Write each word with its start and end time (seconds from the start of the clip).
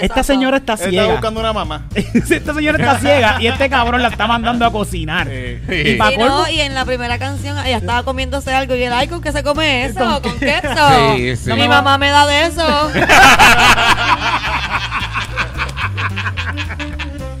Esta 0.00 0.22
señora 0.22 0.56
está 0.58 0.72
Él 0.74 0.78
está 0.78 0.90
ciega. 0.90 1.06
buscando 1.12 1.40
una 1.40 1.52
mamá. 1.52 1.82
Esta 1.94 2.54
señora 2.54 2.78
está 2.78 2.98
ciega 2.98 3.36
y 3.40 3.46
este 3.46 3.68
cabrón 3.70 4.02
la 4.02 4.08
está 4.08 4.26
mandando 4.26 4.64
a 4.66 4.72
cocinar. 4.72 5.26
Eh, 5.30 5.92
Y 5.94 5.96
pa' 5.96 6.12
Y, 6.12 6.16
colmo- 6.16 6.26
no, 6.42 6.48
y 6.48 6.60
en 6.60 6.74
la 6.74 6.84
primera 6.84 7.18
canción 7.18 7.58
ella 7.64 7.76
estaba 7.76 8.02
comiéndose 8.02 8.52
algo 8.54 8.74
y 8.74 8.82
él, 8.84 8.92
ay, 8.92 9.08
¿con 9.08 9.20
qué 9.20 9.32
se 9.32 9.42
come 9.42 9.84
eso? 9.84 9.98
¿Con 10.22 10.32
¿Con, 10.32 10.38
queso? 10.40 10.88
Sí, 11.16 11.36
sí. 11.36 11.48
No, 11.48 11.56
mi 11.56 11.68
mamá 11.68 11.98
me 11.98 12.10
da 12.10 12.26
de 12.26 12.46
eso. 12.46 12.90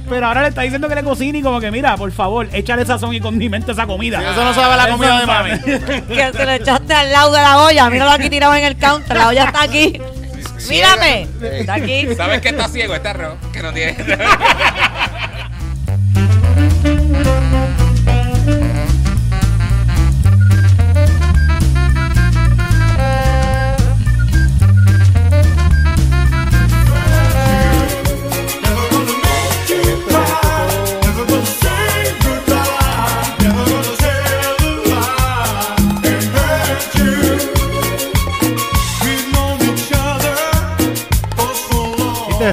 Pero 0.08 0.26
ahora 0.26 0.42
le 0.42 0.48
está 0.48 0.60
diciendo 0.60 0.88
que 0.90 0.94
le 0.94 1.02
cocine 1.04 1.38
y 1.38 1.42
como 1.42 1.58
que, 1.58 1.70
mira, 1.70 1.96
por 1.96 2.12
favor, 2.12 2.46
échale 2.52 2.84
sazón 2.84 3.14
y 3.14 3.20
condimento 3.20 3.70
a 3.70 3.74
esa 3.74 3.86
comida. 3.86 4.18
Sí, 4.18 4.24
eso 4.30 4.44
no 4.44 4.52
sabe 4.52 4.76
la 4.76 4.88
comida 4.88 5.20
de 5.20 5.26
mami. 5.26 5.50
que 6.06 6.32
se 6.34 6.44
lo 6.44 6.50
echaste 6.52 6.92
al 6.92 7.10
lado 7.10 7.32
de 7.32 7.40
la 7.40 7.58
olla. 7.62 7.88
Míralo 7.88 8.10
aquí 8.10 8.28
tirado 8.28 8.54
en 8.54 8.64
el 8.64 8.76
counter. 8.76 9.16
La 9.16 9.28
olla 9.28 9.44
está 9.44 9.62
aquí. 9.62 9.98
Mírame. 10.68 11.28
Está 11.42 11.74
aquí. 11.74 12.08
¿Sabes 12.16 12.40
que 12.40 12.48
está 12.50 12.68
ciego 12.68 12.94
este 12.94 13.08
arroz? 13.08 13.38
Que 13.52 13.62
no 13.62 13.72
tiene. 13.72 13.96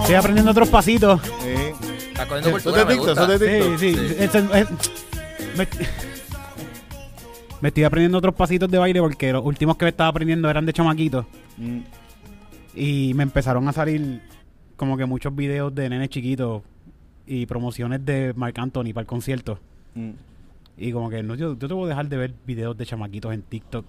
Estoy 0.10 0.18
aprendiendo 0.18 0.50
otros 0.52 0.70
pasitos. 0.70 1.22
Sí. 1.22 2.08
Está 2.08 2.28
cogiendo 2.28 2.52
cultura, 2.52 2.84
me 2.84 2.94
dicta, 2.94 3.08
gusta. 3.12 3.26
eso 3.26 3.38
te 3.40 3.60
dicta. 3.60 3.78
Sí, 3.78 3.94
sí. 3.94 4.16
Es- 4.18 4.34
es- 4.36 4.70
me, 5.56 5.68
me 7.62 7.68
estoy 7.68 7.84
aprendiendo 7.84 8.18
otros 8.18 8.34
pasitos 8.34 8.72
de 8.72 8.80
baile 8.80 9.00
porque 9.02 9.32
los 9.32 9.46
últimos 9.46 9.78
que 9.78 9.86
me 9.86 9.90
estaba 9.90 10.10
aprendiendo 10.10 10.50
eran 10.50 10.66
de 10.66 10.74
chamaquito. 10.74 11.28
Mm. 11.58 11.80
Y 12.74 13.14
me 13.14 13.22
empezaron 13.22 13.68
a 13.68 13.72
salir 13.72 14.20
como 14.78 14.98
que 14.98 15.06
muchos 15.06 15.36
videos 15.36 15.76
de 15.76 15.88
nenes 15.90 16.10
chiquitos 16.10 16.64
y 17.28 17.46
promociones 17.46 18.04
de 18.04 18.34
Marc 18.36 18.58
Anthony 18.58 18.86
para 18.94 19.02
el 19.02 19.08
concierto. 19.08 19.60
Mm. 19.94 20.10
Y 20.78 20.92
como 20.92 21.12
que 21.12 21.22
no, 21.22 21.36
yo, 21.36 21.56
yo 21.56 21.68
te 21.68 21.74
voy 21.76 21.86
a 21.86 21.90
dejar 21.90 22.10
de 22.10 22.18
ver 22.18 22.34
videos 22.48 22.76
de 22.76 22.84
chamaquitos 22.88 23.32
en 23.32 23.44
TikTok. 23.44 23.86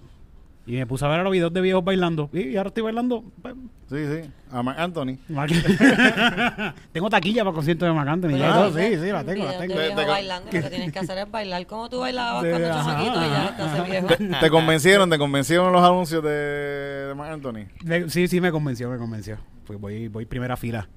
Y 0.65 0.73
me 0.73 0.85
puse 0.85 1.03
a 1.03 1.07
ver 1.07 1.21
los 1.21 1.31
videos 1.31 1.51
de 1.51 1.59
viejos 1.61 1.83
bailando. 1.83 2.29
Y 2.33 2.55
ahora 2.55 2.67
estoy 2.67 2.83
bailando. 2.83 3.23
pues, 3.41 3.55
Sí, 3.89 3.97
sí. 4.05 4.29
A 4.51 4.63
Marc 4.63 4.79
Anthony. 4.79 5.17
Tengo 6.93 7.09
taquilla 7.09 7.43
para 7.43 7.53
conciertos 7.53 7.87
de 7.89 7.93
Marc 7.93 8.07
Anthony. 8.09 8.37
todo. 8.39 8.71
Sí, 8.77 8.95
sí, 8.97 9.11
la 9.11 9.23
tengo, 9.23 9.45
la 9.45 9.57
tengo. 9.57 9.73
de 9.73 9.79
Te- 9.79 9.85
viejo 9.87 10.01
te- 10.01 10.07
bailando. 10.07 10.45
Lo 10.45 10.61
que 10.61 10.69
tienes 10.69 10.91
que 10.93 10.99
hacer 10.99 11.17
es 11.17 11.31
bailar 11.31 11.65
como 11.65 11.89
tú 11.89 11.99
bailabas 11.99 12.45
cuando 12.45 12.67
ajá, 12.69 12.83
chamaquito 12.83 13.25
y 13.25 13.29
ya 13.29 13.57
te 13.57 13.63
ajá. 13.63 13.83
viejo. 13.83 14.07
¿Te 14.39 14.49
convencieron? 14.49 15.09
¿Te 15.09 15.17
convencieron 15.17 15.73
los 15.73 15.83
anuncios 15.83 16.23
de, 16.23 16.29
de 16.29 17.15
Marc 17.15 17.33
Anthony? 17.33 17.65
Sí, 18.09 18.27
sí, 18.27 18.39
me 18.39 18.51
convenció, 18.51 18.89
me 18.89 18.97
convenció. 18.97 19.37
Pues 19.65 19.79
voy, 19.79 20.07
voy 20.07 20.25
primera 20.25 20.55
fila. 20.55 20.87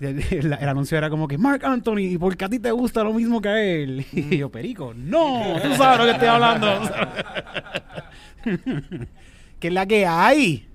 El, 0.10 0.18
el- 0.30 0.52
el 0.54 0.68
anuncio 0.68 0.96
era 0.96 1.10
como 1.10 1.28
que 1.28 1.36
Mark 1.36 1.64
Anthony, 1.64 1.98
¿y 1.98 2.18
por 2.18 2.36
qué 2.36 2.46
a 2.46 2.48
ti 2.48 2.58
te 2.58 2.70
gusta 2.70 3.04
lo 3.04 3.12
mismo 3.12 3.40
que 3.40 3.48
a 3.50 3.62
él? 3.62 4.06
Y 4.12 4.38
yo, 4.38 4.48
Perico, 4.50 4.94
no, 4.96 5.56
tú 5.62 5.74
sabes 5.76 5.98
lo 5.98 6.04
que 6.06 6.10
estoy 6.12 6.28
hablando. 6.28 6.66
¿Qué 9.58 9.68
es 9.68 9.72
la 9.74 9.86
que 9.86 10.06
hay? 10.06 10.66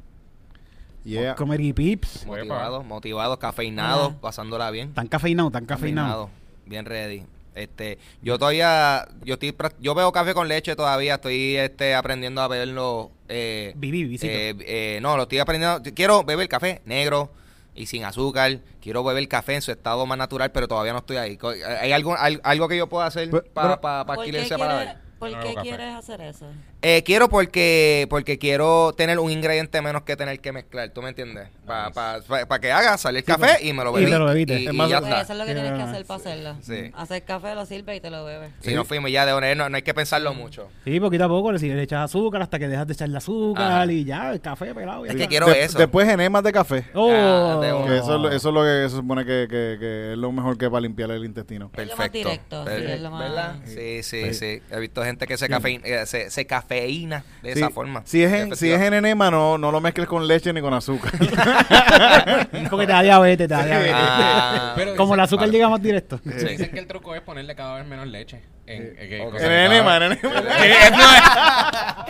Yeah. 1.03 1.35
Comer 1.35 1.61
y 1.61 1.73
pips. 1.73 2.25
Motivados, 2.25 2.85
motivados, 2.85 3.37
cafeinados, 3.37 4.13
Ah. 4.13 4.17
pasándola 4.21 4.71
bien. 4.71 4.93
Tan 4.93 5.07
cafeinado, 5.07 5.51
tan 5.51 5.65
cafeinado. 5.65 6.29
Bien 6.65 6.85
ready. 6.85 7.23
Este, 7.53 7.97
yo 8.21 8.37
todavía, 8.37 9.07
yo 9.23 9.35
estoy, 9.35 9.55
yo 9.79 9.95
veo 9.95 10.11
café 10.11 10.33
con 10.33 10.47
leche 10.47 10.75
todavía, 10.75 11.15
estoy 11.15 11.55
este 11.55 11.95
aprendiendo 11.95 12.41
a 12.41 12.47
beberlo. 12.47 13.11
Eh, 13.29 13.73
Viví, 13.77 14.03
visito. 14.03 14.31
eh, 14.31 14.55
eh, 14.59 14.99
no, 15.01 15.15
lo 15.15 15.23
estoy 15.23 15.39
aprendiendo. 15.39 15.81
Quiero 15.95 16.23
beber 16.23 16.49
café 16.49 16.81
negro 16.85 17.31
y 17.75 17.85
sin 17.85 18.03
azúcar. 18.05 18.59
Quiero 18.81 19.03
beber 19.03 19.27
café 19.27 19.55
en 19.55 19.61
su 19.61 19.71
estado 19.71 20.05
más 20.05 20.17
natural, 20.17 20.51
pero 20.51 20.67
todavía 20.67 20.93
no 20.93 20.99
estoy 20.99 21.17
ahí. 21.17 21.37
Co- 21.37 21.49
¿Hay 21.81 21.91
algo, 21.91 22.15
al- 22.17 22.41
algo 22.43 22.67
que 22.67 22.77
yo 22.77 22.87
pueda 22.87 23.05
hacer 23.05 23.29
Pero- 23.29 23.43
para 23.53 23.81
pa, 23.81 24.05
pa 24.05 24.15
¿Por 24.15 24.23
adquirir 24.23 24.41
ese 24.41 24.57
paladar? 24.57 25.01
¿Por 25.33 25.43
No 25.45 25.55
qué 25.55 25.61
quieres 25.61 25.95
hacer 25.95 26.21
eso? 26.21 26.47
Eh, 26.81 27.03
quiero 27.03 27.29
porque 27.29 28.05
porque 28.09 28.37
quiero 28.37 28.93
tener 28.93 29.17
un 29.19 29.31
ingrediente 29.31 29.81
menos 29.81 30.03
que 30.03 30.15
tener 30.15 30.39
que 30.39 30.51
mezclar, 30.51 30.89
¿tú 30.89 31.01
me 31.01 31.09
entiendes? 31.09 31.47
Para 31.65 32.59
que 32.61 32.71
haga 32.71 32.97
salir 32.97 33.19
el 33.19 33.23
café 33.23 33.65
y 33.65 33.73
me 33.73 33.83
lo 33.83 33.91
y 33.91 34.01
bebí. 34.01 34.11
te 34.11 34.19
lo 34.19 34.25
bebiste. 34.25 34.59
Y, 34.59 34.67
Es 34.67 34.73
y 34.73 34.77
más, 34.77 34.89
ya 34.89 34.99
Pues 34.99 35.09
está. 35.11 35.21
eso 35.23 35.33
es 35.33 35.39
lo 35.39 35.45
que 35.45 35.53
tienes 35.53 35.73
que 35.73 35.81
hacer 35.81 36.05
para 36.05 36.19
hacerlo. 36.19 36.55
Sí. 36.61 36.91
Hacer 36.95 37.23
café, 37.23 37.55
lo 37.55 37.65
sirve 37.65 37.95
y 37.95 38.01
te 38.01 38.09
lo 38.09 38.23
bebes. 38.25 38.51
Si 38.61 38.73
no 38.73 38.85
fuimos 38.85 39.11
ya 39.11 39.25
de 39.25 39.33
honor, 39.33 39.55
no, 39.57 39.69
no 39.69 39.75
hay 39.75 39.81
que 39.81 39.93
pensarlo 39.93 40.33
mucho. 40.33 40.67
Sí, 40.83 40.99
poquito 40.99 41.25
a 41.25 41.27
poco 41.27 41.51
le, 41.51 41.59
le 41.59 41.81
echas 41.83 42.03
azúcar 42.05 42.41
hasta 42.41 42.59
que 42.59 42.67
dejas 42.67 42.87
de 42.87 42.93
echarle 42.93 43.17
azúcar 43.17 43.71
Ajá. 43.71 43.91
y 43.91 44.03
ya, 44.05 44.31
el 44.31 44.41
café 44.41 44.73
pelado. 44.75 45.05
ya 45.05 45.11
Es 45.11 45.17
que 45.17 45.27
quiero 45.27 45.47
De- 45.47 45.63
eso. 45.63 45.77
Después 45.77 46.07
enemas 46.07 46.43
de 46.43 46.51
café. 46.51 46.85
Oh. 46.93 47.11
Ah, 47.11 47.59
de 47.61 47.97
eso, 47.97 48.15
es 48.15 48.21
lo- 48.21 48.29
eso 48.31 48.49
es 48.49 48.53
lo 48.53 48.61
que 48.63 48.89
se 48.89 48.95
supone 48.95 49.25
que, 49.25 49.47
que- 49.49 49.77
que 49.79 50.11
es 50.13 50.17
lo 50.17 50.31
mejor 50.31 50.57
que 50.57 50.69
para 50.69 50.81
limpiar 50.81 51.09
el 51.11 51.23
intestino. 51.25 51.71
Es 51.75 51.87
lo 51.87 51.95
más 51.95 52.09
Perfecto. 52.09 52.29
directo, 52.29 52.63
sí, 52.63 52.69
Per- 52.69 52.89
es 52.89 53.01
lo 53.01 53.11
más- 53.11 53.21
¿Verdad? 53.29 53.55
Sí, 53.65 54.03
sí, 54.03 54.23
Sí. 54.25 54.33
sí. 54.33 54.61
He 54.71 54.79
visto 54.79 55.03
gente 55.03 55.14
que 55.17 55.37
se, 55.37 55.47
cafeína, 55.47 55.85
eh, 55.87 56.05
se, 56.05 56.29
se 56.29 56.45
cafeína 56.45 57.23
de 57.41 57.53
Sí, 57.53 57.59
esa 57.59 57.69
forma. 57.69 58.01
Si 58.05 58.23
es, 58.23 58.31
en, 58.33 58.55
si 58.55 58.71
es 58.71 58.81
en 58.81 58.93
enema, 58.93 59.31
no, 59.31 59.57
no 59.57 59.71
lo 59.71 59.79
mezcles 59.81 60.07
con 60.07 60.27
leche 60.27 60.51
ni 60.53 60.61
con 60.61 60.73
azúcar. 60.73 61.11
Porque 62.69 62.85
te 62.85 62.91
da 62.91 63.01
diabetes, 63.01 63.47
te 63.47 63.53
da 63.53 63.65
diabetes. 63.65 63.93
Ah, 63.95 64.73
Pero 64.75 64.95
Como 64.95 65.13
el 65.15 65.19
azúcar 65.19 65.47
vale. 65.47 65.53
llega 65.57 65.69
más 65.69 65.81
directo. 65.81 66.19
Sí. 66.23 66.45
Dicen 66.47 66.71
que 66.71 66.79
el 66.79 66.87
truco 66.87 67.15
es 67.15 67.21
ponerle 67.21 67.55
cada 67.55 67.75
vez 67.77 67.85
menos 67.87 68.07
leche. 68.07 68.41
En, 68.67 68.95
en- 68.97 69.35
en 69.37 69.51
enema, 69.51 69.97
en 69.97 70.03
enema. 70.03 72.05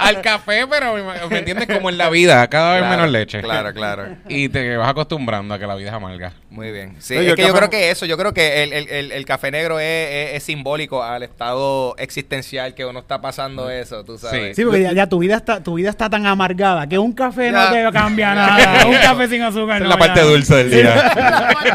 Al 0.00 0.20
café, 0.20 0.66
pero 0.68 0.94
me, 1.30 1.38
entiendes 1.38 1.66
como 1.66 1.88
en 1.88 1.96
la 1.98 2.10
vida, 2.10 2.46
cada 2.48 2.72
vez 2.74 2.80
Claro, 2.82 2.96
menos 2.96 3.10
leche. 3.10 3.40
Claro, 3.42 3.72
claro. 3.72 4.08
Y 4.28 4.48
te 4.48 4.76
vas 4.76 4.88
acostumbrando 4.90 5.54
a 5.54 5.58
que 5.58 5.66
la 5.66 5.74
vida 5.76 5.88
es 5.88 5.94
amarga. 5.94 6.32
Muy 6.50 6.72
bien. 6.72 6.96
Sí, 6.98 7.14
No, 7.14 7.20
es 7.20 7.28
el 7.28 7.34
que 7.36 7.46
yo 7.46 7.54
creo 7.54 7.70
que 7.70 7.90
eso, 7.90 8.06
yo 8.06 8.16
creo 8.16 8.32
que 8.34 8.62
el, 8.64 8.72
el- 8.72 8.88
el- 8.88 9.12
el 9.12 9.24
café 9.26 9.50
negro 9.50 9.78
es, 9.80 9.86
es- 9.86 10.34
es 10.36 10.42
simbólico 10.42 11.02
al 11.02 11.22
estado 11.22 11.94
existencial 11.98 12.74
que 12.74 12.84
uno 12.84 13.00
está 13.00 13.20
pasando 13.20 13.70
eso, 13.70 14.04
tú 14.04 14.18
sabes. 14.18 14.56
Sí, 14.56 14.64
porque 14.64 14.82
ya, 14.82 14.92
ya 14.92 15.06
tu 15.08 15.18
vida 15.18 15.36
está 15.36 15.62
tu 15.62 15.74
vida 15.74 15.90
está 15.90 16.10
tan 16.10 16.26
amargada 16.26 16.86
que 16.86 16.98
un 16.98 17.12
café 17.12 17.50
Ya. 17.50 17.52
no 17.52 17.72
te 17.72 17.92
cambia 17.98 18.34
nada. 18.34 18.86
un 18.86 18.94
café 18.96 19.28
sin 19.28 19.42
azúcar 19.42 19.78
no. 19.80 19.84
es 19.86 19.90
la 19.90 19.96
parte 19.96 20.20
ya. 20.20 20.26
dulce 20.26 20.54
del 20.56 20.70
día. 20.70 20.96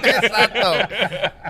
Exacto. 0.03 0.73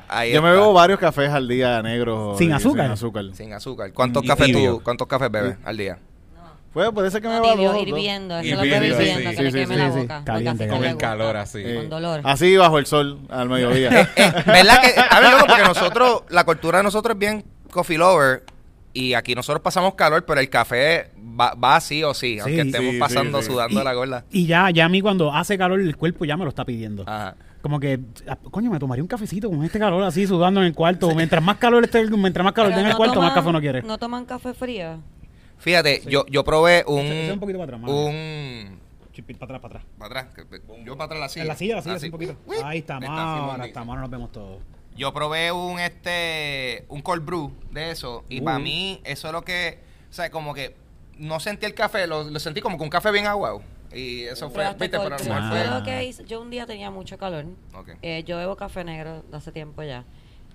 Ahí 0.08 0.34
Yo 0.34 0.42
me 0.42 0.52
bebo 0.52 0.74
varios 0.74 1.00
cafés 1.00 1.30
al 1.30 1.41
día 1.48 1.82
negros. 1.82 2.38
¿Sin 2.38 2.50
y 2.50 2.54
azúcar? 2.54 2.86
Sin 2.86 2.92
azúcar. 2.94 3.26
Sin 3.34 3.54
azúcar. 3.54 3.94
¿Cuántos 3.94 4.24
Y 4.24 4.28
cafés 4.28 4.52
tú, 4.52 4.82
cuántos 4.84 5.08
cafés 5.08 5.32
bebes 5.32 5.58
al 5.64 5.78
día? 5.78 6.00
Pues 6.74 6.90
puede 6.92 7.12
ser 7.12 7.22
que 7.22 7.28
me 7.28 7.40
va 7.40 7.54
dos. 7.54 7.82
hirviendo, 7.82 8.38
eso 8.40 8.50
es 8.50 8.56
lo 8.56 8.64
que 8.64 8.70
sí, 8.70 8.86
hirviendo, 8.86 9.30
sí, 9.32 9.36
que 9.36 9.44
le 9.44 9.52
sí, 9.52 9.58
queme 9.58 9.76
sí, 9.76 9.82
la 9.82 9.90
boca. 9.90 10.24
Caliente, 10.24 10.64
así 10.64 10.74
Con 10.74 10.84
el 10.86 10.92
le 10.94 10.98
calor 10.98 11.36
así. 11.38 11.60
Eh, 11.66 11.76
Con 11.76 11.90
dolor. 11.90 12.22
Así 12.24 12.56
bajo 12.56 12.78
el 12.80 12.86
sol 12.86 13.20
al 13.30 13.50
mediodía. 13.50 13.90
¿Verdad 14.46 14.82
que? 14.82 14.94
A 15.10 15.20
ver, 15.20 15.32
loco, 15.34 15.46
porque 15.48 15.64
nosotros, 15.64 16.24
la 16.30 16.46
cultura 16.46 16.78
de 16.78 16.86
nosotros 16.86 17.16
es 17.16 17.20
bien 17.20 17.44
coffee 17.72 17.98
lover. 17.98 18.44
Y 18.94 19.14
aquí 19.16 19.36
nosotros 19.36 19.62
pasamos 19.62 19.96
calor, 19.96 20.24
pero 20.26 20.40
el 20.40 20.50
café 20.50 21.12
va, 21.18 21.54
va 21.56 21.80
sí 21.82 22.04
o 22.04 22.14
sí, 22.14 22.40
aunque 22.40 22.62
Sí, 22.62 22.68
estemos 22.70 22.92
sí, 22.94 23.00
pasando 23.00 23.40
sí, 23.40 23.46
sí. 23.48 23.52
sudando 23.52 23.84
la 23.84 23.94
gorda. 23.94 24.26
Y 24.32 24.46
ya, 24.48 24.70
ya 24.70 24.86
a 24.86 24.90
mí 24.90 25.02
cuando 25.02 25.34
hace 25.34 25.58
calor 25.58 25.80
el 25.82 25.98
cuerpo 25.98 26.24
ya 26.26 26.38
me 26.38 26.44
lo 26.46 26.50
está 26.50 26.64
pidiendo. 26.64 27.04
Ajá. 27.06 27.36
Como 27.62 27.80
que, 27.80 28.00
ah, 28.28 28.38
coño, 28.50 28.72
me 28.72 28.80
tomaría 28.80 29.04
un 29.04 29.08
cafecito 29.08 29.50
con 29.50 29.64
este 29.64 29.78
calor 29.80 30.04
así 30.04 30.26
sudando 30.26 30.62
en 30.62 30.68
el 30.68 30.74
cuarto. 30.74 31.14
Mientras 31.14 31.44
más 31.44 31.58
calor 31.58 31.84
esté, 31.84 32.06
mientras 32.10 32.44
más 32.44 32.54
calor 32.54 32.70
Pero 32.72 32.78
tenga 32.80 32.90
el 32.90 32.94
no 32.94 32.98
cuarto, 32.98 33.22
más 33.22 33.32
toman- 33.32 33.36
café 33.36 33.50
uno 33.50 33.60
quiere. 33.62 33.82
No 33.84 33.98
toman 33.98 34.26
café 34.26 34.54
frío. 34.54 35.00
Fíjate, 35.60 36.02
yo, 36.08 36.26
yo 36.28 36.44
probé 36.44 36.84
un. 36.88 37.00
Ese- 37.00 37.24
ese 37.26 37.34
un 37.34 37.40
poquito 37.40 37.60
para 37.60 37.78
atrás, 37.78 37.82
un 37.88 38.80
para 39.38 39.46
atrás, 39.46 39.62
para 39.62 39.80
atrás. 39.80 39.84
para 40.00 40.22
atrás. 40.22 40.62
Yo 40.84 40.94
para 40.98 41.06
atrás 41.06 41.20
la 41.20 41.30
silla. 41.30 41.42
En 41.44 41.48
la 41.50 41.56
silla, 41.56 41.76
la 41.76 41.82
silla, 41.84 41.96
Así. 41.96 41.98
así 41.98 42.06
un 42.08 42.12
poquito. 42.12 42.36
Uy, 42.48 42.56
Ahí 42.64 42.80
está, 42.80 43.00
más. 43.00 43.10
mondito. 43.42 43.64
Hasta 43.66 43.84
más 43.84 44.00
nos 44.00 44.10
vemos 44.10 44.32
todos. 44.32 44.58
Yo 44.98 45.14
probé 45.14 45.52
un 45.52 45.80
este 45.80 46.86
un 46.90 47.02
cold 47.02 47.24
brew 47.24 47.52
de 47.72 47.92
eso 47.92 48.24
y 48.28 48.42
Uh. 48.42 48.44
para 48.44 48.60
mí 48.60 49.00
eso 49.04 49.28
es 49.28 49.34
lo 49.34 49.44
que, 49.44 49.80
o 50.10 50.14
sea, 50.14 50.32
como 50.32 50.54
que 50.56 50.76
no 51.18 51.40
sentí 51.40 51.66
el 51.68 51.74
café, 51.76 52.08
lo, 52.08 52.24
lo 52.24 52.40
sentí 52.40 52.60
como 52.62 52.78
que 52.78 52.84
un 52.84 52.90
café 52.90 53.12
bien 53.12 53.28
aguado. 53.28 53.62
Y 53.94 54.24
eso 54.24 54.50
fue, 54.50 54.64
viste, 54.70 54.90
pero 54.90 55.02
a 55.04 55.10
lo 55.10 55.18
brew. 55.18 55.28
mejor 55.28 55.42
Ah. 55.42 55.50
Yo 55.64 55.70
fue 55.70 55.80
lo 55.80 55.84
que 55.84 56.04
hice- 56.06 56.26
yo 56.26 56.42
un 56.42 56.50
día 56.50 56.66
tenía 56.66 56.90
mucho 56.92 57.18
calor. 57.18 57.46
Eh, 58.02 58.24
yo 58.26 58.38
bebo 58.38 58.56
café 58.56 58.84
negro 58.84 59.24
de 59.30 59.38
hace 59.38 59.52
tiempo 59.52 59.84
ya. 59.84 60.06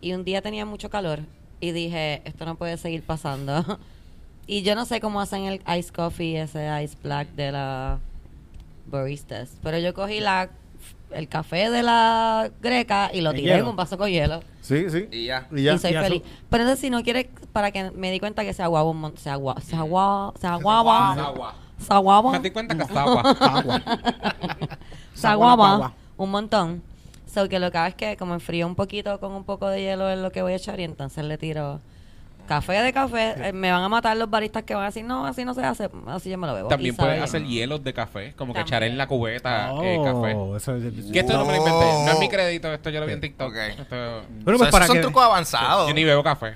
Y 0.00 0.12
un 0.12 0.24
día 0.24 0.42
tenía 0.42 0.64
mucho 0.64 0.90
calor 0.90 1.20
y 1.60 1.72
dije, 1.72 2.22
esto 2.24 2.44
no 2.44 2.56
puede 2.56 2.76
seguir 2.76 3.02
pasando. 3.02 3.62
y 4.46 4.62
yo 4.62 4.74
no 4.74 4.84
sé 4.84 5.00
cómo 5.00 5.20
hacen 5.20 5.44
el 5.44 5.60
ice 5.78 5.92
coffee, 5.92 6.40
ese 6.40 6.68
ice 6.82 6.96
black 7.02 7.28
de 7.30 7.52
la 7.52 7.98
baristas. 8.86 9.56
Pero 9.62 9.78
yo 9.78 9.94
cogí 9.94 10.20
la 10.20 10.50
el 11.12 11.28
café 11.28 11.70
de 11.70 11.82
la 11.84 12.50
greca 12.60 13.10
y 13.12 13.20
lo 13.20 13.30
El 13.30 13.36
tiré 13.36 13.54
en 13.58 13.66
un 13.66 13.76
vaso 13.76 13.96
con 13.96 14.10
hielo. 14.10 14.40
Sí, 14.60 14.90
sí. 14.90 15.06
Y 15.12 15.26
ya. 15.26 15.46
Y 15.52 15.62
ya. 15.62 15.74
y 15.74 15.78
soy 15.78 15.92
Y 15.92 15.94
feliz. 15.94 16.22
Pero 16.50 16.64
entonces 16.64 16.80
si 16.80 16.90
no 16.90 17.02
quieres, 17.02 17.26
para 17.52 17.70
que 17.70 17.90
me 17.92 18.10
di 18.10 18.18
cuenta 18.18 18.44
que 18.44 18.52
se 18.52 18.62
aguaba 18.62 18.90
un 18.90 18.98
montón, 18.98 19.18
se 19.22 19.30
agua, 19.30 19.56
se 19.60 19.76
agua, 19.76 20.34
se 20.40 20.46
aguaba, 20.46 21.54
Agua. 21.78 21.86
se 21.86 21.94
aguaba. 21.94 22.32
Me 22.32 22.40
di 22.40 22.50
cuenta 22.50 22.74
que 22.76 22.82
estaba. 22.82 23.20
Agua. 23.40 23.82
aguama 25.22 25.66
Saguapa. 25.66 25.92
un 26.16 26.30
montón. 26.30 26.82
So 27.32 27.48
que 27.48 27.58
lo 27.58 27.70
que 27.70 27.78
hago 27.78 27.88
es 27.88 27.94
que 27.94 28.16
como 28.16 28.34
enfrío 28.34 28.66
un 28.66 28.74
poquito 28.74 29.20
con 29.20 29.32
un 29.32 29.44
poco 29.44 29.68
de 29.68 29.82
hielo 29.82 30.08
es 30.08 30.18
lo 30.18 30.32
que 30.32 30.42
voy 30.42 30.52
a 30.54 30.56
echar 30.56 30.80
y 30.80 30.84
entonces 30.84 31.24
le 31.24 31.36
tiro 31.36 31.80
café 32.48 32.74
de 32.74 32.92
café. 32.92 33.48
Eh, 33.48 33.52
me 33.52 33.70
van 33.72 33.82
a 33.82 33.88
matar 33.88 34.16
los 34.16 34.30
baristas 34.30 34.62
que 34.62 34.74
van 34.74 34.84
a 34.84 34.86
decir, 34.86 35.04
no, 35.04 35.26
así 35.26 35.44
no 35.44 35.52
se 35.52 35.62
hace, 35.64 35.90
así 36.06 36.30
yo 36.30 36.38
me 36.38 36.46
lo 36.46 36.54
bebo. 36.54 36.68
También 36.68 36.94
Y 36.94 36.96
sabe 36.96 37.08
puedes 37.10 37.24
hacer 37.24 37.44
hielos 37.44 37.82
de 37.84 37.92
café, 37.92 38.32
como 38.36 38.54
que 38.54 38.60
echar 38.60 38.84
en 38.84 38.96
la 38.96 39.06
cubeta 39.08 39.70
eh, 39.82 39.96
Oh, 39.98 40.04
café. 40.04 40.56
eso 40.56 40.76
es- 40.76 41.12
Que 41.12 41.18
esto 41.18 41.32
no 41.34 41.44
me 41.44 41.52
lo 41.52 41.58
inventé. 41.58 41.84
No 42.04 42.12
es 42.12 42.18
mi 42.20 42.26
Oh. 42.26 42.30
crédito, 42.30 42.72
esto 42.72 42.88
yo 42.90 43.00
lo 43.00 43.06
vi 43.06 43.12
en 43.14 43.20
TikTok. 43.20 43.48
Ok. 43.48 43.56
Esto- 43.80 43.96
Bueno, 43.96 44.44
pues 44.44 44.54
esos 44.60 44.70
para 44.70 44.86
son 44.86 44.96
que, 44.96 45.02
trucos 45.02 45.24
avanzados. 45.24 45.88
yo 45.88 45.94
ni 45.94 46.04
bebo 46.04 46.22
café. 46.22 46.54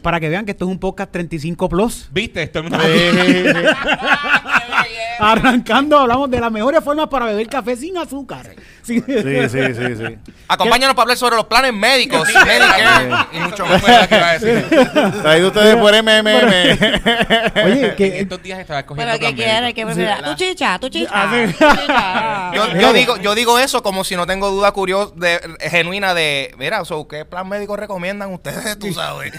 Para 0.00 0.20
que 0.20 0.28
vean 0.28 0.44
que 0.44 0.52
esto 0.52 0.64
es 0.64 0.70
un 0.70 0.78
podcast 0.78 1.12
35 1.12 1.68
plus. 1.68 2.08
¿Viste? 2.12 2.42
Esto 2.42 2.60
es 2.60 2.66
una... 2.66 2.78
Arrancando, 5.18 5.98
hablamos 5.98 6.30
de 6.30 6.40
las 6.40 6.52
mejores 6.52 6.82
formas 6.82 7.08
para 7.08 7.26
beber 7.26 7.48
café 7.48 7.76
sin 7.76 7.96
azúcar. 7.96 8.54
Sí, 8.82 9.02
Sí, 9.06 9.48
sí, 9.48 9.74
sí, 9.74 9.96
sí. 9.96 10.32
Acompáñanos 10.48 10.94
para 10.94 11.02
hablar 11.02 11.16
sobre 11.16 11.36
los 11.36 11.46
planes 11.46 11.72
médicos, 11.72 12.28
y 12.30 13.38
mucho 13.38 13.66
más. 13.66 13.82
Lo 13.82 14.08
que 14.08 14.16
iba 14.16 14.30
a 14.30 14.38
decir. 14.38 14.64
Traído 15.22 15.48
ustedes 15.48 15.76
por 15.76 15.92
MMM. 15.92 16.26
Oye, 17.64 17.88
En 17.88 17.96
que 17.96 18.20
estos 18.20 18.42
días 18.42 18.60
estaba 18.60 18.80
escogiendo 18.80 19.12
Pero 19.12 19.18
¿qué 19.18 19.34
plan 19.34 19.34
quieres? 19.34 19.62
médico. 19.62 19.76
¿Qué 19.76 19.86
prefieres? 19.86 20.22
Tu 20.22 20.34
chicha, 20.34 20.78
tu 20.78 20.88
chicha. 20.88 21.30
Sí. 21.32 21.52
tu 21.52 21.64
chicha. 21.80 22.52
Yo, 22.54 22.80
yo 22.80 22.92
digo, 22.92 23.16
yo 23.16 23.34
digo 23.34 23.58
eso 23.58 23.82
como 23.82 24.04
si 24.04 24.14
no 24.14 24.26
tengo 24.26 24.50
duda 24.50 24.70
curiosa, 24.72 25.12
de, 25.16 25.40
genuina 25.60 26.14
de, 26.14 26.54
mira, 26.58 26.84
so, 26.84 27.08
¿qué 27.08 27.24
plan 27.24 27.48
médico 27.48 27.76
recomiendan 27.76 28.32
ustedes? 28.32 28.78
Tú 28.78 28.92
sabes. 28.92 29.32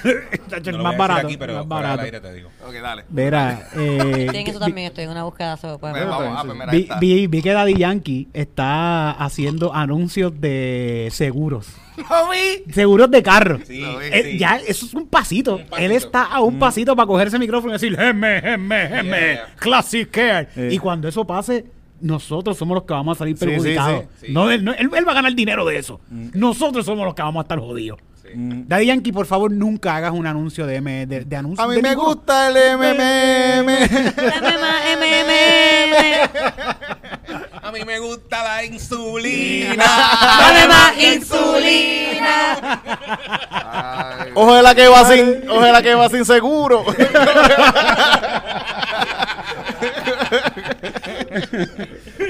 El 0.66 0.80
más 0.80 0.98
barato. 0.98 1.28
aquí, 1.28 1.38
pero 1.38 1.54
más 1.54 1.68
barato. 1.68 2.02
aire 2.02 2.20
te 2.20 2.34
digo. 2.34 2.50
ok, 2.68 2.74
dale. 2.82 3.06
Verá, 3.10 3.70
eh, 3.76 4.28
Tienen 4.30 4.48
eso 4.48 4.60
también, 4.60 4.88
estoy 4.88 5.06
en 5.06 5.12
una 5.12 5.24
búsqueda 5.24 5.37
sobre 5.58 5.78
pues, 5.78 5.92
Bueno, 5.94 6.10
vamos, 6.10 6.38
ah, 6.40 6.44
pues 6.46 6.58
mira, 6.58 6.72
vi, 6.72 6.90
vi- 7.16 7.28
vi 7.28 7.42
que 7.42 7.52
Daddy 7.52 7.76
Yankee 7.76 8.28
está 8.34 9.12
haciendo 9.12 9.74
anuncios 9.74 10.40
de 10.40 11.10
seguros. 11.12 11.68
Lo 11.98 12.30
vi. 12.30 12.72
Seguros 12.74 13.10
de 13.10 13.24
carro. 13.24 13.60
Sí, 13.66 13.82
Lo 13.82 13.98
vi, 14.00 14.06
Eh, 14.12 14.24
sí. 14.34 14.38
Ya, 14.38 14.58
eso 14.68 14.86
es 14.86 14.94
un 14.94 15.08
pasito. 15.08 15.56
Un 15.56 15.64
pasito. 15.68 15.78
Él 15.78 15.92
está 15.92 16.24
a 16.26 16.42
un 16.42 16.60
pasito 16.60 16.96
para 16.96 17.08
coger 17.08 17.28
ese 17.28 17.40
micrófono 17.40 17.74
y 17.74 17.74
decir, 17.74 17.96
geme, 17.98 18.42
geme, 18.42 18.88
geme, 18.88 19.18
Yeah. 19.34 19.56
Classic 19.58 20.10
Care. 20.12 20.48
Sí. 20.54 20.76
Y 20.76 20.78
cuando 20.78 21.08
eso 21.08 21.26
pase, 21.26 21.66
nosotros 22.00 22.56
somos 22.58 22.76
los 22.76 22.84
que 22.84 22.94
vamos 22.94 23.18
a 23.18 23.20
salir 23.20 23.36
Sí, 23.38 23.46
sí, 23.46 23.52
perjudicados. 23.52 24.04
sí. 24.20 24.28
Sí. 24.28 24.32
No, 24.34 24.52
él, 24.52 24.64
no- 24.64 24.74
él- 24.74 24.90
él 24.96 25.08
va 25.08 25.12
a 25.12 25.16
ganar 25.16 25.34
dinero 25.34 25.66
de 25.66 25.78
eso. 25.78 26.00
Nosotros 26.34 26.86
somos 26.86 27.04
los 27.06 27.16
que 27.16 27.22
vamos 27.24 27.42
a 27.42 27.44
estar 27.44 27.60
jodidos. 27.60 28.00
Mm. 28.38 28.68
Daddy 28.68 28.86
Yankee, 28.86 29.12
por 29.12 29.26
favor, 29.26 29.52
nunca 29.52 29.96
hagas 29.96 30.12
un 30.12 30.28
anuncio 30.28 30.68
de, 30.68 30.76
M, 30.76 31.08
de, 31.08 31.26
de 31.26 31.36
anuncio 31.36 31.64
A 31.64 31.68
mí 31.68 31.74
de 31.78 31.82
me 31.82 31.90
ninguno. 31.90 32.10
gusta 32.10 32.50
el 32.50 32.78
MMM. 32.78 33.66
Dame 34.16 34.58
más 34.60 34.76
MMM. 35.00 35.94
A 37.64 37.72
mí 37.72 37.80
me 37.84 37.98
gusta 37.98 38.44
la 38.44 38.64
insulina. 38.64 39.84
Dame 40.40 40.68
más 40.68 40.94
insulina. 41.02 42.80
Ay, 43.50 44.30
Ojo 44.36 44.54
de 44.54 44.62
la 44.62 44.76
que 44.76 44.88
va 44.88 45.04
sin, 45.12 45.50
ojo 45.50 45.62
de 45.66 45.72
la 45.72 45.82
que 45.82 45.96
va 45.96 46.08
sin 46.08 46.24
seguro. 46.24 46.86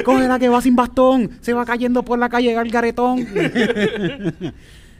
Coge 0.05 0.27
la 0.27 0.39
que 0.39 0.49
va 0.49 0.61
sin 0.61 0.75
bastón, 0.75 1.31
se 1.41 1.53
va 1.53 1.65
cayendo 1.65 2.03
por 2.03 2.17
la 2.19 2.29
calle 2.29 2.53
Gargaretón. 2.53 3.27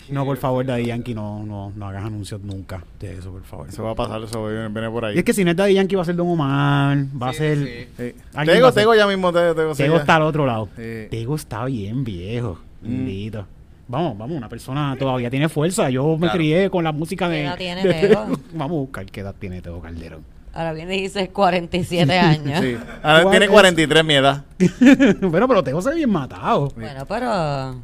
no, 0.09 0.25
por 0.25 0.37
favor, 0.37 0.65
Daddy 0.65 0.85
Yankee, 0.85 1.13
no, 1.13 1.43
no, 1.45 1.71
no 1.75 1.87
hagas 1.87 2.05
anuncios 2.05 2.41
nunca 2.41 2.83
de 2.99 3.13
eso, 3.17 3.31
por 3.31 3.43
favor. 3.43 3.67
Eso 3.69 3.83
va 3.83 3.91
a 3.91 3.95
pasar, 3.95 4.21
eso 4.23 4.45
viene 4.47 4.89
por 4.89 5.05
ahí. 5.05 5.15
Y 5.15 5.19
es 5.19 5.23
que 5.25 5.33
si 5.33 5.43
no 5.43 5.51
es 5.51 5.57
Daddy 5.57 5.73
Yankee 5.75 5.95
va 5.95 6.01
a 6.01 6.05
ser 6.05 6.15
Don 6.15 6.27
Omar, 6.29 6.97
va 7.21 7.29
a 7.29 7.33
Sí, 7.33 7.37
ser... 7.39 7.57
sí. 7.57 7.87
Sí. 7.97 8.15
Alguien 8.33 8.55
va 8.55 8.57
Tego, 8.57 8.67
a 8.67 8.71
ser- 8.71 8.81
Tego 8.83 8.95
ya 8.95 9.07
mismo, 9.07 9.31
Tego, 9.33 9.55
Tego, 9.55 9.75
sí, 9.75 9.83
Tego 9.83 9.95
ya. 9.95 9.99
está 10.01 10.15
al 10.15 10.21
otro 10.23 10.45
lado. 10.45 10.69
Sí. 10.75 11.07
Tego 11.09 11.35
está 11.35 11.65
bien 11.65 12.03
viejo, 12.03 12.59
Mm. 12.81 12.87
bendito. 12.87 13.45
Vamos, 13.89 14.17
vamos, 14.17 14.35
una 14.37 14.49
persona 14.49 14.95
todavía 14.99 15.29
tiene 15.29 15.47
fuerza. 15.49 15.89
Yo 15.89 16.05
me 16.13 16.27
Claro. 16.27 16.33
crié 16.33 16.69
con 16.69 16.83
la 16.83 16.91
música 16.91 17.29
de... 17.29 17.37
¿Qué 17.37 17.45
edad 17.45 17.57
tiene 17.57 17.83
de- 17.83 17.93
Tego? 17.93 18.25
Vamos 18.53 18.75
a 18.77 18.79
buscar 18.81 19.05
qué 19.05 19.21
edad 19.21 19.33
tiene 19.39 19.61
Tego 19.61 19.79
Calderón. 19.81 20.23
Ahora 20.53 20.73
viene 20.73 20.97
y 20.97 21.01
dice 21.03 21.29
47 21.29 22.11
años. 22.19 22.59
Sí. 22.61 22.75
Ahora 23.03 23.21
¿Cuál 23.23 23.31
tiene 23.31 23.45
es? 23.45 23.51
43 23.51 24.03
mi 24.05 24.13
edad. 24.15 24.43
bueno, 25.21 25.47
pero 25.47 25.63
Tego 25.63 25.81
se 25.81 25.89
ve 25.91 25.95
bien 25.97 26.09
matado. 26.09 26.69
Bueno, 26.75 27.05
pero... 27.07 27.75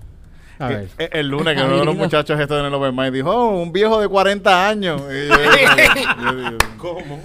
A 0.65 0.67
ver. 0.69 0.87
Eh, 0.97 1.09
El 1.13 1.27
lunes 1.27 1.55
que 1.57 1.63
uno 1.63 1.77
de 1.79 1.85
los 1.85 1.95
muchachos 1.95 2.39
esto 2.39 2.59
en 2.59 2.65
el 2.65 2.73
Open 2.73 2.95
Mic 2.95 3.11
dijo, 3.11 3.29
oh, 3.31 3.61
un 3.61 3.71
viejo 3.71 3.99
de 4.01 4.07
40 4.07 4.67
años. 4.67 5.01
Y 5.01 5.27
yo- 5.27 5.35
yo- 5.35 6.51
yo 6.51 6.57
¿Cómo? 6.77 7.19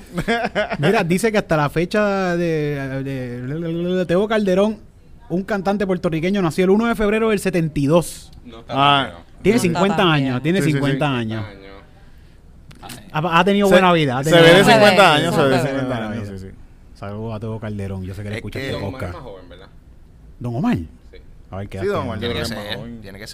Mira, 0.79 1.05
dice 1.05 1.31
que 1.32 1.38
hasta 1.38 1.56
la 1.56 1.69
fecha 1.70 2.37
de, 2.37 3.02
de, 3.05 3.43
de 3.43 4.06
Tego 4.06 4.26
Calderón, 4.29 4.79
un 5.29 5.43
cantante 5.43 5.87
puertorriqueño, 5.87 6.40
nació 6.43 6.64
el 6.64 6.70
1 6.70 6.87
de 6.87 6.94
febrero 6.94 7.31
del 7.31 7.38
72. 7.38 8.31
No 8.44 8.61
está 8.61 8.75
Ah. 8.76 9.12
Tiene 9.43 9.56
No 9.58 9.62
está 9.64 9.79
50 9.81 9.96
tan 9.96 10.08
años, 10.08 10.43
tiene 10.43 10.58
Sí, 10.61 10.64
sí, 10.67 10.73
50 10.73 11.06
sí. 11.06 11.12
años. 11.12 11.44
Año. 11.46 11.69
Ha, 13.12 13.38
ha 13.41 13.44
tenido 13.44 13.69
Se- 13.69 13.75
buena 13.75 13.93
vida. 13.93 14.19
ha 14.19 14.25
Se 14.25 14.31
tenido 14.31 14.44
ve 14.49 14.55
de 14.56 14.62
buena- 14.62 14.75
50 14.79 15.02
Se 15.02 15.08
ve, 15.08 15.17
años, 15.23 15.34
se 15.34 15.41
se 15.41 15.46
ve 15.46 15.50
de 15.50 15.56
ve. 15.62 15.69
50 15.69 15.96
Buena 15.96 16.11
años, 16.12 16.29
sí, 16.29 16.38
sí. 16.38 16.46
Saludos 16.94 17.34
a 17.37 17.41
Tego 17.41 17.61
Calderón. 17.61 18.02
Yo 18.05 18.14
sé 18.14 18.23
que 18.23 18.29
le 18.31 18.34
Es 18.34 18.38
escucha 18.38 18.58
que 18.58 18.67
este 18.67 18.73
Don 18.81 18.88
Omar 18.88 19.02
es 19.05 19.08
podcast. 19.11 19.14
más 19.25 19.32
joven, 19.32 19.49
¿verdad? 19.49 19.67
Don 20.41 20.56
Omar. 20.56 20.76
Sí. 21.48 21.54
A 21.54 21.56
ver 21.58 21.68
qué 21.68 21.78
Sí, 21.80 21.86
edad 21.86 21.94
Don 22.04 22.18
tiene. 22.18 22.34
Que 22.34 22.44
ser, 22.44 22.76
joven. 22.76 23.00
tiene 23.02 23.18
que. 23.18 23.26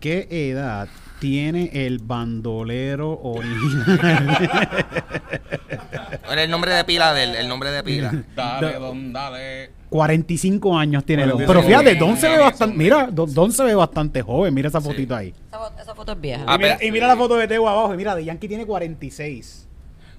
¿Qué 0.00 0.28
edad 0.50 0.88
tiene 1.20 1.70
el 1.86 1.98
bandolero 1.98 3.18
original? 3.22 4.48
¿Cuál 6.26 6.38
es 6.38 6.44
el 6.44 6.50
nombre 6.50 6.72
de 6.74 6.84
pila 6.84 7.14
del 7.14 7.34
el 7.34 7.48
nombre 7.48 7.70
de 7.70 7.82
pila? 7.82 8.12
Dale, 8.36 8.74
don, 8.74 9.12
dale. 9.12 9.70
45 9.88 10.76
años 10.78 11.04
tiene 11.04 11.22
Don. 11.26 11.42
45 11.44 11.52
Pero 11.52 11.66
fíjate. 11.66 11.94
Don 11.98 12.16
se 12.16 12.28
ve 12.28 12.38
bastante. 12.38 12.76
Mira, 12.76 13.08
Don, 13.10 13.32
Don 13.32 13.52
se 13.52 13.64
ve 13.64 13.74
bastante 13.74 14.20
joven. 14.22 14.52
Mira 14.52 14.68
esa 14.68 14.80
fotito 14.80 15.14
ahí. 15.14 15.32
Esa, 15.48 15.58
fo- 15.58 15.80
esa 15.80 15.94
foto 15.94 16.12
es 16.12 16.20
vieja. 16.20 16.44
Ah, 16.46 16.56
y, 16.56 16.58
mira, 16.58 16.76
pero- 16.76 16.88
y 16.88 16.92
mira 16.92 17.06
la 17.06 17.16
foto 17.16 17.36
de 17.36 17.46
Tego 17.48 17.68
abajo. 17.68 17.94
Y 17.94 17.96
mira, 17.96 18.14
de 18.14 18.24
Yankee 18.24 18.48
tiene 18.48 18.66
46. 18.66 19.68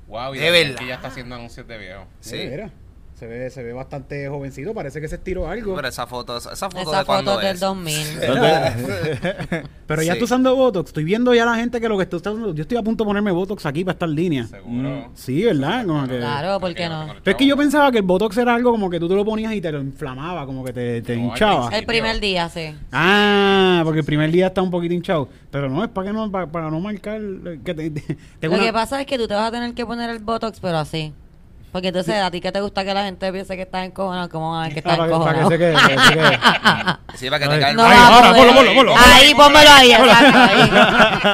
Wow, 0.07 0.33
y 0.35 0.39
De 0.39 0.45
de 0.45 0.51
verdad. 0.51 0.75
que 0.79 0.87
ya 0.87 0.95
está 0.95 1.09
haciendo 1.09 1.35
anuncios 1.35 1.67
de 1.67 1.77
viejo. 1.77 2.05
Sí. 2.21 2.37
Mira, 2.49 2.71
se 3.17 3.25
ve, 3.25 3.49
se 3.49 3.63
ve 3.63 3.73
bastante 3.73 4.27
jovencito. 4.29 4.73
Parece 4.73 5.01
que 5.01 5.07
se 5.07 5.15
estiró 5.15 5.47
algo. 5.47 5.75
Pero 5.75 5.87
esa 5.87 6.05
foto, 6.05 6.37
esa 6.37 6.69
foto 6.69 6.81
Esa 6.91 6.99
de 6.99 7.05
foto 7.05 7.33
es 7.41 7.45
del 7.45 7.55
es. 7.55 7.59
2000. 7.59 8.07
Pero 9.87 10.01
ya 10.03 10.11
Sí. 10.13 10.17
está 10.17 10.25
usando 10.25 10.55
Botox. 10.55 10.89
Estoy 10.89 11.03
viendo 11.03 11.33
ya 11.33 11.45
la 11.45 11.55
gente 11.55 11.79
que 11.81 11.87
lo 11.89 11.97
que 11.97 12.03
está 12.03 12.17
usando. 12.17 12.53
Yo 12.53 12.61
estoy 12.61 12.77
a 12.77 12.83
punto 12.83 13.03
de 13.03 13.07
ponerme 13.07 13.31
Botox 13.31 13.65
aquí 13.65 13.83
para 13.83 13.93
estar 13.93 14.07
en 14.09 14.15
línea. 14.15 14.45
Seguro. 14.47 15.09
Sí, 15.15 15.43
¿verdad? 15.43 15.85
Como 15.85 16.07
que- 16.07 16.17
Claro, 16.17 16.59
¿por 16.59 16.73
qué 16.75 16.89
no? 16.89 17.07
Pero 17.23 17.31
es 17.31 17.37
que 17.37 17.45
yo 17.47 17.57
pensaba 17.57 17.91
que 17.91 17.97
el 17.99 18.03
Botox 18.03 18.37
era 18.37 18.53
algo 18.53 18.71
como 18.71 18.89
que 18.89 18.99
tú 18.99 19.07
te 19.07 19.15
lo 19.15 19.25
ponías 19.25 19.53
y 19.53 19.61
te 19.61 19.71
lo 19.71 19.79
inflamaba, 19.81 20.45
como 20.45 20.63
que 20.63 20.73
te, 20.73 21.01
te 21.01 21.15
No, 21.15 21.23
hinchaba. 21.29 21.69
El 21.75 21.85
primer 21.85 22.19
día, 22.19 22.49
sí. 22.49 22.75
Ah, 22.91 23.81
porque 23.83 23.99
el 24.01 24.05
primer 24.05 24.31
día 24.31 24.47
está 24.47 24.61
un 24.61 24.69
poquito 24.71 24.93
hinchado. 24.93 25.27
Pero 25.49 25.69
no, 25.69 25.83
es 25.83 25.89
para 25.89 26.07
que 26.07 26.13
no, 26.13 26.29
para, 26.29 26.47
para 26.47 26.69
no 26.69 26.79
marcar 26.79 27.19
que 27.63 27.73
te, 27.73 27.89
te- 28.39 28.47
Lo 28.47 28.51
una- 28.53 28.63
que 28.63 28.73
pasa 28.73 28.99
es 29.01 29.07
que 29.07 29.17
tú 29.17 29.27
te 29.27 29.33
vas 29.33 29.47
a 29.47 29.51
tener 29.51 29.73
que 29.73 29.85
poner 29.85 30.09
el 30.09 30.19
Botox, 30.19 30.59
pero 30.59 30.77
así. 30.77 31.13
Porque 31.77 31.89
entonces, 31.89 32.15
a 32.23 32.31
ti 32.31 32.41
que 32.41 32.51
te 32.51 32.59
gusta 32.59 32.83
que 32.83 32.91
la 32.91 33.03
gente 33.03 33.31
piense 33.31 33.55
que 33.55 33.61
estás 33.61 33.85
encojonado, 33.85 34.27
¿cómo 34.29 34.51
van 34.53 34.61
a 34.61 34.63
ver 34.63 34.73
que 34.73 34.79
estás 34.79 34.93
que- 34.93 34.97
para 34.97 35.09
que 35.09 35.13
encojonado? 35.13 35.49
se 35.51 35.57
quede, 35.59 35.73
para 35.73 35.87
que 35.89 35.99
se 35.99 36.13
quede. 36.13 36.39
Sí, 37.13 37.29
para 37.29 37.37
que 37.39 37.45
te 37.45 37.49
caiga 37.51 37.69
el 37.69 37.75
No 37.77 37.83
Ahí, 37.85 37.97
ahora, 38.01 38.29
poder. 38.29 38.37
ponlo, 38.47 38.53
ponlo, 38.55 38.73
ponlo. 38.73 38.95
Ahí, 38.97 39.35
pónmelo 39.35 39.69
ahí, 39.71 39.91
exacto, 39.91 40.39
ahí. 40.39 40.71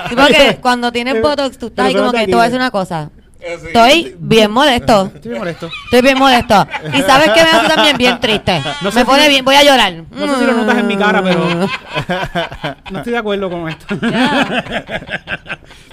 Sí, 0.09 0.15
porque 0.17 0.57
cuando 0.61 0.91
tienes 0.91 1.21
Botox, 1.21 1.57
tú 1.57 1.67
estás 1.67 1.85
ahí 1.85 1.95
como 1.95 2.11
que 2.11 2.25
te 2.25 2.33
voy 2.33 2.41
a 2.41 2.43
decir 2.43 2.59
una 2.59 2.71
cosa. 2.71 3.09
Estoy 3.39 4.15
bien 4.19 4.51
molesto. 4.51 5.11
Estoy 5.15 5.29
bien 5.31 5.39
molesto. 5.39 5.69
Estoy 5.85 6.01
bien 6.01 6.17
molesto. 6.17 6.67
Y 6.93 7.01
sabes 7.03 7.29
que 7.31 7.41
me 7.43 7.49
hace 7.49 7.67
también 7.73 7.97
bien 7.97 8.19
triste. 8.19 8.61
No 8.81 8.91
sé 8.91 8.99
me 8.99 9.01
si- 9.01 9.05
pone 9.05 9.29
bien, 9.29 9.45
voy 9.45 9.55
a 9.55 9.63
llorar. 9.63 9.93
No 10.11 10.27
sé 10.33 10.39
si 10.39 10.45
lo 10.45 10.53
notas 10.53 10.77
en 10.77 10.87
mi 10.87 10.97
cara, 10.97 11.21
pero 11.23 11.39
Mm. 11.39 12.91
no 12.91 12.97
estoy 12.99 13.13
de 13.13 13.17
acuerdo 13.19 13.49
con 13.49 13.69
esto. 13.69 13.85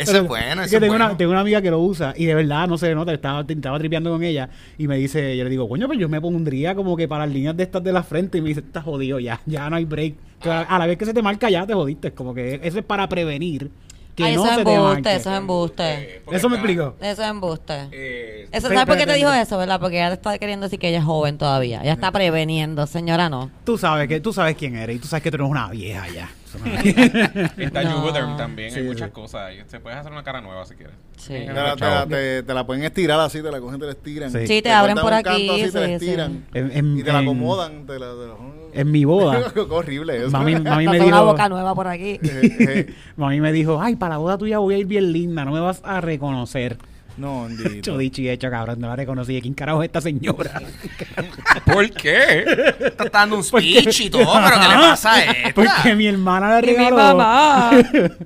Eso 0.02 0.16
es 0.18 0.26
bueno, 0.28 0.62
es 0.62 0.66
eso 0.66 0.70
que 0.70 0.76
es 0.76 0.80
tengo, 0.80 0.92
bueno. 0.92 1.06
una, 1.06 1.16
tengo 1.16 1.30
una 1.32 1.40
amiga 1.40 1.60
que 1.62 1.70
lo 1.70 1.78
usa 1.80 2.14
y 2.16 2.26
de 2.26 2.34
verdad 2.34 2.66
no 2.68 2.78
se 2.78 2.94
nota, 2.94 3.12
estaba, 3.12 3.44
estaba 3.48 3.78
tripeando 3.78 4.10
con 4.10 4.22
ella 4.22 4.48
y 4.78 4.86
me 4.88 4.96
dice, 4.96 5.36
yo 5.36 5.44
le 5.44 5.50
digo, 5.50 5.68
coño, 5.68 5.88
pero 5.88 6.00
yo 6.00 6.08
me 6.08 6.20
pondría 6.20 6.74
como 6.74 6.96
que 6.96 7.06
para 7.08 7.26
las 7.26 7.34
líneas 7.34 7.56
de 7.56 7.62
estas 7.64 7.82
de 7.84 7.92
la 7.92 8.02
frente 8.02 8.38
y 8.38 8.40
me 8.40 8.48
dice, 8.48 8.60
estás 8.60 8.84
jodido 8.84 9.18
ya, 9.20 9.40
ya 9.46 9.68
no 9.70 9.76
hay 9.76 9.84
break. 9.84 10.14
Que 10.40 10.50
a, 10.50 10.78
la 10.78 10.86
vez 10.86 10.96
que 10.96 11.04
se 11.04 11.12
te 11.14 11.22
marca 11.22 11.50
ya 11.50 11.66
te 11.66 11.74
jodiste, 11.74 12.12
como 12.12 12.32
que 12.34 12.60
eso 12.62 12.78
es 12.78 12.84
para 12.84 13.08
prevenir 13.08 13.70
que 14.16 14.24
Ay, 14.24 14.34
no 14.34 14.42
eso 14.44 14.50
es 14.52 14.58
se 14.58 14.64
te 14.64 14.74
embuste, 14.74 15.02
marque. 15.02 15.16
eso 15.16 15.30
es 15.30 15.38
embuste. 15.38 15.82
Eh, 15.84 16.22
Eso 16.32 16.48
me 16.48 16.56
explicó. 16.56 16.96
Eso 17.00 17.22
es 17.22 17.28
embuste. 17.28 17.74
Eh, 17.92 18.48
Eso, 18.50 18.68
¿Sabes 18.68 18.84
por 18.84 18.96
qué 18.98 19.06
te 19.06 19.14
dijo 19.14 19.32
eso, 19.32 19.56
verdad? 19.56 19.78
Porque 19.80 19.96
ella 19.96 20.08
te 20.08 20.14
está 20.14 20.36
queriendo 20.38 20.66
decir 20.66 20.78
que 20.80 20.88
ella 20.88 20.98
es 20.98 21.04
joven 21.04 21.38
todavía. 21.38 21.80
Ella 21.82 21.92
está 21.92 22.10
preveniendo, 22.10 22.86
señora, 22.86 23.28
no. 23.28 23.50
Tú 23.64 23.78
sabes 23.78 24.08
que 24.08 24.20
tú 24.20 24.32
sabes 24.32 24.56
quién 24.56 24.76
eres 24.76 24.96
y 24.96 24.98
tú 24.98 25.06
sabes 25.06 25.22
que 25.22 25.30
tú 25.30 25.36
eres 25.36 25.48
una 25.48 25.68
vieja 25.70 26.06
ya. 26.08 26.28
Está 27.56 27.82
No. 27.84 28.36
También, 28.36 28.74
hay 28.74 28.82
muchas 28.82 29.08
sí. 29.08 29.12
cosas. 29.12 29.42
ahí. 29.48 29.62
Se 29.66 29.80
puede 29.80 29.96
hacer 29.96 30.10
una 30.12 30.22
cara 30.22 30.40
nueva 30.40 30.64
si 30.66 30.74
quieres. 30.74 30.94
Sí. 31.16 31.34
Te 31.34 31.52
la, 31.52 31.76
te 31.76 31.84
la- 31.84 32.06
te- 32.06 32.42
te 32.42 32.64
pueden 32.64 32.84
estirar 32.84 33.20
así, 33.20 33.42
te 33.42 33.50
la 33.50 33.60
cogen, 33.60 33.78
te 33.80 33.86
la 33.86 33.92
estiran. 33.92 34.30
Sí. 34.30 34.46
Sí, 34.46 34.62
te 34.62 34.72
abren 34.72 34.96
por 34.96 35.10
canto 35.10 35.30
aquí. 35.30 35.50
así, 35.50 35.70
te 35.72 35.80
la 35.80 35.86
sí, 35.86 35.98
sí. 35.98 36.06
estiran. 36.06 36.46
En, 36.54 36.70
en- 36.72 36.98
Y 36.98 37.02
te 37.02 37.12
la 37.12 37.18
en- 37.20 37.24
acomodan. 37.24 37.86
Te 37.86 37.98
la, 37.98 38.06
te 38.12 38.26
la- 38.26 38.36
En 38.80 38.90
mi 38.90 39.04
boda, 39.04 39.50
Qué 39.54 39.60
horrible 39.60 40.16
eso. 40.16 40.30
mami, 40.30 40.54
mami 40.60 40.86
me 40.86 40.92
Te 40.92 40.96
hace 40.98 41.06
una 41.08 41.16
dijo, 41.18 41.26
boca 41.26 41.48
nueva 41.48 41.74
por 41.74 41.88
aquí. 41.88 42.18
Eh, 42.22 42.56
eh, 42.60 42.94
mami 43.16 43.40
me 43.40 43.52
dijo, 43.52 43.80
ay, 43.80 43.96
para 43.96 44.14
la 44.14 44.18
boda 44.18 44.38
tuya 44.38 44.58
voy 44.58 44.74
a 44.74 44.78
ir 44.78 44.86
bien 44.86 45.12
linda, 45.12 45.44
no 45.44 45.52
me 45.52 45.60
vas 45.60 45.80
a 45.84 46.00
reconocer. 46.00 46.78
No. 47.20 47.48
Hecho 47.48 47.98
dicho 47.98 48.22
y 48.22 48.28
hecho, 48.30 48.50
cabrón. 48.50 48.80
No 48.80 48.88
la 48.88 48.96
reconocí. 48.96 49.40
¿Quién 49.40 49.54
carajo 49.54 49.82
es 49.82 49.88
esta 49.88 50.00
señora? 50.00 50.62
¿Por 51.66 51.90
qué? 51.90 52.44
Está 52.80 53.04
dando 53.12 53.36
un 53.36 53.44
speech 53.44 54.00
y 54.00 54.10
todo, 54.10 54.24
pero 54.44 54.60
¿qué 54.60 54.68
le 54.68 54.74
pasa 54.74 55.12
a 55.14 55.20
esta? 55.20 55.54
Porque 55.54 55.94
mi 55.94 56.06
hermana 56.06 56.60
le 56.60 56.66
Y 56.66 56.70
mi 56.70 56.76
regaló. 56.84 56.96
mamá. 56.96 57.70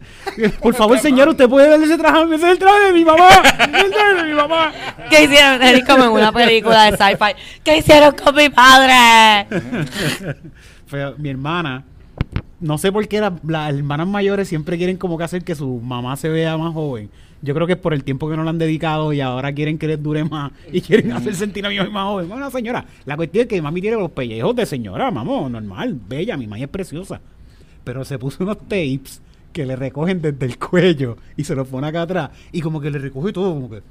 Por 0.62 0.74
favor, 0.74 0.98
señor, 0.98 1.28
usted 1.28 1.48
puede 1.48 1.68
darle 1.68 1.86
ese 1.86 1.98
traje. 1.98 2.22
Ese 2.24 2.34
es 2.36 2.42
el 2.52 2.58
traje 2.58 2.80
de 2.86 2.92
mi 2.92 3.04
mamá. 3.04 3.28
Ese 3.28 3.76
es 3.78 3.84
el 3.84 3.90
traje 3.92 4.14
de 4.14 4.24
mi 4.24 4.34
mamá. 4.34 4.72
¿Qué 5.10 5.24
hicieron? 5.24 5.62
Eric 5.62 5.86
como 5.86 6.04
en 6.04 6.10
una 6.10 6.32
película 6.32 6.90
de 6.90 6.96
sci-fi. 6.96 7.32
¿Qué 7.62 7.78
hicieron 7.78 8.14
con 8.14 8.34
mi 8.34 8.48
padre? 8.48 9.46
Fue 10.86 11.14
mi 11.18 11.30
hermana. 11.30 11.84
No 12.60 12.78
sé 12.78 12.92
por 12.92 13.06
qué 13.08 13.20
la- 13.20 13.32
las 13.46 13.74
hermanas 13.74 14.06
mayores 14.06 14.48
siempre 14.48 14.78
quieren 14.78 14.96
como 14.96 15.18
que 15.18 15.24
hacer 15.24 15.44
que 15.44 15.54
su 15.54 15.80
mamá 15.80 16.16
se 16.16 16.28
vea 16.28 16.56
más 16.56 16.72
joven. 16.72 17.10
Yo 17.44 17.54
creo 17.54 17.66
que 17.66 17.74
es 17.74 17.78
por 17.78 17.92
el 17.92 18.04
tiempo 18.04 18.28
que 18.30 18.36
no 18.36 18.42
le 18.42 18.48
han 18.48 18.58
dedicado 18.58 19.12
y 19.12 19.20
ahora 19.20 19.52
quieren 19.52 19.76
que 19.76 19.86
les 19.86 20.02
dure 20.02 20.24
más 20.24 20.50
y 20.72 20.80
quieren 20.80 21.12
hacer 21.12 21.34
sentir 21.34 21.66
a 21.66 21.68
mi 21.68 21.76
mamá 21.76 21.90
más 21.90 22.04
joven. 22.04 22.28
Bueno, 22.30 22.50
señora, 22.50 22.86
la 23.04 23.16
cuestión 23.16 23.42
es 23.42 23.48
que 23.48 23.60
mami 23.60 23.82
tiene 23.82 23.98
los 23.98 24.10
pellejos 24.10 24.56
de 24.56 24.64
señora, 24.64 25.10
mamá, 25.10 25.46
normal, 25.50 25.94
bella, 26.08 26.38
mi 26.38 26.46
mamá 26.46 26.58
es 26.58 26.68
preciosa. 26.68 27.20
Pero 27.84 28.02
se 28.06 28.18
puso 28.18 28.44
unos 28.44 28.60
tapes 28.60 29.20
que 29.52 29.66
le 29.66 29.76
recogen 29.76 30.22
desde 30.22 30.46
el 30.46 30.58
cuello 30.58 31.18
y 31.36 31.44
se 31.44 31.54
los 31.54 31.68
pone 31.68 31.86
acá 31.86 32.02
atrás 32.02 32.30
y 32.50 32.62
como 32.62 32.80
que 32.80 32.90
le 32.90 32.98
recoge 32.98 33.30
todo 33.30 33.52
como 33.52 33.68
que... 33.68 33.82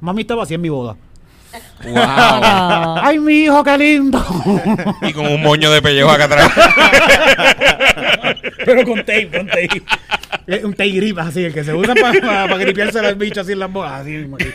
Mami 0.00 0.20
estaba 0.20 0.44
así 0.44 0.54
en 0.54 0.60
mi 0.60 0.68
boda. 0.68 0.96
Wow. 1.82 1.94
¡Ay, 3.02 3.18
mi 3.18 3.44
hijo, 3.44 3.64
qué 3.64 3.78
lindo! 3.78 4.24
Y 5.02 5.12
con 5.12 5.26
un 5.26 5.42
moño 5.42 5.72
de 5.72 5.82
pellejo 5.82 6.10
acá 6.10 6.24
atrás. 6.24 6.52
Pero 8.64 8.84
con 8.84 8.98
tape, 8.98 9.28
con 9.28 9.46
tape. 9.46 9.82
Un 10.64 10.72
tape 10.72 10.90
grip 10.90 11.18
así, 11.18 11.44
el 11.44 11.54
que 11.54 11.64
se 11.64 11.72
usa 11.74 11.94
para 11.94 12.56
gripearse 12.56 12.98
a 12.98 13.02
los 13.02 13.18
bichos 13.18 13.38
así 13.38 13.52
en 13.52 13.58
las 13.60 13.72
bolas. 13.72 13.92
Así 14.00 14.10
mismo. 14.10 14.36
aquí. 14.36 14.46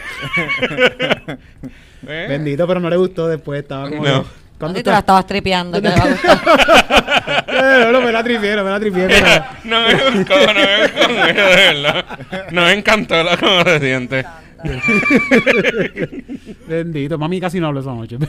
¿Eh? 2.07 2.25
Bendito, 2.29 2.67
pero 2.67 2.79
no 2.79 2.89
le 2.89 2.97
gustó 2.97 3.27
después. 3.27 3.61
Estaba 3.61 3.89
como. 3.89 4.03
No. 4.05 4.25
¿Cuándo 4.57 4.81
tú 4.81 4.89
la 4.91 4.99
estabas 4.99 5.27
tripeando. 5.27 5.77
Eh, 5.77 5.81
no, 7.91 8.01
me 8.01 8.11
la 8.11 8.23
tripié, 8.23 8.55
no 8.55 8.63
me 8.63 8.69
la 8.69 8.79
tripié. 8.79 9.07
pero- 9.07 9.45
No 9.65 9.81
me 9.87 9.93
gustó, 9.93 10.35
no 10.47 10.53
me 10.53 10.81
gustó 10.83 11.09
mucho, 11.09 11.33
de 11.33 11.73
verdad. 11.73 12.05
No 12.51 12.61
me 12.61 12.73
encantó 12.73 13.23
la 13.23 13.35
cómo 13.37 13.63
se 13.63 13.79
siente. 13.79 14.25
Bendito, 16.67 17.17
mami 17.17 17.39
casi 17.39 17.59
no 17.59 17.67
habló 17.67 17.79
esa 17.81 17.93
noche. 17.93 18.17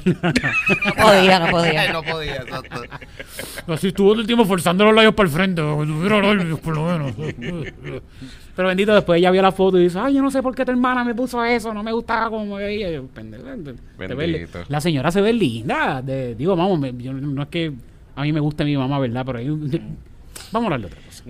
No 0.85 0.95
podía, 1.03 1.39
no 1.41 1.51
podía. 1.51 1.93
no 1.93 2.03
podía, 2.03 2.37
exacto. 2.37 2.83
Así 3.69 3.89
estuvo 3.89 4.11
todo 4.13 4.21
el 4.21 4.27
tiempo 4.27 4.45
forzando 4.45 4.85
los 4.85 4.95
labios 4.95 5.15
para 5.15 5.29
el 5.29 5.35
frente. 5.35 5.63
que 5.63 5.87
tuviera 5.87 6.21
labios, 6.21 6.61
por 6.61 6.75
lo 6.77 6.87
menos. 6.87 7.13
Pero 8.57 8.69
bendito, 8.69 8.95
después 8.95 9.19
ella 9.19 9.31
vio 9.31 9.43
la 9.43 9.53
foto 9.53 9.79
y 9.79 9.85
dice, 9.85 9.99
ay, 9.99 10.15
yo 10.15 10.23
no 10.23 10.31
sé 10.31 10.43
por 10.43 10.55
qué 10.55 10.65
tu 10.65 10.71
hermana 10.71 11.05
me 11.05 11.15
puso 11.15 11.43
eso, 11.45 11.73
no 11.75 11.83
me 11.83 11.93
gustaba 11.93 12.31
como 12.31 12.57
me 12.57 12.63
veía. 12.65 12.91
Yo, 12.91 13.05
pendejo, 13.07 13.45
Bendito. 13.99 14.61
La 14.69 14.81
señora 14.81 15.11
se 15.11 15.21
ve 15.21 15.33
linda. 15.33 16.03
de- 16.03 16.35
digo, 16.35 16.55
vamos, 16.57 16.79
me- 16.79 16.95
yo- 17.03 17.13
no 17.13 17.43
es 17.43 17.49
que 17.49 17.73
a 18.17 18.23
mí 18.23 18.33
me 18.33 18.41
guste 18.41 18.65
mi 18.65 18.77
mamá, 18.77 18.99
¿verdad? 18.99 19.25
Pero 19.27 19.41
un- 19.55 19.97
vamos 20.53 20.71
a 20.71 20.75
hablar 20.75 20.81
de 20.81 20.87
otra 20.87 21.01
cosa. 21.07 21.25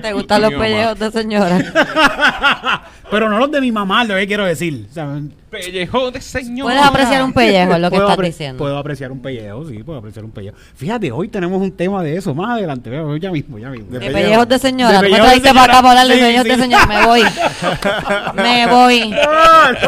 ¿Te 0.00 0.12
gustan 0.12 0.42
los 0.42 0.54
pellejos 0.54 0.98
de 0.98 1.10
señora? 1.10 2.88
Pero 3.10 3.28
no 3.28 3.38
los 3.38 3.50
de 3.50 3.60
mi 3.60 3.70
mamá, 3.70 4.04
lo 4.04 4.16
que 4.16 4.26
quiero 4.26 4.44
decir. 4.44 4.86
O 4.90 4.92
sea, 4.92 5.20
Pellejo 5.52 6.10
de 6.10 6.20
señor. 6.22 6.66
Puedes 6.66 6.82
apreciar 6.82 7.22
un 7.22 7.32
pellejo, 7.34 7.74
es 7.74 7.80
lo 7.80 7.90
que 7.90 7.96
estás 7.96 8.18
apre- 8.18 8.24
diciendo. 8.26 8.58
Puedo 8.58 8.78
apreciar 8.78 9.12
un 9.12 9.20
pellejo, 9.20 9.68
sí, 9.68 9.82
puedo 9.82 9.98
apreciar 9.98 10.24
un 10.24 10.30
pellejo. 10.30 10.56
Fíjate, 10.74 11.12
hoy 11.12 11.28
tenemos 11.28 11.60
un 11.60 11.70
tema 11.70 12.02
de 12.02 12.16
eso, 12.16 12.34
más 12.34 12.52
adelante, 12.56 12.88
veo, 12.88 13.14
ya 13.18 13.30
mismo, 13.30 13.58
ya 13.58 13.68
mismo. 13.68 13.86
De 13.90 13.98
De 13.98 14.06
pellejo. 14.06 14.22
pellejos 14.24 14.48
de 14.48 14.58
señora. 14.58 15.02
De 15.02 15.08
Tú 15.08 15.12
me 15.14 15.20
trajiste 15.20 15.48
para 15.52 15.64
acá 15.64 15.82
para 15.82 16.00
hablar 16.00 16.06
de 16.08 16.14
señora. 16.14 16.42
pellejos 16.42 16.44
Sí, 16.44 16.48
de 16.48 16.56
sí. 16.56 16.62
señora. 16.62 16.86
Me 16.86 17.06
voy. 17.06 17.22
Me 18.42 18.66
voy. 18.66 19.14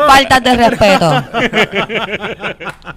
Faltas 0.06 0.44
de 0.44 0.56
respeto. 0.56 1.24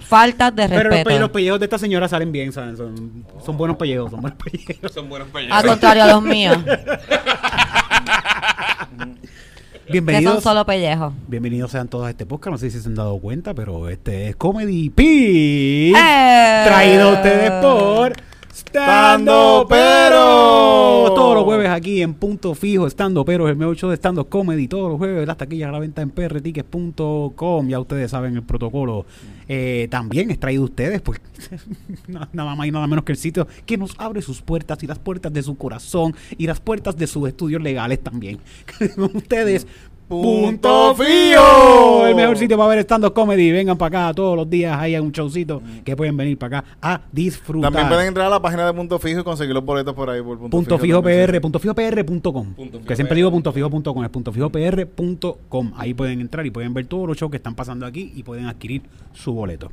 Faltas 0.00 0.54
de 0.54 0.68
Pero 0.68 0.82
los, 0.84 0.90
pe- 0.90 0.96
los 0.98 1.04
respeto. 1.06 1.32
pellejos 1.32 1.60
de 1.60 1.64
esta 1.66 1.78
señora 1.78 2.06
salen 2.08 2.30
bien, 2.32 2.52
¿saben? 2.52 2.76
Son, 2.76 3.24
son 3.44 3.56
buenos 3.56 3.76
pellejos, 3.78 4.10
son 4.10 4.20
buenos 4.20 4.38
pellejos. 4.44 4.92
Son 4.92 5.08
buenos 5.08 5.28
Al 5.28 5.32
pellejos. 5.32 5.64
contrario 5.64 6.04
a 6.04 6.06
los 6.08 6.22
míos, 6.22 6.56
que 9.92 9.98
son 9.98 10.06
Bienvenidos. 10.06 10.42
solo 10.42 10.66
pellejos. 10.66 11.12
Bienvenidos 11.28 11.70
sean 11.70 11.88
todos 11.88 12.06
a 12.06 12.10
este 12.10 12.26
podcast. 12.26 12.52
No 12.52 12.58
sé 12.58 12.70
si 12.70 12.80
se 12.80 12.88
han 12.88 12.94
dado 12.94 13.18
cuenta, 13.18 13.54
pero 13.54 13.88
este 13.88 14.28
es 14.28 14.36
Comedy 14.36 14.90
P. 14.90 15.90
¡Eh! 15.90 16.62
Traído 16.66 17.08
a 17.10 17.12
ustedes 17.14 17.50
por 17.62 18.12
Stando 18.58 19.66
Pero. 19.68 21.12
Todos 21.14 21.34
los 21.36 21.44
jueves 21.44 21.70
aquí 21.70 22.02
en 22.02 22.14
Punto 22.14 22.54
Fijo, 22.56 22.90
Stando 22.90 23.24
Pero, 23.24 23.48
el 23.48 23.56
mejor 23.56 23.76
show 23.76 23.88
de 23.88 23.96
Stando 23.96 24.28
Comedy. 24.28 24.66
Todos 24.66 24.90
los 24.90 24.98
jueves, 24.98 25.26
las 25.26 25.36
taquillas 25.36 25.68
a 25.68 25.72
la 25.72 25.78
venta 25.78 26.02
en 26.02 26.10
prtickets.com. 26.10 27.68
Ya 27.68 27.78
ustedes 27.78 28.10
saben 28.10 28.34
el 28.34 28.42
protocolo. 28.42 29.06
Eh, 29.48 29.86
también 29.90 30.30
es 30.30 30.40
traído 30.40 30.64
ustedes 30.64 31.00
por 31.02 31.20
nada 32.08 32.54
más 32.54 32.66
y 32.66 32.70
nada 32.70 32.86
menos 32.86 33.04
que 33.04 33.12
el 33.12 33.18
sitio 33.18 33.46
que 33.64 33.78
nos 33.78 33.94
abre 33.98 34.20
sus 34.22 34.42
puertas 34.42 34.82
y 34.82 34.86
las 34.86 34.98
puertas 34.98 35.32
de 35.32 35.42
su 35.42 35.56
corazón 35.56 36.14
y 36.36 36.46
las 36.46 36.60
puertas 36.60 36.96
de 36.96 37.06
sus 37.06 37.28
estudios 37.28 37.62
legales 37.62 38.02
también. 38.02 38.38
Ustedes. 39.14 39.66
Punto 40.08 40.94
Fijo, 40.94 42.06
el 42.06 42.14
mejor 42.14 42.38
sitio 42.38 42.56
para 42.56 42.70
ver 42.70 42.78
stand-up 42.78 43.12
comedy. 43.12 43.52
Vengan 43.52 43.76
para 43.76 44.06
acá 44.06 44.14
todos 44.14 44.36
los 44.36 44.48
días. 44.48 44.74
Hay 44.80 44.96
un 44.96 45.12
showcito 45.12 45.60
que 45.84 45.94
pueden 45.94 46.16
venir 46.16 46.38
para 46.38 46.60
acá 46.60 46.68
a 46.80 47.00
disfrutar. 47.12 47.70
También 47.70 47.88
pueden 47.88 48.08
entrar 48.08 48.26
a 48.26 48.30
la 48.30 48.40
página 48.40 48.64
de 48.66 48.72
Punto 48.72 48.98
Fijo 48.98 49.20
y 49.20 49.22
conseguir 49.24 49.54
los 49.54 49.62
boletos 49.64 49.94
por 49.94 50.08
ahí. 50.08 50.22
Por 50.22 50.38
Punto, 50.38 50.48
Punto 50.56 50.78
fijo 50.78 51.02
PR, 51.02 51.40
punto 51.42 51.58
fijo 51.58 51.74
PR.com. 51.74 52.54
Que 52.86 52.96
siempre 52.96 53.08
PR. 53.08 53.16
digo 53.16 53.30
punto 53.30 53.52
fijo 53.52 53.68
punto 53.68 53.92
com, 53.92 54.02
es 54.02 54.08
punto 54.10 54.32
fijo 54.32 54.50
PR.com. 54.50 55.72
Ahí 55.76 55.92
pueden 55.92 56.22
entrar 56.22 56.46
y 56.46 56.50
pueden 56.50 56.72
ver 56.72 56.86
todos 56.86 57.06
los 57.06 57.16
shows 57.18 57.30
que 57.30 57.36
están 57.36 57.54
pasando 57.54 57.84
aquí 57.84 58.10
y 58.16 58.22
pueden 58.22 58.46
adquirir 58.46 58.82
su 59.12 59.34
boleto. 59.34 59.70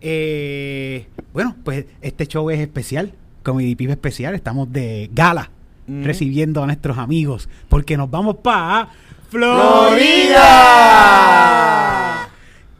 Eh, 0.00 1.06
bueno, 1.32 1.54
pues 1.62 1.86
este 2.00 2.26
show 2.26 2.50
es 2.50 2.58
especial, 2.58 3.12
Comedy 3.44 3.76
Pip 3.76 3.90
especial. 3.90 4.34
Estamos 4.34 4.72
de 4.72 5.08
gala 5.12 5.50
Mm. 5.84 6.04
recibiendo 6.04 6.62
a 6.62 6.66
nuestros 6.66 6.96
amigos 6.96 7.48
porque 7.68 7.96
nos 7.96 8.08
vamos 8.08 8.36
para 8.36 8.90
¡Florida! 9.32 12.28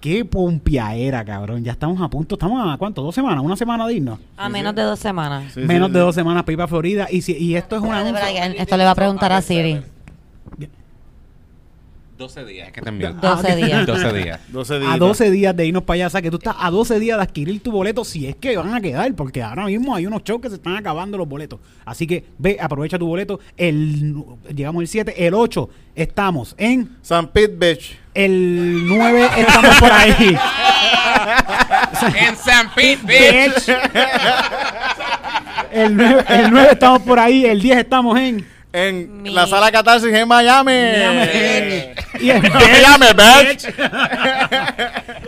Qué 0.01 0.25
pompiaera, 0.27 1.25
cabrón. 1.25 1.65
Ya 1.65 1.73
estamos 1.73 1.99
a 2.03 2.09
punto. 2.09 2.35
Estamos 2.35 2.75
a 2.75 2.77
cuánto? 2.77 3.01
¿Dos 3.03 3.15
semanas? 3.15 3.43
¿Una 3.43 3.57
semana 3.57 3.87
de 3.87 3.95
irnos? 3.95 4.19
A 4.37 4.51
menos 4.51 4.75
de 4.75 4.83
dos 4.83 4.99
semanas. 4.99 5.53
Sí, 5.55 5.61
Menos 5.61 5.89
sí. 5.89 5.95
de 5.95 6.01
dos 6.01 6.15
semanas 6.15 6.43
para 6.43 6.53
ir 6.53 6.59
para 6.59 6.69
Florida. 6.69 7.07
Y, 7.11 7.23
si, 7.23 7.33
y 7.39 7.57
esto 7.57 7.77
es 7.77 7.83
una. 7.83 8.07
Esto 8.51 8.77
le 8.77 8.85
va 8.85 8.91
a 8.91 8.95
preguntar 8.95 9.33
a 9.33 9.41
Siri. 9.41 9.81
12 12.19 12.45
días, 12.45 12.69
es 12.69 12.73
que 12.73 12.83
te 12.83 12.89
envío. 12.89 13.13
12 13.15 13.57
días. 13.57 13.87
12 13.87 14.13
días. 14.13 14.41
12 14.49 14.79
días. 14.79 14.93
a 14.93 14.99
12 14.99 15.31
días 15.31 15.57
de 15.57 15.67
irnos 15.67 15.83
para 15.83 15.95
allá. 15.95 16.07
O 16.07 16.11
sea, 16.11 16.23
que 16.23 16.31
tú 16.31 16.37
estás 16.37 16.57
a 16.59 16.71
12 16.71 17.01
días 17.01 17.17
de 17.17 17.23
adquirir 17.23 17.63
tu 17.63 17.73
boleto 17.73 18.05
si 18.05 18.27
es 18.27 18.37
que 18.37 18.57
van 18.57 18.75
a 18.75 18.81
quedar, 18.81 19.13
porque 19.15 19.43
ahora 19.43 19.67
mismo 19.67 19.95
hay 19.95 20.07
unos 20.07 20.23
shows 20.23 20.41
que 20.41 20.49
se 20.49 20.57
están 20.57 20.77
acabando 20.77 21.19
los 21.19 21.29
boletos. 21.29 21.61
Así 21.85 22.07
que 22.07 22.25
ve, 22.39 22.59
aprovecha 22.61 22.99
tu 22.99 23.07
boleto. 23.07 23.41
El, 23.57 24.15
llegamos 24.55 24.83
el 24.83 24.89
7, 24.89 25.27
el 25.27 25.35
8 25.35 25.69
estamos 25.95 26.55
en, 26.59 26.97
San 27.03 27.29
Pete 27.29 27.55
Beach. 27.57 27.99
el 28.15 28.87
9 28.87 29.29
estamos 29.39 29.77
por 29.81 29.93
ahí. 29.93 30.37
en 32.29 32.37
San 32.37 32.75
Pete, 32.75 33.03
bitch. 33.07 33.67
Bitch. 33.67 33.77
El 35.73 35.97
9, 35.97 36.25
el 36.29 36.51
9 36.51 36.69
estamos 36.73 37.03
por 37.03 37.19
ahí, 37.19 37.47
el 37.47 37.61
10 37.61 37.79
estamos 37.79 38.19
en... 38.19 38.52
En 38.75 39.23
Mi- 39.23 39.31
la 39.31 39.47
sala 39.47 39.71
Catarsis 39.71 40.13
en 40.13 40.27
Miami. 40.27 40.73
Y 42.21 42.31
el, 42.31 42.41
Miami, 42.43 43.07
bitch. 43.15 43.69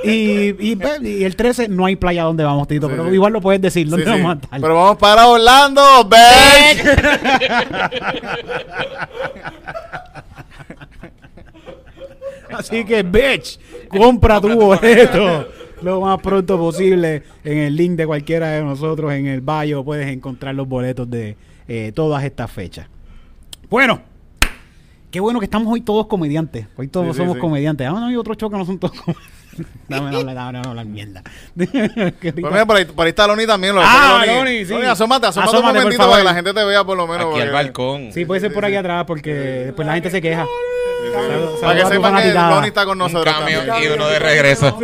y, 0.04 0.72
y, 0.72 0.78
y 1.02 1.24
el 1.24 1.36
13 1.36 1.68
no 1.68 1.84
hay 1.86 1.96
playa 1.96 2.22
donde 2.22 2.42
vamos, 2.44 2.66
Tito, 2.68 2.86
Sí, 2.88 2.92
pero 2.96 3.08
sí. 3.08 3.14
igual 3.14 3.32
lo 3.34 3.40
puedes 3.42 3.60
decir, 3.60 3.86
¿dónde 3.88 4.04
sí. 4.06 4.10
vamos 4.10 4.32
a 4.32 4.34
estar? 4.44 4.60
Pero 4.60 4.74
vamos 4.74 4.96
para 4.98 5.26
Orlando, 5.26 5.82
bitch. 6.04 6.84
Así 12.52 12.84
que, 12.84 13.02
bitch, 13.02 13.58
compra 13.88 14.40
tu 14.40 14.48
boleto 14.54 15.48
lo 15.82 16.00
más 16.00 16.20
pronto 16.20 16.56
posible 16.56 17.22
en 17.42 17.58
el 17.58 17.76
link 17.76 17.92
de 17.92 18.06
cualquiera 18.06 18.48
de 18.50 18.62
nosotros. 18.62 19.12
En 19.12 19.26
el 19.26 19.40
bio 19.40 19.84
puedes 19.84 20.06
encontrar 20.08 20.54
los 20.54 20.68
boletos 20.68 21.10
de 21.10 21.36
eh, 21.68 21.92
todas 21.94 22.22
estas 22.24 22.50
fechas. 22.50 22.86
Bueno, 23.74 24.00
qué 25.10 25.18
bueno 25.18 25.40
que 25.40 25.46
estamos 25.46 25.66
hoy 25.72 25.80
todos 25.80 26.06
comediantes. 26.06 26.68
Hoy 26.76 26.86
todos 26.86 27.08
Sí, 27.16 27.22
somos 27.22 27.34
sí. 27.34 27.40
comediantes. 27.40 27.88
Ah, 27.88 27.90
no 27.90 28.06
hay 28.06 28.14
otros 28.14 28.36
shows 28.36 28.52
que 28.52 28.56
no 28.58 28.64
son 28.64 28.78
todos 28.78 28.96
comediantes. 29.00 29.34
Dame 29.88 30.12
no 30.12 30.18
hablar, 30.18 30.34
dame 30.36 30.60
no 30.62 30.68
hablar 30.68 30.86
mierda. 30.86 31.22
Qué 31.58 32.32
Pues 32.32 32.52
mira, 32.52 32.64
por 32.66 32.76
ahí, 32.76 32.84
por 32.84 33.04
ahí 33.04 33.08
está 33.10 33.26
Loni 33.26 33.48
también. 33.48 33.74
Lo 33.74 33.80
Ah, 33.84 34.22
Loni, 34.24 34.64
sí. 34.64 34.74
asómate, 34.74 35.26
asómate, 35.26 35.56
Asómate, 35.56 35.56
un 35.78 35.82
momentito 35.82 36.06
para 36.08 36.18
que 36.18 36.22
la 36.24 36.34
gente 36.34 36.54
te 36.54 36.64
vea 36.64 36.84
por 36.84 36.96
lo 36.96 37.08
menos. 37.08 37.22
Aquí 37.26 37.40
al 37.40 37.48
porque- 37.48 37.50
balcón. 37.50 38.12
Sí, 38.12 38.24
puede 38.24 38.40
ser 38.42 38.54
por 38.54 38.64
aquí 38.64 38.76
atrás 38.76 39.02
porque 39.08 39.34
después 39.34 39.84
la 39.88 39.94
gente 39.94 40.10
se 40.12 40.22
queja. 40.22 40.46
Para 41.60 41.74
que 41.82 41.86
sepan 41.86 42.22
que. 42.22 42.32
Loni 42.32 42.68
está 42.68 42.84
con 42.84 42.92
Un 42.92 42.98
nosotros. 43.12 43.34
y 43.82 43.86
uno 43.88 44.06
de 44.06 44.18
regreso. 44.20 44.78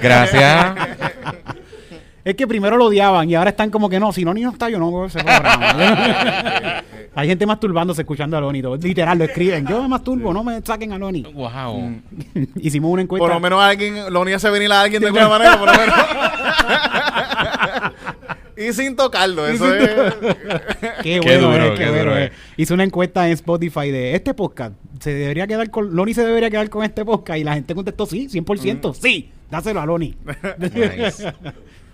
Gracias. 0.00 0.74
Es 2.30 2.36
que 2.36 2.46
primero 2.46 2.76
lo 2.76 2.84
odiaban 2.84 3.28
y 3.28 3.34
ahora 3.34 3.50
están 3.50 3.70
como 3.70 3.90
que 3.90 3.98
no, 3.98 4.12
si 4.12 4.24
no 4.24 4.32
ni 4.32 4.42
no 4.42 4.50
está 4.50 4.70
yo 4.70 4.78
no 4.78 5.04
ese 5.04 5.18
programa. 5.18 6.84
Hay 7.16 7.26
gente 7.26 7.44
masturbándose 7.44 8.02
escuchando 8.02 8.36
a 8.36 8.40
Loni. 8.40 8.62
Literal, 8.80 9.18
lo 9.18 9.24
escriben. 9.24 9.66
Yo 9.66 9.82
me 9.82 9.88
masturbo, 9.88 10.32
no 10.32 10.44
me 10.44 10.62
saquen 10.62 10.92
a 10.92 10.98
Loni. 10.98 11.22
Wow. 11.22 12.00
Hicimos 12.60 12.92
una 12.92 13.02
encuesta. 13.02 13.26
Por 13.26 13.34
lo 13.34 13.40
menos 13.40 13.60
alguien, 13.60 14.12
lo 14.12 14.22
hace 14.22 14.48
venir 14.48 14.70
a 14.70 14.82
alguien 14.82 15.02
de 15.02 15.08
alguna 15.08 15.28
manera, 15.28 15.58
por 15.58 15.72
lo 15.72 15.74
menos. 15.76 15.96
y 18.56 18.72
sin 18.74 18.94
tocarlo, 18.94 19.50
Y 19.50 19.54
eso 19.56 19.64
sin 19.68 19.80
es. 19.80 20.14
Qué 21.02 21.18
Qué 21.18 21.20
bueno, 21.20 21.50
duro, 21.50 21.64
es, 21.64 21.70
qué 21.72 21.78
qué 21.78 21.90
bueno 21.90 22.04
duro 22.04 22.16
es. 22.16 22.30
es. 22.30 22.36
Hice 22.58 22.74
una 22.74 22.84
encuesta 22.84 23.26
en 23.26 23.32
Spotify 23.32 23.90
de 23.90 24.14
este 24.14 24.34
podcast. 24.34 24.74
¿Se 25.00 25.12
debería 25.12 25.48
quedar 25.48 25.68
con 25.70 25.96
Loni 25.96 26.14
se 26.14 26.24
debería 26.24 26.48
quedar 26.48 26.70
con 26.70 26.84
este 26.84 27.04
podcast? 27.04 27.40
Y 27.40 27.42
la 27.42 27.54
gente 27.54 27.74
contestó 27.74 28.06
sí, 28.06 28.28
100%. 28.28 28.94
Sí, 28.94 29.32
dáselo 29.50 29.80
a 29.80 29.86
Loni. 29.86 30.14
Nice. 30.58 31.32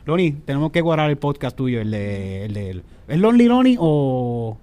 Loni, 0.06 0.32
tenemos 0.32 0.70
que 0.72 0.80
guardar 0.80 1.10
el 1.10 1.16
podcast 1.18 1.56
tuyo, 1.56 1.80
el 1.80 1.90
de... 1.90 2.44
El 2.46 2.54
de 2.54 2.82
¿Es 3.08 3.18
Lonely 3.18 3.46
Loni 3.46 3.76
o...? 3.78 4.56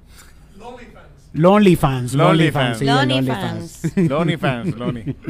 Lonely 1.34 1.76
Fans. 1.76 2.14
Lonely 2.14 2.46
Lonely 2.46 2.52
Fans. 2.52 2.78
Fans. 2.78 2.80
sí, 2.80 2.86
el 2.88 2.94
Lonely 2.96 3.16
Lonely 3.16 3.28
Fans. 3.32 3.98
Lonely 4.10 4.38
fans, 4.38 4.78
Lonely. 4.78 5.16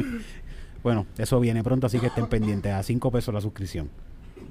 Bueno, 0.84 1.06
eso 1.16 1.40
viene 1.40 1.64
pronto, 1.64 1.86
así 1.86 1.98
que 1.98 2.08
estén 2.08 2.26
pendientes. 2.26 2.70
A 2.70 2.82
5 2.82 3.10
pesos 3.10 3.32
la 3.32 3.40
suscripción. 3.40 3.88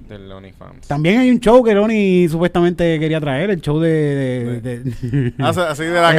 Del 0.10 0.29
OnlyFans. 0.32 0.88
También 0.88 1.20
hay 1.20 1.29
un 1.29 1.39
show 1.39 1.63
que 1.63 1.75
Loni 1.75 2.27
supuestamente 2.27 3.00
quería 3.00 3.22
traer, 3.22 3.51
el 3.51 3.62
show 3.62 3.79
de... 3.79 4.60
de- 4.60 4.79
de- 4.79 5.34
Así, 5.38 5.60
así 5.60 5.84
de 5.84 5.93
la 5.93 6.10
de 6.12 6.15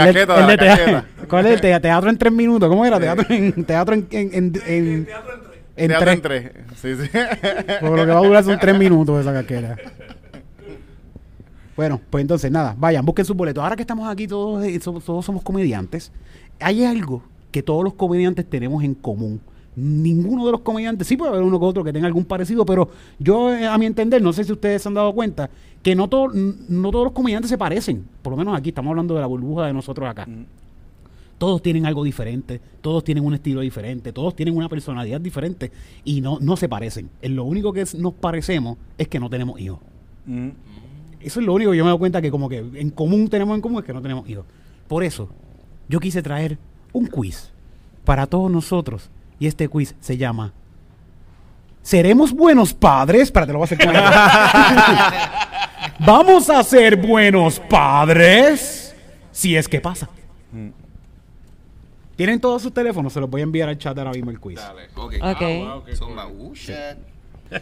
casqueta. 0.57 1.05
¿Cuál 1.29 1.47
es 1.47 1.53
el 1.55 1.61
tea- 1.61 1.81
teatro 1.81 2.09
en 2.11 2.17
tres 2.17 2.33
minutos? 2.33 2.69
¿Cómo 2.69 2.87
era? 2.87 3.01
Teatro 3.01 3.27
en 3.29 3.65
teatro 3.65 3.95
en, 3.95 4.07
en, 4.13 4.31
en, 4.33 4.35
en- 4.35 4.87
en 4.87 5.09
Teatro 5.77 5.99
tres. 5.99 6.15
en 6.15 6.23
tres. 6.23 6.53
Sí, 6.77 6.95
sí. 6.95 7.11
Porque 7.81 7.97
lo 7.97 8.07
que 8.07 8.13
va 8.13 8.19
a 8.19 8.27
durar 8.27 8.45
son 8.45 8.59
tres 8.61 8.79
minutos 8.79 9.21
esa 9.21 9.33
casquera. 9.33 9.77
Bueno, 11.77 12.01
pues 12.09 12.23
entonces 12.23 12.51
nada, 12.53 12.75
vayan, 12.79 13.05
busquen 13.05 13.25
sus 13.25 13.37
boletos. 13.37 13.63
Ahora 13.63 13.75
que 13.75 13.83
estamos 13.83 14.09
aquí 14.09 14.29
todos, 14.29 14.65
eh, 14.65 14.79
somos, 14.81 15.05
todos 15.05 15.25
somos 15.25 15.43
comediantes, 15.43 16.13
hay 16.61 16.85
algo 16.85 17.23
que 17.51 17.63
todos 17.65 17.83
los 17.83 17.95
comediantes 17.95 18.49
tenemos 18.49 18.85
en 18.85 18.95
común. 18.95 19.41
Ninguno 19.75 20.47
de 20.47 20.53
los 20.53 20.61
comediantes, 20.61 21.09
sí 21.09 21.17
puede 21.17 21.33
haber 21.33 21.43
uno 21.43 21.59
que 21.59 21.65
otro 21.67 21.83
que 21.83 21.93
tenga 21.93 22.07
algún 22.07 22.25
parecido, 22.25 22.65
pero 22.65 22.91
yo, 23.19 23.53
eh, 23.53 23.67
a 23.67 23.77
mi 23.77 23.87
entender, 23.87 24.23
no 24.23 24.33
sé 24.33 24.45
si 24.45 24.53
ustedes 24.53 24.83
se 24.83 24.89
han 24.89 24.95
dado 24.95 25.13
cuenta, 25.13 25.51
que 25.83 25.97
no, 25.97 26.09
todo- 26.09 26.29
no 26.33 26.91
todos 26.93 27.07
los 27.07 27.13
comediantes 27.13 27.51
se 27.51 27.59
parecen. 27.59 28.05
Por 28.23 28.31
lo 28.31 28.37
menos 28.37 28.57
aquí 28.57 28.69
estamos 28.69 28.91
hablando 28.91 29.15
de 29.17 29.21
la 29.21 29.27
burbuja 29.27 29.67
de 29.67 29.73
nosotros 29.73 30.09
acá. 30.09 30.29
Todos 31.39 31.61
tienen 31.63 31.85
algo 31.85 32.05
diferente, 32.05 32.61
todos 32.81 33.03
tienen 33.05 33.25
un 33.25 33.35
estilo 33.35 33.61
diferente, 33.61 34.13
todos 34.13 34.35
tienen 34.37 34.57
una 34.57 34.69
personalidad 34.69 35.21
diferente 35.21 35.71
y 36.05 36.21
no, 36.21 36.39
no 36.41 36.57
se 36.57 36.69
parecen. 36.69 37.11
Lo 37.23 37.45
único 37.45 37.73
que 37.73 37.83
es- 37.83 37.95
nos 37.95 38.15
parecemos 38.15 38.79
es 38.97 39.09
que 39.09 39.19
no 39.21 39.29
tenemos 39.29 39.61
hijos. 39.61 39.81
Mm. 40.27 40.49
Eso 41.21 41.41
es 41.41 41.47
lo 41.47 41.55
único 41.55 41.71
que 41.73 41.77
yo 41.79 41.85
me 41.85 41.91
doy 41.91 41.99
cuenta 41.99 42.23
que 42.23 42.31
como 42.31 42.49
que 42.49 42.59
en 42.59 42.91
común 42.91 43.29
tenemos 43.29 43.55
en 43.55 43.61
común 43.63 43.81
es 43.81 43.85
que 43.85 43.93
no 43.93 44.01
tenemos 44.03 44.29
hijos. 44.29 44.45
Por 44.89 45.03
eso, 45.03 45.29
yo 45.89 45.99
quise 46.01 46.23
traer 46.23 46.59
un 46.93 47.07
quiz 47.09 47.51
para 48.05 48.27
todos 48.27 48.51
nosotros. 48.51 49.11
Y 49.41 49.47
este 49.47 49.69
quiz 49.69 49.95
se 50.01 50.17
llama 50.17 50.53
¿Seremos 51.83 52.33
buenos 52.33 52.73
padres? 52.73 53.23
Espérate, 53.23 53.53
lo 53.53 53.59
voy 53.59 53.65
a 53.65 53.75
hacer 53.75 53.79
con 53.85 53.95
¿Vamos 56.07 56.49
a 56.51 56.63
ser 56.63 56.97
buenos 56.97 57.59
padres? 57.61 58.95
Si 59.33 59.57
es 59.57 59.69
que 59.69 59.81
pasa. 59.81 60.09
¿Tienen 62.17 62.41
todos 62.41 62.63
sus 62.63 62.73
teléfonos? 62.73 63.13
Se 63.13 63.21
los 63.21 63.29
voy 63.29 63.41
a 63.41 63.45
enviar 63.45 63.69
al 63.69 63.79
chat 63.79 63.97
ahora 63.99 64.13
mismo 64.13 64.31
el 64.31 64.39
quiz. 64.41 64.57
Dale. 64.57 64.85
Ok. 64.95 65.15
Ok. 65.15 65.43
Ah, 65.43 65.81
wow, 65.87 65.95
Zumba. 65.97 66.25
cool. 66.27 66.37
Uh, 66.51 66.55
shit. 66.55 66.75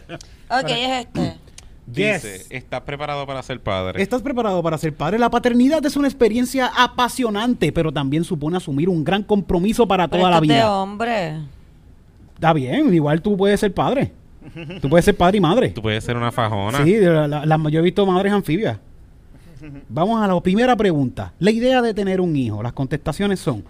Ok, 0.49 0.69
es 0.69 1.05
este. 1.05 1.37
Dice, 1.85 2.37
Yes. 2.37 2.47
¿estás 2.49 2.81
preparado 2.81 3.25
para 3.27 3.41
ser 3.43 3.59
padre? 3.59 4.01
¿Estás 4.01 4.21
preparado 4.21 4.61
para 4.63 4.77
ser 4.77 4.95
padre? 4.95 5.19
La 5.19 5.29
paternidad 5.29 5.85
es 5.85 5.95
una 5.97 6.07
experiencia 6.07 6.71
apasionante, 6.77 7.71
pero 7.73 7.91
también 7.91 8.23
supone 8.23 8.55
asumir 8.57 8.87
un 8.87 9.03
gran 9.03 9.23
compromiso 9.23 9.85
para 9.87 10.07
Pero 10.07 10.21
toda 10.21 10.31
la 10.31 10.39
vida. 10.39 10.71
hombre. 10.71 11.39
Está 12.35 12.53
bien, 12.53 12.93
igual 12.93 13.21
tú 13.21 13.35
puedes 13.35 13.59
ser 13.59 13.73
padre. 13.73 14.13
Tú 14.81 14.89
puedes 14.89 15.03
ser 15.05 15.17
padre 15.17 15.37
y 15.37 15.41
madre. 15.41 15.69
Tú 15.69 15.81
puedes 15.81 16.03
ser 16.03 16.15
una 16.15 16.31
fajona. 16.31 16.83
Sí, 16.85 16.97
la- 16.99 17.27
la- 17.27 17.45
la- 17.45 17.69
yo 17.69 17.79
he 17.79 17.83
visto 17.83 18.05
madres 18.05 18.31
anfibias. 18.31 18.77
Vamos 19.89 20.21
a 20.21 20.27
la 20.27 20.39
primera 20.41 20.75
pregunta. 20.75 21.33
La 21.39 21.51
idea 21.51 21.81
de 21.81 21.93
tener 21.93 22.19
un 22.21 22.35
hijo, 22.35 22.61
las 22.63 22.73
contestaciones 22.73 23.39
son, 23.39 23.63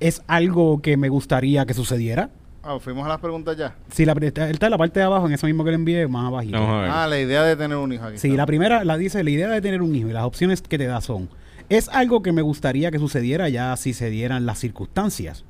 ¿es 0.00 0.22
algo 0.26 0.80
que 0.82 0.96
me 0.96 1.08
gustaría 1.08 1.66
que 1.66 1.74
sucediera? 1.74 2.30
Ah, 2.62 2.78
fuimos 2.80 3.04
a 3.06 3.08
las 3.08 3.20
preguntas 3.20 3.56
ya. 3.56 3.76
Si 3.90 4.04
la, 4.04 4.12
está 4.12 4.50
está 4.50 4.66
en 4.66 4.70
la 4.72 4.78
parte 4.78 4.98
de 4.98 5.06
abajo, 5.06 5.26
en 5.26 5.34
eso 5.34 5.46
mismo 5.46 5.64
que 5.64 5.70
le 5.70 5.76
envié, 5.76 6.08
más 6.08 6.26
abajito. 6.26 6.58
Vamos 6.58 6.74
a 6.74 6.80
ver. 6.80 6.90
Ah, 6.90 7.06
la 7.06 7.20
idea 7.20 7.44
de 7.44 7.54
tener 7.54 7.76
un 7.76 7.92
hijo 7.92 8.04
aquí. 8.04 8.18
Sí, 8.18 8.28
está. 8.28 8.38
la 8.38 8.46
primera 8.46 8.84
la 8.84 8.96
dice, 8.96 9.22
la 9.22 9.30
idea 9.30 9.48
de 9.48 9.60
tener 9.60 9.82
un 9.82 9.94
hijo 9.94 10.08
y 10.08 10.12
las 10.12 10.24
opciones 10.24 10.62
que 10.62 10.76
te 10.76 10.86
da 10.86 11.00
son, 11.00 11.28
es 11.68 11.88
algo 11.88 12.22
que 12.22 12.32
me 12.32 12.42
gustaría 12.42 12.90
que 12.90 12.98
sucediera 12.98 13.48
ya 13.48 13.76
si 13.76 13.92
se 13.92 14.10
dieran 14.10 14.46
las 14.46 14.58
circunstancias. 14.58 15.44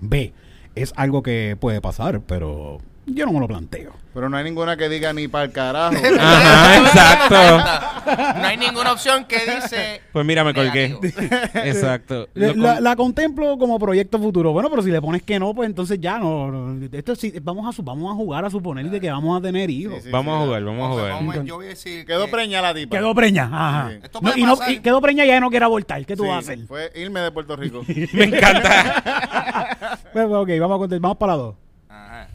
B, 0.00 0.32
es 0.74 0.92
algo 0.96 1.22
que 1.22 1.56
puede 1.60 1.80
pasar, 1.82 2.22
pero 2.22 2.78
yo 3.14 3.26
no 3.26 3.32
me 3.32 3.40
lo 3.40 3.48
planteo. 3.48 3.92
Pero 4.14 4.28
no 4.28 4.36
hay 4.36 4.42
ninguna 4.44 4.76
que 4.76 4.88
diga 4.88 5.12
ni 5.12 5.28
para 5.28 5.44
el 5.44 5.52
carajo. 5.52 5.94
Ajá, 6.20 6.76
exacto. 6.78 8.38
No 8.40 8.46
hay 8.46 8.56
ninguna 8.56 8.92
opción 8.92 9.24
que 9.26 9.38
dice. 9.38 10.00
Pues 10.12 10.26
mira, 10.26 10.42
me 10.42 10.52
colgué. 10.54 10.96
Exacto. 11.54 12.28
La, 12.34 12.48
Lo 12.48 12.54
la- 12.54 12.74
con- 12.74 12.84
la 12.84 12.96
contemplo 12.96 13.58
como 13.58 13.78
proyecto 13.78 14.18
futuro. 14.18 14.52
Bueno, 14.52 14.70
pero 14.70 14.82
si 14.82 14.90
le 14.90 15.00
pones 15.00 15.22
que 15.22 15.38
no, 15.38 15.54
pues 15.54 15.68
entonces 15.68 16.00
ya 16.00 16.18
no. 16.18 16.50
no. 16.50 16.88
Esto 16.90 17.14
sí, 17.14 17.32
vamos 17.42 17.68
a 17.68 17.72
su- 17.72 17.82
vamos 17.82 18.10
a 18.10 18.14
jugar 18.16 18.44
a 18.44 18.50
suponer 18.50 18.88
de 18.90 19.00
que 19.00 19.10
vamos 19.10 19.38
a 19.38 19.42
tener 19.42 19.70
hijos. 19.70 19.96
Sí, 19.98 20.04
sí. 20.04 20.10
Vamos 20.10 20.40
a 20.40 20.44
jugar, 20.46 20.64
vamos 20.64 20.88
a 20.88 20.90
jugar. 20.92 21.10
vamos, 21.12 21.36
yo 21.44 21.56
voy 21.56 21.66
a 21.66 21.68
decir. 21.68 22.04
Quedó 22.04 22.26
que- 22.26 22.32
preña 22.32 22.60
la 22.62 22.74
tipa. 22.74 22.96
Quedó 22.96 23.14
preña, 23.14 23.44
ajá. 23.44 23.90
Sí. 23.90 23.98
Esto 24.02 24.20
No, 24.20 24.32
y, 24.36 24.42
no- 24.42 24.58
y 24.68 24.78
quedó 24.80 25.00
preña 25.00 25.24
y 25.24 25.28
ya 25.28 25.38
no 25.40 25.50
quiere 25.50 25.64
abortar. 25.64 26.04
¿Qué 26.04 26.16
tú 26.16 26.24
Sí, 26.24 26.28
vas 26.28 26.36
a 26.36 26.38
hacer? 26.40 26.66
Fue 26.66 26.90
irme 26.96 27.20
de 27.20 27.30
Puerto 27.30 27.54
Rico. 27.56 27.84
Me 28.14 28.24
encanta. 28.24 29.98
Pues, 30.12 30.26
ok, 30.26 30.48
vamos 30.60 30.76
a 30.76 30.78
contestar. 30.78 31.00
Vamos 31.00 31.18
para 31.18 31.32
la 31.32 31.38
dos. 31.38 31.54
Ajá. 31.88 32.28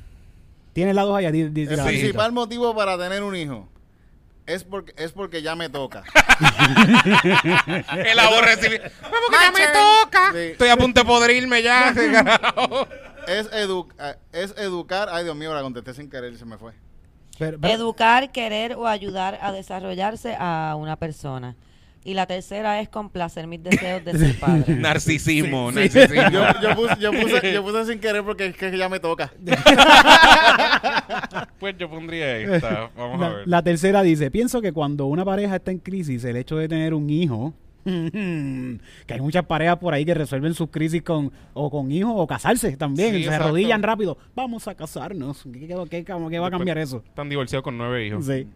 Tienes 0.73 0.95
la 0.95 1.03
dos 1.03 1.17
allá. 1.17 1.31
di- 1.31 1.49
di- 1.49 1.63
El 1.63 1.77
la 1.77 1.85
principal 1.85 2.31
motivo 2.31 2.75
para 2.75 2.97
tener 2.97 3.23
un 3.23 3.35
hijo 3.35 3.67
es 4.45 4.63
porque, 4.63 4.93
es 4.97 5.11
porque 5.13 5.41
ya 5.41 5.55
me 5.55 5.69
toca. 5.69 6.03
El 8.05 8.19
aborrecible. 8.19 8.81
Vamos 9.01 9.29
que 9.29 9.35
ya 9.35 9.51
me 9.51 9.67
toca. 9.67 10.31
Sí. 10.33 10.37
Estoy 10.51 10.69
a 10.69 10.77
punto 10.77 11.01
de 11.01 11.05
podrirme 11.05 11.61
ya. 11.61 11.93
Es, 13.25 13.49
edu- 13.51 13.87
es 14.33 14.53
educar. 14.57 15.07
Ay, 15.09 15.23
Dios 15.23 15.33
mío, 15.37 15.53
la 15.53 15.61
contesté 15.61 15.93
sin 15.93 16.09
querer 16.09 16.33
y 16.33 16.37
se 16.37 16.43
me 16.43 16.57
fue. 16.57 16.73
Pero- 17.39 17.57
pero- 17.57 17.73
Educar, 17.73 18.33
querer 18.33 18.73
o 18.75 18.85
ayudar 18.85 19.39
a 19.41 19.53
desarrollarse 19.53 20.35
a 20.37 20.75
una 20.77 20.97
persona. 20.97 21.55
Y 22.05 22.13
la 22.15 22.25
tercera 22.27 22.81
es 22.81 22.89
complacer 22.89 23.47
mis 23.47 23.63
deseos 23.63 24.03
de 24.03 24.17
ser 24.17 24.37
padre. 24.39 24.75
Narcisismo, 24.79 25.69
Sí. 25.71 25.75
narcisismo. 25.75 26.29
Yo, 26.31 26.43
yo, 26.61 26.75
puse, 26.75 26.95
yo, 26.99 27.11
puse, 27.13 27.53
yo 27.53 27.63
puse 27.63 27.85
sin 27.85 27.99
querer 27.99 28.23
porque 28.23 28.47
es 28.47 28.57
que 28.57 28.77
ya 28.77 28.89
me 28.89 28.99
toca. 28.99 29.31
Pues 31.59 31.77
yo 31.77 31.89
pondría 31.89 32.37
esta. 32.55 32.89
Vamos 32.97 33.21
a 33.21 33.29
la, 33.29 33.35
ver. 33.35 33.47
la 33.47 33.61
tercera 33.63 34.01
dice, 34.01 34.29
pienso 34.31 34.61
que 34.61 34.71
cuando 34.73 35.05
una 35.05 35.23
pareja 35.25 35.55
está 35.55 35.71
en 35.71 35.79
crisis, 35.79 36.23
el 36.25 36.35
hecho 36.35 36.57
de 36.57 36.67
tener 36.67 36.93
un 36.93 37.09
hijo, 37.09 37.53
que 37.85 38.79
hay 39.13 39.19
muchas 39.21 39.45
parejas 39.45 39.77
por 39.77 39.93
ahí 39.93 40.05
que 40.05 40.13
resuelven 40.13 40.53
sus 40.53 40.69
crisis 40.69 41.01
con 41.03 41.31
o 41.53 41.69
con 41.69 41.91
hijos 41.91 42.13
o 42.15 42.25
casarse 42.27 42.75
también, 42.77 43.13
Sí, 43.15 43.23
se 43.23 43.33
arrodillan 43.33 43.81
rápido, 43.83 44.17
vamos 44.35 44.67
a 44.67 44.75
casarnos. 44.75 45.43
¿Qué, 45.51 45.67
qué- 45.67 45.75
qué- 45.89 46.05
cómo- 46.05 46.29
qué 46.29 46.39
va 46.39 46.47
a 46.47 46.51
cambiar 46.51 46.77
eso? 46.77 47.03
Están 47.05 47.29
divorciados 47.29 47.63
con 47.63 47.77
nueve 47.77 48.07
hijos. 48.07 48.25
Sí. 48.25 48.47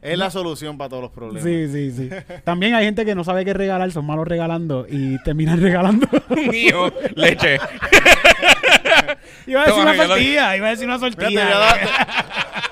Es 0.00 0.16
la 0.18 0.30
solución 0.30 0.78
para 0.78 0.90
todos 0.90 1.02
los 1.02 1.10
problemas. 1.12 1.42
Sí, 1.42 1.68
sí, 1.68 1.90
sí. 1.90 2.08
También 2.44 2.74
hay 2.74 2.84
gente 2.84 3.04
que 3.04 3.14
no 3.14 3.24
sabe 3.24 3.44
qué 3.44 3.52
regalar, 3.52 3.90
son 3.90 4.06
malos 4.06 4.28
regalando 4.28 4.86
y 4.88 5.20
terminan 5.24 5.60
regalando. 5.62 6.06
Un 6.28 6.54
hijo, 6.54 6.90
leche. 7.16 7.58
iba 9.46 9.62
a 9.62 9.64
decir 9.66 9.78
Toma, 9.80 9.92
una 9.92 10.06
sortilla, 10.06 10.56
iba 10.56 10.66
a 10.66 10.70
decir 10.70 10.86
una 10.86 10.98
Mira, 10.98 11.10
te 11.10 11.24
voy 11.24 11.32
sortilla. 11.34 11.56
a 11.56 11.58
dar, 11.58 11.78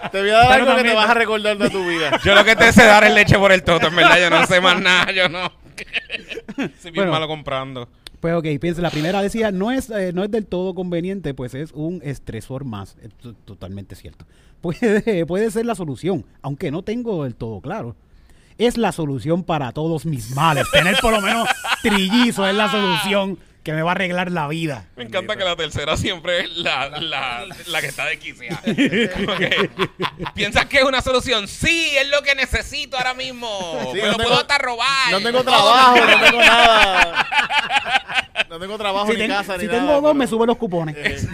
te- 0.02 0.08
te 0.10 0.20
voy 0.20 0.30
a 0.30 0.34
dar 0.34 0.48
Pero 0.50 0.62
algo 0.70 0.76
que 0.82 0.88
te 0.88 0.94
vas 0.94 1.10
a 1.10 1.14
recordar 1.14 1.58
de 1.58 1.70
tu 1.70 1.86
vida. 1.86 2.20
Yo 2.24 2.34
lo 2.34 2.44
que 2.44 2.56
te 2.56 2.72
sé 2.72 2.84
dar 2.86 3.04
es 3.04 3.12
leche 3.14 3.38
por 3.38 3.52
el 3.52 3.62
toto, 3.62 3.88
en 3.88 3.96
verdad. 3.96 4.18
Yo 4.20 4.30
no 4.30 4.46
sé 4.46 4.60
más 4.60 4.80
nada, 4.80 5.10
yo 5.12 5.28
no. 5.28 5.50
Soy 6.56 6.90
bien 6.90 6.94
Bueno. 6.94 7.12
malo 7.12 7.28
comprando. 7.28 7.88
Pues 8.26 8.34
ok, 8.34 8.60
piensa, 8.60 8.82
la 8.82 8.90
primera 8.90 9.22
decía, 9.22 9.52
no 9.52 9.70
es, 9.70 9.88
eh, 9.88 10.10
no 10.12 10.24
es 10.24 10.30
del 10.32 10.46
todo 10.46 10.74
conveniente, 10.74 11.32
pues 11.32 11.54
es 11.54 11.70
un 11.72 12.00
estresor 12.02 12.64
más. 12.64 12.96
Es 13.00 13.10
to- 13.14 13.34
totalmente 13.44 13.94
cierto. 13.94 14.24
Puede, 14.60 15.24
puede 15.26 15.48
ser 15.52 15.64
la 15.64 15.76
solución, 15.76 16.24
aunque 16.42 16.72
no 16.72 16.82
tengo 16.82 17.22
del 17.22 17.36
todo 17.36 17.60
claro. 17.60 17.94
Es 18.58 18.76
la 18.78 18.90
solución 18.90 19.44
para 19.44 19.70
todos 19.70 20.06
mis 20.06 20.34
males. 20.34 20.66
Tener 20.72 20.96
por 21.00 21.12
lo 21.12 21.20
menos 21.20 21.46
trillizo 21.82 22.44
es 22.48 22.54
la 22.56 22.68
solución 22.68 23.38
que 23.66 23.72
me 23.72 23.82
va 23.82 23.90
a 23.90 23.94
arreglar 23.94 24.30
la 24.30 24.46
vida. 24.46 24.86
Me 24.94 25.02
encanta 25.02 25.34
que 25.36 25.42
la 25.42 25.56
tercera 25.56 25.96
siempre 25.96 26.42
es 26.44 26.56
la, 26.56 26.88
la, 27.00 27.44
la 27.66 27.80
que 27.80 27.88
está 27.88 28.04
de 28.06 28.16
quicia. 28.16 28.62
¿Piensas 30.36 30.66
que 30.66 30.76
es 30.78 30.84
una 30.84 31.02
solución? 31.02 31.48
Sí, 31.48 31.90
es 31.96 32.08
lo 32.10 32.22
que 32.22 32.36
necesito 32.36 32.96
ahora 32.96 33.12
mismo. 33.14 33.48
Sí, 33.92 33.98
Me 33.98 34.02
no 34.02 34.06
lo 34.12 34.16
tengo- 34.18 34.28
puedo 34.28 34.40
hasta 34.40 34.58
robar. 34.58 35.10
No 35.10 35.20
tengo 35.20 35.42
trabajo, 35.42 35.96
no 35.96 36.20
tengo 36.26 36.38
nada. 36.42 37.26
No 38.48 38.58
tengo 38.60 38.78
trabajo 38.78 39.06
Si, 39.08 39.12
ni 39.14 39.18
ten- 39.18 39.30
casa 39.32 39.56
si 39.56 39.62
ni 39.62 39.68
tengo 39.68 39.80
nada. 39.86 39.94
dos, 39.94 40.02
pero- 40.02 40.14
me 40.14 40.26
suben 40.28 40.46
los 40.46 40.56
cupones. 40.58 40.96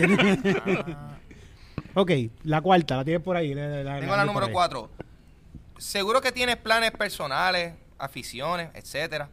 ok, 1.94 2.10
la 2.44 2.62
cuarta, 2.62 2.96
la 2.96 3.04
tienes 3.04 3.22
por 3.22 3.36
ahí. 3.36 3.52
la- 3.54 3.82
la- 3.82 4.00
Tengo 4.00 4.16
la 4.16 4.24
número. 4.24 4.50
4. 4.50 4.90
Seguro 5.76 6.22
que 6.22 6.32
tienes 6.32 6.56
planes 6.56 6.92
personales, 6.92 7.74
aficiones, 7.98 8.70
etcétera, 8.72 9.28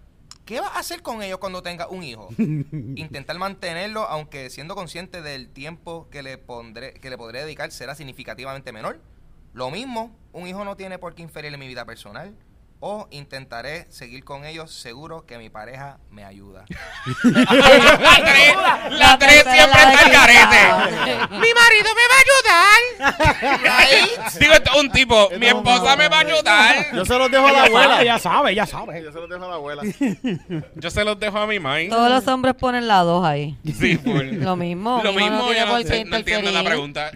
¿Qué 0.49 0.59
vas 0.59 0.75
a 0.75 0.79
hacer 0.79 1.03
con 1.03 1.21
ellos 1.21 1.37
cuando 1.37 1.61
tengas 1.61 1.89
un 1.91 2.01
hijo? 2.01 2.29
Intentar 2.39 3.37
mantenerlo, 3.37 4.05
aunque 4.05 4.49
siendo 4.49 4.73
consciente 4.73 5.21
del 5.21 5.47
tiempo 5.47 6.07
que 6.09 6.23
le 6.23 6.39
pondré, 6.39 6.95
que 6.95 7.11
le 7.11 7.19
podré 7.19 7.41
dedicar 7.43 7.71
será 7.71 7.93
significativamente 7.93 8.71
menor. 8.71 8.99
Lo 9.53 9.69
mismo, 9.69 10.17
un 10.33 10.47
hijo 10.47 10.65
no 10.65 10.75
tiene 10.75 10.97
por 10.97 11.13
qué 11.13 11.21
inferir 11.21 11.53
en 11.53 11.59
mi 11.59 11.67
vida 11.67 11.85
personal. 11.85 12.35
O 12.81 13.09
intentaré 13.11 13.87
seguir 13.89 14.23
con 14.23 14.45
ellos 14.45 14.71
seguro 14.71 15.25
que 15.25 15.37
mi 15.37 15.49
pareja 15.49 15.97
me 16.11 16.23
ayuda. 16.23 16.63
La 17.23 18.21
tres, 18.23 18.55
la 18.91 19.17
tres 19.17 19.43
tercera 19.43 19.53
siempre 19.53 19.81
está 19.81 20.05
al 20.05 20.11
carete. 20.11 21.27
Mi 21.31 21.53
marido 21.53 21.89
me 21.95 22.05
va 22.07 22.15
a 22.15 22.21
ayudar. 22.23 22.79
Digo, 24.39 24.53
un 24.79 24.91
tipo, 24.91 25.29
mi 25.37 25.47
esposa 25.47 25.95
me 25.95 26.07
va 26.07 26.17
a 26.17 26.19
ayudar. 26.21 26.95
Yo 26.95 27.05
se 27.05 27.17
los 27.17 27.31
dejo 27.31 27.47
a 27.47 27.51
la 27.51 27.63
abuela. 27.63 28.01
ella 28.01 28.19
sabe, 28.19 28.51
ella 28.51 28.65
sabe. 28.65 29.03
Yo 29.03 29.11
se 29.11 29.19
los 29.19 29.29
dejo 29.29 29.45
a 29.45 29.49
la 29.49 29.55
abuela. 29.55 29.83
Yo 30.75 30.89
se 30.89 31.03
los 31.03 31.19
dejo 31.19 31.37
a 31.37 31.47
mi 31.47 31.59
mamá. 31.59 31.79
Todos 31.89 32.09
los 32.09 32.27
hombres 32.27 32.55
ponen 32.55 32.87
la 32.87 32.99
dos 32.99 33.25
ahí. 33.25 33.57
Sí, 33.65 33.97
full. 33.97 34.35
Lo 34.35 34.55
mismo. 34.55 35.01
Lo 35.03 35.13
mismo, 35.13 35.37
no 35.37 35.53
yo 35.53 35.65
no, 35.65 35.71
por 35.73 35.83
sé, 35.83 36.05
no 36.05 36.17
entiendo 36.17 36.51
la 36.51 36.63
pregunta. 36.63 37.11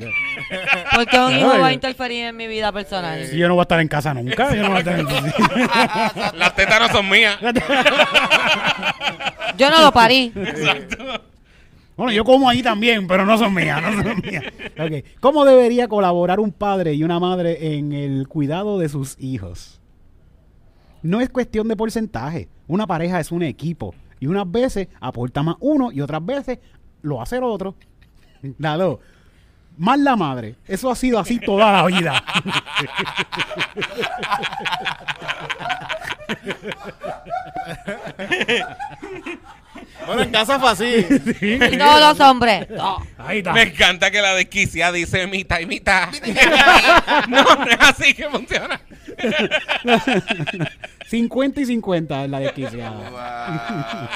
Porque 0.94 1.18
un 1.20 1.36
hijo 1.36 1.60
va 1.60 1.68
a 1.68 1.74
interferir 1.74 2.26
en 2.26 2.36
mi 2.36 2.48
vida 2.48 2.72
personal. 2.72 3.26
Si 3.26 3.38
yo 3.38 3.48
no 3.48 3.56
voy 3.56 3.62
a 3.62 3.64
estar 3.64 3.80
en 3.80 3.88
casa 3.88 4.14
nunca, 4.14 4.54
yo 4.54 4.64
no 4.64 4.70
voy 4.70 4.78
a 4.78 4.80
estar 4.80 5.00
en 5.00 5.06
casa. 5.06 5.34
Las 6.36 6.56
tetas 6.56 6.80
no 6.80 6.88
son 6.90 7.10
mías. 7.10 7.40
Yo 9.58 9.70
no 9.70 9.82
lo 9.82 9.92
parí. 9.92 10.32
Bueno, 11.96 12.12
yo 12.12 12.24
como 12.24 12.50
ahí 12.50 12.64
también, 12.64 13.06
pero 13.06 13.24
no 13.24 13.38
son 13.38 13.54
mías, 13.54 13.80
no 13.80 14.04
son 14.04 14.20
mías. 14.26 14.44
Ok. 14.80 15.06
¿Cómo 15.20 15.46
debería 15.46 15.88
colaborar 15.88 16.40
un 16.40 16.52
padre 16.52 16.96
y 16.96 17.04
una 17.04 17.20
madre 17.20 17.76
en 17.78 17.94
el 17.94 18.28
cuidado 18.28 18.80
de 18.80 18.90
sus 18.90 19.16
hijos? 19.20 19.80
No 21.04 21.22
es 21.22 21.30
cuestión 21.30 21.68
de 21.68 21.76
porcentaje. 21.76 22.50
Una 22.68 22.88
pareja 22.88 23.20
es 23.20 23.32
un 23.32 23.44
equipo. 23.44 23.94
Y 24.20 24.28
unas 24.28 24.50
veces 24.50 24.88
aporta 25.02 25.44
más 25.44 25.56
uno 25.60 25.92
y 25.92 26.02
otras 26.02 26.26
veces 26.26 26.60
lo 27.02 27.22
hace 27.22 27.38
el 27.38 27.44
otro. 27.44 27.76
Dado. 28.58 29.00
Más 29.78 30.00
la 30.00 30.16
madre. 30.16 30.56
Eso 30.68 30.92
ha 30.92 30.96
sido 30.96 31.20
así 31.20 31.40
toda 31.40 31.72
la 31.72 31.86
vida. 31.86 32.24
Bueno, 40.06 40.22
en 40.24 40.32
casa 40.32 40.60
fue 40.60 40.70
así. 40.70 41.06
Todos 41.78 42.00
los 42.00 42.20
hombres. 42.20 42.70
No. 42.70 42.98
Ahí 43.18 43.40
está. 43.40 43.54
Me 43.54 43.64
encanta 43.64 44.12
que 44.12 44.22
la 44.22 44.36
desquicia 44.36 44.92
dice 44.92 45.28
mitad 45.28 45.60
y 45.60 45.66
mitad. 45.66 46.10
no, 47.30 47.44
no 47.44 47.66
es 47.66 47.80
así 47.80 48.14
que 48.14 48.30
funciona. 48.30 48.82
50 51.08 51.62
y 51.62 51.66
50 51.66 52.24
es 52.26 52.30
la 52.30 52.40
desquiciada. 52.40 54.10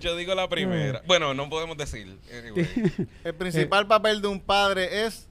Yo 0.00 0.16
digo 0.16 0.34
la 0.34 0.48
primera. 0.48 1.02
Bueno, 1.06 1.34
no 1.34 1.48
podemos 1.48 1.76
decir. 1.76 2.18
Anyway. 2.36 2.68
El 3.24 3.34
principal 3.34 3.86
papel 3.86 4.22
de 4.22 4.28
un 4.28 4.40
padre 4.40 5.06
es 5.06 5.28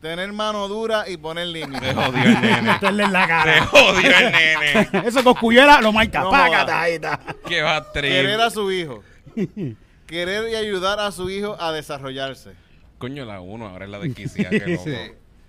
tener 0.00 0.32
mano 0.32 0.66
dura 0.68 1.08
y 1.08 1.16
poner 1.16 1.46
Te 1.46 1.52
límites. 1.52 1.94
jodió 1.94 2.22
el 2.22 2.40
nene. 2.40 2.62
Meterle 2.72 3.04
en 3.04 3.12
la 3.12 3.44
Te 3.44 3.60
jodió 3.60 4.18
el 4.18 4.32
nene. 4.32 4.88
Eso 5.06 5.22
coscuyera 5.22 5.80
lo 5.80 5.92
marca. 5.92 6.20
No 6.22 6.30
Págata, 6.30 6.82
ahí 6.82 6.94
está. 6.94 7.20
Qué 7.46 7.62
va 7.62 7.92
Querer 7.92 8.40
a 8.40 8.50
su 8.50 8.70
hijo. 8.72 9.02
Querer 10.06 10.48
y 10.50 10.56
ayudar 10.56 10.98
a 10.98 11.12
su 11.12 11.30
hijo 11.30 11.56
a 11.60 11.72
desarrollarse. 11.72 12.52
Coño, 12.98 13.24
la 13.24 13.40
uno, 13.40 13.68
ahora 13.68 13.84
es 13.84 13.90
la 13.90 13.98
loco. 13.98 14.14
Sí. 14.16 14.46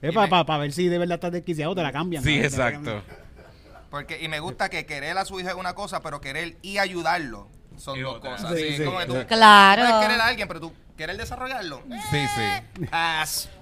Es 0.02 0.14
para 0.16 0.58
ver 0.58 0.72
si 0.72 0.88
de 0.88 0.98
verdad 0.98 1.16
estás 1.16 1.32
desquiciado, 1.32 1.76
te 1.76 1.84
la 1.84 1.92
cambian. 1.92 2.24
Sí, 2.24 2.40
¿no? 2.40 2.46
exacto. 2.46 3.02
Porque, 3.90 4.22
y 4.22 4.30
me 4.30 4.40
gusta 4.40 4.70
que 4.70 4.86
querer 4.86 5.18
a 5.18 5.26
su 5.26 5.40
hijo 5.40 5.50
es 5.50 5.56
una 5.56 5.76
cosa, 5.76 6.02
pero 6.02 6.22
querer 6.22 6.56
y 6.62 6.78
ayudarlo 6.78 7.48
son 7.82 8.02
dos 8.02 8.16
otra. 8.18 8.32
cosas. 8.32 8.56
Sí, 8.58 8.64
Sí, 8.70 8.78
sí. 8.78 8.84
como 8.84 9.00
que 9.00 9.06
tú 9.06 9.16
Claro. 9.28 9.82
puedes 9.84 10.06
querer 10.06 10.22
a 10.22 10.28
alguien, 10.28 10.48
pero 10.48 10.60
tú 10.60 10.74
querer 10.98 11.18
desarrollarlo. 11.18 11.82
Sí, 12.12 12.18
sí. 12.36 12.42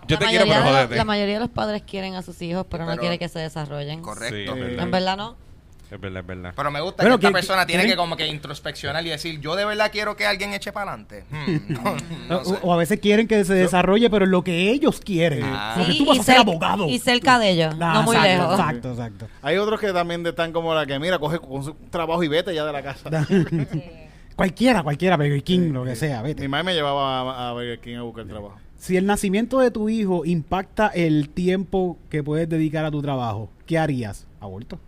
Yo 0.07 0.15
La 0.15 0.19
te 0.19 0.25
quiero, 0.27 0.45
pero 0.45 0.63
jódete. 0.63 0.95
La 0.95 1.05
mayoría 1.05 1.35
de 1.35 1.39
los 1.41 1.49
padres 1.49 1.83
quieren 1.83 2.15
a 2.15 2.21
sus 2.21 2.41
hijos, 2.41 2.65
pero, 2.69 2.83
no 2.85 2.91
Pero- 2.91 3.01
quiere 3.01 3.19
que 3.19 3.29
se 3.29 3.39
desarrollen. 3.39 4.01
Correcto. 4.01 4.35
Sí, 4.35 4.59
es 4.59 4.65
verdad. 4.67 4.83
En 4.83 4.91
verdad 4.91 5.17
no. 5.17 5.49
Es 5.91 5.99
verdad, 5.99 6.21
es 6.21 6.27
verdad. 6.27 6.53
Pero 6.55 6.69
me 6.69 6.81
gusta 6.81 7.01
Bueno, 7.01 7.17
que 7.17 7.25
esta 7.25 7.29
que- 7.29 7.33
persona 7.33 7.61
que- 7.61 7.67
tiene 7.67 7.81
quieren- 7.83 7.93
que 7.95 7.97
como 7.97 8.15
que 8.15 8.27
introspeccionar 8.27 9.03
y 9.07 9.09
decir, 9.09 9.39
yo 9.39 9.55
de 9.55 9.65
verdad 9.65 9.89
quiero 9.91 10.15
que 10.15 10.27
alguien 10.27 10.53
eche 10.53 10.71
para 10.71 10.91
adelante. 10.91 11.23
no, 11.67 11.95
no 12.27 12.37
O, 12.41 12.45
sé. 12.45 12.59
o 12.61 12.73
a 12.73 12.77
veces 12.77 12.99
quieren 12.99 13.27
que 13.27 13.43
se 13.43 13.55
desarrolle, 13.55 14.07
pero 14.11 14.27
lo 14.27 14.43
que 14.43 14.69
ellos 14.69 14.99
quieren. 14.99 15.41
Ah. 15.45 15.71
Como 15.73 15.85
que 15.87 15.91
Sí, 15.93 15.97
tú 15.97 16.05
vas 16.05 16.19
a 16.19 16.23
ser 16.23 16.37
abogado. 16.37 16.87
Y 16.87 16.99
cerca 16.99 17.39
de 17.39 17.49
ellos, 17.49 17.73
Ah, 17.81 17.93
no 17.95 18.03
muy 18.03 18.15
exacto, 18.17 18.37
lejos. 18.43 18.59
Exacto, 18.59 18.91
exacto. 18.91 19.27
Hay 19.41 19.57
otros 19.57 19.79
que 19.79 19.91
también 19.91 20.23
están 20.27 20.51
como 20.51 20.75
la 20.75 20.85
que, 20.85 20.99
mira, 20.99 21.17
coge 21.17 21.39
con 21.39 21.63
su 21.63 21.73
trabajo 21.89 22.21
y 22.23 22.27
vete 22.27 22.53
ya 22.53 22.65
de 22.65 22.71
la 22.73 22.83
casa. 22.83 23.09
Cualquiera, 24.39 24.83
cualquiera, 24.83 25.17
Burger 25.17 25.43
King, 25.43 25.73
lo 25.73 25.83
que 25.83 25.97
sea, 25.97 26.21
Mi 26.21 26.29
vete. 26.29 26.47
madre 26.47 26.63
me 26.63 26.73
llevaba 26.73 27.19
a, 27.19 27.49
a 27.49 27.51
Burger 27.51 27.77
King 27.81 27.97
a 27.97 28.03
buscar 28.03 28.25
trabajo. 28.25 28.57
Si 28.77 28.95
el 28.95 29.05
nacimiento 29.05 29.59
de 29.59 29.69
tu 29.69 29.89
hijo 29.89 30.23
impacta 30.23 30.87
el 30.87 31.27
tiempo 31.27 31.97
que 32.09 32.23
puedes 32.23 32.47
dedicar 32.47 32.85
a 32.85 32.91
tu 32.91 33.01
trabajo, 33.01 33.49
¿qué 33.65 33.77
harías? 33.77 34.27
Aborto. 34.39 34.79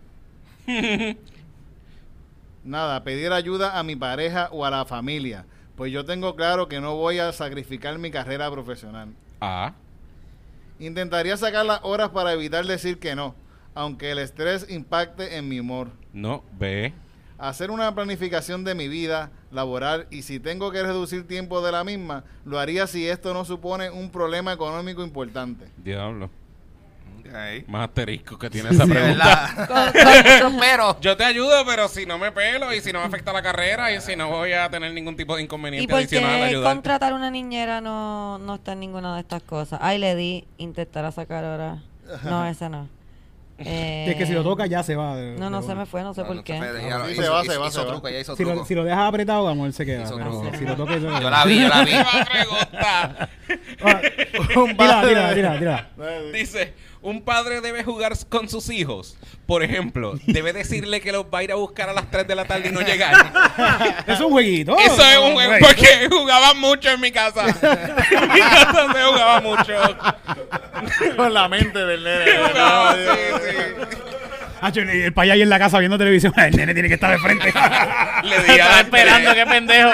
Nada, 2.64 3.04
pedir 3.04 3.30
ayuda 3.30 3.78
a 3.78 3.82
mi 3.82 3.94
pareja 3.94 4.48
o 4.52 4.64
a 4.64 4.70
la 4.70 4.86
familia. 4.86 5.44
Pues 5.76 5.92
yo 5.92 6.06
tengo 6.06 6.34
claro 6.34 6.66
que 6.66 6.80
no 6.80 6.96
voy 6.96 7.18
a 7.18 7.30
sacrificar 7.32 7.98
mi 7.98 8.10
carrera 8.10 8.50
profesional. 8.50 9.10
Ah. 9.42 9.74
Intentaría 10.78 11.36
sacar 11.36 11.66
las 11.66 11.80
horas 11.82 12.08
para 12.08 12.32
evitar 12.32 12.64
decir 12.64 12.98
que 12.98 13.14
no, 13.14 13.34
aunque 13.74 14.12
el 14.12 14.18
estrés 14.18 14.66
impacte 14.70 15.36
en 15.36 15.46
mi 15.46 15.60
humor. 15.60 15.88
No, 16.14 16.42
ve. 16.58 16.94
Hacer 17.42 17.72
una 17.72 17.92
planificación 17.92 18.62
de 18.62 18.76
mi 18.76 18.86
vida 18.86 19.30
laboral 19.50 20.06
y 20.10 20.22
si 20.22 20.38
tengo 20.38 20.70
que 20.70 20.80
reducir 20.80 21.26
tiempo 21.26 21.60
de 21.60 21.72
la 21.72 21.82
misma, 21.82 22.22
lo 22.44 22.60
haría 22.60 22.86
si 22.86 23.08
esto 23.08 23.34
no 23.34 23.44
supone 23.44 23.90
un 23.90 24.10
problema 24.10 24.52
económico 24.52 25.02
importante. 25.02 25.66
Diablo. 25.78 26.30
Ok. 27.18 27.66
Más 27.68 27.88
asterisco 27.88 28.38
que 28.38 28.48
tiene 28.48 28.70
esa 28.70 28.86
De 28.86 28.94
pregunta. 28.94 29.54
verdad. 29.56 30.52
pero 30.60 30.96
Yo 31.00 31.16
te 31.16 31.24
ayudo, 31.24 31.64
pero 31.66 31.88
si 31.88 32.06
no 32.06 32.16
me 32.16 32.30
pelo 32.30 32.72
y 32.72 32.80
si 32.80 32.92
no 32.92 33.00
me 33.00 33.06
afecta 33.06 33.32
la 33.32 33.42
carrera 33.42 33.90
y 33.92 34.00
si 34.00 34.14
no 34.14 34.28
voy 34.28 34.52
a 34.52 34.70
tener 34.70 34.92
ningún 34.92 35.16
tipo 35.16 35.34
de 35.34 35.42
¿Y 35.42 35.44
inconveniente 35.46 35.88
por 35.90 35.98
adicional 35.98 36.36
qué 36.38 36.44
ayudar. 36.44 36.72
contratar 36.74 37.12
una 37.12 37.30
niñera 37.32 37.80
no, 37.80 38.38
no 38.38 38.54
está 38.54 38.74
en 38.74 38.80
ninguna 38.80 39.14
de 39.16 39.20
estas 39.20 39.42
cosas? 39.42 39.80
Ay, 39.82 39.98
le 39.98 40.14
di, 40.14 40.46
intentar 40.58 41.04
a 41.04 41.10
sacar 41.10 41.44
ahora. 41.44 41.82
No, 42.22 42.46
ese 42.46 42.68
no. 42.68 42.88
Eh, 43.58 44.06
Es 44.10 44.16
que 44.16 44.26
si 44.26 44.32
lo 44.32 44.42
toca 44.42 44.66
ya 44.66 44.82
se 44.82 44.96
va. 44.96 45.14
de- 45.16 45.36
No, 45.38 45.48
no 45.50 45.60
de 45.60 45.66
se 45.68 45.74
me 45.74 45.86
fue, 45.86 46.02
no 46.02 46.14
sé 46.14 46.22
No, 46.22 46.26
por 46.26 46.36
no 46.36 46.42
qué. 46.44 46.54
se 46.54 46.58
fue, 46.58 46.88
ya 46.88 46.98
lo 46.98 47.06
Sí, 47.06 47.12
hizo, 47.12 47.22
se 47.22 47.28
va, 47.28 47.42
hizo- 47.44 47.52
se 47.52 47.58
va, 47.58 47.66
hizo 47.68 47.78
se 47.80 47.86
va. 47.86 47.92
truco, 47.92 48.08
ella 48.08 48.20
hizo 48.20 48.34
Si 48.36 48.44
lo, 48.44 48.64
si 48.64 48.74
lo 48.74 48.84
dejas 48.84 49.08
apretado, 49.08 49.46
amor, 49.48 49.72
se 49.72 49.86
queda. 49.86 50.06
Si 50.06 50.64
lo 50.64 50.74
toca, 50.76 50.96
Yo 51.20 51.30
la 51.30 51.44
vi, 51.44 51.60
yo 51.60 51.68
la 51.68 51.84
vi. 51.84 51.92
Pregunta. 52.32 53.28
Tira, 54.76 55.02
tira, 55.06 55.34
tira, 55.34 55.58
tira. 55.58 55.88
Dice, 56.32 56.74
un 57.02 57.22
padre 57.22 57.60
debe 57.60 57.82
jugar 57.84 58.12
con 58.28 58.48
sus 58.48 58.70
hijos. 58.70 59.16
Por 59.46 59.62
ejemplo, 59.62 60.14
debe 60.26 60.52
decirle 60.52 61.00
que 61.00 61.12
los 61.12 61.24
va 61.26 61.38
a 61.38 61.42
ir 61.42 61.52
a 61.52 61.56
buscar 61.56 61.88
a 61.88 61.92
las 61.92 62.10
3 62.10 62.26
de 62.26 62.34
la 62.34 62.44
tarde 62.44 62.68
y 62.68 62.72
no 62.72 62.80
llegar. 62.80 63.32
Es 64.06 64.20
un 64.20 64.30
jueguito. 64.30 64.76
Eso 64.78 65.02
es 65.02 65.18
un 65.18 65.32
juego 65.32 65.54
porque 65.60 66.08
jugaban 66.08 66.58
mucho 66.58 66.90
en 66.90 67.00
mi 67.00 67.10
casa. 67.10 67.46
En 68.12 68.32
mi 68.32 68.40
casa 68.40 68.92
se 68.92 69.02
jugaba 69.02 69.40
mucho. 69.40 69.74
Con 71.16 71.34
la 71.34 71.48
mente 71.48 71.78
del 71.78 72.04
nene. 72.04 72.24
Sí, 72.24 73.50
sí. 73.50 73.56
Hacho, 74.60 74.80
el, 74.80 74.90
el 74.90 75.12
payá 75.12 75.34
ahí 75.34 75.42
en 75.42 75.48
la 75.50 75.58
casa 75.58 75.78
viendo 75.80 75.98
televisión. 75.98 76.32
El 76.36 76.56
nene 76.56 76.72
tiene 76.72 76.88
que 76.88 76.94
estar 76.94 77.10
de 77.10 77.18
frente. 77.18 77.52
Le 78.22 78.42
di 78.44 78.60
a 78.60 78.68
las 78.68 78.90
tres. 78.90 79.34
qué 79.34 79.46
pendejo. 79.46 79.90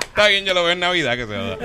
Está 0.00 0.28
bien, 0.28 0.44
yo 0.44 0.52
lo 0.52 0.62
veo 0.62 0.72
en 0.72 0.80
Navidad 0.80 1.16
que 1.16 1.26
se 1.26 1.36
va. 1.36 1.56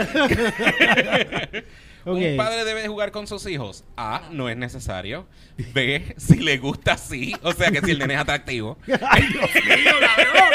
Un 2.13 2.37
padre 2.37 2.63
debe 2.65 2.87
jugar 2.87 3.11
con 3.11 3.27
sus 3.27 3.45
hijos. 3.47 3.83
A, 3.97 4.23
no 4.31 4.49
es 4.49 4.57
necesario. 4.57 5.27
B, 5.73 6.15
si 6.17 6.37
le 6.37 6.57
gusta, 6.57 6.97
sí. 6.97 7.33
O 7.43 7.53
sea 7.53 7.71
que 7.71 7.81
si 7.81 7.91
el 7.91 7.99
nene 7.99 8.15
es 8.15 8.19
atractivo. 8.19 8.77
¡Ay, 9.09 9.27
Dios 9.27 9.49
mío, 9.65 9.93
cabrón! 9.99 10.51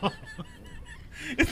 ¡No! 0.00 0.12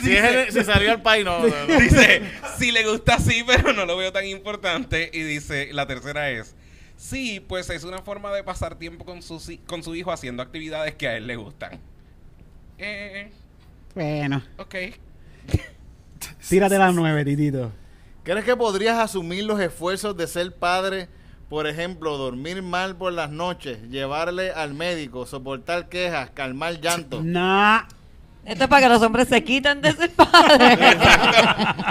Si, 0.01 0.15
si 0.51 0.63
salió 0.63 0.91
al 0.91 1.01
país, 1.01 1.25
no. 1.25 1.39
no, 1.39 1.47
no. 1.67 1.75
Dice, 1.79 2.21
si 2.57 2.71
le 2.71 2.83
gusta, 2.89 3.19
sí, 3.19 3.43
pero 3.45 3.73
no 3.73 3.85
lo 3.85 3.97
veo 3.97 4.11
tan 4.11 4.25
importante. 4.25 5.09
Y 5.13 5.21
dice, 5.21 5.69
la 5.73 5.85
tercera 5.85 6.29
es, 6.31 6.55
sí, 6.95 7.43
pues 7.45 7.69
es 7.69 7.83
una 7.83 7.99
forma 7.99 8.33
de 8.33 8.43
pasar 8.43 8.79
tiempo 8.79 9.05
con 9.05 9.21
su, 9.21 9.59
con 9.67 9.83
su 9.83 9.93
hijo 9.95 10.11
haciendo 10.11 10.41
actividades 10.41 10.95
que 10.95 11.07
a 11.09 11.17
él 11.17 11.27
le 11.27 11.35
gustan. 11.35 11.79
Eh, 12.77 13.31
Bueno, 13.93 14.41
ok. 14.57 14.75
tírate 16.49 16.77
las 16.77 16.93
nueve, 16.93 17.23
titito. 17.25 17.71
¿Crees 18.25 18.43
que 18.43 18.55
podrías 18.55 18.97
asumir 18.97 19.43
los 19.43 19.59
esfuerzos 19.59 20.17
de 20.17 20.25
ser 20.25 20.51
padre? 20.51 21.07
Por 21.47 21.67
ejemplo, 21.67 22.17
dormir 22.17 22.63
mal 22.63 22.95
por 22.95 23.13
las 23.13 23.29
noches, 23.29 23.77
llevarle 23.91 24.49
al 24.51 24.73
médico, 24.73 25.27
soportar 25.27 25.89
quejas, 25.89 26.31
calmar 26.31 26.81
llanto. 26.81 27.21
Nah. 27.23 27.83
Esto 28.43 28.63
es 28.63 28.69
para 28.69 28.81
que 28.81 28.89
los 28.89 29.01
hombres 29.03 29.27
se 29.27 29.43
quiten 29.43 29.79
de 29.79 29.91
ser 29.91 30.09
padres. 30.15 30.97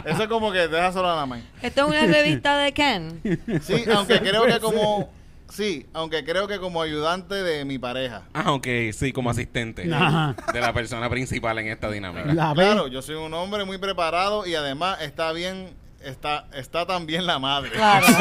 Eso 0.07 0.23
es 0.25 0.29
como 0.29 0.51
que 0.51 0.67
deja 0.67 0.93
solo 0.93 1.09
a 1.11 1.15
la 1.17 1.27
mãe. 1.27 1.45
Esto 1.63 1.83
es 1.83 1.89
una 1.89 2.13
revista 2.13 2.57
de 2.59 2.73
Ken. 2.73 3.21
Sí, 3.63 3.85
aunque 3.95 4.19
creo 4.21 4.45
que 4.45 4.59
como 4.59 5.11
sí, 5.51 5.87
aunque 5.93 6.25
creo 6.25 6.49
que 6.49 6.59
como 6.59 6.83
ayudante 6.83 7.37
de 7.37 7.65
mi 7.65 7.79
pareja. 7.79 8.23
Ah, 8.35 8.53
ok, 8.53 8.67
sí, 8.93 9.13
como 9.13 9.31
asistente 9.31 9.89
Ajá. 9.93 10.35
de 10.53 10.61
la 10.61 10.73
persona 10.73 11.09
principal 11.09 11.59
en 11.61 11.69
esta 11.69 11.89
dinámica. 11.91 12.35
La. 12.35 12.53
Claro, 12.55 12.89
yo 12.89 13.03
soy 13.03 13.15
un 13.15 13.33
hombre 13.35 13.65
muy 13.65 13.79
preparado 13.79 14.47
y 14.47 14.55
además 14.57 15.01
está 15.01 15.33
bien, 15.33 15.71
está, 16.05 16.47
está 16.55 16.87
también 16.87 17.27
la 17.27 17.39
madre. 17.39 17.71
Claro. 17.71 18.07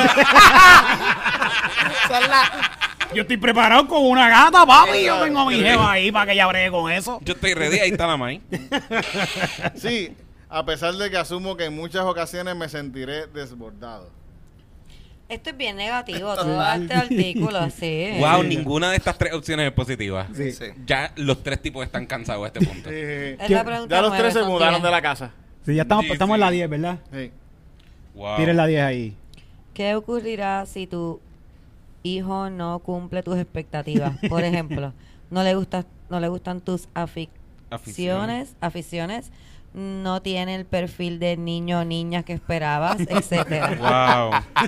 Yo 3.14 3.22
estoy 3.22 3.38
preparado 3.38 3.88
con 3.88 4.04
una 4.04 4.28
gata, 4.28 4.66
papi. 4.66 5.04
Yo 5.04 5.22
tengo 5.22 5.40
a 5.42 5.46
mi 5.46 5.56
jeva 5.60 5.92
ahí 5.92 6.12
para 6.12 6.26
que 6.26 6.32
ella 6.34 6.48
bregue 6.48 6.72
con 6.72 6.92
eso. 6.92 7.20
Yo 7.24 7.34
estoy 7.34 7.54
ready, 7.54 7.80
ahí 7.80 7.92
está 7.92 8.08
la 8.08 8.18
May. 8.18 8.42
Sí, 9.76 10.16
a 10.50 10.66
pesar 10.66 10.94
de 10.96 11.10
que 11.12 11.18
asumo 11.18 11.56
que 11.56 11.66
en 11.66 11.76
muchas 11.76 12.04
ocasiones 12.06 12.56
me 12.56 12.70
sentiré 12.70 13.28
desbordado. 13.28 14.10
Esto 15.30 15.52
es 15.52 15.58
bien 15.58 15.78
negativo, 15.78 16.36
todo 16.36 16.74
este 16.74 16.94
artículo, 16.94 17.70
sí. 17.80 18.18
Wow, 18.20 18.44
ninguna 18.44 18.92
de 18.92 18.98
estas 18.98 19.18
tres 19.18 19.34
opciones 19.34 19.68
es 19.68 19.74
positiva. 19.74 20.28
Sí. 20.36 20.52
Sí. 20.52 20.66
Ya 20.86 21.12
los 21.16 21.42
tres 21.42 21.62
tipos 21.62 21.86
están 21.86 22.06
cansados 22.06 22.44
a 22.44 22.48
este 22.48 22.66
punto. 22.66 22.90
Es 22.90 23.50
la 23.50 23.64
pregunta 23.64 23.96
ya 23.96 24.02
los 24.02 24.18
tres 24.18 24.34
se 24.34 24.44
mudaron 24.44 24.82
de 24.82 24.92
la 24.92 25.02
casa. 25.02 25.32
Sí, 25.66 25.76
ya 25.76 25.84
estamos, 25.84 26.06
Sí, 26.06 26.12
estamos 26.12 26.36
en 26.36 26.42
la 26.42 26.52
10, 26.52 26.70
¿verdad? 26.70 27.00
Sí. 27.12 27.32
Wow. 28.16 28.38
Tiren 28.38 28.58
la 28.58 28.68
10 28.68 28.82
ahí. 28.84 29.16
¿Qué 29.74 29.96
ocurrirá 29.96 30.66
si 30.66 30.86
tu 30.88 31.20
hijo 32.04 32.50
no 32.50 32.80
cumple 32.80 33.24
tus 33.24 33.38
expectativas? 33.38 34.14
Por 34.30 34.44
ejemplo, 34.44 34.94
no 35.32 35.44
le 35.44 35.56
gusta, 35.56 35.86
no 36.10 36.20
le 36.20 36.28
gustan 36.28 36.62
tus 36.62 36.88
aficiones, 37.70 38.56
aficiones, 38.62 39.32
no 39.74 40.22
tiene 40.22 40.54
el 40.56 40.66
perfil 40.66 41.18
de 41.20 41.38
niño 41.38 41.80
o 41.80 41.86
niña 41.86 42.22
que 42.24 42.34
esperabas, 42.34 43.00
etcétera. 43.10 43.76
Wow. 43.80 44.66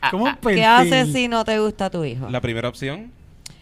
¿Cómo 0.10 0.24
¿Qué 0.26 0.32
perfil? 0.40 0.64
haces 0.64 1.12
si 1.12 1.28
no 1.28 1.44
te 1.44 1.58
gusta 1.58 1.90
tu 1.90 2.04
hijo? 2.04 2.30
La 2.30 2.40
primera 2.40 2.68
opción, 2.68 3.12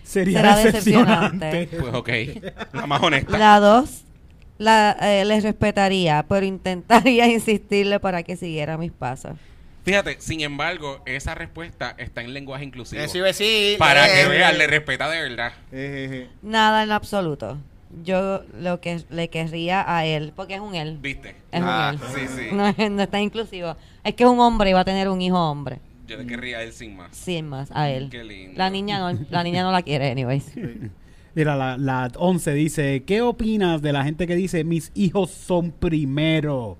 Sería 0.05 0.39
Será 0.41 0.57
decepcionante. 0.57 1.69
pues 1.71 1.95
ok. 1.95 2.09
La 2.73 2.87
más 2.87 3.03
honesta. 3.03 3.39
La 3.39 3.61
dos, 3.61 4.03
la, 4.63 4.97
eh, 5.01 5.25
les 5.25 5.43
respetaría, 5.43 6.25
pero 6.29 6.45
intentaría 6.47 7.27
insistirle 7.27 8.01
para 8.01 8.23
que 8.23 8.37
siguiera 8.37 8.77
mis 8.79 8.93
pasos. 8.93 9.33
Fíjate, 9.85 10.17
sin 10.21 10.41
embargo, 10.43 11.03
esa 11.07 11.35
respuesta 11.35 11.95
está 11.99 12.21
en 12.23 12.33
lenguaje 12.33 12.65
inclusivo. 12.65 13.03
Eh, 13.03 13.09
sí, 13.09 13.19
ve, 13.21 13.33
sí, 13.33 13.75
Para 13.79 14.07
eh, 14.09 14.23
que 14.23 14.29
vean, 14.29 14.57
le 14.57 14.67
respeta 14.69 15.11
de 15.11 15.21
verdad. 15.23 15.53
Eh, 15.73 16.29
Nada 16.43 16.85
en 16.85 16.93
absoluto. 16.93 17.59
Yo 18.05 18.43
lo 18.59 18.81
que 18.81 19.03
le 19.11 19.29
querría 19.29 19.85
a 19.87 20.07
él, 20.07 20.33
porque 20.37 20.55
es 20.55 20.61
un 20.61 20.75
él. 20.77 20.99
¿Viste? 21.03 21.31
Es 21.51 21.61
Ah, 21.63 21.95
un 21.95 22.01
él. 22.21 22.29
sí, 22.29 22.35
sí. 22.37 22.49
No, 22.55 22.67
es- 22.69 22.91
no 22.91 23.03
está 23.03 23.21
inclusivo. 23.21 23.77
Es 24.05 24.15
que 24.15 24.23
es 24.25 24.31
un 24.31 24.39
hombre 24.41 24.71
y 24.71 24.73
va 24.73 24.81
a 24.81 24.85
tener 24.85 25.09
un 25.09 25.21
hijo 25.21 25.37
hombre. 25.39 25.79
Yo 26.07 26.17
le 26.17 26.27
querría 26.27 26.59
a 26.59 26.63
él 26.63 26.73
sin 26.73 26.97
más. 26.97 27.09
Sin 27.17 27.49
más, 27.49 27.71
a 27.73 27.91
él. 27.91 28.09
Qué 28.11 28.23
lindo. 28.23 28.55
La 28.57 28.71
niña 28.71 28.99
no, 29.01 29.19
la 29.31 29.43
niña 29.43 29.63
no 29.65 29.73
la 29.73 29.83
quiere, 29.83 30.11
anyways. 30.13 30.53
Mira, 31.35 31.57
la, 31.57 31.77
la 31.79 32.11
11 32.17 32.53
dice, 32.55 33.03
¿qué 33.07 33.23
opinas 33.23 33.81
de 33.83 33.93
la 33.93 34.05
gente 34.05 34.27
que 34.27 34.37
dice 34.37 34.65
mis 34.65 34.93
hijos 34.95 35.31
son 35.31 35.71
primero? 35.71 36.77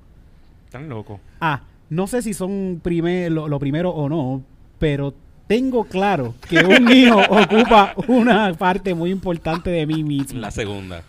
Tan 0.71 0.89
loco. 0.89 1.21
Ah, 1.41 1.63
no 1.91 2.07
sé 2.07 2.23
si 2.23 2.35
son 2.35 2.81
prime- 2.83 3.31
lo, 3.31 3.49
lo 3.49 3.59
primero 3.59 3.91
o 3.91 4.09
no, 4.09 4.43
pero 4.79 5.15
tengo 5.47 5.85
claro 5.85 6.35
que 6.49 6.59
un 6.59 6.91
hijo 6.93 7.19
ocupa 7.31 7.95
una 8.09 8.53
parte 8.55 8.95
muy 8.95 9.11
importante 9.11 9.71
de 9.71 9.87
mí 9.87 10.03
mismo. 10.05 10.41
La 10.41 10.51
segunda. 10.51 11.03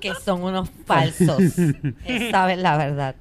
Que 0.00 0.12
son 0.14 0.42
unos 0.42 0.68
falsos. 0.84 1.38
Eh, 2.04 2.30
Saben 2.30 2.62
la 2.62 2.76
verdad. 2.76 3.14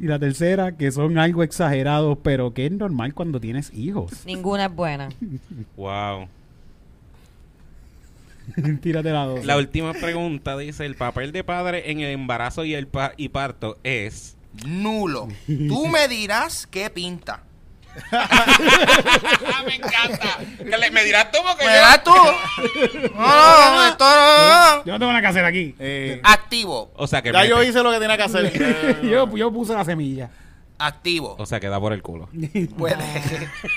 Y 0.00 0.06
la 0.06 0.18
tercera, 0.18 0.72
que 0.72 0.90
son 0.90 1.18
algo 1.18 1.42
exagerados, 1.42 2.16
pero 2.22 2.54
que 2.54 2.66
es 2.66 2.72
normal 2.72 3.12
cuando 3.14 3.40
tienes 3.40 3.72
hijos. 3.74 4.10
Ninguna 4.24 4.66
es 4.66 4.74
buena. 4.74 5.08
Wow. 5.76 6.28
Tírate 8.82 9.10
la 9.10 9.24
dos. 9.24 9.44
La 9.44 9.56
última 9.56 9.92
pregunta 9.94 10.56
dice, 10.56 10.86
el 10.86 10.94
papel 10.96 11.32
de 11.32 11.44
padre 11.44 11.90
en 11.90 12.00
el 12.00 12.10
embarazo 12.12 12.64
y 12.64 12.74
el 12.74 12.86
pa- 12.86 13.12
y 13.16 13.28
parto 13.30 13.78
es... 13.84 14.36
Nulo. 14.66 15.28
Tú 15.46 15.86
me 15.88 16.08
dirás 16.08 16.66
qué 16.66 16.88
pinta. 16.88 17.42
me 19.66 19.74
encanta. 19.74 20.38
Que 20.58 20.76
le- 20.78 20.90
me 20.90 21.04
dirás 21.04 21.30
tú 21.30 21.38
porque 21.46 21.64
¿Me 21.66 21.72
yo- 21.74 21.80
das 21.80 22.04
tú? 22.04 22.10
No, 23.16 23.74
no, 23.76 23.86
esto 23.88 24.04
no. 24.04 24.84
Yo 24.84 24.92
no 24.92 24.98
tengo 24.98 25.12
nada 25.12 25.20
que 25.20 25.26
hacer 25.26 25.44
aquí. 25.44 25.74
eh, 25.78 26.20
Activo. 26.22 26.90
O 26.96 27.06
sea 27.06 27.22
que 27.22 27.32
ya 27.32 27.44
yo 27.44 27.62
hice 27.62 27.82
lo 27.82 27.90
que 27.90 27.98
tenía 27.98 28.16
que 28.16 28.22
hacer. 28.22 29.00
yo, 29.02 29.34
yo 29.36 29.52
puse 29.52 29.74
la 29.74 29.84
semilla. 29.84 30.30
Activo. 30.78 31.36
O 31.38 31.46
sea 31.46 31.58
que 31.58 31.68
da 31.68 31.80
por 31.80 31.92
el 31.92 32.02
culo. 32.02 32.28
Puede, 32.76 32.96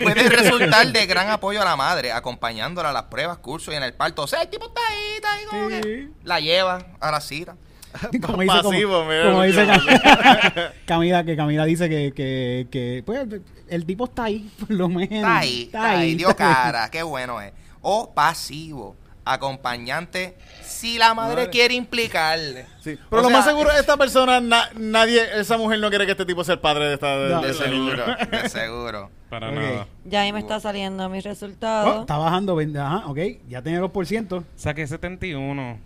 puede 0.02 0.30
resultar 0.30 0.92
de 0.92 1.06
gran 1.06 1.30
apoyo 1.30 1.62
a 1.62 1.66
la 1.66 1.76
madre, 1.76 2.12
acompañándola 2.12 2.90
a 2.90 2.94
las 2.94 3.04
pruebas, 3.04 3.38
cursos 3.38 3.74
y 3.74 3.78
en 3.78 3.84
el 3.84 3.94
parto. 3.94 4.24
O 4.24 4.28
sea, 4.28 4.42
el 4.42 4.50
tipo 4.50 4.68
está 4.68 4.82
ahí, 4.90 5.16
está 5.16 5.34
ahí 5.34 5.46
como 5.50 5.70
Sí. 5.70 5.82
que 5.82 6.08
la 6.24 6.40
lleva 6.40 6.80
a 7.00 7.12
la 7.12 7.22
cita. 7.22 7.56
Como 8.22 8.44
dice, 8.44 8.58
como- 8.58 8.70
Pasivo, 8.70 9.06
mira. 9.06 9.24
como 9.32 9.42
dice 9.44 9.66
Cam- 9.66 10.72
Camila, 10.86 11.24
que 11.24 11.36
Camila 11.36 11.66
dice 11.66 11.90
que, 11.90 12.14
que, 12.16 12.68
que, 12.70 13.02
pues, 13.04 13.26
el 13.68 13.86
tipo 13.88 14.06
está 14.06 14.26
ahí, 14.26 14.48
por 14.60 14.70
lo 14.70 14.90
menos. 14.90 15.10
Está 15.12 15.38
ahí, 15.40 15.64
está 15.64 15.90
ahí, 15.92 16.16
dio 16.16 16.30
está 16.30 16.48
ahí. 16.50 16.54
cara, 16.54 16.92
qué 16.92 17.02
bueno 17.02 17.42
es. 17.42 17.52
O 17.82 18.14
pasivo, 18.14 18.96
acompañante, 19.26 20.36
si 20.64 20.98
la 20.98 21.14
madre 21.14 21.36
Madre. 21.36 21.50
quiere 21.50 21.74
implicarle. 21.76 22.66
Sí, 22.82 22.98
Pero 23.10 23.22
O 23.22 23.24
lo 23.24 23.30
sea, 23.30 23.38
más 23.38 23.46
seguro, 23.46 23.72
esta 23.80 23.98
persona, 23.98 24.40
na- 24.42 24.70
nadie, 24.78 25.22
esa 25.40 25.58
mujer 25.58 25.80
no 25.80 25.90
quiere 25.90 26.06
que 26.06 26.12
este 26.14 26.26
tipo 26.26 26.44
sea 26.44 26.54
el 26.56 26.60
padre 26.60 26.86
de 26.86 26.94
esta. 26.96 27.18
de- 27.18 27.30
No. 27.30 27.42
de 27.42 27.48
De 27.48 27.54
ese 27.54 27.64
seguro, 27.64 28.04
de 28.32 28.50
seguro. 28.50 29.10
Para 29.30 29.52
nada. 29.52 29.88
Ya 30.06 30.22
ahí 30.22 30.34
me 30.34 30.40
está 30.40 30.60
saliendo 30.60 31.08
mi 31.10 31.20
Oh, 31.20 31.22
resultado. 31.22 32.02
está 32.02 32.18
bajando, 32.18 32.58
ajá, 32.60 33.04
ok, 33.08 33.20
ya 33.48 33.62
tiene 33.62 33.80
2%. 33.80 34.44
Saqué 34.56 34.88
71. 34.88 35.78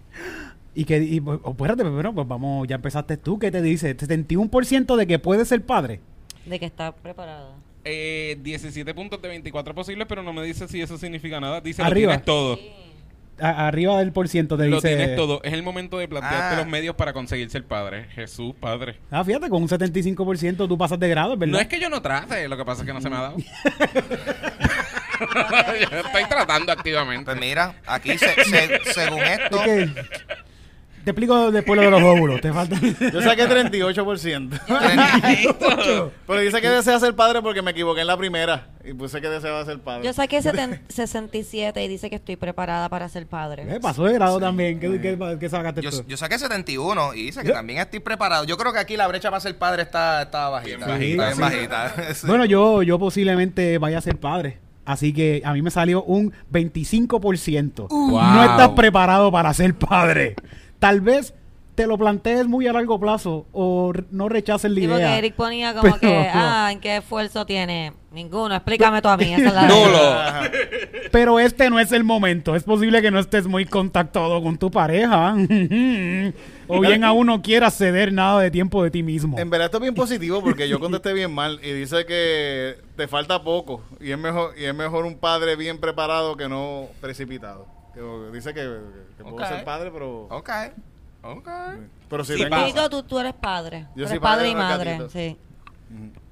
Y 0.75 0.85
que, 0.85 0.97
y, 0.99 1.19
pues, 1.19 1.39
oh, 1.43 1.51
espérate, 1.51 1.83
pero 1.83 2.13
pues 2.13 2.27
vamos, 2.27 2.67
ya 2.67 2.75
empezaste 2.75 3.17
tú, 3.17 3.37
¿qué 3.39 3.51
te 3.51 3.61
dice? 3.61 3.95
71% 3.97 4.95
de 4.95 5.07
que 5.07 5.19
puede 5.19 5.43
ser 5.45 5.61
padre. 5.65 5.99
De 6.45 6.59
que 6.59 6.65
está 6.65 6.93
preparado. 6.93 7.55
Eh, 7.85 8.37
17 8.41 8.93
puntos 8.93 9.21
de 9.21 9.27
24 9.27 9.75
posibles, 9.75 10.07
pero 10.07 10.23
no 10.23 10.31
me 10.31 10.41
dice 10.43 10.67
si 10.69 10.81
eso 10.81 10.97
significa 10.97 11.41
nada. 11.41 11.59
Dice, 11.59 11.81
Arriba. 11.81 12.13
lo 12.13 12.21
tienes 12.21 12.25
todo. 12.25 12.59
A- 13.39 13.67
arriba 13.67 13.97
del 13.99 14.11
por 14.11 14.27
ciento 14.27 14.57
te 14.57 14.67
Lo 14.67 14.75
dice. 14.77 14.89
tienes 14.95 15.15
todo. 15.15 15.41
Es 15.43 15.53
el 15.53 15.63
momento 15.63 15.97
de 15.97 16.07
plantearte 16.07 16.55
Ah. 16.55 16.57
los 16.57 16.67
medios 16.67 16.95
para 16.95 17.13
conseguir 17.13 17.49
ser 17.49 17.63
padre. 17.65 18.05
Jesús, 18.15 18.53
padre. 18.59 18.99
Ah, 19.09 19.23
fíjate, 19.23 19.49
con 19.49 19.61
un 19.63 19.67
75% 19.69 20.67
tú 20.67 20.77
pasas 20.77 20.99
de 20.99 21.09
grado, 21.09 21.35
¿verdad? 21.35 21.53
No 21.53 21.59
es 21.59 21.67
que 21.67 21.79
yo 21.79 21.89
no 21.89 22.01
trate, 22.01 22.47
lo 22.47 22.55
que 22.57 22.63
pasa 22.65 22.81
es 22.83 22.87
que 22.87 22.93
no 22.93 23.01
se 23.01 23.09
me 23.09 23.15
ha 23.15 23.21
dado. 23.21 23.37
yo 25.79 25.97
estoy 25.97 26.23
tratando 26.29 26.71
activamente. 26.71 27.25
Pues 27.25 27.39
mira, 27.39 27.75
aquí 27.87 28.17
se- 28.17 28.43
se- 28.45 28.79
según 28.93 29.19
esto, 29.21 29.63
Es 29.63 29.91
que- 29.91 30.03
te 31.03 31.11
explico 31.11 31.51
después 31.51 31.77
lo 31.77 31.83
de 31.85 31.91
los 31.91 32.01
óvulos. 32.01 32.41
Te 32.41 32.51
falta. 32.53 32.77
Yo 32.79 33.21
saqué 33.21 33.47
38%. 33.47 34.59
Pero 36.27 36.39
dice 36.39 36.61
que 36.61 36.69
desea 36.69 36.99
ser 36.99 37.15
padre 37.15 37.41
porque 37.41 37.61
me 37.61 37.71
equivoqué 37.71 38.01
en 38.01 38.07
la 38.07 38.17
primera. 38.17 38.67
Y 38.85 38.93
puse 38.93 39.21
que 39.21 39.29
deseaba 39.29 39.63
ser 39.65 39.79
padre. 39.79 40.05
Yo 40.05 40.13
saqué 40.13 40.39
seten- 40.41 40.81
67 40.89 41.83
y 41.83 41.87
dice 41.87 42.09
que 42.09 42.15
estoy 42.17 42.35
preparada 42.35 42.89
para 42.89 43.07
ser 43.09 43.27
padre. 43.27 43.63
Eh, 43.67 43.79
pasó 43.81 44.03
de 44.05 44.13
grado 44.13 44.39
también. 44.39 44.79
¿Qué, 44.79 44.99
qué, 44.99 45.37
qué 45.39 45.49
sacaste 45.49 45.81
yo, 45.81 45.89
tú? 45.91 46.03
yo 46.07 46.17
saqué 46.17 46.37
71 46.37 47.13
y 47.13 47.23
dice 47.27 47.41
que 47.41 47.47
Yo- 47.49 47.53
también 47.53 47.79
estoy 47.79 47.99
preparado. 47.99 48.43
Yo 48.43 48.57
creo 48.57 48.73
que 48.73 48.79
aquí 48.79 48.97
la 48.97 49.07
brecha 49.07 49.29
para 49.29 49.39
ser 49.39 49.57
padre 49.57 49.83
está, 49.83 50.23
está 50.23 50.49
bajita. 50.49 50.95
Bien 50.97 51.17
bajita, 51.17 51.29
está 51.31 51.49
bien 51.49 51.61
sí. 51.61 51.67
bajita. 51.67 52.13
Sí. 52.15 52.27
Bueno, 52.27 52.45
yo, 52.45 52.83
yo 52.83 52.99
posiblemente 52.99 53.77
vaya 53.77 53.97
a 53.97 54.01
ser 54.01 54.17
padre. 54.17 54.59
Así 54.85 55.13
que 55.13 55.41
a 55.45 55.53
mí 55.53 55.61
me 55.61 55.71
salió 55.71 56.03
un 56.03 56.33
25%. 56.51 57.87
Wow. 57.87 58.21
No 58.21 58.43
estás 58.43 58.69
preparado 58.69 59.31
para 59.31 59.53
ser 59.53 59.73
padre. 59.75 60.35
Tal 60.83 60.99
vez 60.99 61.33
te 61.75 61.87
lo 61.87 61.97
plantees 61.97 62.45
muy 62.45 62.67
a 62.67 62.73
largo 62.73 62.99
plazo 62.99 63.47
o 63.53 63.93
no 64.11 64.27
rechaces 64.29 64.69
la 64.69 64.75
Sí, 64.81 64.85
porque 64.87 65.01
idea. 65.01 65.17
Eric 65.17 65.33
ponía 65.33 65.73
como 65.73 65.83
Pero- 65.83 65.99
que, 66.01 66.29
ah, 66.33 66.69
¿en 66.73 66.79
qué 66.81 66.97
esfuerzo 66.97 67.45
tiene? 67.45 67.93
Ninguno. 68.11 68.53
Explícame 68.53 69.01
tú 69.01 69.07
a 69.07 69.15
mí. 69.17 69.33
Esa 69.33 69.47
es 69.47 69.53
la 69.53 69.67
Nulo. 69.67 70.49
Pero 71.11 71.39
este 71.39 71.69
no 71.69 71.79
es 71.79 71.91
el 71.93 72.03
momento. 72.03 72.53
Es 72.55 72.63
posible 72.63 73.01
que 73.01 73.09
no 73.11 73.17
estés 73.19 73.47
muy 73.47 73.65
contactado 73.65 74.43
con 74.43 74.57
tu 74.57 74.69
pareja. 74.69 75.33
o 76.67 76.79
bien 76.81 77.03
aún 77.05 77.27
no 77.27 77.41
quieras 77.41 77.75
ceder 77.77 78.11
nada 78.13 78.41
de 78.41 78.51
tiempo 78.51 78.83
de 78.83 78.91
ti 78.91 79.01
mismo. 79.01 79.39
En 79.39 79.49
verdad 79.49 79.65
esto 79.67 79.77
es 79.77 79.81
bien 79.83 79.95
positivo 79.95 80.41
porque 80.43 80.67
yo 80.69 80.79
contesté 80.81 81.13
bien 81.13 81.33
mal 81.33 81.59
y 81.63 81.71
dice 81.71 82.05
que 82.05 82.75
te 82.97 83.07
falta 83.07 83.41
poco 83.41 83.81
y 83.99 84.11
es 84.11 84.17
mejor 84.19 84.53
y 84.59 84.65
es 84.65 84.75
mejor 84.75 85.05
un 85.05 85.15
padre 85.17 85.55
bien 85.55 85.79
preparado 85.79 86.35
que 86.37 86.47
no 86.49 86.87
precipitado. 87.01 87.65
Que- 87.95 88.01
dice 88.33 88.53
que, 88.53 88.61
que 89.17 89.23
puedo 89.23 89.35
Ok. 89.37 89.47
ser 89.47 89.63
padre, 89.63 89.89
pero 89.91 90.23
Ok, 90.29 90.49
ok. 91.23 91.49
pero 92.09 92.23
si 92.23 92.33
Sí, 92.35 92.43
tengo- 92.43 92.55
pasa. 92.73 92.89
Tú, 92.89 93.03
tú 93.03 93.19
eres 93.19 93.33
padre. 93.33 93.87
Yo 93.95 94.07
soy 94.07 94.17
eres 94.17 94.19
padre 94.19 94.21
padre 94.21 94.49
y 94.51 94.55
madre. 94.97 95.09
Sí. 95.11 95.37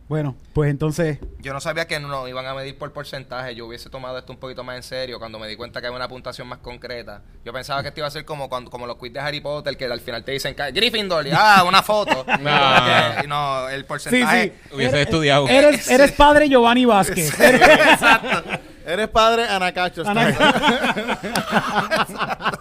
Bueno, 0.09 0.35
pues 0.51 0.69
entonces... 0.69 1.19
Yo 1.39 1.53
no 1.53 1.61
sabía 1.61 1.87
que 1.87 1.97
no 2.01 2.27
iban 2.27 2.45
a 2.45 2.53
medir 2.53 2.77
por 2.77 2.91
porcentaje. 2.91 3.55
Yo 3.55 3.65
hubiese 3.65 3.89
tomado 3.89 4.17
esto 4.17 4.33
un 4.33 4.39
poquito 4.39 4.61
más 4.61 4.75
en 4.75 4.83
serio 4.83 5.19
cuando 5.19 5.39
me 5.39 5.47
di 5.47 5.55
cuenta 5.55 5.79
que 5.79 5.87
había 5.87 5.95
una 5.95 6.09
puntuación 6.09 6.49
más 6.49 6.59
concreta. 6.59 7.21
Yo 7.45 7.53
pensaba 7.53 7.81
que 7.81 7.87
esto 7.87 8.01
iba 8.01 8.07
a 8.07 8.11
ser 8.11 8.25
como 8.25 8.49
cuando, 8.49 8.69
como 8.69 8.85
los 8.85 8.97
quiz 8.97 9.13
de 9.13 9.21
Harry 9.21 9.39
Potter, 9.39 9.77
que 9.77 9.85
al 9.85 10.01
final 10.01 10.25
te 10.25 10.33
dicen 10.33 10.53
que 10.53 10.69
Gryffindor, 10.73 11.27
y, 11.27 11.31
ah, 11.33 11.63
una 11.65 11.81
foto. 11.81 12.25
No. 12.41 13.23
Y 13.23 13.27
no, 13.27 13.69
el 13.69 13.81
Sí, 13.83 13.87
porcentaje. 13.87 14.53
sí. 14.69 14.75
Hubiese 14.75 14.95
Eres- 14.97 15.05
estudiado. 15.07 15.47
Eres, 15.47 15.89
eres 15.89 16.11
padre 16.11 16.49
Giovanni 16.49 16.83
Vázquez. 16.83 17.39
Exacto. 17.39 18.49
Eres 18.85 19.07
padre, 19.09 19.47
Anacacho. 19.47 20.03
Ana- 20.05 20.35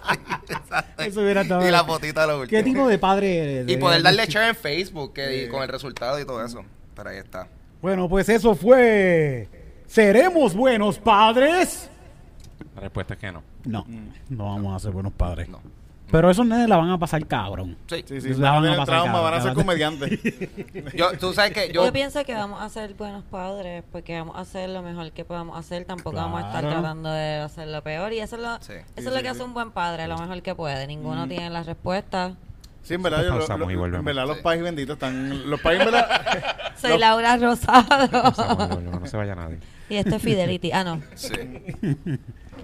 Exacto. 0.71 1.03
Eso 1.03 1.21
hubiera 1.21 1.41
estado- 1.41 1.67
Y 1.67 1.71
la 1.71 1.83
fotita 1.83 2.21
de 2.21 2.27
lo 2.27 2.39
último. 2.41 2.57
¿Qué 2.57 2.63
tipo 2.63 2.87
de 2.87 2.97
padre? 2.97 3.61
Y 3.61 3.73
de- 3.73 3.77
poder 3.77 4.01
darle 4.01 4.25
share 4.27 4.49
en 4.49 4.55
Facebook 4.55 5.13
que, 5.13 5.43
y 5.43 5.47
con 5.49 5.61
el 5.63 5.67
resultado 5.69 6.19
y 6.19 6.25
todo 6.25 6.43
eso. 6.45 6.63
Pero 6.95 7.09
ahí 7.09 7.17
está. 7.17 7.47
Bueno, 7.81 8.07
pues 8.07 8.29
eso 8.29 8.55
fue. 8.55 9.47
¿Seremos 9.87 10.53
buenos 10.55 10.97
padres? 10.99 11.89
La 12.75 12.81
respuesta 12.81 13.15
es 13.15 13.19
que 13.19 13.31
no. 13.31 13.43
No, 13.65 13.85
no 14.29 14.45
vamos 14.45 14.75
a 14.75 14.79
ser 14.79 14.91
buenos 14.91 15.13
padres. 15.13 15.49
No. 15.49 15.61
Pero 16.11 16.29
esos 16.29 16.45
nenes 16.45 16.67
la 16.67 16.77
van 16.77 16.89
a 16.89 16.97
pasar 16.97 17.25
cabrón. 17.25 17.77
Sí. 17.87 18.03
Sí, 18.07 18.19
sí, 18.21 18.33
La 18.35 18.51
van 18.51 18.65
a 18.67 18.71
pasar 18.77 18.85
trauma, 18.85 19.21
van 19.21 19.33
a 19.33 19.37
ser 19.41 19.53
cabrón. 19.53 19.65
comediantes. 19.65 20.19
Yo, 20.93 21.17
tú 21.17 21.33
sabes 21.33 21.53
que 21.53 21.71
Yo, 21.71 21.85
yo... 21.85 21.93
pienso 21.93 22.23
que 22.25 22.33
vamos 22.33 22.61
a 22.61 22.67
ser 22.69 22.93
buenos 22.95 23.23
padres 23.23 23.83
porque 23.91 24.17
vamos 24.19 24.35
a 24.35 24.41
hacer 24.41 24.69
lo 24.69 24.81
mejor 24.81 25.11
que 25.11 25.23
podamos 25.25 25.57
hacer. 25.57 25.85
Tampoco 25.85 26.17
vamos 26.17 26.43
a 26.43 26.47
estar 26.47 26.69
tratando 26.69 27.09
de 27.09 27.37
hacer 27.37 27.67
lo 27.69 27.81
peor. 27.81 28.11
Y 28.13 28.19
eso 28.19 28.35
es 28.35 28.41
lo, 28.41 28.55
Sí. 28.61 28.73
eso 28.73 28.83
Sí, 28.85 28.93
es 28.97 29.05
lo 29.05 29.11
sí, 29.11 29.17
que 29.17 29.23
sí. 29.23 29.27
hace 29.29 29.43
un 29.43 29.53
buen 29.53 29.71
padre, 29.71 30.07
lo 30.07 30.17
mejor 30.17 30.41
que 30.41 30.53
puede. 30.53 30.85
Ninguno 30.87 31.27
tiene 31.27 31.49
las 31.49 31.65
respuestas. 31.65 32.33
Sí, 32.83 32.95
en 32.95 33.03
verdad, 33.03 33.23
yo, 33.23 33.37
lo- 33.37 33.57
lo- 33.57 33.71
y 33.71 33.75
volvemos. 33.75 33.99
en 33.99 34.05
verdad 34.05 34.25
los 34.27 34.39
pais 34.39 34.61
benditos 34.61 34.95
están... 34.95 35.49
Los 35.49 35.61
pais, 35.61 35.79
en 35.79 35.85
verdad... 35.85 36.09
Soy 36.81 36.91
los- 36.91 36.99
Laura 36.99 37.37
Rosado. 37.37 38.09
Pasamos 38.09 38.65
y 38.71 38.73
volvemos, 38.75 39.01
no 39.01 39.05
se 39.07 39.17
vaya 39.17 39.35
nadie. 39.35 39.59
Y 39.91 39.97
esto 39.97 40.15
es 40.15 40.21
Fidelity. 40.21 40.71
Ah, 40.71 40.83
no. 40.83 41.01
Sí. 41.15 41.33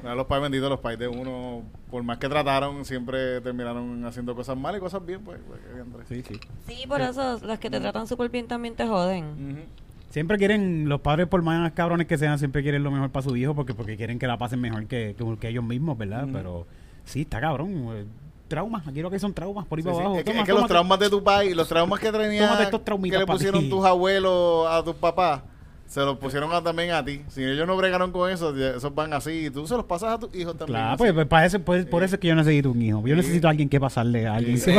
No, 0.03 0.13
los 0.15 0.27
pais 0.27 0.41
benditos, 0.41 0.69
los 0.69 0.79
pais 0.79 0.97
de 0.99 1.07
uno, 1.07 1.63
por 1.89 2.03
más 2.03 2.17
que 2.19 2.29
trataron, 2.29 2.85
siempre 2.85 3.41
terminaron 3.41 4.05
haciendo 4.05 4.35
cosas 4.35 4.55
malas 4.55 4.77
y 4.79 4.81
cosas 4.81 5.03
bien, 5.05 5.21
pues. 5.23 5.39
pues. 5.47 6.07
Sí, 6.07 6.23
sí. 6.27 6.39
Sí, 6.67 6.87
por 6.87 7.01
eso 7.01 7.39
las 7.43 7.59
que 7.59 7.69
te 7.69 7.79
tratan 7.79 8.07
súper 8.07 8.29
bien 8.29 8.47
también 8.47 8.75
te 8.75 8.85
joden. 8.85 9.65
Siempre 10.09 10.37
quieren, 10.37 10.87
los 10.87 11.01
padres 11.01 11.27
por 11.27 11.41
más 11.41 11.71
cabrones 11.73 12.07
que 12.07 12.17
sean, 12.17 12.37
siempre 12.39 12.61
quieren 12.63 12.83
lo 12.83 12.91
mejor 12.91 13.09
para 13.09 13.23
su 13.27 13.35
hijo 13.35 13.55
porque, 13.55 13.73
porque 13.73 13.97
quieren 13.97 14.19
que 14.19 14.27
la 14.27 14.37
pasen 14.37 14.61
mejor 14.61 14.85
que, 14.85 15.15
que, 15.17 15.37
que 15.39 15.47
ellos 15.49 15.63
mismos, 15.63 15.97
¿verdad? 15.97 16.27
Pero 16.31 16.67
sí, 17.03 17.21
está 17.21 17.41
cabrón. 17.41 17.71
eh, 17.95 18.05
Traumas, 18.47 18.87
aquí 18.87 19.01
lo 19.01 19.09
que 19.09 19.19
son 19.19 19.33
traumas 19.33 19.65
por 19.65 19.77
ahí 19.79 19.83
Sí, 19.83 19.89
para 19.89 19.97
sí. 19.97 20.01
abajo. 20.03 20.17
Es, 20.19 20.23
que, 20.23 20.31
Toma, 20.31 20.41
es 20.43 20.47
que 20.47 20.53
los 20.53 20.67
traumas 20.67 20.99
de 20.99 21.09
tu 21.09 21.23
país, 21.23 21.55
los 21.55 21.67
traumas 21.67 21.99
que 21.99 22.07
estos 22.07 22.81
que 22.81 23.17
le 23.17 23.25
pusieron 23.25 23.69
tus 23.69 23.83
abuelos 23.83 24.67
a 24.69 24.83
tus 24.83 24.95
papás, 24.95 25.41
se 25.87 26.01
los 26.01 26.17
pusieron 26.17 26.51
a- 26.53 26.61
también 26.61 26.91
a 26.91 27.03
ti. 27.03 27.21
Si 27.29 27.43
ellos 27.43 27.65
no 27.65 27.75
bregaron 27.77 28.11
con 28.11 28.29
eso, 28.29 28.55
esos 28.55 28.93
van 28.93 29.13
así 29.13 29.45
y 29.47 29.49
tú 29.49 29.65
se 29.65 29.75
los 29.75 29.85
pasas 29.85 30.15
a 30.15 30.19
tus 30.19 30.35
hijos 30.35 30.57
también. 30.57 30.77
Claro, 30.79 30.89
así. 30.93 30.97
pues, 30.97 31.13
pues, 31.13 31.25
para 31.27 31.45
eso, 31.45 31.59
pues, 31.61 31.85
por 31.85 32.03
eso 32.03 32.15
es 32.15 32.21
que 32.21 32.27
yo 32.27 32.35
necesito 32.35 32.71
un 32.71 32.81
hijo. 32.81 33.07
Yo 33.07 33.15
necesito 33.15 33.47
a 33.47 33.51
alguien 33.51 33.69
que 33.69 33.79
pasarle 33.79 34.27
a 34.27 34.35
alguien. 34.35 34.57
Sí. 34.59 34.71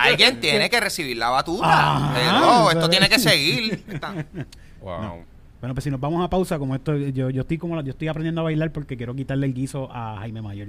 Alguien 0.00 0.40
tiene 0.40 0.68
que 0.70 0.80
recibir 0.80 1.16
la 1.16 1.30
batuta. 1.30 1.62
Ah, 1.64 2.14
Eh, 2.18 2.26
no, 2.26 2.68
esto 2.70 2.80
¿sabes? 2.82 2.90
tiene 2.90 3.08
que 3.08 3.18
seguir. 3.18 3.82
Wow. 4.80 5.22
Bueno, 5.60 5.74
pues 5.74 5.84
si 5.84 5.90
nos 5.92 6.00
vamos 6.00 6.24
a 6.24 6.28
pausa, 6.28 6.58
como 6.58 6.74
esto, 6.74 6.96
yo, 6.96 7.30
yo 7.30 7.42
estoy 7.42 7.56
como 7.56 7.76
la- 7.76 7.82
yo 7.82 7.90
estoy 7.92 8.08
aprendiendo 8.08 8.40
a 8.40 8.44
bailar 8.44 8.72
porque 8.72 8.96
quiero 8.96 9.14
quitarle 9.14 9.46
el 9.46 9.54
guiso 9.54 9.88
a 9.92 10.16
Jaime 10.18 10.42
Mayor. 10.42 10.68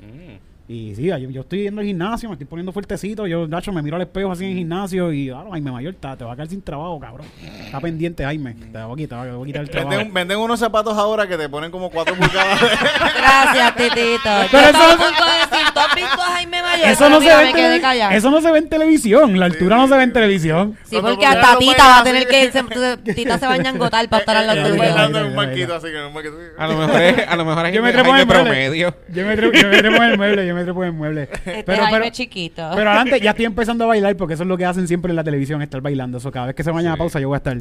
Mm. 0.00 0.55
Y 0.68 0.96
sí, 0.96 1.04
yo, 1.04 1.16
yo 1.16 1.42
estoy 1.42 1.62
yendo 1.62 1.80
al 1.80 1.86
gimnasio, 1.86 2.28
me 2.28 2.34
estoy 2.34 2.46
poniendo 2.46 2.72
fuertecito. 2.72 3.24
Yo, 3.28 3.46
Nacho, 3.46 3.70
me 3.72 3.82
miro 3.82 3.94
al 3.94 4.02
espejo 4.02 4.32
así 4.32 4.44
en 4.46 4.50
el 4.50 4.56
gimnasio 4.56 5.12
y, 5.12 5.30
ah, 5.30 5.44
Jaime 5.52 5.70
Mayor, 5.70 5.94
está, 5.94 6.16
te 6.16 6.24
va 6.24 6.32
a 6.32 6.34
quedar 6.34 6.48
sin 6.48 6.60
trabajo, 6.60 6.98
cabrón. 6.98 7.24
Está 7.66 7.78
pendiente, 7.78 8.24
Jaime. 8.24 8.54
Te 8.72 8.82
voy 8.82 8.94
a 8.94 8.96
quitar, 8.96 9.24
te 9.26 9.30
voy 9.30 9.44
a 9.44 9.46
quitar 9.46 9.62
el 9.62 9.70
trabajo. 9.70 9.90
Venden, 9.90 10.12
venden 10.12 10.38
unos 10.38 10.58
zapatos 10.58 10.98
ahora 10.98 11.28
que 11.28 11.36
te 11.36 11.48
ponen 11.48 11.70
como 11.70 11.88
cuatro 11.88 12.16
pulgadas. 12.16 12.60
Gracias, 13.16 13.76
Titito. 13.76 14.42
Yo 14.42 14.48
Pero 14.50 14.68
eso- 14.68 14.96
punto 14.96 15.24
de 15.24 15.56
decir, 15.56 15.72
¿tú 15.72 15.80
has 15.80 15.94
visto 15.94 16.20
a 16.22 16.24
Jaime 16.34 16.62
Mayor? 16.62 16.88
Eso 16.88 17.08
no, 17.10 17.20
mira, 17.20 17.38
se 17.38 17.44
ve 17.44 17.52
me 17.52 17.76
en 18.06 18.12
eso 18.12 18.30
no 18.32 18.40
se 18.40 18.50
ve 18.50 18.58
en 18.58 18.68
televisión. 18.68 19.38
La 19.38 19.46
altura 19.46 19.76
no 19.76 19.86
se 19.86 19.96
ve 19.96 20.02
en 20.02 20.12
televisión. 20.12 20.76
Sí, 20.84 20.98
porque 21.00 21.26
hasta 21.26 21.58
Tita 21.58 21.84
va 21.86 21.98
a 22.00 22.02
tener 22.02 22.26
que... 22.26 22.50
se- 22.50 22.96
Tita 23.14 23.38
se 23.38 23.46
va 23.46 23.54
a 23.54 23.58
ñangotar 23.58 24.08
para 24.08 24.20
estar 24.20 24.36
al 24.36 24.46
lado 24.48 24.58
Eh, 24.58 24.62
Estoy 24.64 24.76
eh, 24.78 24.80
bailando 24.80 25.18
eh, 25.18 25.22
en 25.22 25.28
un 25.28 25.36
banquito, 25.36 25.74
así 25.76 25.86
que 25.86 25.98
en 25.98 26.04
un 26.06 26.14
banquito. 26.14 26.34
A 26.58 26.66
lo 26.66 26.76
mejor 26.76 27.00
es, 27.02 27.28
a 27.28 27.36
lo 27.36 27.44
mejor 27.44 27.66
es 27.66 27.72
Yo 27.74 27.82
me 27.82 27.92
trepo 27.92 28.08
en 28.10 28.16
el 28.16 28.26
mueble. 28.26 28.42
promedio. 28.42 28.94
Yo 29.12 29.26
me 29.26 29.36
trepo, 29.36 29.56
yo 29.56 29.68
me 29.68 29.78
trepo 29.78 29.96
en 29.96 30.10
el 30.10 30.16
mueble, 30.18 30.46
yo 30.56 30.60
me 30.60 30.64
trepo 30.64 30.82
en 30.84 30.88
el 30.88 30.94
mueble. 30.94 31.22
Este 31.44 31.62
Pero, 31.64 31.82
Jaime 31.84 31.98
pero, 32.00 32.10
chiquito. 32.12 32.70
pero 32.74 32.90
adelante, 32.90 33.20
ya 33.20 33.30
estoy 33.30 33.44
empezando 33.52 33.84
a 33.84 33.88
bailar 33.88 34.16
porque 34.16 34.34
eso 34.34 34.42
es 34.42 34.48
lo 34.48 34.56
que 34.56 34.64
hacen 34.64 34.88
siempre 34.88 35.10
en 35.10 35.16
la 35.16 35.24
televisión, 35.24 35.60
estar 35.62 35.80
bailando. 35.80 36.18
Eso 36.18 36.30
cada 36.30 36.46
vez 36.46 36.54
que 36.54 36.64
se 36.64 36.70
vayan 36.70 36.92
a 36.92 36.94
Sí. 36.94 36.98
pausa 36.98 37.20
yo 37.20 37.28
voy 37.28 37.36
a 37.36 37.38
estar. 37.38 37.58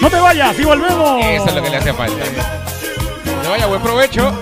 No 0.00 0.10
te 0.10 0.16
vayas, 0.20 0.58
y 0.58 0.64
volvemos. 0.64 1.24
Eso 1.24 1.46
es 1.46 1.54
lo 1.54 1.62
que 1.62 1.70
le 1.70 1.76
hace 1.76 1.92
falta. 1.92 2.24
No 3.42 3.50
vaya, 3.50 3.66
buen 3.66 3.80
provecho. 3.82 4.32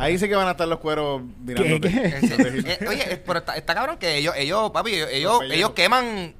Ahí 0.00 0.18
sí 0.18 0.28
que 0.28 0.34
van 0.34 0.48
a 0.48 0.52
estar 0.52 0.66
los 0.66 0.78
cueros 0.78 1.22
mirándote. 1.44 1.90
¿Qué? 1.90 2.10
Eh, 2.80 2.86
oye, 2.88 3.22
pero 3.26 3.38
está, 3.40 3.56
está 3.56 3.74
cabrón 3.74 3.98
que 3.98 4.16
ellos, 4.16 4.34
ellos 4.36 4.70
papi, 4.70 4.92
ellos, 4.94 5.40
ellos, 5.50 5.70
queman 5.70 6.34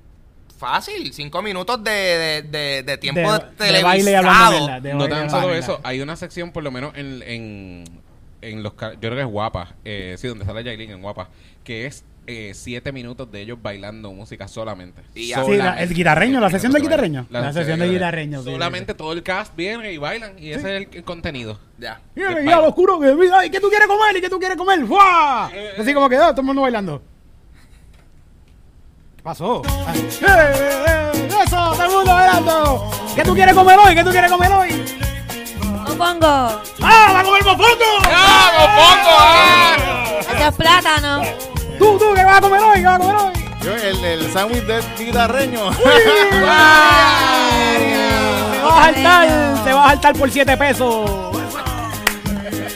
fácil 0.59 1.12
cinco 1.14 1.40
minutos 1.42 1.83
de, 1.83 1.90
de, 1.90 2.42
de, 2.42 2.83
de 2.83 2.99
tiempo 2.99 3.20
De- 3.20 3.64
de, 3.66 3.73
de 3.73 3.83
baile 3.83 4.16
hablando 4.16 4.38
televisado. 4.51 4.61
mierda, 4.68 4.81
de 4.81 4.92
No 4.92 4.99
baile 5.01 5.14
tan 5.16 5.31
solo 5.31 5.55
eso, 5.55 5.81
hay 5.83 6.01
una 6.01 6.16
sección 6.16 6.53
por 6.53 6.62
lo 6.62 6.70
menos 6.70 6.92
en, 6.96 7.23
en, 7.23 7.85
en 8.42 8.62
los... 8.62 8.73
Yo 8.75 8.99
creo 9.01 9.14
que 9.14 9.20
es 9.23 9.27
Guapa, 9.27 9.75
eh, 9.85 10.16
sí, 10.18 10.29
donde 10.29 10.44
sale 10.44 10.62
Yailin 10.64 10.90
en 10.90 11.03
Guapa, 11.03 11.29
que 11.64 11.87
es 11.87 12.05
eh, 12.27 12.53
siete 12.55 12.93
minutos 12.93 13.31
de 13.33 13.41
ellos 13.41 13.59
bailando 13.61 14.13
música 14.13 14.47
solamente. 14.49 15.03
Y 15.15 15.29
ya. 15.29 15.45
Sí, 15.45 15.57
la- 15.57 15.81
el 15.83 15.93
guitarreño, 15.93 16.39
la 16.41 16.51
sesión 16.51 16.73
del 16.73 16.83
guitarreño. 16.83 17.27
La, 17.31 17.41
La 17.41 17.53
sesión 17.53 17.79
del 17.81 17.91
guitarreño. 17.93 18.43
sí, 18.43 18.51
Solamente 18.51 18.95
todo 18.95 19.13
el 19.13 19.23
cast 19.23 19.55
viene 19.57 19.93
y 19.93 19.99
bailan 19.99 20.39
y 20.39 20.51
ese 20.51 20.77
es 20.77 20.89
el, 20.89 20.97
el 20.99 21.05
contenido. 21.05 21.59
Ya. 21.79 22.01
Y 22.15 22.21
el 22.23 22.43
diablo 22.45 22.69
oscuro 22.69 23.01
que 23.01 23.13
mira, 23.15 23.45
¿y 23.45 23.51
qué 23.51 23.59
tú 23.61 23.69
quieres 23.69 23.89
comer? 23.89 24.17
¿Y 24.17 24.21
qué 24.21 24.29
tú 24.31 24.39
quieres 24.39 24.57
comer? 24.57 24.85
¡Fua! 24.87 25.51
Así 25.79 25.93
como 25.95 26.09
quedó, 26.09 26.31
todo 26.31 26.41
el 26.43 26.47
mundo 26.47 26.63
bailando. 26.63 27.03
¿Qué 29.17 29.23
pasó? 29.23 29.63
Ah, 29.67 29.93
¡Eh, 29.95 30.09
eh, 30.23 31.13
eh! 31.15 31.29
¡Eso! 31.47 31.57
¡Todo 31.57 31.85
el 31.85 31.91
mundo 31.91 32.13
bailando! 32.15 32.91
¿Qué 33.15 33.23
tú 33.23 33.35
quieres 33.35 33.55
comer 33.55 33.79
hoy? 33.85 33.95
¿Qué 33.95 34.05
tú 34.05 34.11
quieres 34.11 34.31
comer 34.31 34.51
hoy? 34.53 34.71
¡No 35.61 35.85
pongo! 35.97 36.27
¡Ah! 36.27 36.63
¡Va 36.83 37.21
a 37.21 37.23
comer 37.25 37.45
mofongo! 37.45 37.91
¡Ese 40.21 40.49
es 40.49 40.55
plátano! 40.55 41.23
¡Tú, 41.81 41.99
tú! 41.99 42.14
¿Qué 42.14 42.23
vas 42.23 42.37
a 42.37 42.40
comer 42.43 42.61
hoy? 42.62 42.77
¿Qué 42.77 42.85
vas 42.85 42.97
a 42.97 42.99
comer 42.99 43.16
hoy? 43.16 43.33
Yo, 43.62 43.75
el, 43.75 44.05
el 44.05 44.33
sándwich 44.33 44.64
de 44.64 44.83
guitarreño. 44.99 45.73
¡Se 45.73 45.81
va 48.62 48.83
a 48.83 48.85
saltar! 48.85 49.29
¡Se 49.64 49.73
va 49.73 49.85
a 49.87 49.88
saltar 49.88 50.14
por 50.14 50.31
7 50.31 50.57
pesos! 50.59 51.11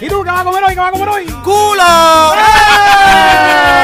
¿Y 0.01 0.09
tú 0.09 0.25
qué 0.25 0.31
vas 0.31 0.41
a 0.41 0.45
comer 0.45 0.65
hoy? 0.65 0.75
¿Qué 0.75 0.81
vas 0.81 0.89
a 0.89 0.93
comer 0.93 1.09
hoy? 1.11 1.27
¡Culo! 1.45 2.35
¡Eh! 2.35 3.84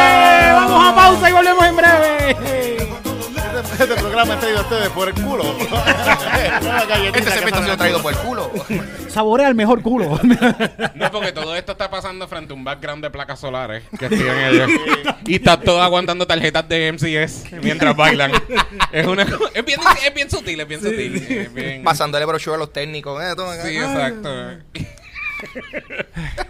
Este, 3.80 3.94
programa 3.94 4.34
está 4.34 4.40
traído 4.40 4.58
a 4.58 4.62
ustedes 4.62 4.88
por 4.90 5.08
el 5.08 5.14
culo. 5.14 5.44
Este 7.14 7.30
segmento 7.30 7.58
ha 7.60 7.64
sido 7.64 7.76
traído 7.76 8.02
por 8.02 8.12
el 8.12 8.18
culo. 8.20 8.50
Saborea 9.08 9.48
el 9.48 9.54
mejor 9.54 9.82
culo. 9.82 10.18
No, 10.94 11.10
porque 11.10 11.32
todo 11.32 11.54
esto 11.56 11.72
está 11.72 11.90
pasando 11.90 12.26
frente 12.28 12.52
a 12.52 12.56
un 12.56 12.64
background 12.64 13.02
de 13.02 13.10
placas 13.10 13.40
solares 13.40 13.82
que 13.98 14.08
tienen 14.08 14.36
ellos. 14.54 14.70
y 15.26 15.36
están 15.36 15.60
todos 15.62 15.82
aguantando 15.82 16.26
tarjetas 16.26 16.68
de 16.68 16.92
MCS 16.92 17.52
mientras 17.62 17.94
bailan. 17.96 18.32
Es 18.92 19.06
una 19.06 19.22
es 19.54 19.64
bien, 19.64 19.80
es 20.06 20.14
bien 20.14 20.30
sutil, 20.30 20.60
es 20.60 20.68
bien 20.68 20.80
sutil. 20.80 21.16
es 21.16 21.52
bien- 21.52 21.82
Pasándole 21.84 22.24
brochure 22.24 22.56
a 22.56 22.58
los 22.58 22.72
técnicos. 22.72 23.22
eh, 23.22 23.32
todo, 23.36 23.52
Sí, 23.62 23.76
exacto. 23.76 24.30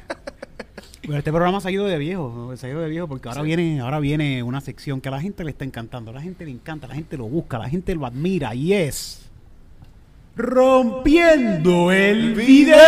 Bueno, 1.03 1.19
este 1.19 1.31
programa 1.33 1.61
se 1.61 1.69
ha 1.69 1.71
ido 1.71 1.87
de 1.87 1.97
viejo, 1.97 2.55
se 2.57 2.67
ha 2.67 2.71
ido 2.71 2.81
de 2.81 2.89
viejo 2.89 3.09
porque 3.09 3.29
ahora 3.29 3.41
viene, 3.43 3.81
ahora 3.81 4.01
viene 4.01 4.43
una 4.43 4.61
sección 4.61 5.01
que 5.01 5.09
a 5.09 5.13
la 5.13 5.21
gente 5.21 5.45
le 5.45 5.51
está 5.51 5.65
encantando, 5.65 6.11
a 6.11 6.15
la 6.15 6.21
gente 6.21 6.45
le 6.45 6.51
encanta, 6.51 6.87
la 6.87 6.95
gente 6.95 7.17
lo 7.17 7.27
busca, 7.27 7.59
la 7.59 7.71
gente 7.71 7.95
lo 7.95 8.05
admira 8.05 8.55
y 8.55 8.75
es 8.75 9.31
rompiendo 10.37 11.91
el 11.91 12.35
video. 12.35 12.81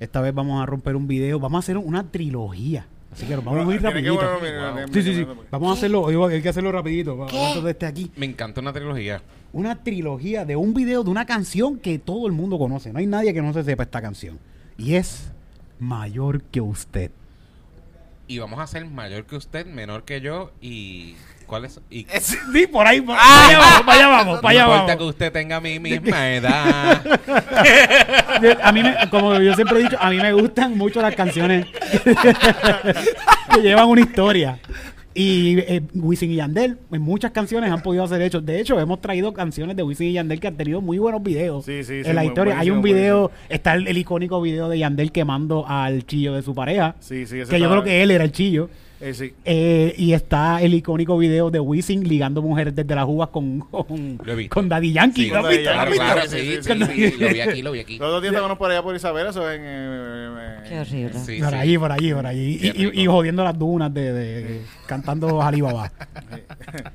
Esta 0.00 0.20
vez 0.20 0.34
vamos 0.34 0.62
a 0.62 0.66
romper 0.66 0.96
un 0.96 1.06
video, 1.06 1.38
vamos 1.38 1.58
a 1.58 1.60
hacer 1.60 1.76
una 1.76 2.10
trilogía. 2.10 2.86
Así 3.12 3.26
que 3.26 3.36
vamos 3.36 3.68
a 3.68 3.74
ir 3.74 3.80
que 3.80 3.86
rapidito. 3.86 4.14
bueno, 4.14 4.38
mira, 4.42 4.72
mira, 4.72 4.88
Sí, 4.92 5.02
sí, 5.02 5.14
sí. 5.14 5.26
Vamos 5.50 5.70
a 5.70 5.74
hacerlo, 5.74 6.26
hay 6.26 6.42
que 6.42 6.48
hacerlo 6.48 6.72
rapidito. 6.72 7.16
Vamos 7.16 7.56
a 7.56 7.60
desde 7.60 7.86
aquí. 7.86 8.10
Me 8.16 8.26
encanta 8.26 8.60
una 8.60 8.72
trilogía. 8.72 9.22
Una 9.54 9.76
trilogía 9.84 10.44
de 10.44 10.56
un 10.56 10.74
video 10.74 11.04
de 11.04 11.10
una 11.10 11.26
canción 11.26 11.78
que 11.78 11.98
todo 12.00 12.26
el 12.26 12.32
mundo 12.32 12.58
conoce. 12.58 12.92
No 12.92 12.98
hay 12.98 13.06
nadie 13.06 13.32
que 13.32 13.40
no 13.40 13.52
se 13.52 13.62
sepa 13.62 13.84
esta 13.84 14.02
canción. 14.02 14.38
Y 14.76 14.96
es 14.96 15.30
Mayor 15.78 16.42
que 16.42 16.60
usted. 16.60 17.12
Y 18.26 18.38
vamos 18.38 18.58
a 18.58 18.66
ser 18.66 18.84
mayor 18.86 19.26
que 19.26 19.36
usted, 19.36 19.66
menor 19.66 20.04
que 20.04 20.20
yo 20.20 20.50
y... 20.60 21.14
¿Cuál 21.46 21.66
es? 21.66 21.78
Y, 21.90 22.06
Sí, 22.20 22.66
por 22.66 22.86
ahí. 22.86 23.00
Para 23.02 23.20
allá 23.46 23.58
vamos, 23.58 23.82
para 23.82 23.92
allá 23.98 24.08
vamos, 24.08 24.40
para 24.40 24.50
allá 24.50 24.64
no 24.66 24.72
importa 24.72 24.92
que 24.94 24.98
vamos. 24.98 25.10
usted 25.12 25.32
tenga 25.32 25.60
mi 25.60 25.78
misma 25.78 26.30
edad. 26.32 27.02
A 28.62 28.72
mí, 28.72 28.82
me- 28.82 28.96
como 29.10 29.38
yo 29.38 29.54
siempre 29.54 29.78
he 29.78 29.82
dicho, 29.84 29.96
a 30.00 30.08
mí 30.10 30.16
me 30.16 30.32
gustan 30.32 30.76
mucho 30.76 31.02
las 31.02 31.14
canciones 31.14 31.66
que 33.54 33.60
llevan 33.62 33.88
una 33.88 34.00
historia. 34.00 34.58
Y 35.14 35.58
eh, 35.60 35.82
Wisin 35.94 36.32
y 36.32 36.36
Yandel, 36.36 36.76
en 36.90 37.02
muchas 37.02 37.30
canciones 37.30 37.70
han 37.70 37.82
podido 37.82 38.02
hacer 38.02 38.20
hechos. 38.20 38.44
De 38.44 38.60
hecho, 38.60 38.80
hemos 38.80 39.00
traído 39.00 39.32
canciones 39.32 39.76
de 39.76 39.84
Wisin 39.84 40.08
y 40.08 40.12
Yandel 40.14 40.40
que 40.40 40.48
han 40.48 40.56
tenido 40.56 40.80
muy 40.80 40.98
buenos 40.98 41.22
videos 41.22 41.64
Sí, 41.64 41.84
sí, 41.84 42.02
sí, 42.02 42.10
en 42.10 42.16
la 42.16 42.24
historia. 42.24 42.58
Hay 42.58 42.70
un 42.70 42.82
video, 42.82 43.28
buenísimo. 43.28 43.46
está 43.48 43.74
el, 43.74 43.86
el 43.86 43.96
icónico 43.96 44.40
video 44.40 44.68
de 44.68 44.78
Yandel 44.80 45.12
quemando 45.12 45.66
al 45.68 46.04
chillo 46.04 46.34
de 46.34 46.42
su 46.42 46.52
pareja. 46.54 46.96
Sí, 46.98 47.26
sí, 47.26 47.40
ese 47.40 47.50
que 47.50 47.60
yo 47.60 47.70
creo 47.70 47.84
que 47.84 48.02
él 48.02 48.10
era 48.10 48.24
el 48.24 48.32
chillo. 48.32 48.68
Eh, 49.06 49.12
sí. 49.12 49.34
Eh, 49.44 49.94
y 49.98 50.14
está 50.14 50.62
el 50.62 50.72
icónico 50.72 51.18
video 51.18 51.50
de 51.50 51.60
Wisin 51.60 52.08
ligando 52.08 52.40
mujeres 52.40 52.74
desde 52.74 52.94
las 52.94 53.04
uvas 53.06 53.28
con, 53.28 53.60
con, 53.60 54.68
Daddy 54.68 54.92
Yankee. 54.92 55.24
Sí, 55.24 55.28
¿Lo 55.28 55.36
has 55.36 55.42
con 55.42 55.50
Daddy 55.52 55.56
visto? 55.58 55.72
¿Lo 55.74 55.80
has 55.80 55.88
Claro, 55.90 56.20
Yankee. 56.22 56.48
visto? 56.48 56.74
claro, 56.74 56.86
Sí, 56.86 56.96
sí, 56.96 57.04
sí, 57.04 57.04
sí, 57.04 57.10
sí. 57.10 57.10
sí, 57.10 57.18
lo 57.20 57.28
vi 57.32 57.40
aquí, 57.40 57.62
lo 57.62 57.72
vi 57.72 57.78
aquí. 57.80 57.98
Los 57.98 58.08
otros 58.08 58.22
días 58.22 58.32
estábamos 58.32 58.56
por 58.56 58.70
allá 58.70 58.82
por 58.82 58.96
Isabela, 58.96 59.28
eso 59.30 59.50
en... 59.52 59.60
eh, 59.62 60.56
Qué 60.68 60.78
horrible. 60.80 61.18
Sí, 61.18 61.38
por 61.40 61.50
sí. 61.50 61.54
allí, 61.56 61.78
por 61.78 61.92
allí, 61.92 62.14
por 62.14 62.26
allí. 62.26 62.58
Y 62.94 63.06
jodiendo 63.06 63.44
las 63.44 63.58
dunas 63.58 63.92
de, 63.92 64.12
de- 64.12 64.60
cantando 64.86 65.42
Alibaba. 65.42 65.92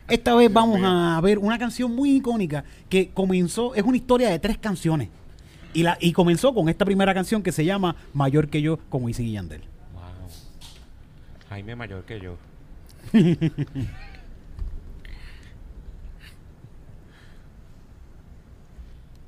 Esta 0.08 0.34
vez 0.36 0.52
vamos 0.52 0.82
a 0.84 1.20
ver 1.22 1.38
una 1.38 1.58
canción 1.60 1.96
muy 1.96 2.16
icónica 2.18 2.64
que 2.90 3.10
comenzó, 3.14 3.76
es 3.76 3.84
una 3.84 3.98
historia 3.98 4.30
de 4.30 4.40
tres 4.40 4.58
canciones. 4.58 5.10
Y, 5.74 5.84
la, 5.84 5.98
y 6.02 6.14
comenzó 6.14 6.54
con 6.56 6.68
esta 6.70 6.84
primera 6.86 7.14
canción 7.14 7.44
que 7.44 7.52
se 7.52 7.64
llama 7.64 7.96
Mayor 8.14 8.48
que 8.48 8.62
yo 8.64 8.78
con 8.90 9.04
Wisin 9.04 9.28
y 9.28 9.34
Yandel. 9.34 9.62
Wow. 11.50 11.56
Jaime 11.56 11.76
mayor 11.76 12.04
que 12.06 12.20
yo. 12.20 12.38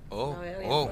Oh, 0.10 0.34
No 0.34 0.40
veo 0.42 0.60
bien 0.60 0.72
oh. 0.72 0.90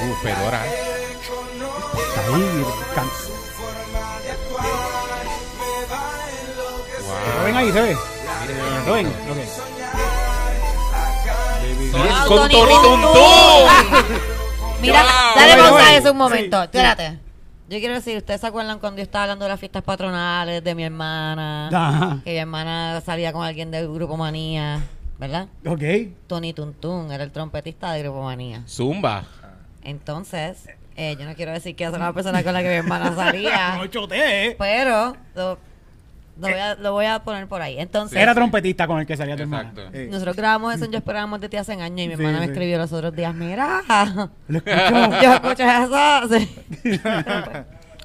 Uh, 0.00 0.14
Fedora. 0.22 0.60
Está 0.66 2.20
ahí. 2.26 2.64
can- 2.94 3.10
¿Lo 7.38 7.44
ven 7.44 7.54
Wow. 7.54 7.58
ahí? 7.58 7.72
¿Se 7.72 7.80
ve? 7.80 7.96
¿Lo 8.86 8.92
ven? 8.92 9.06
Ok. 9.06 9.12
Wow, 11.92 12.28
Con 12.28 12.48
Tony. 12.50 12.72
Tuntún. 12.82 13.62
Mira, 14.82 15.02
Wow. 15.02 15.10
dale 15.36 15.56
pausa 15.62 15.86
a 15.86 15.96
eso 15.96 16.12
un 16.12 16.18
momento. 16.18 16.62
Espérate. 16.62 17.18
Yo 17.68 17.78
quiero 17.80 17.94
decir, 17.94 18.16
¿ustedes 18.16 18.40
se 18.40 18.46
acuerdan 18.46 18.78
cuando 18.78 18.96
yo 18.98 19.02
estaba 19.02 19.24
hablando 19.24 19.44
de 19.44 19.50
las 19.50 19.60
fiestas 19.60 19.82
patronales 19.82 20.64
de 20.64 20.74
mi 20.74 20.84
hermana? 20.84 21.68
Ajá. 21.68 22.20
Que 22.24 22.32
mi 22.32 22.38
hermana 22.38 23.02
salía 23.04 23.30
con 23.32 23.44
alguien 23.44 23.70
del 23.70 23.92
Grupo 23.92 24.16
Manía, 24.16 24.80
¿verdad? 25.18 25.48
Ok. 25.66 25.82
Tony 26.26 26.54
Tuntún 26.54 27.12
era 27.12 27.24
el 27.24 27.30
trompetista 27.30 27.92
de 27.92 28.02
Grupo 28.02 28.22
Manía. 28.22 28.62
Zumba. 28.66 29.24
Entonces, 29.82 30.66
eh, 30.96 31.16
yo 31.18 31.26
no 31.26 31.34
quiero 31.34 31.52
decir 31.52 31.76
que 31.76 31.84
esa 31.84 31.96
era 31.96 32.06
la 32.06 32.12
persona 32.14 32.42
con 32.42 32.54
la 32.54 32.62
que 32.62 32.68
mi 32.68 32.74
hermana 32.76 33.14
salía, 33.14 33.76
No 33.78 33.86
choteé. 33.86 34.56
pero 34.58 35.14
lo, 35.34 35.58
lo 36.38 36.48
voy 36.48 36.58
a, 36.58 36.74
lo 36.76 36.92
voy 36.92 37.06
a 37.06 37.18
poner 37.20 37.46
por 37.48 37.60
ahí. 37.62 37.78
Entonces, 37.78 38.18
Era 38.18 38.34
trompetista 38.34 38.86
con 38.86 39.00
el 39.00 39.06
que 39.06 39.16
salía 39.16 39.36
tu 39.36 39.42
hermana. 39.42 39.70
Exacto. 39.70 39.96
Eh, 39.96 40.08
nosotros 40.10 40.36
grabamos 40.36 40.74
eso 40.74 40.84
en 40.84 40.92
Yo 40.92 40.98
Esperábamos 40.98 41.40
de 41.40 41.48
ti 41.48 41.56
hace 41.56 41.72
años 41.72 41.88
y 42.00 42.08
mi 42.08 42.14
Sí, 42.16 42.22
hermana 42.22 42.38
me 42.40 42.46
sí. 42.46 42.52
escribió 42.52 42.78
los 42.78 42.92
otros 42.92 43.14
días, 43.14 43.34
mira, 43.34 43.82
Lo 44.48 44.58
escucho. 44.64 45.22
yo 45.22 45.32
escuché 45.34 45.64
eso. 45.64 46.38
Sí. 46.82 47.00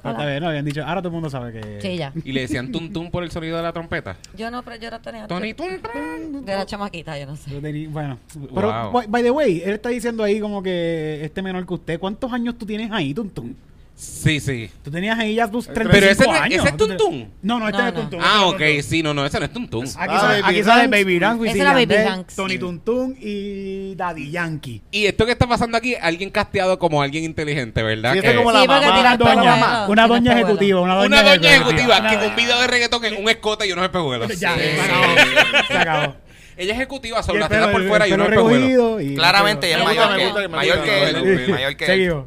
Ah, 0.06 0.10
está 0.10 0.26
bien, 0.26 0.40
no 0.42 0.48
habían 0.50 0.66
dicho. 0.66 0.82
Ahora 0.84 1.00
todo 1.00 1.08
el 1.08 1.12
mundo 1.14 1.30
sabe 1.30 1.50
que. 1.50 1.80
Sí, 1.80 1.96
ya. 1.96 2.12
Y 2.26 2.32
le 2.32 2.42
decían 2.42 2.70
tum 2.70 2.92
tum 2.92 3.10
por 3.10 3.24
el 3.24 3.30
sonido 3.30 3.56
de 3.56 3.62
la 3.62 3.72
trompeta. 3.72 4.18
Yo 4.36 4.50
no, 4.50 4.62
pero 4.62 4.76
yo 4.76 4.88
era 4.88 4.98
tenía 4.98 5.26
Tony 5.26 5.54
tum 5.54 5.66
tum. 5.80 6.44
de 6.44 6.54
la 6.54 6.66
chamaquita, 6.66 7.18
yo 7.18 7.24
no 7.24 7.36
sé. 7.36 7.50
Yo 7.50 7.58
tenía- 7.62 7.88
Bueno, 7.88 8.18
pero 8.54 8.70
Wow. 8.70 8.92
by- 8.92 9.06
by 9.06 9.22
the 9.22 9.30
way, 9.30 9.62
él 9.64 9.72
está 9.72 9.88
diciendo 9.88 10.22
ahí 10.22 10.40
como 10.40 10.62
que 10.62 11.24
este 11.24 11.40
menor 11.40 11.66
que 11.66 11.72
usted. 11.72 11.98
¿Cuántos 11.98 12.30
años 12.34 12.54
tú 12.58 12.66
tienes 12.66 12.92
ahí, 12.92 13.14
Tuntún? 13.14 13.56
Sí, 13.96 14.40
sí. 14.40 14.70
Tú 14.82 14.90
tenías 14.90 15.16
ahí 15.18 15.36
ya 15.36 15.48
tus 15.48 15.66
35 15.66 15.90
Pero 15.92 16.10
ese 16.10 16.22
es- 16.24 16.28
años. 16.42 16.58
ese 16.60 16.68
es 16.70 16.76
Tú 16.76 16.88
te- 16.88 16.96
Tuntún. 16.96 17.32
No, 17.42 17.60
no, 17.60 17.68
este 17.68 17.78
No, 17.78 17.84
no, 17.84 17.88
es 17.88 17.94
no. 17.94 18.00
Tuntún. 18.00 18.20
Ah, 18.22 18.26
este 18.26 18.44
ok. 18.44 18.58
no 18.58 18.64
es 18.66 18.74
Tuntún. 18.74 18.90
Sí, 18.90 19.02
no, 19.04 19.14
no, 19.14 19.26
ese 19.26 19.38
no 19.38 19.44
es 19.44 19.52
tum. 19.52 19.64
Aquí, 19.64 19.94
Ah, 19.96 20.20
sale, 20.20 20.42
Baby 20.42 20.54
aquí 20.58 20.64
sale. 20.64 20.88
Baby 20.88 21.18
Ranks, 21.20 21.46
Ese 21.48 21.60
era 21.60 21.72
Baby 21.72 21.94
Ranks. 21.94 22.34
Tony 22.36 22.58
Tuntún 22.58 23.16
y 23.20 23.94
Daddy 23.94 24.30
Yankee. 24.32 24.82
Y 24.90 25.06
esto 25.06 25.24
que 25.26 25.32
está 25.32 25.46
pasando 25.46 25.78
aquí, 25.78 25.94
alguien 25.94 26.30
casteado 26.30 26.76
como 26.78 27.02
alguien 27.02 27.22
inteligente, 27.24 27.82
¿verdad? 27.84 28.12
Sí, 28.12 28.18
este 28.18 28.30
Que- 28.32 28.36
como 28.36 28.50
la 28.50 28.64
mamá. 28.64 28.80
doña, 28.80 29.16
pejuelos, 29.18 29.88
una 29.88 30.06
doña 30.08 30.32
ejecutiva. 30.32 30.80
Una 30.80 30.94
doña, 30.96 31.06
Una 31.06 31.22
doña 31.22 31.54
ejecutiva 31.54 31.98
Una- 32.00 32.10
que 32.10 32.16
con 32.16 32.26
un 32.30 32.36
video 32.36 32.60
de 32.60 32.66
reggaetón 32.66 33.04
en 33.04 33.22
un 33.22 33.28
escote 33.28 33.66
y 33.68 33.72
unos 33.72 33.84
espejuelos. 33.84 34.40
Ya, 34.40 34.54
Sí. 34.54 34.60
se 34.60 34.80
acabó. 34.90 35.66
Se 35.68 35.74
acabó. 35.78 36.16
Ella 36.56 36.72
es 36.72 36.78
ejecutiva, 36.78 37.16
las 37.18 37.26
tetas 37.26 37.48
pelo- 37.50 37.72
por 37.72 37.88
fuera 37.88 38.06
y 38.06 38.10
pelo 38.10 38.24
unos 38.24 38.32
espejuelos. 38.32 38.60
recogido 38.70 39.00
y- 39.00 39.14
Claramente 39.16 39.66
ella 39.68 39.78
es 39.78 39.84
mayor 39.84 40.16
que 40.16 40.24
él. 40.44 40.48
Mayor 40.50 41.76
que 41.76 41.92
él. 41.92 42.24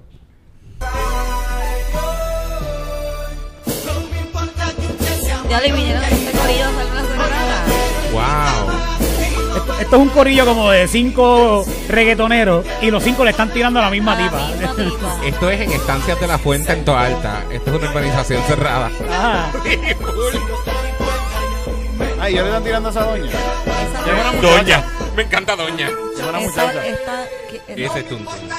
Ya 5.50 5.62
le 5.62 5.72
vinieron 5.72 6.02
de 6.02 6.08
este 6.16 6.38
corillo. 6.38 6.66
Wow. 8.12 9.58
Esto, 9.58 9.74
esto 9.80 9.96
es 9.96 10.02
un 10.02 10.10
corillo 10.10 10.46
como 10.46 10.70
de 10.72 10.88
cinco 10.88 11.66
reggaetoneros 11.90 12.66
y 12.82 12.92
los 12.92 13.04
cinco 13.04 13.24
le 13.26 13.32
están 13.32 13.50
tirando 13.52 13.80
a 13.80 13.84
la 13.84 13.90
misma 13.90 14.14
A 14.14 14.20
la 14.20 14.24
tipa. 14.30 14.48
misma 14.48 14.76
tipa. 14.76 15.20
Esto 15.26 15.50
es 15.50 15.62
en 15.62 15.72
Estancias 15.72 16.20
de 16.20 16.28
la 16.28 16.38
Fuente 16.38 16.74
en 16.74 16.86
Toa 16.86 17.06
Alta. 17.06 17.44
Esto 17.52 17.72
es 17.72 17.78
una 17.82 17.90
urbanización 17.90 18.44
cerrada. 18.44 18.92
Ajá. 19.12 19.52
Ay, 22.20 22.34
¿ya 22.36 22.42
le 22.42 22.48
están 22.48 22.64
tirando 22.64 22.90
a 22.90 22.92
esa 22.92 23.04
doña? 23.04 23.26
Esa- 23.32 24.06
Ya 24.06 24.14
es 24.14 24.20
una 24.22 24.32
muchacha. 24.34 24.58
Doña. 24.58 24.84
Me 25.16 25.24
encanta 25.24 25.56
Doña. 25.56 25.88
Es 25.88 25.94
una 26.28 26.40
esa- 26.40 26.62
muchacha. 26.66 26.86
esta- 26.88 27.26
que- 27.50 27.86
Ese 27.86 28.00
es 28.00 28.10
tum 28.10 28.24
tum. 28.26 28.50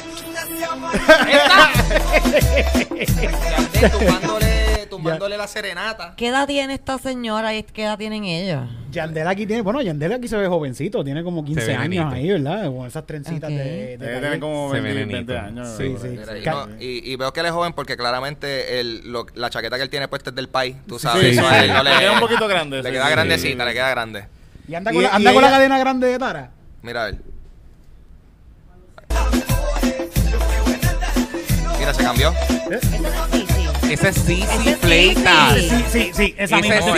Yandel 3.80 4.57
tumbándole, 4.98 5.18
tumbándole 5.18 5.36
la 5.36 5.46
serenata. 5.48 6.14
¿Qué 6.16 6.28
edad 6.28 6.46
tiene 6.46 6.74
esta 6.74 6.98
señora 6.98 7.54
y 7.54 7.62
qué 7.62 7.84
edad 7.84 7.96
tienen 7.98 8.24
ellos? 8.24 8.68
Yandel 8.90 9.26
aquí 9.28 9.46
tiene, 9.46 9.62
bueno, 9.62 9.80
Yandel 9.82 10.12
aquí 10.12 10.28
se 10.28 10.36
ve 10.36 10.46
jovencito, 10.48 11.04
tiene 11.04 11.22
como 11.22 11.44
15 11.44 11.64
ve 11.66 11.74
años 11.74 12.12
ahí, 12.12 12.28
¿verdad? 12.30 12.66
Con 12.72 12.86
esas 12.86 13.06
trencitas 13.06 13.50
Ok. 13.50 13.56
de, 13.56 13.96
de 13.98 14.06
tener 14.20 14.40
como 14.40 14.72
Se 14.72 14.80
ve 14.80 14.94
20, 14.94 15.12
nenito. 15.14 15.32
20 15.34 15.38
años. 15.38 15.68
Sí, 15.76 15.94
sí. 16.00 16.08
Mira, 16.08 16.38
y, 16.38 16.44
no, 16.44 16.68
y- 16.80 17.12
y 17.12 17.16
veo 17.16 17.32
que 17.32 17.40
él 17.40 17.46
es 17.46 17.52
joven 17.52 17.72
porque 17.74 17.96
claramente 17.96 18.80
el, 18.80 19.10
lo- 19.12 19.26
la 19.34 19.50
chaqueta 19.50 19.76
que 19.76 19.82
él 19.82 19.90
tiene 19.90 20.08
puesta 20.08 20.30
es 20.30 20.36
del 20.36 20.48
país. 20.48 20.76
Tú 20.86 20.98
sabes, 20.98 21.22
Sí, 21.22 21.28
eso 21.38 21.42
sí. 21.48 21.54
a 21.54 21.64
él 21.64 21.72
no 21.72 21.82
le, 21.82 21.90
queda 21.98 22.12
un 22.12 22.20
poquito 22.20 22.48
grande, 22.48 22.78
Le 22.78 22.88
sí, 22.88 22.92
queda 22.92 23.04
sí. 23.06 23.10
grandecita, 23.10 23.64
le 23.64 23.72
queda 23.74 23.90
grande. 23.90 24.24
Y 24.66 24.74
anda 24.74 24.90
Y- 24.90 24.94
con, 24.94 25.02
la, 25.02 25.08
y 25.10 25.12
anda 25.12 25.32
con 25.32 25.42
la 25.42 25.48
ella- 25.48 25.56
cadena 25.56 25.78
grande 25.78 26.06
de 26.08 26.18
Tara. 26.18 26.50
Mira 26.82 27.02
a 27.02 27.06
ver. 27.06 27.16
Mira, 31.78 31.94
se 31.94 32.02
cambió. 32.02 32.32
Sisi. 32.80 33.37
Ese 33.90 34.08
es 34.10 34.16
Sisi 34.16 34.68
es. 34.68 34.80
Sisi. 34.80 35.70
Sí, 35.70 35.84
sí, 35.90 36.10
sí, 36.14 36.34
esa 36.36 36.56
Ese 36.58 36.62
misma. 36.62 36.76
es 36.76 36.84
Yo 36.86 36.92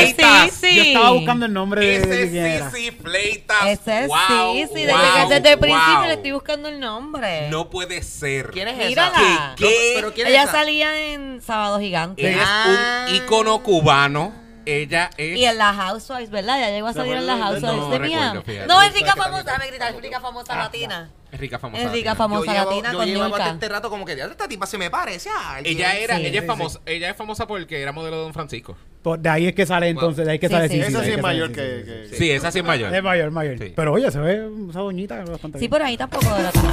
estaba 0.00 0.48
Sisi 0.48 0.50
buscando, 0.50 0.74
yo 0.74 0.82
estaba 0.82 1.10
buscando 1.12 1.46
el 1.46 1.52
nombre 1.52 1.80
de, 1.86 1.96
Ese 1.96 2.22
es 2.56 2.64
Sisi 2.72 2.90
Fleitas. 2.90 3.66
Ese 3.66 4.00
es 4.02 4.08
Wow, 4.08 4.18
Sisi. 4.56 4.74
Desde, 4.84 4.92
wow, 4.92 5.28
desde 5.28 5.52
el 5.52 5.58
principio 5.58 6.06
le 6.06 6.12
estoy 6.14 6.32
buscando 6.32 6.68
el 6.68 6.80
nombre. 6.80 7.48
No 7.50 7.70
puede 7.70 8.02
ser. 8.02 8.50
¿Quién 8.50 8.68
es 8.68 8.76
Mírala. 8.76 9.16
esa? 9.16 9.54
¿Qué? 9.56 9.92
Pero 9.94 10.12
¿quién 10.12 10.26
es 10.26 10.32
Ella 10.32 10.42
esa? 10.44 10.52
salía 10.52 11.12
en 11.12 11.40
Sábado 11.40 11.78
Gigante. 11.78 12.28
Ella 12.28 12.42
Ah. 12.46 13.04
es 13.06 13.10
un 13.12 13.16
ícono 13.24 13.62
cubano. 13.62 14.43
Ella 14.66 15.10
es. 15.16 15.36
Y 15.38 15.44
en 15.44 15.58
la 15.58 15.72
Housewives, 15.74 16.30
¿verdad? 16.30 16.58
Ya 16.60 16.70
llegó 16.70 16.86
a 16.88 16.92
salir 16.92 17.14
en 17.14 17.26
la 17.26 17.36
Housewives 17.36 17.62
no 17.76 17.90
de 17.90 17.98
recuerdo, 17.98 18.20
Miami. 18.22 18.42
fíjate. 18.44 18.66
No, 18.66 18.82
es 18.82 18.94
rica 18.94 19.14
famosa. 19.16 19.42
Déjame 19.44 19.66
gritar, 19.68 19.94
es 19.94 20.00
rica 20.02 20.20
famosa 20.20 20.56
latina. 20.56 21.10
Es 21.32 21.40
rica 21.40 21.58
famosa. 21.58 21.82
Es 21.82 21.90
rica 21.92 22.14
famosa 22.14 22.54
latina 22.54 22.92
yo 22.92 22.98
con 22.98 23.06
llevaba 23.06 23.48
este 23.48 23.68
rato 23.68 23.90
como 23.90 24.04
que 24.04 24.14
"Diablo, 24.14 24.32
esta 24.32 24.46
tipa 24.46 24.66
se 24.66 24.78
me 24.78 24.88
parece 24.88 25.28
a 25.30 25.56
alguien. 25.56 25.76
Ella 25.76 25.96
era, 25.96 26.16
Sí, 26.16 26.22
ella 26.26 26.30
sí, 26.32 26.38
es 26.38 26.46
famosa, 26.46 26.80
ella 26.86 27.10
es 27.10 27.16
famosa 27.16 27.46
porque 27.48 27.82
era 27.82 27.90
modelo 27.90 28.16
de 28.18 28.22
Don 28.22 28.32
Francisco. 28.32 28.76
Por- 29.02 29.18
de 29.18 29.28
ahí 29.28 29.48
es 29.48 29.54
que 29.54 29.66
sale 29.66 29.88
entonces, 29.88 30.24
de 30.24 30.30
ahí 30.30 30.36
es 30.36 30.40
que 30.40 30.46
Sí, 30.48 30.52
sale 30.54 30.68
sí. 30.68 30.80
Esa 30.80 31.02
sí 31.04 31.10
es 31.10 31.20
mayor 31.22 31.50
que... 31.52 32.08
sí, 32.16 32.30
esa 32.30 32.52
sí 32.52 32.60
es 32.60 32.64
mayor. 32.64 32.94
Es 32.94 33.02
mayor, 33.02 33.30
mayor. 33.32 33.58
Sí. 33.58 33.72
Pero 33.74 33.92
oye, 33.92 34.10
se 34.12 34.18
ve 34.20 34.48
esa 34.70 34.78
doñita 34.78 35.16
bastante 35.24 35.58
Sí, 35.58 35.62
bien. 35.64 35.70
por 35.70 35.82
ahí 35.82 35.96
tampoco 35.96 36.24
era 36.36 36.52
tan 36.52 36.64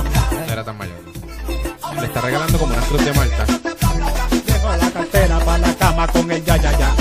No 0.48 0.54
era 0.54 0.64
tan 0.64 0.78
mayor. 0.78 0.96
Le 2.00 2.06
está 2.06 2.22
regalando 2.22 2.58
como 2.60 2.74
una 2.74 2.84
cruz 2.84 3.04
de 3.04 3.14
Malta. 3.14 3.46
Dejo 4.46 4.76
la 4.78 4.92
cartera 4.92 5.40
para 5.40 5.58
la 5.58 5.74
cama 5.76 6.08
con 6.08 6.32
el 6.32 6.46
ya, 6.46 6.58
ya, 6.58 6.72
ya. 6.78 6.96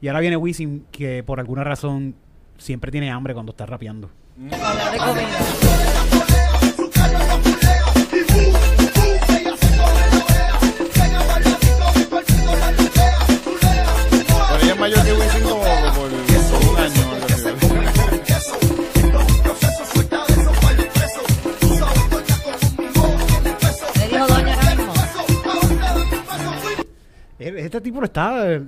Y 0.00 0.08
ahora 0.08 0.20
viene 0.20 0.36
Wisin, 0.36 0.86
que 0.92 1.22
por 1.24 1.40
alguna 1.40 1.64
razón 1.64 2.14
siempre 2.56 2.90
tiene 2.92 3.10
hambre 3.10 3.34
cuando 3.34 3.50
está 3.50 3.66
rapeando. 3.66 4.10
Pero 14.50 14.62
ella 14.62 14.72
es 14.72 14.78
mayor 14.78 15.04
que 15.04 15.12
Wisin 15.12 15.42
como 15.42 15.62
por, 15.94 16.12
un 16.72 16.78
año. 16.78 17.18
Eh, 27.38 27.54
Este 27.58 27.80
tipo 27.80 28.00
lo 28.00 28.06
está. 28.06 28.60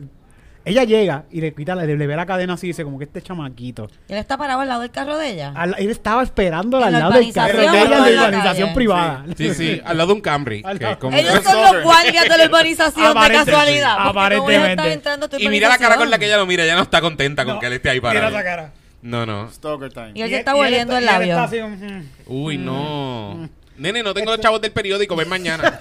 Ella 0.64 0.84
llega 0.84 1.24
y 1.30 1.40
le 1.40 1.54
quita, 1.54 1.74
la- 1.74 1.84
le, 1.84 1.96
le 1.96 2.06
ve 2.06 2.14
la 2.16 2.26
cadena 2.26 2.52
así 2.54 2.66
y 2.66 2.70
dice 2.70 2.84
como 2.84 2.98
que 2.98 3.04
este 3.04 3.22
chamaquito. 3.22 3.88
Él 4.08 4.18
está 4.18 4.36
parado 4.36 4.60
al 4.60 4.68
lado 4.68 4.82
del 4.82 4.90
carro 4.90 5.16
de 5.16 5.30
ella. 5.30 5.52
Al- 5.56 5.74
él 5.78 5.90
estaba 5.90 6.22
esperándola 6.22 6.88
¿En 6.88 6.94
al 6.96 7.00
la 7.00 7.08
lado 7.08 7.20
del 7.20 7.32
carro 7.32 7.58
de 7.58 7.64
urbanización 7.66 7.88
ella 7.88 8.08
en 8.08 8.16
la 8.16 8.22
urbanización 8.28 8.68
calle? 8.68 8.74
privada. 8.74 9.24
Sí, 9.38 9.54
sí, 9.54 9.80
al 9.84 9.96
lado 9.96 10.08
de 10.08 10.12
un 10.14 10.20
Camry. 10.20 10.62
Al 10.64 10.78
que 10.78 10.84
lado. 10.84 10.98
como- 10.98 11.16
Ellos 11.16 11.42
son 11.42 11.62
los 11.74 11.82
guardias 11.82 12.24
de 12.28 12.38
la 12.38 12.44
urbanización 12.44 13.14
de 13.14 13.30
casualidad. 13.32 13.96
sí, 13.96 14.10
porque 14.12 14.36
como 14.36 14.50
ellos 14.50 14.60
aparentemente. 14.60 14.70
están 14.72 14.86
entrando 14.92 15.26
a 15.26 15.28
tu 15.30 15.36
Y 15.38 15.48
mira 15.48 15.68
la 15.70 15.78
cara 15.78 15.96
con 15.96 16.10
la 16.10 16.18
que 16.18 16.26
ella 16.26 16.36
lo 16.36 16.44
mira, 16.46 16.64
ella 16.64 16.76
no 16.76 16.82
está 16.82 17.00
contenta 17.00 17.44
con 17.46 17.54
No, 17.54 17.60
que 17.60 17.66
él 17.66 17.72
esté 17.72 17.88
ahí 17.90 17.98
Mira 18.00 18.12
parado. 18.12 18.28
esa 18.36 18.44
cara. 18.44 18.72
No, 19.02 19.24
no. 19.24 19.50
Stalker 19.50 19.90
time. 19.92 20.12
Y 20.14 20.20
él 20.22 20.28
Y 20.28 20.32
se 20.32 20.38
está 20.40 20.52
volviendo 20.52 20.94
el 20.96 21.06
labio. 21.06 21.28
está 21.30 21.44
así, 21.44 21.58
mm. 21.62 22.08
Uy, 22.26 22.58
no. 22.58 23.48
Nene, 23.78 24.02
no 24.02 24.12
tengo 24.12 24.30
los 24.32 24.40
chavos 24.40 24.60
del 24.60 24.72
periódico, 24.72 25.16
ven 25.16 25.26
mañana. 25.26 25.78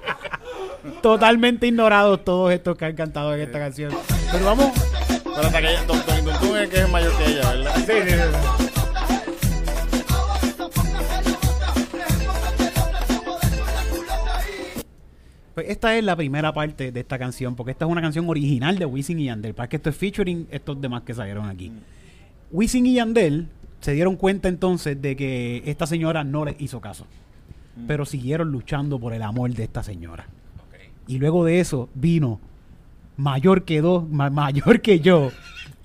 Totalmente 1.01 1.67
ignorados 1.67 2.23
todos 2.23 2.51
estos 2.51 2.77
que 2.77 2.85
han 2.85 2.95
cantado 2.95 3.33
en 3.33 3.41
esta 3.41 3.57
canción. 3.57 3.91
Pero 4.31 4.45
vamos. 4.45 4.71
Pero 5.23 5.47
hasta 5.47 5.61
que 5.61 5.69
ella, 5.71 5.83
Don, 5.85 5.97
Don, 6.05 6.25
Don 6.25 6.39
Tun 6.39 6.57
es 6.57 6.69
que 6.69 6.81
es 6.81 6.89
mayor 6.89 7.17
que 7.17 7.25
ella, 7.25 7.49
¿verdad? 7.49 7.75
Sí, 7.77 7.83
sí, 7.85 8.09
sí. 8.09 8.71
Pues 15.53 15.69
esta 15.69 15.97
es 15.97 16.03
la 16.03 16.15
primera 16.15 16.53
parte 16.53 16.91
de 16.91 16.99
esta 16.99 17.19
canción, 17.19 17.55
porque 17.55 17.71
esta 17.71 17.85
es 17.85 17.91
una 17.91 18.01
canción 18.01 18.29
original 18.29 18.77
de 18.77 18.85
Wisin 18.85 19.19
y 19.19 19.25
Yandel. 19.25 19.53
Para 19.53 19.67
que 19.67 19.77
esto 19.77 19.89
es 19.89 19.95
featuring 19.95 20.47
estos 20.49 20.79
demás 20.79 21.01
que 21.03 21.13
salieron 21.13 21.49
aquí. 21.49 21.71
Wisin 22.51 22.85
y 22.85 22.93
Yandel 22.93 23.47
se 23.79 23.93
dieron 23.93 24.15
cuenta 24.15 24.49
entonces 24.49 25.01
de 25.01 25.15
que 25.15 25.63
esta 25.65 25.87
señora 25.87 26.23
no 26.23 26.45
les 26.45 26.59
hizo 26.61 26.79
caso. 26.79 27.05
Pero 27.87 28.05
siguieron 28.05 28.51
luchando 28.51 28.99
por 28.99 29.13
el 29.13 29.23
amor 29.23 29.51
de 29.51 29.63
esta 29.63 29.81
señora. 29.81 30.27
Y 31.07 31.17
luego 31.19 31.45
de 31.45 31.59
eso 31.59 31.89
vino 31.93 32.39
mayor 33.17 33.63
que 33.65 33.81
dos, 33.81 34.07
ma- 34.09 34.29
mayor 34.29 34.81
que 34.81 34.99
yo, 34.99 35.31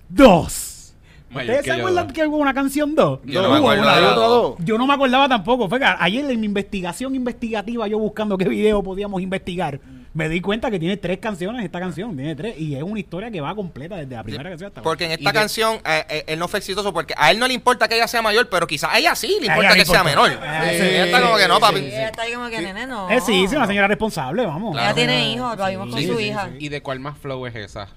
dos. 0.09 0.95
Mayor 1.31 1.43
¿Ustedes 1.57 1.65
que 1.65 1.71
se 1.73 1.77
acuerdan 1.81 2.07
que 2.09 2.27
hubo 2.27 2.37
una 2.39 2.55
canción 2.55 2.95
dos? 2.95 3.19
Yo 3.25 3.43
no 3.43 3.51
me 3.51 3.59
Hubo 3.61 3.71
acuerdo 3.71 3.83
una 3.83 3.97
de 3.97 4.03
dos. 4.03 4.17
la 4.17 4.27
dos. 4.27 4.55
Yo 4.65 4.79
no 4.79 4.87
me 4.87 4.95
acordaba 4.95 5.29
tampoco. 5.29 5.69
Fue 5.69 5.79
que 5.79 5.85
ayer 5.85 6.31
en 6.31 6.41
mi 6.41 6.47
investigación 6.47 7.15
investigativa, 7.15 7.87
yo 7.89 7.99
buscando 7.99 8.39
qué 8.39 8.49
video 8.49 8.83
podíamos 8.83 9.21
investigar, 9.21 9.81
me 10.17 10.29
di 10.31 10.41
cuenta 10.41 10.71
que 10.71 10.79
tiene 10.79 10.97
tres 10.97 11.19
canciones 11.19 11.63
esta 11.65 11.79
canción. 11.79 12.17
Tiene 12.17 12.35
tres. 12.35 12.59
Y 12.59 12.75
es 12.75 12.83
una 12.83 12.99
historia 12.99 13.31
que 13.31 13.41
va 13.41 13.55
completa 13.55 13.97
desde 13.97 14.15
la 14.15 14.23
primera 14.25 14.49
canción 14.49 14.69
hasta 14.69 14.83
Porque 14.83 15.05
en 15.05 15.11
Y 15.11 15.15
esta 15.15 15.31
de- 15.31 15.39
canción 15.39 15.77
eh, 15.85 16.05
eh, 16.09 16.25
él 16.29 16.39
no 16.39 16.49
fue 16.49 16.59
exitoso 16.59 16.93
porque 16.93 17.13
a 17.17 17.31
él 17.31 17.39
no 17.39 17.47
le 17.47 17.53
importa 17.55 17.87
que 17.87 17.97
ella 17.97 18.09
sea 18.09 18.23
mayor, 18.23 18.49
pero 18.49 18.67
quizás 18.67 18.93
a 18.95 18.99
ella 18.99 19.15
sí 19.15 19.37
le 19.41 19.47
importa 19.49 19.75
que 19.75 19.85
sea 19.85 20.03
menor. 20.03 20.31
Eh, 20.33 20.37
Sí, 20.71 20.79
sí, 20.79 20.89
ella 20.89 21.05
está 21.07 21.21
como 21.21 21.37
que 21.37 21.49
no, 21.49 21.61
papi. 21.61 21.79
Ella 21.81 22.07
está 22.09 22.23
ahí 22.23 22.33
como 22.33 22.49
que, 22.49 22.61
nene, 22.63 22.87
no. 22.87 23.11
Eh, 23.11 23.21
sí, 23.21 23.45
es 23.45 23.53
una 23.53 23.67
señora 23.67 23.89
responsable, 23.89 24.47
vamos. 24.47 24.75
Ella 24.77 24.95
tiene 24.95 25.31
hijos, 25.33 25.57
lo 25.57 25.67
vimos 25.69 25.91
con 25.91 25.99
Sí, 26.01 26.07
su 26.07 26.17
sí, 26.17 26.25
hija. 26.25 26.51
¿Y 26.59 26.69
de 26.71 26.81
cuál 26.83 26.99
más 27.01 27.19
flow 27.19 27.47
es 27.47 27.55
esa? 27.55 27.89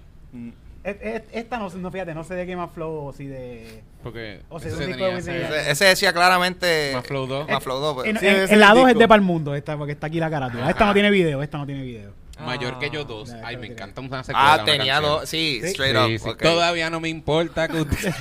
Es- 0.83 0.97
es- 1.01 1.21
Esta 1.33 1.57
no, 1.57 1.69
no, 1.69 1.91
fíjate, 1.91 2.13
no 2.13 2.23
sé 2.23 2.35
de 2.35 2.45
qué 2.45 2.55
más 2.55 2.71
flow 2.71 3.07
o 3.07 3.13
si 3.13 3.25
de. 3.27 3.83
Porque 4.01 4.41
O 4.49 4.59
sea, 4.59 4.69
ese 4.71 4.77
un 4.79 4.85
disco 4.87 5.03
tenía 5.05 5.21
de 5.21 5.31
y 5.33 5.35
ese-. 5.43 5.59
Ese, 5.59 5.71
ese 5.71 5.85
decía 5.85 6.13
claramente. 6.13 6.91
Más 6.93 7.05
Flow 7.05 7.27
2. 7.27 7.49
Más 7.49 7.63
Flow 7.63 7.79
2. 7.79 7.93
pues. 7.95 8.07
En, 8.07 8.17
Sí, 8.19 8.27
en- 8.27 8.35
en 8.35 8.41
es 8.43 8.49
la 8.57 8.67
el 8.69 8.73
2 8.75 8.77
es 8.79 8.85
disco. 8.87 8.99
de 8.99 9.07
Palmundo, 9.07 9.55
esta, 9.55 9.77
porque 9.77 9.91
está 9.93 10.07
aquí 10.07 10.19
la 10.19 10.29
carátula. 10.29 10.69
Esta 10.69 10.85
no 10.85 10.93
tiene 10.93 11.11
video, 11.11 11.43
esta 11.43 11.57
no 11.57 11.65
tiene 11.65 11.83
video. 11.83 12.11
Mayor 12.45 12.79
que 12.79 12.89
yo 12.89 13.03
dos. 13.03 13.31
Ah, 13.33 13.41
Ay, 13.43 13.57
me 13.57 13.67
encanta 13.67 13.99
una 13.99 14.23
secuela. 14.23 14.53
Ah, 14.53 14.63
tenía 14.63 15.01
dos. 15.01 15.27
Sí, 15.27 15.59
straight 15.63 15.97
Sí, 15.97 16.15
up. 16.15 16.19
sí. 16.21 16.29
ok. 16.29 16.41
Todavía 16.41 16.89
no 16.89 17.01
me 17.01 17.09
importa 17.09 17.67
que 17.67 17.81
usted... 17.81 17.97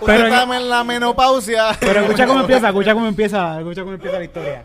Usted 0.00 0.06
Pero- 0.06 0.54
en 0.54 0.68
la 0.70 0.84
menopausia. 0.84 1.76
Pero 1.80 2.00
escucha 2.00 2.26
cómo 2.26 2.40
empieza, 2.40 2.68
escucha 2.68 2.94
cómo 2.94 3.06
empieza, 3.08 3.58
escucha 3.58 3.80
cómo 3.82 3.94
empieza 3.94 4.18
la 4.18 4.24
historia. 4.24 4.64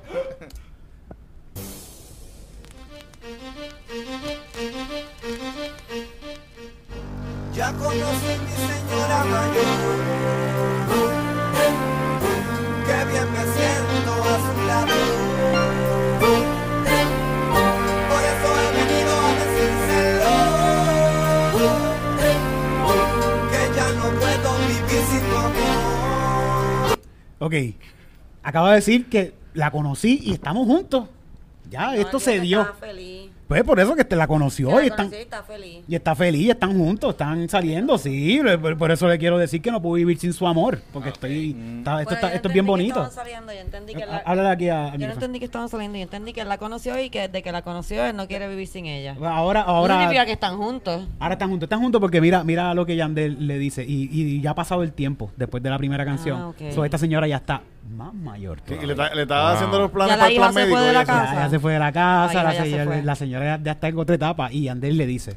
Ya 7.69 7.75
conocí 7.77 8.33
mi 8.45 8.53
señora 8.67 9.19
mayor. 9.25 9.97
Qué 12.87 12.97
bien 13.11 13.27
me 13.31 13.43
siento 13.53 14.11
a 14.23 14.35
su 14.45 14.53
lado. 14.65 14.97
Por 18.09 18.21
eso 18.31 18.49
he 18.59 18.67
venido 18.79 19.11
a 19.13 19.29
decírselo. 19.41 20.33
Que 23.51 23.61
ya 23.75 23.87
no 23.99 24.07
puedo 24.19 24.49
vivir 24.67 25.01
sin 25.11 25.23
tu 25.29 25.35
amor. 25.37 26.97
Ok, 27.37 27.55
acaba 28.41 28.67
de 28.69 28.75
decir 28.77 29.09
que 29.09 29.21
la 29.53 29.69
conocí 29.69 30.19
y 30.23 30.33
estamos 30.33 30.65
juntos. 30.65 31.07
Ya, 31.69 31.95
esto 31.95 32.19
se 32.19 32.39
dio. 32.39 32.65
Feliz. 32.79 33.08
Pues 33.49 33.63
por 33.63 33.79
eso 33.79 33.95
que 33.95 34.05
te 34.05 34.15
la 34.15 34.27
conoció 34.27 34.69
La 34.75 34.83
y 34.83 34.87
están, 34.89 35.07
conocí, 35.07 35.23
está 35.23 35.41
feliz. 35.41 35.83
y 35.87 35.95
está 35.95 36.13
feliz, 36.15 36.49
están 36.51 36.77
juntos, 36.77 37.09
están 37.09 37.49
saliendo, 37.49 37.97
sí. 37.97 38.39
Por, 38.61 38.77
por 38.77 38.91
eso 38.91 39.07
le 39.07 39.17
quiero 39.17 39.39
decir 39.39 39.59
que 39.59 39.71
no 39.71 39.81
puedo 39.81 39.95
vivir 39.95 40.19
sin 40.19 40.33
su 40.33 40.45
amor, 40.45 40.79
porque 40.93 41.09
estoy, 41.09 41.55
está- 41.79 41.93
esto, 42.01 42.09
Pues 42.09 42.15
está- 42.17 42.33
esto 42.35 42.47
es 42.47 42.53
bien 42.53 42.67
bonito. 42.67 43.09
saliendo, 43.09 43.51
yo 43.51 43.59
entendí 43.59 43.95
que 43.95 44.05
la- 44.05 44.17
Háblale 44.19 44.49
aquí 44.49 44.69
a, 44.69 44.95
Yo 44.95 45.07
no 45.07 45.13
entendí 45.13 45.39
que 45.39 45.45
estaban 45.45 45.67
saliendo, 45.67 45.97
yo 45.97 46.03
entendí 46.03 46.31
que 46.31 46.41
él 46.41 46.47
la 46.47 46.59
conoció 46.59 47.01
y 47.01 47.09
que 47.09 47.21
desde 47.27 47.41
que 47.41 47.51
la 47.51 47.63
conoció 47.63 48.05
él 48.05 48.15
no 48.15 48.27
quiere 48.27 48.47
vivir 48.47 48.67
sin 48.67 48.85
ella. 48.85 49.15
Ahora, 49.19 49.63
no 49.63 49.69
ahora, 49.69 49.95
significa 49.95 50.27
que 50.27 50.33
están 50.33 50.55
juntos. 50.55 51.07
ahora 51.19 51.33
están 51.33 51.49
juntos, 51.49 51.65
están 51.65 51.79
juntos 51.81 51.99
porque 51.99 52.21
mira, 52.21 52.43
mira 52.43 52.71
lo 52.75 52.85
que 52.85 52.95
Yandel 52.95 53.47
le 53.47 53.57
dice 53.57 53.83
y, 53.83 54.09
y 54.11 54.41
ya 54.41 54.51
ha 54.51 54.55
pasado 54.55 54.83
el 54.83 54.93
tiempo 54.93 55.31
después 55.37 55.63
de 55.63 55.71
la 55.71 55.79
primera 55.79 56.05
canción. 56.05 56.53
Ah. 56.55 56.71
So, 56.71 56.85
esta 56.85 56.99
señora 56.99 57.27
ya 57.27 57.37
está 57.37 57.63
más 57.89 58.13
mayor. 58.13 58.59
Sí, 58.67 58.75
y 58.81 58.85
le, 58.85 58.95
ta- 58.95 59.13
le 59.13 59.23
estaba 59.23 59.47
Wow. 59.49 59.55
haciendo 59.55 59.79
los 59.79 59.91
planes 59.91 60.11
Ya 60.11 60.15
la 60.17 60.21
para 60.21 60.27
el 60.29 60.33
hija 60.35 60.41
plan 60.43 60.53
se 60.53 60.59
médico. 60.61 60.77
fue 60.77 60.87
de 60.87 60.93
la 60.93 61.05
casa. 61.05 61.33
Ya, 61.33 61.39
ya 61.41 61.49
se 61.49 61.59
fue 61.59 61.73
de 61.73 61.79
la 61.79 61.91
casa, 61.91 62.33
La 62.33 62.43
la, 62.43 62.53
hija 62.53 62.53
ya 62.53 62.63
se 62.63 62.69
señora, 62.71 62.85
fue. 62.91 63.03
la 63.03 63.15
señora 63.15 63.59
ya 63.63 63.71
está 63.73 63.87
en 63.87 63.99
otra 63.99 64.15
etapa 64.15 64.51
y 64.51 64.63
Yandel 64.63 64.97
le 64.97 65.05
dice, 65.05 65.35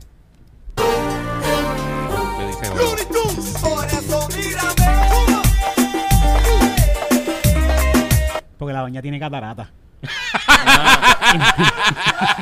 Le 2.38 2.46
dice, 2.46 2.66
porque 8.58 8.72
la 8.72 8.80
doña 8.80 9.02
tiene 9.02 9.18
catarata. 9.18 9.70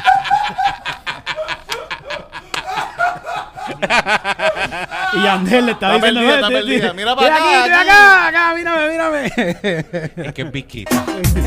y 5.15 5.23
Yandel 5.23 5.67
le 5.67 5.73
está, 5.73 5.95
Está 5.97 6.07
diciendo, 6.07 6.21
perdida, 6.21 6.35
está 6.35 6.49
"Vete, 6.49 6.61
perdida. 6.61 6.93
Mira 6.93 7.17
para 7.17 7.35
aquí, 7.37 7.45
acá, 7.45 7.65
aquí". 7.81 7.91
acá, 7.91 8.27
acá, 8.29 8.55
mírame, 8.55 8.91
mírame. 8.91 9.27
es 10.29 10.33
que 10.35 10.43
es 10.43 10.53
Big 10.53 10.67
Kid. 10.67 10.89
Estoy 10.89 11.43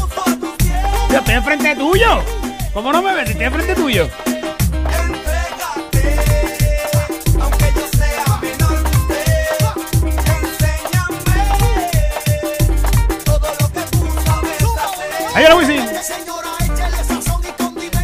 justo 0.00 0.20
a 0.20 0.24
tus 0.36 0.56
pies. 0.56 0.76
Yo 1.10 1.18
estoy 1.18 1.34
enfrente 1.34 1.76
tuyo. 1.76 2.22
¿Cómo 2.72 2.92
no 2.92 3.02
me 3.02 3.14
ves? 3.14 3.30
Estoy 3.30 3.44
enfrente 3.46 3.74
tuyo. 3.74 4.08
Entrégate, 4.86 6.06
aunque 7.40 7.72
yo 7.74 7.86
sea 7.98 8.24
menor 8.40 8.82
que 8.82 8.96
usted. 8.98 9.26
Enséñame 10.26 11.40
todo 13.24 13.48
lo 13.60 13.66
que 13.72 13.80
tú 13.90 13.98
sabes 14.24 14.62
hacer. 14.84 15.36
Ahí 15.36 15.44
era 15.44 15.54
Wisin. 15.56 15.86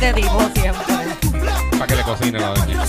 Te 0.00 0.12
digo 0.12 0.50
siempre. 0.54 0.94
Para 1.72 1.86
que 1.86 1.96
le 1.96 2.02
cocine 2.02 2.38
la 2.38 2.48
doña. 2.48 2.84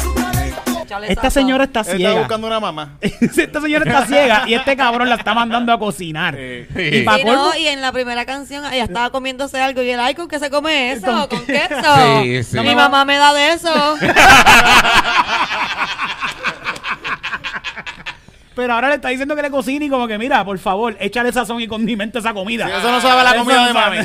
Esta 1.07 1.29
señora 1.29 1.65
está 1.65 1.81
Él 1.81 1.85
está 1.85 1.97
ciega. 1.97 2.13
buscando 2.19 2.47
una 2.47 2.59
mamá. 2.59 2.97
Esta 3.01 3.61
señora 3.61 3.85
está 3.85 4.05
ciega 4.05 4.43
y 4.47 4.53
este 4.53 4.75
cabrón 4.75 5.09
la 5.09 5.15
está 5.15 5.33
mandando 5.33 5.71
a 5.71 5.79
cocinar. 5.79 6.35
Sí. 6.35 6.65
Y 6.81 7.01
pa' 7.03 7.17
no, 7.19 7.53
en 7.53 7.81
la 7.81 7.91
primera 7.91 8.25
canción 8.25 8.65
ella 8.71 8.83
estaba 8.85 9.09
comiéndose 9.11 9.61
algo 9.61 9.81
y 9.81 9.89
él, 9.91 9.99
ay, 9.99 10.15
¿con 10.15 10.27
qué 10.27 10.39
se 10.39 10.49
come 10.49 10.91
eso? 10.91 11.29
¿Con 11.29 11.45
queso? 11.45 12.21
Sí, 12.23 12.43
sí. 12.43 12.59
Mi 12.59 12.75
mamá 12.75 13.05
me 13.05 13.17
da 13.17 13.33
de 13.33 13.53
eso. 13.53 13.69
Pero 18.55 18.73
ahora 18.73 18.89
le 18.89 18.95
está 18.95 19.07
diciendo 19.07 19.37
que 19.37 19.41
le 19.41 19.49
cocine 19.49 19.85
y 19.85 19.89
como 19.89 20.05
que, 20.05 20.17
mira, 20.17 20.43
por 20.43 20.59
favor, 20.59 20.97
échale 20.99 21.31
sazón 21.31 21.61
y 21.61 21.67
condimento 21.67 22.17
a 22.17 22.21
esa 22.21 22.33
comida. 22.33 22.65
Sí, 22.67 22.73
eso 22.77 22.91
no 22.91 22.99
sabe 22.99 23.23
la 23.23 23.35
comida 23.35 23.61
no 23.61 23.67
de 23.67 23.73
mami. 23.73 23.97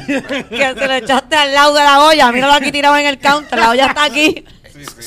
que 0.49 0.75
se 0.79 0.87
lo 0.87 0.93
echaste 0.95 1.35
al 1.35 1.53
lado 1.53 1.75
de 1.75 1.83
la 1.83 2.01
olla. 2.05 2.31
Míralo 2.31 2.53
aquí 2.53 2.71
tirado 2.71 2.97
en 2.97 3.07
el 3.07 3.19
counter. 3.19 3.59
La 3.59 3.71
olla 3.71 3.87
está 3.87 4.05
aquí. 4.05 4.45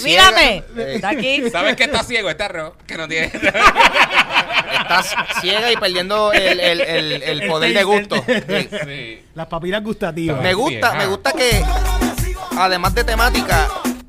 Mírame. 0.03 0.63
Ciega. 0.73 0.91
Está 0.93 1.09
aquí. 1.09 1.49
¿Sabes 1.51 1.75
que 1.75 1.83
está 1.83 2.03
ciego 2.03 2.29
este 2.29 2.43
arroz? 2.43 2.73
Que 2.85 2.97
no 2.97 3.07
tiene... 3.07 3.27
Estás 3.27 5.15
ciega 5.41 5.71
y 5.71 5.77
perdiendo 5.77 6.31
el, 6.33 6.59
el, 6.59 6.81
el, 7.23 7.47
poder 7.47 7.73
de 7.73 7.83
gusto. 7.83 8.15
Sí. 8.25 8.69
Sí. 8.85 9.21
Las 9.35 9.47
papilas 9.47 9.83
gustativas. 9.83 10.41
Me 10.41 10.53
gusta, 10.53 10.93
me 10.93 11.05
gusta 11.05 11.33
que, 11.33 11.63
además 12.57 12.93
de 12.95 13.03
temática, 13.03 13.67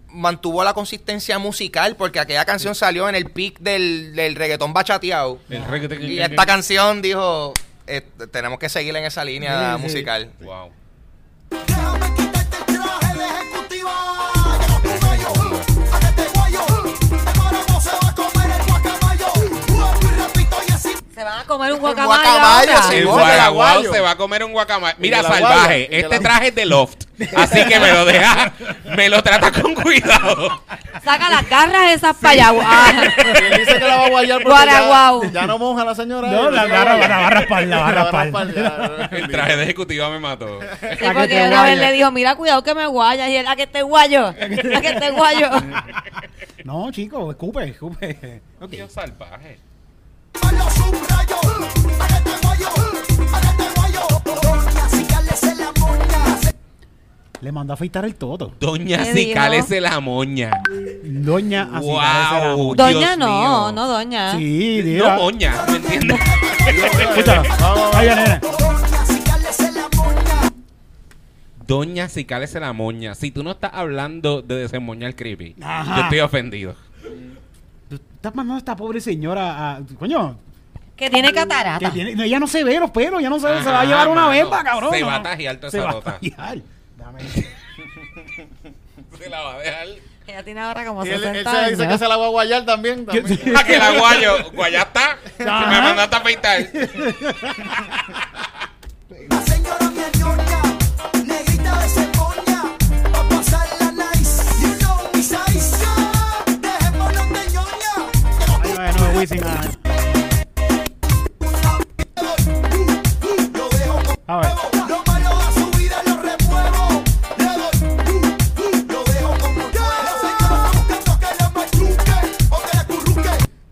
mantuvo 0.08 0.62
la 0.64 0.74
consistencia 0.74 1.38
musical 1.38 1.96
porque 1.96 2.18
aquella 2.20 2.44
canción 2.44 2.74
salió 2.74 3.08
en 3.08 3.14
el 3.14 3.26
pic 3.30 3.58
del, 3.58 4.14
del 4.14 4.34
reggaetón 4.36 4.72
bachateado. 4.72 5.38
El 5.50 5.64
reggae- 5.64 6.00
Y 6.00 6.20
esta 6.20 6.46
canción 6.46 7.02
dijo, 7.02 7.52
eh, 7.86 8.02
tenemos 8.30 8.58
que 8.58 8.68
seguir 8.68 8.94
en 8.96 9.04
esa 9.04 9.24
línea 9.24 9.72
Sí, 9.74 9.76
sí. 9.78 9.82
musical. 9.82 10.30
Wow. 10.40 10.70
Comer 21.58 21.72
un 21.72 21.76
El 21.78 21.80
guacamayo. 21.80 22.22
guacamayo, 22.22 22.72
ahora. 22.72 22.82
sí. 22.82 22.96
El 22.96 23.06
guaraguao 23.06 23.82
se 23.82 24.00
va 24.00 24.10
a 24.12 24.16
comer 24.16 24.44
un 24.44 24.52
guacamayo. 24.52 24.96
Mira, 24.98 25.22
salvaje, 25.22 25.98
este 25.98 26.20
traje 26.20 26.48
es 26.48 26.54
de 26.54 26.66
loft. 26.66 27.04
Así 27.36 27.64
que 27.64 27.80
me 27.80 27.92
lo 27.92 28.04
deja, 28.04 28.52
me 28.96 29.08
lo 29.08 29.22
trata 29.22 29.50
con 29.50 29.74
cuidado. 29.74 30.62
Saca 31.02 31.28
las 31.28 31.48
garras 31.48 31.90
esas. 31.92 32.16
Ah. 32.22 32.92
Y 33.18 33.44
él 33.44 33.58
dice 33.58 33.78
que 33.78 33.86
la 33.86 33.96
va 33.96 34.06
a 34.06 34.10
guayar 34.10 34.42
porque 34.42 34.66
ya, 34.66 35.20
ya 35.32 35.46
no 35.46 35.58
moja 35.58 35.84
la 35.84 35.94
señora. 35.94 36.28
No, 36.28 36.50
la 36.50 36.62
dice 36.64 36.74
va 36.74 36.80
a 36.80 36.84
que 36.84 36.90
raspar, 36.90 37.08
la 37.08 37.18
va 37.18 37.26
a 37.26 37.30
raspar, 37.30 37.66
la 37.66 37.78
va 37.78 37.88
a 37.88 37.92
raspar. 37.92 38.54
ya. 38.54 39.08
El 39.16 39.28
traje 39.28 39.56
de 39.56 39.62
ejecutiva 39.64 40.10
me 40.10 40.20
mató. 40.20 40.60
Sí, 40.80 41.04
porque 41.14 41.44
una 41.46 41.62
vez 41.64 41.78
le 41.78 41.92
dijo, 41.92 42.10
mira, 42.12 42.36
cuidado 42.36 42.62
que 42.62 42.74
me 42.74 42.86
guayas. 42.86 43.28
Y 43.28 43.36
él, 43.36 43.46
a 43.46 43.56
que 43.56 43.66
te 43.66 43.82
guayo. 43.82 44.26
A 44.28 44.34
que 44.34 44.96
te 45.00 45.10
guayo. 45.10 45.50
No, 46.64 46.90
chicos, 46.92 47.30
escupe, 47.30 47.64
escupe. 47.64 48.42
Ok. 48.60 48.70
Dios 48.70 48.92
salvaje. 48.92 49.58
Le 57.40 57.52
mandó 57.52 57.72
a 57.72 57.74
afeitar 57.74 58.04
el 58.04 58.16
todo. 58.16 58.52
Doña 58.58 58.98
¿Qué 59.04 59.12
Cicales 59.14 59.68
dijo? 59.68 59.80
la 59.80 60.00
moña. 60.00 60.50
Doña 61.04 61.66
Wow. 61.80 61.96
la 62.00 62.54
moña. 62.56 62.74
Dios 62.74 62.76
Doña 62.76 63.16
no, 63.16 63.26
mío. 63.26 63.72
no 63.72 63.86
doña. 63.86 64.32
Sí, 64.32 64.78
No 64.82 64.84
diga. 64.84 65.16
moña, 65.16 65.54
¿me 65.68 65.76
entiendes? 65.76 66.18
Nena. 66.66 68.40
Doña, 68.40 69.06
sígales 69.06 69.60
en 69.60 69.74
la 69.74 69.88
moña. 69.96 70.52
Doña 71.64 72.08
Cicales 72.08 72.54
la 72.54 72.72
moña. 72.72 73.14
Si 73.14 73.30
tú 73.30 73.44
no 73.44 73.52
estás 73.52 73.70
hablando 73.72 74.42
de 74.42 74.56
desemmoñar 74.56 75.14
creepy, 75.14 75.54
Ajá. 75.62 75.96
yo 75.96 76.02
estoy 76.02 76.20
ofendido. 76.20 76.74
Estás 78.28 78.36
mandando 78.36 78.56
a 78.56 78.58
esta 78.58 78.76
pobre 78.76 79.00
señora 79.00 79.70
a. 79.72 79.80
Coño, 79.98 80.38
Que 80.94 81.08
tiene 81.08 81.28
que 81.28 81.34
catarata. 81.34 81.90
tiene, 81.90 82.12
ella 82.22 82.38
no 82.38 82.46
se 82.46 82.62
ve 82.62 82.78
los 82.78 82.90
pelos, 82.90 83.22
ya 83.22 83.30
no 83.30 83.40
se 83.40 83.46
va 83.46 83.80
a 83.80 83.84
llevar 83.86 84.06
una 84.08 84.28
bemba, 84.28 84.62
cabrón. 84.62 84.92
Se 84.92 85.00
no. 85.00 85.06
va 85.06 85.14
a 85.14 85.22
tajear 85.22 85.56
toda 85.56 85.70
Se 85.70 85.78
esa 85.78 85.86
va 85.86 85.92
a 85.92 86.00
tajear. 86.02 86.58
Dame. 86.98 87.20
Se 89.18 89.30
la 89.30 89.40
va 89.40 89.54
a 89.54 89.58
dejar. 89.60 89.86
Ella 90.26 90.42
tiene 90.42 90.60
ahora 90.60 90.84
como 90.84 91.06
Y 91.06 91.08
él, 91.08 91.20
60 91.20 91.38
él 91.38 91.46
se 91.46 91.70
dice 91.70 91.88
que 91.88 91.96
se 91.96 92.06
la 92.06 92.18
va 92.18 92.26
a 92.26 92.28
guayar 92.28 92.66
también. 92.66 93.06
también. 93.06 93.56
A 93.56 93.64
que 93.64 93.78
la 93.78 93.92
guayo. 93.92 94.36
Está. 94.66 95.16
Ajá. 95.46 95.70
Me 95.70 95.80
mandaste 95.80 96.16
a 96.16 96.18
afeitar. 96.18 96.60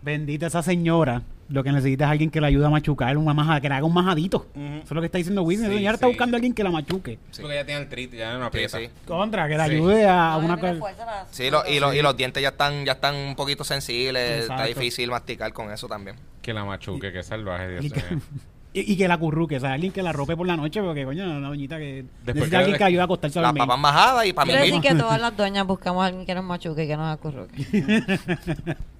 Bendita 0.01 0.47
esa 0.47 0.61
señora. 0.61 1.21
Lo 1.49 1.63
que 1.63 1.71
necesita 1.71 2.03
es 2.05 2.11
alguien 2.11 2.29
que 2.29 2.41
la 2.41 2.47
ayude 2.47 2.65
a 2.65 2.69
machucar, 2.69 3.15
una 3.17 3.33
maja, 3.33 3.61
que 3.61 3.69
le 3.69 3.75
haga 3.75 3.85
un 3.85 3.93
majadito. 3.93 4.47
Eso 4.53 4.83
es 4.83 4.91
lo 4.91 4.99
que 4.99 5.05
está 5.05 5.17
diciendo. 5.17 5.49
Esa 5.49 5.67
Sí, 5.67 5.73
señora 5.75 5.93
está 5.93 6.05
sí. 6.07 6.11
buscando 6.11 6.35
a 6.35 6.37
alguien 6.37 6.53
que 6.53 6.63
la 6.63 6.71
machuque. 6.71 7.19
Porque 7.39 7.55
ya 7.55 7.65
tiene 7.65 7.81
artritis, 7.81 8.19
ya 8.19 8.33
no 8.33 8.39
Sí, 8.39 8.45
aprieta. 8.47 8.77
sí. 8.79 8.89
Contra, 9.05 9.47
que 9.47 9.55
la 9.55 9.67
Sí. 9.67 9.75
ayude 9.75 10.05
a 10.07 10.37
No, 10.39 10.45
una 10.45 10.57
cosa. 10.57 10.77
para- 10.79 11.25
Sí, 11.31 11.49
lo- 11.49 11.65
y, 11.65 11.79
lo- 11.79 11.93
y 11.93 12.01
los 12.01 12.17
dientes 12.17 12.43
ya 12.43 12.49
están, 12.49 12.83
ya 12.85 12.91
están 12.93 13.15
un 13.15 13.35
poquito 13.35 13.63
sensibles. 13.63 14.41
Está 14.41 14.65
difícil 14.65 15.09
masticar 15.09 15.53
con 15.53 15.71
eso 15.71 15.87
también. 15.87 16.17
Que 16.41 16.53
la 16.53 16.65
machuque, 16.65 17.13
que 17.13 17.23
salvaje, 17.23 17.69
Dios 17.69 17.85
Y 17.85 17.91
que, 17.91 18.01
y, 18.73 18.93
y 18.93 18.97
que 18.97 19.07
la 19.07 19.17
curruque, 19.17 19.55
o 19.55 19.59
sea, 19.61 19.71
alguien 19.71 19.93
que 19.93 20.03
la 20.03 20.11
rope 20.11 20.35
por 20.35 20.45
la 20.47 20.57
noche, 20.57 20.81
porque 20.81 21.05
coño, 21.05 21.23
una 21.37 21.47
doñita 21.47 21.77
que 21.77 22.03
Después 22.25 22.35
necesita 22.35 22.49
que- 22.49 22.57
alguien 22.57 22.77
que 22.77 22.83
la 22.83 22.87
ayude 22.87 23.01
a 23.01 23.05
acostarse 23.05 23.39
a 23.39 23.41
Las 23.43 23.49
dormir. 23.49 23.61
papas 23.61 23.79
majadas 23.79 24.25
y 24.25 24.33
para 24.33 24.45
Quiero 24.47 24.61
mí 24.65 24.67
decir 24.71 24.81
que 24.81 24.95
todas 25.01 25.21
las 25.21 25.37
doñas 25.37 25.65
buscamos 25.65 26.03
a 26.03 26.07
alguien 26.07 26.25
que 26.25 26.35
nos 26.35 26.43
machuque 26.43 26.83
y 26.83 26.87
que 26.87 26.97
nos 26.97 27.13
acurruque. 27.13 27.55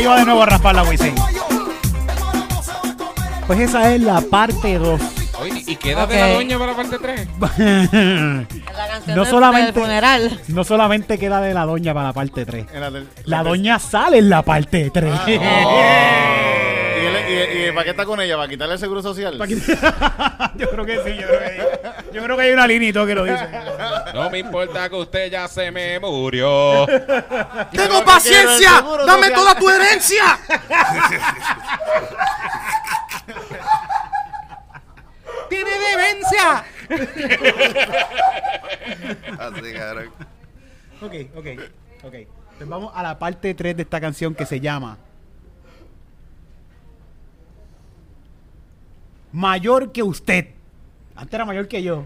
ahí 0.00 0.06
va 0.06 0.16
de 0.18 0.24
nuevo 0.24 0.42
a 0.42 0.46
raspar 0.46 0.74
la 0.74 0.82
Wisin. 0.84 1.14
Pues 3.46 3.60
esa 3.60 3.92
es 3.94 4.00
la 4.02 4.20
parte 4.20 4.78
2. 4.78 5.00
Oye, 5.40 5.64
¿y 5.66 5.76
queda 5.76 6.06
de 6.06 6.18
la 6.20 6.28
doña 6.34 6.58
para 6.58 6.70
la 6.72 6.76
parte 6.76 6.98
3? 6.98 7.20
Es 7.20 7.28
la 7.40 8.88
canción 8.88 9.16
No 9.16 9.22
del- 9.22 9.30
solamente- 9.30 9.72
del 9.72 9.82
funeral. 9.82 10.40
no 10.48 10.64
solamente 10.64 11.18
queda 11.18 11.40
de 11.40 11.54
la 11.54 11.64
doña 11.66 11.92
para 11.94 12.08
la 12.08 12.12
parte 12.12 12.44
3. 12.46 12.66
En 12.72 12.80
la 12.80 12.90
del- 12.90 13.08
La 13.24 13.38
la- 13.42 13.48
doña 13.48 13.78
sale 13.78 14.18
en 14.18 14.28
la 14.30 14.42
parte 14.42 14.90
3. 14.92 15.12
¿Y, 17.30 17.72
para 17.72 17.84
qué 17.84 17.90
está 17.90 18.04
con 18.04 18.20
ella? 18.20 18.36
¿Para 18.36 18.48
quitarle 18.48 18.74
el 18.74 18.80
seguro 18.80 19.02
social? 19.02 19.38
yo 20.56 20.70
creo 20.70 20.84
que 20.84 21.02
sí, 21.04 21.16
yo 21.16 21.26
creo 21.26 21.40
que, 21.40 22.12
yo 22.12 22.22
creo 22.22 22.36
que 22.36 22.42
hay 22.42 22.52
una 22.52 22.66
línea 22.66 22.88
y 22.88 22.92
todo 22.92 23.06
que 23.06 23.14
lo 23.14 23.24
dice. 23.24 23.48
No 24.14 24.30
me 24.30 24.38
importa 24.38 24.88
que 24.88 24.96
usted 24.96 25.30
ya 25.30 25.48
se 25.48 25.70
me 25.70 25.98
murió. 26.00 26.86
¡Tengo 27.72 28.04
paciencia! 28.04 28.84
¡Dame 29.06 29.30
toda 29.30 29.54
tu 29.54 29.68
herencia! 29.68 30.38
¡Tiene 35.48 35.70
demencia! 35.70 36.64
Así, 39.38 39.72
cabrón. 39.74 40.10
Ok, 41.02 41.14
ok, 41.34 41.46
ok. 42.04 42.14
Pues 42.56 42.68
vamos 42.68 42.92
a 42.94 43.02
la 43.02 43.18
parte 43.18 43.54
3 43.54 43.76
de 43.76 43.82
esta 43.82 44.00
canción 44.00 44.34
que 44.34 44.44
se 44.44 44.60
llama 44.60 44.98
Mayor 49.32 49.92
que 49.92 50.02
usted. 50.02 50.48
Antes 51.14 51.34
era 51.34 51.44
mayor 51.44 51.68
que 51.68 51.82
yo. 51.82 52.04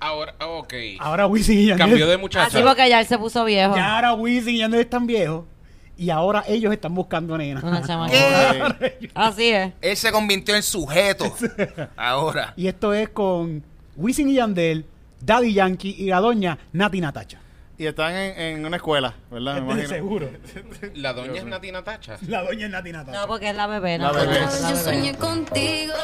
Ahora, 0.00 0.34
ok. 0.40 0.74
Ahora 0.98 1.26
Wisin 1.26 1.58
y 1.58 1.66
Yandel. 1.66 1.88
Cambió 1.88 2.08
de 2.08 2.16
muchacha. 2.16 2.46
Así 2.46 2.66
porque 2.66 2.88
ya 2.88 3.00
él 3.00 3.06
se 3.06 3.18
puso 3.18 3.44
viejo. 3.44 3.76
Ya 3.76 3.96
ahora 3.96 4.14
Wisin 4.14 4.54
y 4.54 4.58
Yandel 4.58 4.80
están 4.80 5.06
viejos. 5.06 5.44
Y 5.96 6.08
ahora 6.08 6.42
ellos 6.48 6.72
están 6.72 6.94
buscando 6.94 7.36
nena. 7.36 7.60
Una. 7.62 7.82
Así 9.14 9.50
es. 9.50 9.74
Él 9.82 9.96
se 9.98 10.10
convirtió 10.10 10.56
en 10.56 10.62
sujeto. 10.62 11.26
Ahora. 11.96 12.54
Y 12.56 12.68
esto 12.68 12.94
es 12.94 13.10
con 13.10 13.62
Wisin 13.96 14.30
y 14.30 14.36
Yandel, 14.36 14.86
Daddy 15.20 15.52
Yankee 15.52 15.94
y 15.98 16.06
la 16.06 16.20
doña 16.20 16.58
Nati 16.72 17.02
Natacha. 17.02 17.38
Y 17.80 17.86
están 17.86 18.14
en, 18.14 18.38
en 18.38 18.66
una 18.66 18.76
escuela, 18.76 19.14
¿verdad? 19.30 19.54
Me 19.54 19.60
imagino. 19.60 19.88
Seguro. 19.88 20.28
La 20.96 21.14
doña 21.14 21.36
es 21.38 21.46
Natina 21.46 21.82
Tacha. 21.82 22.18
La 22.28 22.42
doña 22.42 22.66
es 22.66 22.70
Nati 22.72 22.92
Natacha. 22.92 23.18
No, 23.18 23.26
porque 23.26 23.48
es 23.48 23.56
la 23.56 23.66
bebé. 23.66 23.96
La 23.96 24.08
no, 24.08 24.12
bebé. 24.12 24.38
Yo 24.38 24.76
soñé 24.76 25.16
contigo, 25.16 25.94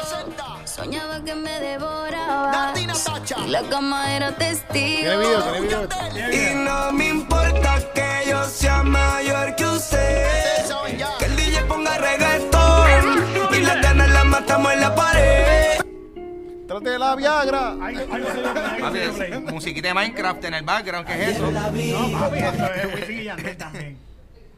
soñaba 0.65 1.23
que 1.23 1.35
me 1.35 1.59
devoraba. 1.59 2.51
Nati 2.51 2.87
Natacha. 2.87 3.35
Y 3.45 3.51
la 3.51 3.61
cama 3.61 4.11
era 4.15 4.31
testigo. 4.35 5.01
¿Tiene 5.01 5.17
video? 5.17 5.43
¿Tiene 5.43 6.29
video? 6.29 6.51
Y 6.51 6.65
no 6.65 6.91
me 6.93 7.09
importa 7.09 7.79
que 7.93 8.27
yo 8.27 8.43
sea 8.45 8.81
mayor 8.81 9.55
que 9.55 9.65
usted. 9.67 10.25
Que 11.19 11.25
el 11.25 11.35
DJ 11.35 11.61
ponga 11.65 11.95
reggaetón. 11.99 13.53
Y 13.53 13.59
las 13.59 13.79
ganas 13.83 14.09
las 14.09 14.25
matamos 14.25 14.73
en 14.73 14.81
la 14.81 14.95
pared. 14.95 15.76
Trate 16.81 16.99
la 16.99 17.15
Viagra. 17.15 17.75
Papi, 18.79 18.97
es 18.99 19.41
musiquita 19.41 19.87
de 19.89 19.93
Minecraft 19.93 20.43
en 20.45 20.53
el 20.53 20.63
background, 20.63 21.07
¿qué 21.07 21.13
es 21.23 21.29
eso? 21.35 21.47
Wisin 22.95 23.19
y 23.19 23.23
Yandel 23.23 23.57
también. 23.57 23.97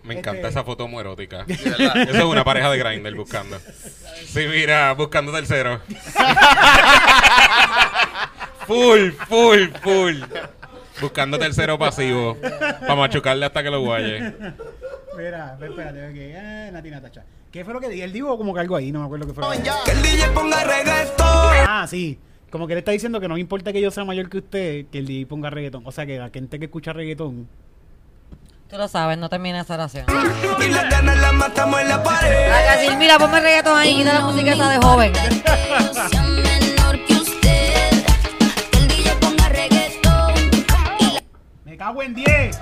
Me 0.03 0.13
encanta 0.17 0.37
Este- 0.47 0.47
esa 0.49 0.63
foto. 0.63 0.87
De 0.87 1.27
verdad. 1.27 1.97
Eso 2.01 2.17
es 2.17 2.23
una 2.23 2.43
pareja 2.43 2.69
de 2.71 2.77
Grindr 2.77 3.15
buscando. 3.15 3.59
Sí, 4.25 4.45
mira, 4.49 4.93
buscando 4.93 5.31
tercero. 5.31 5.81
full, 8.65 9.11
full, 9.27 9.67
full. 9.83 10.15
Buscando 11.01 11.37
tercero 11.39 11.77
pasivo. 11.77 12.37
Para 12.81 12.95
machucarle 12.95 13.45
hasta 13.45 13.61
que 13.63 13.69
lo 13.69 13.81
guaye. 13.81 14.33
Mira, 15.17 15.55
ve, 15.59 15.67
espérate, 15.67 16.05
ok. 16.07 16.15
Eh, 16.15 16.69
Nati 16.71 16.89
Natacha. 16.89 17.23
¿Qué 17.51 17.65
fue 17.65 17.73
lo 17.73 17.79
que 17.79 17.89
dije? 17.89 18.03
Él 18.03 18.13
dijo 18.13 18.37
como 18.37 18.53
que 18.53 18.59
algo 18.59 18.75
ahí, 18.75 18.91
no 18.91 18.99
me 18.99 19.05
acuerdo 19.05 19.25
qué 19.25 19.33
fue. 19.33 19.43
Que 19.85 19.91
el 19.91 20.01
DJ 20.03 20.27
ponga 20.33 20.63
reggaetón. 20.63 21.55
Ah, 21.67 21.87
sí. 21.89 22.19
Como 22.51 22.67
que 22.67 22.73
él 22.73 22.79
está 22.79 22.91
diciendo 22.91 23.19
que 23.19 23.27
no 23.27 23.33
me 23.35 23.39
importa 23.39 23.73
que 23.73 23.81
yo 23.81 23.89
sea 23.89 24.05
mayor 24.05 24.29
que 24.29 24.37
usted, 24.37 24.85
que 24.91 24.99
el 24.99 25.07
DJ 25.07 25.25
ponga 25.25 25.49
reggaetón. 25.49 25.81
O 25.85 25.91
sea, 25.91 26.05
que 26.05 26.19
la 26.19 26.29
gente 26.29 26.59
que 26.59 26.65
escucha 26.65 26.93
reggaetón. 26.93 27.47
Tú 28.69 28.77
lo 28.77 28.87
sabes, 28.87 29.17
no 29.17 29.29
termina 29.29 29.61
esa 29.61 29.73
oración. 29.73 30.05
Y 30.63 30.67
las 30.69 30.89
ganas 30.91 31.17
las 31.17 31.33
matamos 31.33 31.81
en 31.81 31.89
la 31.89 32.03
pared. 32.03 32.51
A 32.51 32.77
decir, 32.77 32.95
mira, 32.97 33.17
ponme 33.17 33.39
reggaetón 33.39 33.77
ahí, 33.79 33.95
quita 33.95 34.13
la 34.13 34.21
música 34.21 34.53
esa 34.53 34.69
de 34.69 34.77
joven. 34.77 35.11
Que 35.13 35.19
yo 35.19 35.93
sea 36.07 36.21
menor 36.21 37.05
que 37.05 37.13
usted. 37.13 38.05
Que 38.71 38.77
el 38.77 38.87
DJ 38.89 39.11
ponga 39.19 39.49
reggaetón. 39.49 40.33
Y 40.99 41.13
la 41.13 41.23
¡Me 41.65 41.77
cago 41.77 42.03
en 42.03 42.13
10! 42.13 42.59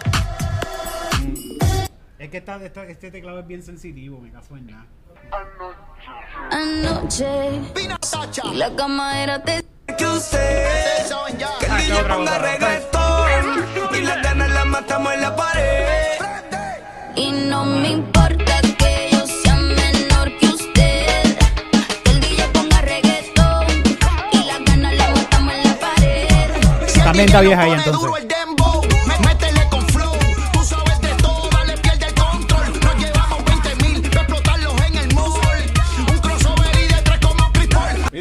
Es 2.19 2.29
que 2.31 2.43
este 2.89 3.11
teclado 3.11 3.39
es 3.41 3.47
bien 3.47 3.61
sensitivo, 3.61 4.19
me 4.19 4.31
caso 4.31 4.57
en 4.57 4.67
nada. 4.67 4.87
Anoche. 6.49 7.27
Anoche. 7.29 8.41
Y 8.43 8.55
la 8.55 8.75
cama 8.75 9.21
era 9.21 9.37
de... 9.37 9.63
Que 9.95 10.05
usted. 10.07 11.05
Que 11.59 11.65
el 11.65 11.71
ah, 11.71 11.77
DJ 11.77 12.03
ponga 12.05 12.37
reggaetón. 12.39 13.65
Y 13.93 14.01
las 14.01 14.23
ganas 14.23 14.49
las 14.49 14.65
matamos 14.65 15.13
en 15.13 15.21
la 15.21 15.35
pared. 15.35 16.19
Y 17.15 17.31
no 17.31 17.65
me 17.65 17.89
importa 17.89 18.61
que 18.79 19.09
yo 19.11 19.27
sea 19.27 19.55
menor 19.55 20.35
que 20.39 20.47
usted. 20.47 21.37
Que 22.03 22.11
el 22.11 22.19
DJ 22.19 22.47
ponga 22.49 22.81
reggaetón. 22.81 23.67
Y 24.31 24.43
las 24.43 24.65
ganas 24.65 24.95
las 24.95 25.11
matamos 25.11 25.53
en 25.53 25.63
la 25.63 25.79
pared. 25.79 27.03
También 27.03 27.25
está 27.27 27.41
vieja 27.41 27.61
ahí 27.61 27.71
entonces. 27.73 28.36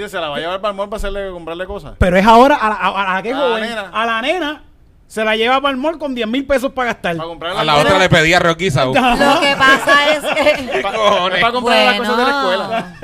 Se 0.08 0.18
la 0.18 0.28
va 0.28 0.36
a 0.36 0.40
llevar 0.40 0.60
para 0.60 0.70
el 0.72 0.76
mall 0.76 0.88
para 0.88 0.98
hacerle, 0.98 1.30
comprarle 1.30 1.66
cosas. 1.66 1.94
Pero 1.98 2.16
es 2.16 2.26
ahora 2.26 2.56
a 2.56 2.68
la, 2.68 2.74
a, 2.76 3.16
a 3.18 3.22
la 3.22 3.60
nena. 3.60 3.90
a 3.92 4.06
la 4.06 4.22
nena, 4.22 4.62
se 5.06 5.24
la 5.24 5.36
lleva 5.36 5.60
para 5.60 5.70
el 5.72 5.76
mall 5.76 5.98
con 5.98 6.14
10 6.14 6.26
mil 6.28 6.46
pesos 6.46 6.72
para 6.72 6.92
gastar. 6.92 7.16
Para 7.38 7.60
A 7.60 7.64
la 7.64 7.76
otra 7.76 7.98
le 7.98 8.08
pedía 8.08 8.38
Rocky. 8.38 8.70
Lo 8.70 8.92
que 8.92 9.56
pasa 9.56 10.14
es 10.14 10.20
que... 10.24 10.82
cojones? 10.82 11.40
para 11.40 11.52
comprar 11.52 11.84
las 11.86 11.96
Bueno. 11.98 12.12
cosas 12.12 12.16
de 12.26 12.32
la 12.32 12.38
escuela. 12.38 12.96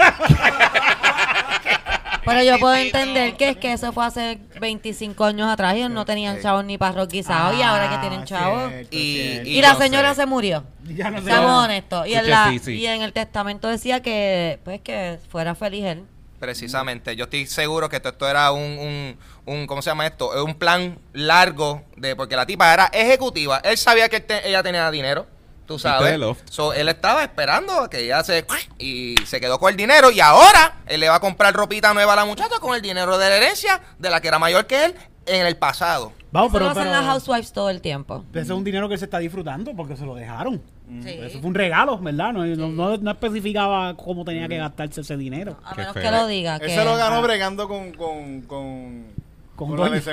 Pero 2.25 2.41
yo 2.45 2.59
puedo 2.61 2.75
entender 2.77 3.35
que 3.37 3.49
es 3.51 3.57
que 3.57 3.73
eso 3.73 3.93
fue 3.93 4.05
hace 4.07 4.39
25 4.61 5.25
años 5.25 5.51
atrás 5.51 5.75
y 5.75 5.79
ellos 5.79 5.91
no 5.91 6.05
tenían 6.05 6.41
chavos 6.41 6.65
ni 6.65 6.79
para 6.79 6.93
roquizado 6.93 7.53
y 7.59 7.63
ahora 7.63 7.91
que 7.91 7.99
tienen 7.99 8.25
chavos. 8.25 8.69
cierto, 8.71 8.89
Y- 8.97 9.15
cierto. 9.33 9.49
Y, 9.51 9.61
la 9.61 9.73
no 9.73 9.79
señora 9.79 10.09
sé. 10.15 10.21
se 10.21 10.27
murió. 10.27 10.65
Ya 10.85 11.11
no. 11.11 11.21
Seamos 11.21 11.65
honestos. 11.65 12.07
Y 12.07 12.13
en, 12.13 12.19
Escuché, 12.21 12.31
la, 12.31 12.49
sí, 12.51 12.59
sí. 12.61 12.73
y 12.75 12.87
en 12.87 13.03
el 13.03 13.13
testamento 13.13 13.67
decía 13.67 14.03
que 14.03 14.61
pues 14.65 14.81
que 14.83 15.19
fuera 15.31 15.57
feliz 15.57 15.85
él. 15.85 16.05
Precisamente, 16.47 17.15
yo 17.15 17.25
estoy 17.27 17.47
seguro 17.47 17.89
que 17.89 17.95
esto, 17.95 18.09
esto 18.09 18.29
era 18.29 18.51
un, 18.51 18.61
un, 18.61 19.17
un- 19.47 19.67
¿cómo 19.69 19.81
se 19.81 19.91
llama 19.91 20.09
esto? 20.09 20.35
Es 20.35 20.43
Un 20.43 20.57
plan 20.57 20.99
largo, 21.13 21.85
de 21.97 22.17
porque 22.17 22.35
la 22.35 22.45
tipa 22.45 22.75
era 22.75 22.87
ejecutiva. 22.87 23.59
Él 23.63 23.79
sabía 23.79 24.09
que 24.09 24.19
te- 24.19 24.49
ella 24.49 24.61
tenía 24.61 24.91
dinero, 24.91 25.25
tú 25.67 25.79
sabes. 25.79 26.19
So, 26.51 26.73
él 26.73 26.89
estaba 26.89 27.23
esperando 27.23 27.83
a 27.83 27.89
que 27.89 28.01
ella 28.01 28.25
se... 28.25 28.45
Y 28.77 29.15
se 29.25 29.41
quedó 29.41 29.61
con 29.61 29.71
el 29.71 29.77
dinero 29.77 30.11
y 30.11 30.19
ahora 30.19 30.81
él 30.87 30.99
le 30.99 31.09
va 31.09 31.15
a 31.15 31.21
comprar 31.21 31.55
ropita 31.55 31.95
nueva 31.95 32.15
a 32.15 32.17
la 32.17 32.25
muchacha 32.25 32.59
con 32.59 32.75
el 32.75 32.83
dinero 32.83 33.19
de 33.19 33.31
la 33.31 33.37
herencia 33.37 33.81
de 34.01 34.11
la 34.11 34.21
que 34.21 34.27
era 34.27 34.41
mayor 34.41 34.67
que 34.67 34.87
él 34.87 34.95
en 35.27 35.47
el 35.47 35.57
pasado. 35.57 36.13
Vamos, 36.33 36.49
Eso 36.51 36.59
lo 36.59 36.65
pero, 36.67 36.71
hacen 36.73 36.83
pero- 36.91 36.97
las 37.03 37.05
housewives 37.05 37.53
todo 37.53 37.71
el 37.71 37.81
tiempo. 37.81 38.25
ese 38.33 38.41
es 38.41 38.51
un 38.51 38.65
dinero 38.65 38.89
que 38.89 38.95
él 38.95 38.99
se 38.99 39.05
está 39.05 39.19
disfrutando 39.21 39.77
porque 39.77 39.97
se 39.97 40.05
lo 40.05 40.17
dejaron. 40.17 40.61
Sí. 41.03 41.11
Eso 41.23 41.39
fue 41.41 41.49
un 41.49 41.55
regalo, 41.55 41.99
¿verdad? 41.99 42.33
No, 42.33 42.45
no, 42.45 42.69
no- 42.69 42.97
no 42.97 43.11
especificaba 43.11 43.95
cómo 43.97 44.25
tenía 44.25 44.49
que 44.49 44.57
gastarse 44.59 45.01
ese 45.03 45.17
dinero. 45.17 45.57
A 45.65 45.75
menos 45.75 45.95
que 45.95 46.11
lo 46.11 46.27
diga. 46.27 46.57
Él 46.57 46.63
Que, 46.63 46.75
se 46.75 46.85
lo 46.85 46.97
ganó 46.97 47.23
bregando 47.23 47.69
con. 47.69 47.93
con, 47.93 48.43
con 48.43 49.22
Con 49.57 49.77
del 49.77 50.03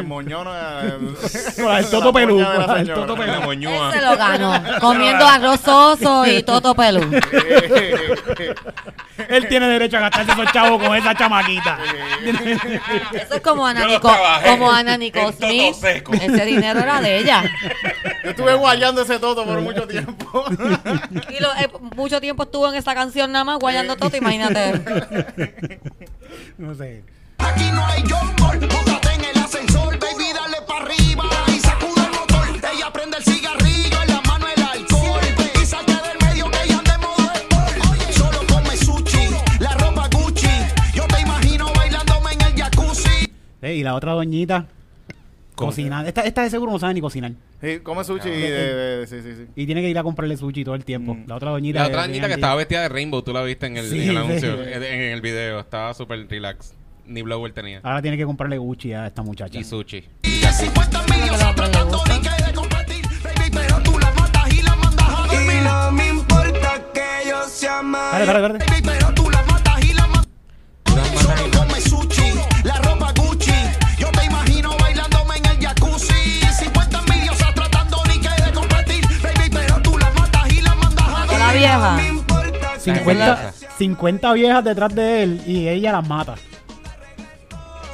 Toto 1.89 2.13
Pelú, 2.13 2.43
con 2.43 2.77
señora. 2.77 2.93
Toto 2.93 3.15
Pelú. 3.15 3.51
Él 3.51 3.91
se 3.93 4.01
lo 4.01 4.17
ganó. 4.17 4.61
comiendo 4.79 5.25
arroz 5.25 5.59
soso 5.61 6.25
y 6.27 6.43
toto 6.43 6.75
pelú. 6.75 6.99
Él 9.29 9.47
tiene 9.47 9.67
derecho 9.67 9.97
a 9.97 10.01
gastarse 10.01 10.31
esos 10.33 10.51
chavos 10.51 10.83
con 10.83 10.95
esa 10.95 11.15
chamaquita. 11.15 11.79
Eso 13.13 13.35
es 13.35 13.41
como 13.41 13.65
Ana 13.65 13.85
Nico, 13.85 14.11
como 14.45 14.71
Ana 14.71 14.97
Toto 14.97 15.31
Smith. 15.31 15.75
Ese 15.83 16.45
dinero 16.45 16.79
era 16.79 17.01
de 17.01 17.17
ella. 17.19 17.43
Yo 18.23 18.29
estuve 18.31 18.53
guayando 18.55 19.01
ese 19.01 19.19
toto 19.19 19.45
por 19.45 19.61
mucho 19.61 19.87
tiempo. 19.87 20.43
Y 21.29 21.39
lo- 21.41 21.53
eh, 21.55 21.69
mucho 21.95 22.19
tiempo 22.21 22.43
estuvo 22.43 22.67
en 22.69 22.75
esa 22.75 22.93
canción 22.93 23.31
nada 23.31 23.45
más 23.45 23.59
guayando 23.59 23.95
todo, 23.95 24.15
imagínate. 24.15 24.81
No 26.57 26.75
sé. 26.75 27.03
Aquí 27.37 27.63
no 27.71 27.85
hay 27.85 28.03
en 28.53 28.63
el 28.63 28.69
ascensor, 29.49 29.97
baby, 29.99 30.25
dale 30.33 30.57
para 30.67 30.85
arriba 30.85 31.23
y 31.47 31.59
sacude 31.59 32.01
el 32.05 32.11
motor. 32.11 32.47
Ella 32.73 32.91
prende 32.93 33.17
el 33.17 33.23
cigarrillo, 33.23 34.01
en 34.03 34.07
la 34.07 34.21
mano 34.21 34.45
el 34.55 34.61
alcohol 34.61 35.21
y 35.61 35.65
salte 35.65 35.91
del 35.93 36.17
medio 36.27 36.51
que 36.51 36.63
ella 36.65 36.77
anda 36.77 36.93
en 36.95 37.01
modo 37.01 37.33
sport. 37.33 37.91
Oye, 37.91 38.13
solo 38.13 38.39
come 38.47 38.77
sushi, 38.77 39.29
la 39.59 39.73
ropa 39.75 40.07
Gucci. 40.11 40.47
Yo 40.93 41.05
te 41.07 41.21
imagino 41.21 41.71
bailándome 41.75 42.33
en 42.33 42.41
el 42.41 42.53
jacuzzi. 42.61 43.27
Eh, 43.63 43.75
y 43.75 43.83
la 43.83 43.95
otra 43.95 44.11
doñita, 44.13 44.67
cocinando. 45.55 46.07
Esta, 46.07 46.21
esta 46.21 46.43
de 46.43 46.49
seguro 46.51 46.71
no 46.71 46.77
sabe 46.79 46.93
ni 46.93 47.01
cocinar. 47.01 47.31
Sí, 47.61 47.79
come 47.79 48.03
sushi 48.03 48.29
y 48.29 48.41
de, 48.41 48.51
de- 48.75 49.07
sí, 49.07 49.21
sí, 49.23 49.33
sí. 49.35 49.45
Y 49.55 49.65
tiene 49.65 49.81
que 49.81 49.89
ir 49.89 49.97
a 49.97 50.03
comprarle 50.03 50.37
sushi 50.37 50.63
todo 50.63 50.75
el 50.75 50.85
tiempo. 50.85 51.15
Mm. 51.15 51.23
La 51.27 51.35
otra 51.35 51.49
doñita. 51.51 51.79
La 51.79 51.85
de- 51.85 51.89
otra 51.89 52.01
de 52.03 52.07
niñita 52.09 52.27
que 52.27 52.33
Angie. 52.33 52.41
estaba 52.41 52.55
vestida 52.55 52.81
de 52.83 52.89
rainbow, 52.89 53.21
tú 53.23 53.33
la 53.33 53.41
viste 53.41 53.65
en 53.65 53.77
el, 53.77 53.89
Sí, 53.89 53.95
en 54.03 54.09
el 54.09 54.09
sí. 54.09 54.15
anuncio, 54.15 54.63
en, 54.63 54.83
en 54.83 55.01
el 55.11 55.21
video. 55.21 55.59
Estaba 55.59 55.93
súper 55.95 56.27
relax. 56.29 56.75
Ni 57.09 57.21
blower 57.23 57.51
tenía. 57.53 57.79
Ahora 57.83 58.01
tiene 58.01 58.17
que 58.17 58.25
comprarle 58.25 58.57
Gucci 58.57 58.93
a 58.93 59.07
esta 59.07 59.21
muchacha. 59.23 59.57
Y 59.59 59.63
sushi. 59.63 60.03
Y 60.23 60.29
50 60.45 61.03
millones 61.03 61.09
Creo 61.09 61.31
que 61.31 61.37
se 61.37 61.43
a 61.43 61.47
los 61.47 61.49
hombres 61.49 61.69
les 61.69 61.71
tratando 61.71 62.03
ni 62.07 62.21
que 62.21 62.43
de 62.45 62.53
competir, 62.53 63.05
baby, 63.23 63.49
pero 63.51 63.79
tú 63.81 63.99
la 63.99 64.11
matas 64.11 64.53
y 64.53 64.61
la 64.61 64.75
mandas 64.75 65.07
a 65.09 65.25
Y 65.25 65.35
dormir. 65.37 65.63
no 65.63 65.91
me 65.91 66.07
importa 66.07 66.83
que 66.93 67.29
yo 67.29 67.43
sea 67.47 67.79
Espérate, 67.81 67.83
mayor. 67.83 68.21
espérate, 68.21 68.47
espérate. 68.57 68.71
Baby, 68.71 68.81
pero 68.99 69.13
tú 69.15 69.29
la 69.31 69.43
matas 69.43 69.83
y 69.83 69.93
la 69.93 70.07
mandas 70.07 70.27
Solo 71.21 71.51
come 71.57 71.81
sushi, 71.81 72.31
la 72.63 72.75
ropa 72.77 73.13
Gucci. 73.17 73.51
Yo 73.97 74.07
te 74.11 74.25
imagino 74.25 74.77
bailándome 74.79 75.37
en 75.37 75.45
el 75.47 75.57
jacuzzi. 75.59 76.13
50 76.59 77.01
millones 77.01 77.37
se 77.39 77.53
tratando 77.53 77.97
ni 78.07 78.19
que 78.19 78.29
de 78.43 78.51
competir, 78.53 79.03
baby, 79.23 79.49
pero 79.51 79.81
tú 79.81 79.97
la 79.97 80.11
matas 80.11 80.51
y 80.51 80.61
la 80.61 80.75
mandas 80.75 81.07
a 81.07 81.09
Mató 81.09 81.31
la 81.33 81.39
dormir. 81.45 81.57
vieja. 81.59 81.95
Me 81.95 82.07
importa 82.07 82.73
que 82.75 82.79
50, 82.81 83.53
50 83.79 84.33
viejas 84.33 84.63
detrás 84.63 84.93
de 84.93 85.23
él 85.23 85.41
y 85.47 85.67
ella 85.67 85.91
las 85.93 86.07
mata. 86.07 86.35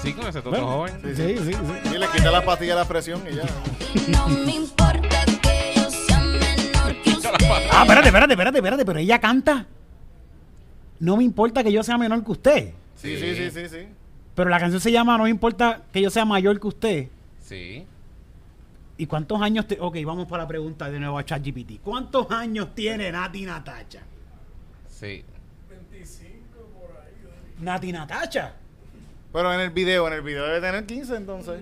Sí, 0.02 0.14
con 0.14 0.28
ese 0.28 0.39
toto 0.41 0.52
Bueno. 0.52 0.68
joven. 0.68 1.00
Sí, 1.04 1.16
Sí, 1.16 1.38
sí. 1.38 1.43
sí, 1.46 1.54
sí. 1.54 1.96
Y 1.96 1.98
le 1.98 2.08
quita 2.08 2.32
las 2.32 2.43
pastillas 2.43 2.76
de 2.76 2.82
la 2.82 2.88
presión 2.88 3.22
y 3.30 3.36
ya. 3.36 3.43
No 4.10 4.28
me 4.30 4.52
importa 4.56 5.26
que 5.41 5.74
yo 5.76 5.89
sea 5.89 6.20
menor 6.20 7.02
que 7.02 7.10
usted. 7.12 7.30
Ah, 7.72 7.82
espérate, 7.84 8.08
espérate, 8.08 8.34
espérate, 8.34 8.58
espérate, 8.60 8.86
pero 8.86 9.00
ella 9.00 9.20
canta. 9.20 9.66
No 11.00 11.18
me 11.18 11.24
importa 11.24 11.64
que 11.64 11.72
yo 11.72 11.84
sea 11.84 11.98
menor 11.98 12.24
que 12.24 12.32
usted. 12.32 12.74
Sí, 12.96 13.18
sí, 13.18 13.36
sí, 13.36 13.52
sí, 13.52 13.70
sí. 13.70 13.88
Pero 14.36 14.50
la 14.50 14.60
canción 14.60 14.82
se 14.82 14.91
llama 14.91 15.18
No 15.18 15.24
me 15.24 15.30
importa 15.30 15.82
que 15.91 16.02
yo 16.02 16.10
sea 16.10 16.26
mayor 16.26 16.60
que 16.60 16.68
usted. 16.68 17.08
Sí. 17.41 17.86
¿Y 18.98 19.06
cuántos 19.08 19.41
años 19.41 19.68
te.? 19.68 19.78
Ok, 19.80 19.98
vamos 20.06 20.28
para 20.28 20.43
la 20.43 20.48
pregunta 20.48 20.89
de 20.89 21.00
nuevo 21.00 21.18
a 21.18 21.26
ChatGPT. 21.26 21.82
¿Cuántos 21.84 22.30
años 22.32 22.74
tiene 22.76 23.12
Nati 23.12 23.41
Natacha? 23.46 24.02
Sí. 24.89 25.24
Nati 27.60 27.91
Natacha. 27.91 28.54
Pero 29.36 29.53
en 29.53 29.59
el 29.59 29.69
video, 29.71 30.07
en 30.07 30.13
el 30.13 30.21
video 30.21 30.45
debe 30.45 30.61
tener 30.61 30.86
15 30.86 31.15
entonces. 31.17 31.61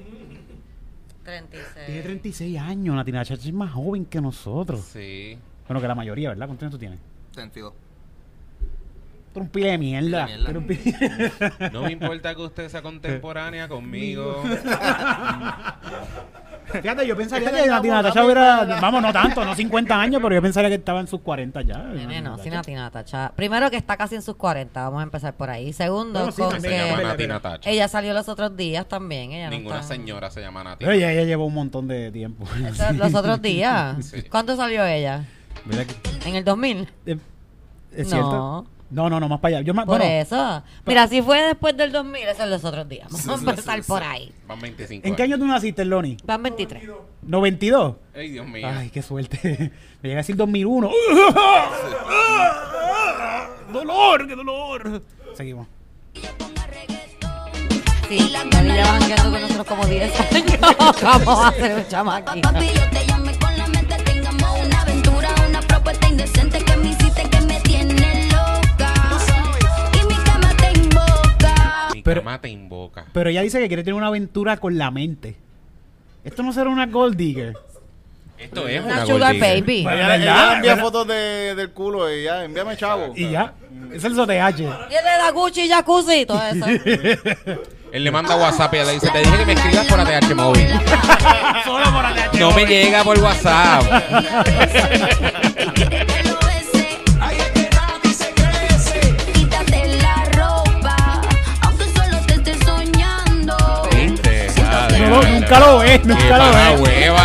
36. 1.24 1.86
Tiene 1.88 2.02
36 2.04 2.60
años. 2.60 2.96
Nati 2.96 3.12
Natacha 3.12 3.34
es 3.34 3.52
más 3.52 3.72
joven 3.72 4.06
que 4.06 4.22
nosotros. 4.22 4.82
Sí. 4.82 5.40
Bueno, 5.68 5.82
que 5.82 5.88
la 5.88 5.96
mayoría, 5.96 6.30
¿verdad? 6.30 6.46
¿Cuántos 6.46 6.64
años 6.68 6.74
tú 6.74 6.78
tienes? 6.78 7.00
Sentido. 7.32 7.74
Tú 9.34 9.40
eres 9.40 9.48
un 9.48 9.50
pile 9.50 9.72
de 9.72 9.78
mierda. 9.80 10.28
Pile 10.28 10.38
de 10.38 10.44
mierda. 10.44 10.60
Un 10.60 10.68
pile- 10.68 11.72
No 11.74 11.82
me 11.82 11.92
importa 11.94 12.36
que 12.36 12.42
usted 12.44 12.70
sea 12.70 12.84
contemporánea 12.84 13.68
conmigo. 13.70 14.44
Fíjate, 16.82 17.08
yo 17.08 17.16
pensaría 17.16 17.52
que 17.52 17.68
Nati 17.68 17.88
Natacha 17.88 18.26
hubiera. 18.26 18.66
Vamos, 18.82 19.02
no 19.02 19.14
tanto, 19.14 19.44
no 19.46 19.56
50 19.56 20.00
años, 20.00 20.22
pero 20.22 20.36
yo 20.36 20.42
pensaría 20.42 20.70
que 20.70 20.76
estaba 20.76 21.00
en 21.00 21.08
sus 21.08 21.22
40 21.22 21.62
ya. 21.62 21.78
Nene, 21.80 22.22
no, 22.22 22.32
Natacha. 22.32 22.50
Nati 22.50 22.74
Natacha. 22.74 23.32
Primero 23.36 23.70
que 23.70 23.78
está 23.78 23.98
casi 23.98 24.16
en 24.16 24.22
sus 24.22 24.36
40, 24.36 24.82
vamos 24.84 25.00
a 25.00 25.04
empezar 25.04 25.34
por 25.36 25.50
ahí. 25.50 25.74
Segundo, 25.74 26.20
Bueno, 26.20 26.32
sí, 26.32 26.42
con 26.42 26.52
también 26.52 26.74
Se 26.82 26.88
llama 26.88 26.98
que 27.02 27.04
Nati 27.08 27.28
Natacha. 27.28 27.70
ella 27.70 27.88
salió 27.88 28.14
los 28.14 28.28
otros 28.30 28.56
días 28.58 28.88
también. 28.88 29.32
Ella 29.32 29.46
no 29.50 29.52
Ninguna 29.58 29.80
está- 29.82 29.94
señora 29.96 30.30
se 30.32 30.42
llama 30.42 30.64
Nati. 30.64 30.78
Pero 30.86 30.92
ella, 30.92 31.12
ella 31.12 31.24
lleva 31.24 31.44
un 31.46 31.54
montón 31.54 31.88
de 31.88 32.12
tiempo. 32.12 32.46
Eso, 32.68 32.92
Los 32.94 33.14
otros 33.14 33.42
días. 33.42 34.06
Sí. 34.06 34.24
¿Cuándo 34.24 34.56
salió 34.56 34.86
ella? 34.86 35.26
¿Verdad 35.66 35.86
que- 35.86 36.30
¿En 36.30 36.36
el 36.36 36.44
2000? 36.44 36.90
eh, 37.06 37.18
¿Es 37.96 38.06
No. 38.08 38.12
cierto? 38.12 38.32
No, 38.32 38.66
no, 39.10 39.20
no, 39.20 39.28
más 39.28 39.40
para 39.40 39.58
allá. 39.58 39.66
Yo 39.66 39.74
más, 39.74 39.86
Por 39.86 39.98
bueno, 40.00 40.14
eso. 40.14 40.64
Mira, 40.86 41.08
si 41.08 41.22
fue 41.22 41.42
después 41.42 41.76
del 41.76 41.92
2000, 41.92 42.28
eso 42.28 42.44
es 42.44 42.50
los 42.50 42.64
otros 42.64 42.88
días. 42.88 43.08
Vamos 43.12 43.40
Sí, 43.42 43.48
a 43.48 43.50
empezar 43.50 43.82
sí, 43.82 43.88
por 43.88 44.04
ahí. 44.04 44.32
Van 44.48 44.60
25. 44.60 45.08
¿En 45.08 45.16
qué 45.16 45.24
año 45.24 45.38
tú 45.38 45.46
naciste, 45.48 45.84
Loni? 45.86 46.18
Van 46.24 46.44
23. 46.44 46.84
¿92? 47.28 47.96
Ay, 48.16 48.30
Dios 48.30 48.48
mío. 48.48 48.68
Ay, 48.68 48.90
qué 48.90 49.02
suerte. 49.02 49.40
Me 50.02 50.10
llega 50.10 50.20
a 50.20 50.24
decir 50.24 50.36
2001. 50.36 50.92
¡Dolor! 53.72 54.28
¡Qué 54.28 54.36
dolor! 54.36 55.02
Seguimos. 55.36 55.68
Sí, 58.10 58.30
ya 58.30 58.44
llevan 58.44 59.00
jangueando 59.00 59.32
con 59.32 59.42
nosotros 59.42 59.66
como 59.68 59.86
10 59.86 60.20
años. 60.20 60.60
Vamos 61.02 61.40
a 61.40 61.48
hacer 61.48 61.78
un 61.78 61.88
chamaquito. 61.88 62.52
Papi, 62.52 62.68
yo 62.68 62.90
te 62.92 63.06
llamé 63.08 63.40
con 63.40 63.58
la 63.58 63.68
mente, 63.68 63.96
tengamos 64.04 64.66
una 64.66 64.82
aventura, 64.82 65.30
una 65.50 65.62
propuesta 65.62 66.08
indecente 66.10 66.64
que 66.64 66.73
Mi 72.04 72.06
Pero- 72.06 72.22
cama 72.22 72.42
te 72.42 72.50
invoca. 72.50 73.06
Pero 73.14 73.30
ella 73.30 73.42
dice 73.42 73.60
que 73.60 73.68
quiere 73.70 73.84
tener 73.84 73.96
una 73.96 74.08
aventura 74.08 74.58
con 74.58 74.78
la 74.78 74.92
mente. 74.92 75.38
Esto 76.26 76.44
no 76.44 76.52
será 76.52 76.70
una 76.70 76.86
gold 76.88 77.16
digger. 77.16 77.54
Esto 78.38 78.68
es 78.68 78.84
Una 78.84 78.94
una 78.96 79.06
sugar 79.06 79.38
baby. 79.40 79.84
Bueno, 79.84 80.00
Ella, 80.02 80.16
ella 80.18 80.54
envía 80.56 80.72
¿verdad? 80.72 80.84
fotos 80.84 81.08
de, 81.08 81.56
del 81.56 81.70
culo 81.72 82.14
y 82.14 82.24
ya, 82.24 82.44
envíame 82.44 82.76
chavo. 82.76 83.14
Y 83.16 83.30
ya. 83.32 83.54
Es 83.94 84.04
el 84.04 84.16
el 84.98 85.04
de 85.06 85.18
la 85.18 85.32
Gucci 85.32 85.62
y 85.62 85.70
Jacuzzi 85.70 86.14
y 86.22 86.26
todo 86.26 86.42
eso. 86.44 86.66
Él 87.94 88.04
le 88.04 88.12
manda 88.12 88.36
WhatsApp 88.36 88.74
y 88.74 88.78
le 88.78 88.92
dice, 88.94 89.08
te 89.12 89.20
dije 89.20 89.38
que 89.38 89.46
me 89.46 89.54
escribas 89.54 89.86
por 89.86 90.00
ATH 90.00 90.36
móvil. 90.36 90.68
Solo 91.64 91.86
por 91.94 92.04
ATH 92.06 92.40
No 92.40 92.52
me 92.52 92.66
llega 92.66 93.04
por 93.04 93.18
WhatsApp. 93.20 93.84
nunca 105.44 105.60
lo 105.60 105.78
ves, 105.80 106.00
Qué 106.00 106.08
nunca 106.08 106.38
lo 106.38 106.54
ves. 106.54 106.80
hueva. 106.82 107.24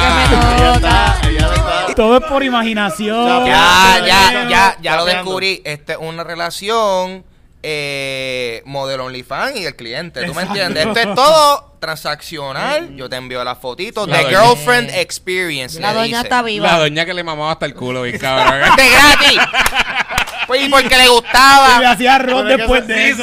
Ella 0.51 0.75
está. 0.75 1.95
Todo 1.97 2.19
es 2.19 2.25
por 2.25 2.43
imaginación. 2.45 3.47
Ya, 3.47 4.01
Ya, 4.07 4.49
ya, 4.49 4.77
ya, 4.81 4.97
lo 4.97 5.05
descubrí. 5.05 5.63
Esta 5.65 5.95
es 5.95 5.99
una 6.01 6.23
relación 6.23 7.25
eh, 7.63 8.63
modelo 8.67 9.07
OnlyFans 9.07 9.57
y 9.57 9.67
el 9.67 9.75
cliente. 9.75 10.25
¿Tú 10.25 10.33
me 10.35 10.43
entiendes? 10.43 10.87
Esto 10.87 11.01
es 11.01 11.15
todo 11.15 11.77
transaccional. 11.81 12.95
Yo 12.95 13.09
te 13.09 13.17
envío 13.17 13.43
las 13.43 13.59
fotitos. 13.59 14.07
La 14.09 14.19
The 14.19 14.25
doña. 14.25 14.41
Girlfriend 14.43 14.91
Experience. 14.91 15.81
La 15.81 15.89
le 15.89 15.95
doña 15.95 16.05
dice. 16.07 16.17
La 16.17 16.23
está 16.23 16.43
viva. 16.43 16.79
doña 16.79 17.05
que 17.05 17.15
le 17.15 17.25
mamaba 17.25 17.53
hasta 17.53 17.67
el 17.67 17.75
culo, 17.75 18.03
bien 18.03 18.19
cabrón. 18.19 18.61
¡De 18.77 18.89
gratis! 18.89 19.39
Pues 20.49 20.67
y 20.67 20.69
porque 20.71 20.89
le 20.89 20.97
Y 21.03 21.05
le 21.05 21.09
gustaba. 21.11 21.91
hacía 21.91 22.17
arroz 22.17 22.45
después 22.47 22.81
eso- 22.81 22.89
de 22.89 23.15
sí, 23.15 23.21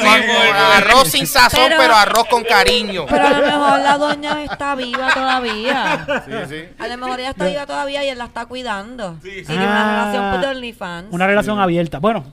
Arroz 0.76 1.08
sin 1.08 1.26
sazón, 1.26 1.60
Pero- 1.66 1.76
pero, 1.78 1.94
arroz 1.96 2.26
con 2.30 2.44
cariño. 2.44 3.04
Pero 3.10 3.26
a 3.26 3.30
lo 3.38 3.46
mejor 3.46 3.80
la 3.80 3.98
doña 3.98 4.42
está 4.44 4.74
viva 4.76 5.12
todavía. 5.12 6.06
Sí, 6.24 6.32
sí. 6.48 6.64
A 6.78 6.88
lo 6.88 6.96
mejor 6.96 7.20
ella 7.20 7.30
está 7.30 7.46
viva 7.46 7.66
todavía 7.66 8.02
y 8.04 8.08
él 8.08 8.16
la 8.18 8.24
está 8.26 8.46
cuidando. 8.46 9.18
Sí, 9.22 9.30
sí. 9.30 9.40
Y 9.40 9.44
tiene 9.44 9.64
una 9.66 9.82
Ah, 9.82 10.10
relación 10.12 10.40
por 10.40 10.50
OnlyFans. 10.56 11.08
Una 11.10 11.26
relación 11.26 11.58
abierta. 11.58 11.98
Bueno, 11.98 12.24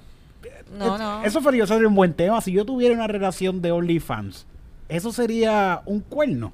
No, 0.77 0.97
no. 0.97 1.23
eso 1.25 1.41
sería, 1.41 1.63
eso 1.63 1.73
sería 1.73 1.87
un 1.89 1.95
buen 1.95 2.13
tema. 2.13 2.39
Si 2.41 2.51
yo 2.51 2.63
tuviera 2.63 2.93
una 2.95 3.07
relación 3.07 3.61
de 3.61 3.71
OnlyFans, 3.71 4.45
¿eso 4.89 5.11
sería 5.11 5.81
un 5.85 6.01
cuerno? 6.01 6.53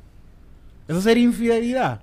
¿Eso 0.87 1.01
sería 1.01 1.23
infidelidad? 1.23 1.99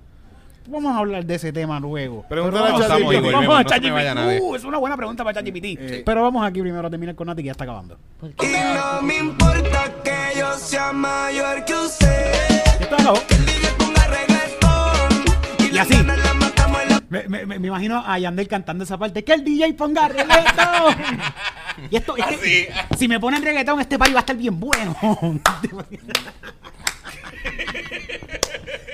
Vamos 0.67 0.93
a 0.95 0.99
hablar 0.99 1.25
de 1.25 1.35
ese 1.35 1.53
tema 1.53 1.79
luego. 1.79 2.25
Pregúntale 2.27 2.69
a 2.69 2.87
ChatGPT. 2.87 3.15
a- 3.27 3.31
Vamos 3.31 3.47
no 3.47 3.63
ChatGPT. 3.63 4.15
nadie. 4.15 4.39
Uh, 4.41 4.55
es 4.55 4.63
una 4.65 4.77
buena 4.77 4.97
pregunta 4.97 5.23
para 5.23 5.39
ChatGPT. 5.39 5.65
Eh. 5.79 6.03
Pero 6.05 6.21
vamos 6.23 6.45
aquí 6.45 6.59
primero 6.61 6.87
a 6.87 6.89
terminar 6.89 7.15
con 7.15 7.27
Nati 7.27 7.41
que 7.41 7.45
ya 7.47 7.51
está 7.53 7.63
acabando. 7.63 7.97
¿Por 8.19 8.29
Y 8.31 8.33
no 8.75 9.01
me 9.01 9.15
importa 9.17 9.91
que 10.03 10.39
yo 10.39 10.53
sea 10.57 10.91
mayor 10.91 11.63
que 11.65 11.73
usted. 11.73 12.31
Ya 12.65 12.71
está 12.81 12.95
acabado. 12.95 13.25
Que 13.27 13.35
el 13.35 13.45
DJ 13.45 13.69
ponga 13.77 14.07
reggaetón. 14.07 15.09
Y 15.59 15.71
la 15.71 15.81
así. 15.83 15.93
Me, 17.09 17.23
me- 17.29 17.45
me- 17.45 17.59
me 17.59 17.67
imagino 17.69 18.03
a 18.05 18.19
Yandel 18.19 18.49
cantando 18.49 18.83
esa 18.83 18.97
parte. 18.97 19.23
Que 19.23 19.33
el 19.33 19.43
DJ 19.45 19.73
ponga 19.75 20.09
reggaetón. 20.09 20.95
y 21.89 21.95
esto, 21.95 22.17
es 22.17 22.25
que, 22.25 22.69
Así. 22.73 22.97
si 22.97 23.07
me 23.07 23.17
ponen 23.21 23.41
reggaetón, 23.41 23.79
este 23.79 23.97
party 23.97 24.11
va 24.13 24.19
a 24.19 24.21
estar 24.21 24.35
bien 24.35 24.59
bueno. 24.59 24.93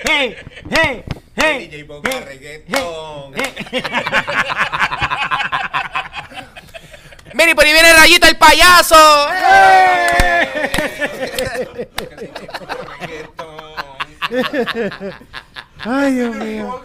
hey, 0.04 0.36
hey, 0.70 1.02
hey. 1.36 1.68
DJ 1.68 1.84
ponga 1.84 2.10
hey, 2.12 2.24
reggaetón. 2.24 3.34
hey, 3.36 3.54
y 7.50 7.54
por 7.54 7.64
ahí 7.64 7.72
viene 7.72 7.92
Rayito 7.92 8.26
el 8.26 8.36
payaso. 8.36 9.28
Ay, 15.84 16.12
Dios 16.12 16.36
mío. 16.36 16.82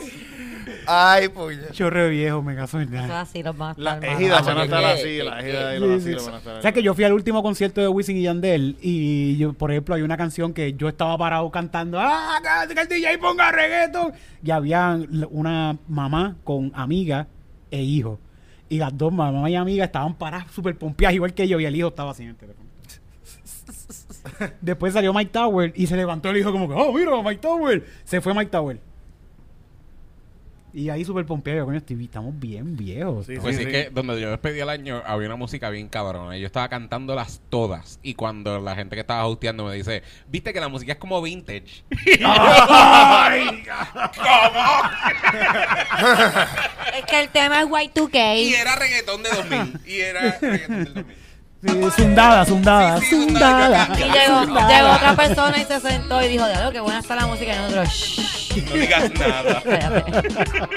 Ay, 0.92 1.28
puñet. 1.30 1.72
Chorre 1.72 2.10
viejo, 2.10 2.42
me 2.42 2.56
caso 2.56 2.80
en 2.82 2.92
Eso 2.94 3.08
nada. 3.08 3.22
así 3.22 3.44
los 3.44 3.56
van 3.56 3.76
a 3.78 3.80
La 3.80 3.94
estar 3.96 4.10
ejida 4.10 4.40
matando. 4.40 4.50
van 4.56 4.58
a 4.60 4.64
estar 4.64 4.84
así, 4.86 5.18
la 5.20 5.38
¿Qué? 5.38 5.50
ejida 5.50 5.76
y 5.76 5.80
Sí, 5.80 5.86
los 5.86 6.04
sí. 6.04 6.14
así 6.16 6.26
van 6.26 6.34
a 6.34 6.38
estar 6.40 6.58
O 6.58 6.62
sea 6.64 6.72
que 6.72 6.82
yo 6.84 6.94
fui 6.96 7.04
al 7.04 7.14
último 7.14 7.44
concierto 7.44 7.80
de 7.82 7.88
Wisin 7.88 8.18
y 8.18 8.24
Yandel 8.24 8.76
y 8.82 9.38
yo, 9.38 9.54
por 9.54 9.72
ejemplo, 9.72 9.94
hay 9.96 10.02
una 10.02 10.18
canción 10.18 10.52
que 10.54 10.74
yo 10.74 10.88
estaba 10.90 11.16
parado 11.18 11.50
cantando, 11.52 12.00
¡ah, 12.02 12.40
que 12.68 12.74
que 12.74 12.82
el 12.82 12.88
DJ 12.88 13.18
ponga 13.20 13.52
reggaeton! 13.52 14.14
Y 14.44 14.50
había 14.52 14.94
l- 14.96 15.28
una 15.30 15.78
mamá 15.88 16.36
con 16.44 16.72
amiga 16.74 17.28
e 17.70 17.82
hijo. 17.84 18.20
Y 18.68 18.78
las 18.80 18.98
dos 18.98 19.14
mamá 19.14 19.50
y 19.50 19.56
amiga 19.56 19.86
estaban 19.86 20.16
paradas 20.16 20.52
súper 20.52 20.76
pompeadas 20.78 21.14
igual 21.16 21.34
que 21.34 21.48
yo 21.48 21.60
y 21.60 21.66
el 21.66 21.76
hijo 21.76 21.90
estaba 21.90 22.12
así 22.12 22.24
en 22.24 22.30
el 22.30 22.36
teléfono. 22.36 22.68
Después 24.62 24.94
salió 24.94 25.14
Mike 25.14 25.32
Tower 25.32 25.74
y 25.76 25.88
se 25.88 25.96
levantó 25.96 26.30
el 26.30 26.38
hijo 26.38 26.52
como 26.52 26.68
que, 26.68 26.74
¡oh, 26.76 26.92
mira, 26.94 27.12
Mike 27.24 27.42
Tower! 27.42 27.86
Se 28.04 28.22
fue 28.22 28.34
Mike 28.34 28.52
Tower. 28.52 28.80
Y 30.74 30.90
ahí 30.90 31.04
súper 31.04 31.26
pompeado, 31.26 31.60
yo, 31.60 31.66
coño, 31.66 31.78
estoy- 31.80 32.04
estamos 32.04 32.40
bien 32.40 32.78
viejos. 32.78 33.26
Sí, 33.26 33.36
Pues 33.42 33.56
sí, 33.56 33.64
es 33.64 33.68
sí. 33.68 33.72
que 33.74 33.90
donde 33.90 34.20
yo 34.22 34.30
despedí 34.30 34.60
el 34.60 34.70
año 34.70 35.02
había 35.06 35.28
una 35.28 35.36
música 35.36 35.70
bien 35.70 35.88
cabrona. 35.90 36.38
y 36.38 36.42
Yo 36.42 36.46
estaba 36.46 36.70
cantándolas 36.70 37.42
todas. 37.50 38.00
Y 38.04 38.14
cuando 38.14 38.60
la 38.60 38.76
gente 38.76 38.96
que 38.96 39.02
estaba 39.02 39.26
hosteando 39.26 39.66
me 39.66 39.74
dice, 39.76 40.04
viste 40.28 40.54
que 40.54 40.60
la 40.60 40.68
música 40.68 40.92
es 40.94 40.98
como 41.00 41.22
vintage. 41.22 41.84
Es 46.96 47.06
que 47.06 47.20
el 47.22 47.30
tema 47.30 47.62
es 47.62 47.68
y 47.68 47.70
Y2K. 47.70 48.56
era 48.62 48.76
reggaetón 48.76 49.24
de 49.24 49.30
2000. 49.30 49.80
Y 49.86 50.00
era 50.00 50.38
reggaetón 50.40 50.84
del 50.84 50.94
2000. 50.94 51.16
Sí, 51.62 51.68
zundada, 51.98 52.46
zundada, 52.46 53.00
Sí, 53.00 53.06
sí, 53.08 53.16
zundada. 53.16 53.86
zundada. 53.88 54.00
Y 54.00 54.04
llegó, 54.12 54.68
llegó 54.70 54.90
otra 54.94 55.16
persona 55.16 55.58
y 55.62 55.66
se 55.66 55.80
sentó 55.82 56.22
y 56.24 56.28
dijo, 56.30 56.48
diablo, 56.48 56.72
qué 56.72 56.80
buena 56.80 57.00
está 57.00 57.16
la 57.16 57.26
música. 57.28 57.54
Y 57.54 57.58
nosotros, 57.58 57.90
shh, 57.90 58.64
No 58.66 58.74
digas 58.76 59.12
nada. 59.14 59.62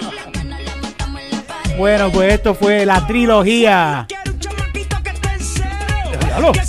Bueno, 1.79 2.11
pues 2.13 2.35
esto 2.35 2.55
fue 2.55 2.85
la 2.85 3.07
trilogía. 3.07 4.07
Diablo. 6.21 6.53
Que 6.53 6.61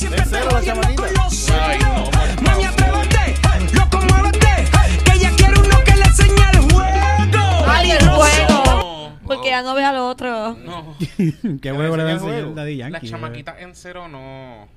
ya 9.54 9.62
no 9.62 9.76
ve 9.76 9.84
al 9.84 9.98
otro. 9.98 10.54
No. 10.66 10.98
¿Qué 11.62 11.72
huevo 11.72 11.96
le 11.96 12.04
va 12.04 12.10
a 12.10 12.14
enseñar 12.14 12.34
enseñar 12.34 12.42
juego? 12.42 12.56
Daddy 12.56 12.76
La 12.78 12.90
Yankee? 12.90 13.10
chamaquita 13.10 13.60
en 13.60 13.76
cero 13.76 14.08
no. 14.08 14.68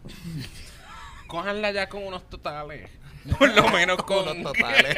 Cójanla 1.26 1.70
ya 1.72 1.88
con 1.88 2.04
unos 2.04 2.28
totales. 2.28 2.90
Por 3.38 3.52
lo 3.54 3.68
menos 3.70 3.96
con. 4.04 4.28
Unos 4.28 4.52
totales. 4.52 4.96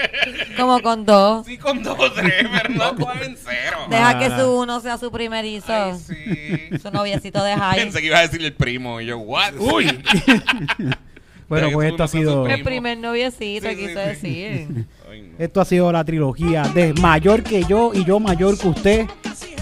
Como 0.57 0.83
con 0.83 1.07
dos. 1.07 1.47
Sí, 1.47 1.57
con 1.59 1.83
dos 1.83 1.97
o 1.99 2.13
tres, 2.13 2.45
pero 2.53 2.69
no 2.75 2.97
cojan 2.97 3.23
en 3.23 3.37
cero. 3.37 3.79
Deja 3.89 4.19
que 4.19 4.31
su 4.37 4.53
uno 4.61 4.81
sea 4.81 4.99
su 4.99 5.11
primerizo. 5.13 5.73
Ay, 5.73 5.95
sí. 5.97 6.79
Su 6.83 6.91
noviecito 6.91 7.43
de 7.43 7.55
high. 7.55 7.79
Pensé 7.79 8.01
que 8.01 8.07
iba 8.09 8.19
a 8.19 8.23
decir 8.23 8.45
el 8.45 8.53
primo. 8.53 9.01
Y 9.01 9.07
yo, 9.07 9.19
¿what? 9.19 9.55
Uy. 9.59 9.87
bueno, 11.49 11.71
pues 11.73 11.91
esto 11.91 12.03
ha 12.03 12.09
sido 12.09 12.47
El 12.47 12.63
primer 12.65 12.99
noviecito, 12.99 13.67
Sí, 13.69 13.75
sí, 13.75 13.81
quiso 13.81 14.01
sí. 14.01 14.07
decir. 14.09 14.87
Ay, 15.11 15.23
no. 15.23 15.37
esto 15.45 15.61
ha 15.63 15.65
sido 15.65 15.91
la 15.91 16.05
trilogía 16.05 16.65
de 16.65 16.93
mayor 16.95 17.43
que 17.43 17.65
yo 17.65 17.93
y 17.95 18.05
yo 18.05 18.21
mayor 18.21 18.59
que 18.59 18.69
usted. 18.69 19.07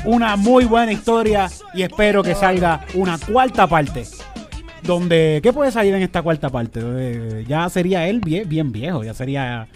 Una 0.07 0.37
muy 0.37 0.65
buena 0.65 0.93
historia 0.93 1.49
y 1.75 1.83
espero 1.83 2.23
que 2.23 2.35
salga 2.35 2.85
una 2.95 3.19
cuarta 3.19 3.67
parte. 3.67 4.05
Donde, 4.83 5.41
¿qué 5.43 5.53
puede 5.53 5.73
salir 5.73 5.95
en 5.95 6.03
esta 6.03 6.23
cuarta 6.23 6.49
parte? 6.49 6.81
Eh, 6.83 7.45
ya 7.49 7.69
sería 7.69 8.07
él 8.07 8.21
bien, 8.21 8.49
bien 8.49 8.71
viejo, 8.71 9.03
ya 9.03 9.15
sería 9.15 9.67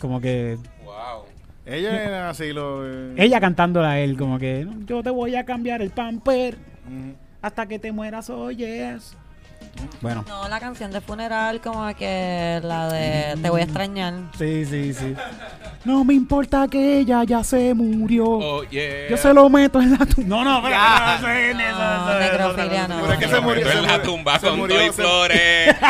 como 0.00 0.20
que 0.20 0.56
Wow. 0.84 1.24
Ella 1.64 2.04
era 2.04 2.30
así, 2.30 2.52
lo. 2.52 2.86
eh, 2.86 3.14
ella 3.16 3.40
cantándole 3.40 3.88
a 3.88 3.98
él 3.98 4.16
como 4.16 4.38
que 4.38 4.64
"No, 4.64 4.86
yo 4.86 5.02
te 5.02 5.10
voy 5.10 5.34
a 5.34 5.44
cambiar 5.44 5.82
el 5.82 5.90
pamper 5.90 6.56
hasta 7.42 7.66
que 7.66 7.80
te 7.80 7.90
mueras, 7.90 8.30
oyes. 8.30 9.16
Bueno, 10.00 10.24
No, 10.28 10.48
la 10.48 10.60
canción 10.60 10.90
de 10.90 11.00
funeral 11.00 11.60
como 11.60 11.86
que 11.96 12.60
la 12.62 12.88
de 12.88 13.36
Te 13.40 13.50
voy 13.50 13.60
a 13.60 13.64
extrañar. 13.64 14.14
sí, 14.38 14.64
sí, 14.64 14.92
sí. 14.94 15.14
No 15.84 16.04
me 16.04 16.14
importa 16.14 16.66
que 16.68 16.98
ella 16.98 17.22
ya 17.24 17.42
se 17.44 17.72
murió. 17.74 18.24
Oh, 18.26 18.62
yeah. 18.64 19.08
Yo 19.10 19.16
se 19.16 19.32
lo 19.32 19.48
meto 19.48 19.80
en 19.80 19.92
la 19.92 20.04
tumba. 20.06 20.28
No, 20.36 20.44
no, 20.44 20.62
pero 20.62 20.74
Ya. 20.74 20.98
no, 20.98 21.06
No, 21.06 21.14
eso 21.16 21.28
es- 21.30 21.56
necrofilia 22.32 22.88
no. 22.88 23.00
Pero 23.00 23.12
es 23.12 23.18
que 23.18 23.28
se 23.28 23.40
murió. 23.40 23.70
en 23.72 23.82
la 23.86 24.02
tumba 24.02 24.38
se 24.38 24.48
con 24.48 24.58
murió, 24.58 24.86
y 24.86 24.90
flores. 24.90 25.76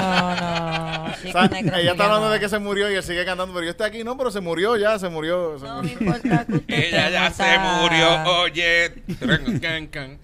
No, 0.00 0.34
no. 0.36 1.14
Chico, 1.22 1.38
ella 1.76 1.90
está 1.92 2.04
hablando 2.04 2.26
no. 2.28 2.30
de 2.30 2.40
que 2.40 2.48
se 2.48 2.58
murió 2.58 2.90
y 2.90 2.94
él 2.94 3.02
sigue 3.02 3.24
cantando, 3.24 3.52
pero 3.52 3.64
yo 3.64 3.70
estoy 3.72 3.86
aquí, 3.88 4.04
no, 4.04 4.16
pero 4.16 4.30
se 4.30 4.40
murió 4.40 4.76
ya, 4.76 4.98
se 4.98 5.08
murió. 5.08 5.58
se 5.58 5.66
No 5.66 5.76
murió. 5.82 5.96
me 6.00 6.06
importa 6.06 6.44
que 6.46 6.52
usted 6.54 6.74
Ella 6.74 7.10
ya 7.10 7.30
se 7.30 7.58
murió, 7.58 8.22
oye. 8.40 8.94
Can, 9.60 9.86
can. 9.88 10.18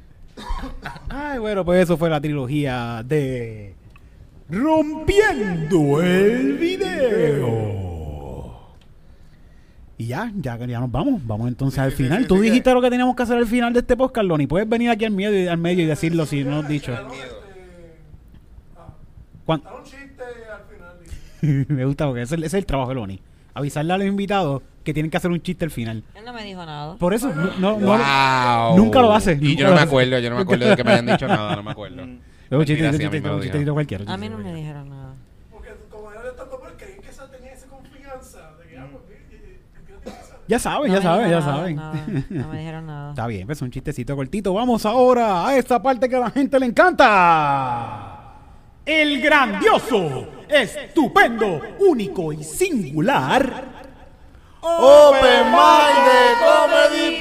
Ay, 1.09 1.39
bueno, 1.39 1.64
pues 1.64 1.82
eso 1.82 1.97
fue 1.97 2.11
la 2.11 2.20
trilogía 2.20 3.03
de 3.05 3.74
Rompiendo 4.49 6.01
el 6.03 6.53
video. 6.59 7.87
Y 9.99 10.07
ya, 10.09 10.30
ya, 10.37 10.57
ya 10.59 10.78
nos 10.80 10.91
vamos. 10.93 11.26
Vamos 11.26 11.49
entonces 11.49 11.78
al 11.78 11.91
final. 11.93 12.22
sí, 12.22 12.28
Tú 12.28 12.37
sí, 12.37 12.43
dijiste 12.43 12.72
lo 12.72 12.80
que 12.82 12.91
teníamos 12.91 13.16
que 13.16 13.22
hacer 13.22 13.39
al 13.39 13.47
final 13.47 13.72
de 13.72 13.80
este 13.80 13.97
podcast, 13.97 14.26
Loni. 14.28 14.47
Puedes 14.47 14.68
venir 14.68 14.91
aquí 14.91 15.05
al 15.07 15.12
medio, 15.12 15.51
al 15.51 15.59
medio 15.59 15.84
y 15.84 15.87
decirlo 15.87 16.26
si 16.26 16.45
no 16.45 16.59
has 16.61 16.68
dicho. 16.68 16.93
¿Cuán- 19.47 19.62
Me 21.68 21.84
gusta 21.84 22.07
porque 22.07 22.22
ese, 22.22 22.34
ese 22.37 22.47
es 22.47 22.55
el 22.55 22.66
trabajo 22.66 22.91
de 22.91 22.95
Loni. 22.97 23.20
Avisarle 23.55 23.93
a 23.95 23.99
los 23.99 24.07
invitados 24.07 24.62
que 24.87 24.95
tienen 24.95 25.11
que 25.11 25.16
hacer 25.18 25.30
un 25.30 25.43
chiste 25.43 25.64
al 25.66 25.70
final. 25.70 26.03
Él 26.14 26.24
no 26.24 26.32
me 26.32 26.43
dijo 26.45 26.64
nada. 26.64 26.95
Por 26.95 27.12
eso, 27.12 27.28
no, 27.34 27.51
no, 27.59 27.78
no- 27.78 27.87
Wow. 27.99 28.76
nunca 28.78 29.03
lo 29.03 29.12
hace. 29.12 29.32
Y 29.32 29.37
nunca 29.37 29.51
yo 29.59 29.64
no 29.64 29.70
lo 29.70 29.74
me 29.74 29.80
hace. 29.82 29.89
acuerdo, 29.89 30.18
yo 30.20 30.30
no 30.30 30.37
me 30.37 30.43
acuerdo 30.43 30.68
de 30.68 30.76
que 30.76 30.84
me 30.84 30.93
hayan 30.93 31.07
dicho 31.07 31.26
nada, 31.28 31.57
no 31.57 31.62
me 31.62 31.70
acuerdo. 31.72 32.03
Es 32.49 32.53
un 32.53 32.64
chiste, 32.64 32.80
Mentira, 32.84 32.91
un 32.91 32.97
sí, 32.97 33.03
a 33.05 33.11
mí 33.11 33.12
chiste, 33.16 33.20
me 33.20 33.28
lo 33.28 33.34
un 33.34 33.41
dijeron. 33.41 33.61
chiste 33.61 33.72
cualquiera. 33.72 34.05
A 34.07 34.16
mí 34.16 34.28
no 34.28 34.39
me 34.39 34.55
dijeron 34.55 34.89
nada. 34.89 35.14
Porque 35.51 35.70
como 35.91 36.12
era 36.12 36.22
de 36.22 36.30
tanto 36.30 36.61
por 36.61 36.76
creí 36.76 37.01
que 37.01 37.09
esa 37.11 37.28
tenía 37.28 37.53
esa 37.53 37.66
confianza 37.66 38.53
de 38.62 38.68
que, 38.70 38.78
ah, 38.78 38.87
pues, 38.93 39.03
eh, 39.11 39.26
eh, 39.32 39.61
¿qué 39.84 39.93
no 39.93 39.99
tiene 39.99 40.18
esa- 40.20 40.37
Ya 40.47 40.59
saben, 40.61 40.89
No 40.93 40.95
ya 40.97 41.03
saben, 41.03 41.28
ya 41.30 41.43
saben. 41.43 41.74
nada. 41.76 42.05
No 42.30 42.49
me 42.49 42.59
dijeron 42.59 42.87
nada. 42.87 43.11
Está 43.16 43.26
bien, 43.26 43.47
pues 43.47 43.61
un 43.62 43.72
chistecito 43.72 44.14
cortito. 44.14 44.55
Vamos 44.55 44.87
ahora 44.87 45.49
a 45.49 45.57
esta 45.59 45.82
parte 45.82 46.09
que 46.09 46.14
a 46.14 46.20
la 46.20 46.30
gente 46.30 46.61
le 46.61 46.66
encanta. 46.66 48.12
el 48.87 49.20
grandioso, 49.20 50.28
estupendo, 50.49 51.61
único 51.80 52.32
y 52.32 52.45
singular. 52.45 53.86
Open 54.78 55.44
Mind 55.52 56.04
de 56.06 56.22
Comedy 56.42 57.16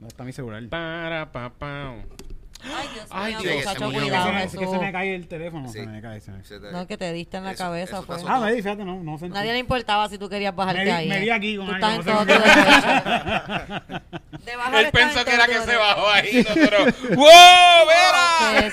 No 0.00 0.06
está 0.08 0.24
mi 0.24 0.32
celular. 0.32 0.62
Para, 0.68 1.30
pa, 1.32 1.50
pa. 1.50 1.94
Ay, 2.60 2.88
Dios 2.92 3.06
Ay, 3.10 3.34
mío, 3.34 3.42
Dios 3.42 3.54
muchacho, 3.56 3.88
mío. 3.88 4.00
cuidado, 4.00 4.32
me, 4.32 4.42
que 4.48 4.66
se 4.66 4.78
me 4.78 4.90
cae 4.92 5.14
el 5.14 5.28
teléfono. 5.28 5.68
Sí. 5.68 5.78
Se 5.78 5.86
me 5.86 6.02
cae, 6.02 6.20
se 6.20 6.32
me- 6.32 6.42
Se 6.44 6.58
te- 6.58 6.72
No, 6.72 6.88
que 6.88 6.96
te 6.96 7.12
diste 7.12 7.36
en 7.36 7.44
la 7.44 7.52
Eso- 7.52 7.62
cabeza, 7.64 7.98
eso 7.98 8.06
pues. 8.06 8.18
está 8.18 8.34
Ah, 8.34 8.40
me 8.40 8.52
di, 8.52 8.62
fíjate, 8.62 8.84
no, 8.84 8.96
no 9.00 9.16
sentí. 9.16 9.32
Nadie 9.34 9.52
le 9.52 9.60
importaba 9.60 10.08
si 10.08 10.18
tú 10.18 10.28
querías 10.28 10.54
bajarte 10.56 10.80
Me 10.80 10.84
di- 10.86 10.90
ahí. 10.90 11.08
me 11.08 11.18
¿eh? 11.18 11.20
di 11.20 11.30
aquí 11.30 11.56
con 11.56 11.66
Tú 11.68 11.74
estás 11.74 11.94
en 11.94 12.04
todo 12.04 12.20
Él 14.80 14.90
pensó 14.92 15.20
en 15.20 15.24
que 15.24 15.34
era 15.34 15.46
que 15.46 15.60
se 15.60 15.76
bajó 15.76 16.08
ahí. 16.10 16.44
Nosotros, 16.48 16.94
¡Wow! 17.16 17.86
¡Vera! 17.86 18.66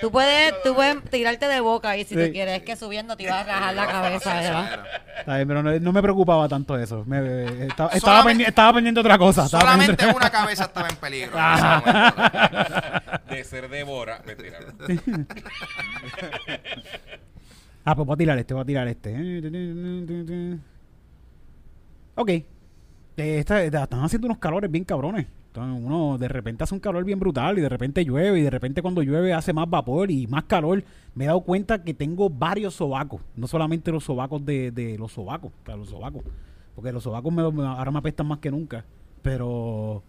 Tú 0.00 0.10
puedes, 0.10 0.54
tú 0.62 0.74
puedes 0.74 1.02
tirarte 1.10 1.46
de 1.48 1.60
boca 1.60 1.90
ahí 1.90 2.04
si 2.04 2.14
Sí. 2.14 2.26
tú 2.26 2.32
quieres. 2.32 2.58
Es 2.58 2.62
que 2.64 2.76
subiendo 2.76 3.16
te 3.16 3.24
ibas 3.24 3.42
a 3.42 3.44
rajar 3.44 3.74
la 3.74 3.86
cabeza, 3.86 4.34
¿verdad? 4.34 4.84
Está 5.18 5.36
bien, 5.36 5.48
pero 5.48 5.62
no, 5.62 5.78
no 5.78 5.92
me 5.92 6.02
preocupaba 6.02 6.48
tanto 6.48 6.78
eso. 6.78 7.04
Me, 7.06 7.18
eh, 7.18 7.66
estaba, 7.68 7.90
estaba, 7.90 8.24
pendiente 8.24 8.92
de 8.94 9.00
otra 9.00 9.18
cosa. 9.18 9.44
estaba 9.44 9.62
Solamente 9.62 9.96
pendiente- 9.96 10.16
una 10.16 10.30
cabeza 10.30 10.64
estaba 10.64 10.88
en 10.88 10.96
peligro. 10.96 11.38
en 11.38 11.54
ese 11.54 11.62
momento. 11.62 13.20
De 13.30 13.44
ser 13.44 13.68
devora. 13.68 14.22
Mentira. 14.26 14.58
Ah, 17.82 17.96
pues 17.96 18.06
voy 18.06 18.14
a 18.14 18.16
tirar 18.18 18.38
este, 18.38 18.52
voy 18.54 18.62
a 18.62 18.66
tirar 18.66 18.88
este. 18.88 20.58
Ok. 22.14 22.28
Eh, 22.28 22.44
esta- 23.16 23.62
esta- 23.62 23.82
están 23.84 24.04
haciendo 24.04 24.26
unos 24.26 24.38
calores 24.38 24.70
bien 24.70 24.84
cabrones. 24.84 25.26
Entonces, 25.52 25.82
uno 25.84 26.16
de 26.16 26.28
repente 26.28 26.62
hace 26.62 26.74
un 26.74 26.80
calor 26.80 27.04
bien 27.04 27.18
brutal 27.18 27.58
y 27.58 27.60
de 27.60 27.68
repente 27.68 28.04
llueve 28.04 28.38
y 28.38 28.42
de 28.42 28.50
repente 28.50 28.82
cuando 28.82 29.02
llueve 29.02 29.32
hace 29.34 29.52
más 29.52 29.68
vapor 29.68 30.10
y 30.10 30.28
más 30.28 30.44
calor. 30.44 30.84
Me 31.16 31.24
he 31.24 31.26
dado 31.26 31.40
cuenta 31.40 31.82
que 31.82 31.92
tengo 31.92 32.30
varios 32.30 32.74
sobacos. 32.74 33.20
No 33.34 33.48
solamente 33.48 33.90
los 33.90 34.04
sobacos 34.04 34.44
de, 34.46 34.70
de 34.70 34.96
los 34.96 35.10
sobacos, 35.12 35.50
sea, 35.66 35.76
los 35.76 35.88
sobacos. 35.88 36.22
Porque 36.76 36.92
los 36.92 37.02
sobacos 37.02 37.32
me, 37.32 37.42
ahora 37.42 37.90
me 37.90 37.98
apestan 37.98 38.28
más 38.28 38.38
que 38.38 38.50
nunca. 38.52 38.84
Pero 39.22 40.04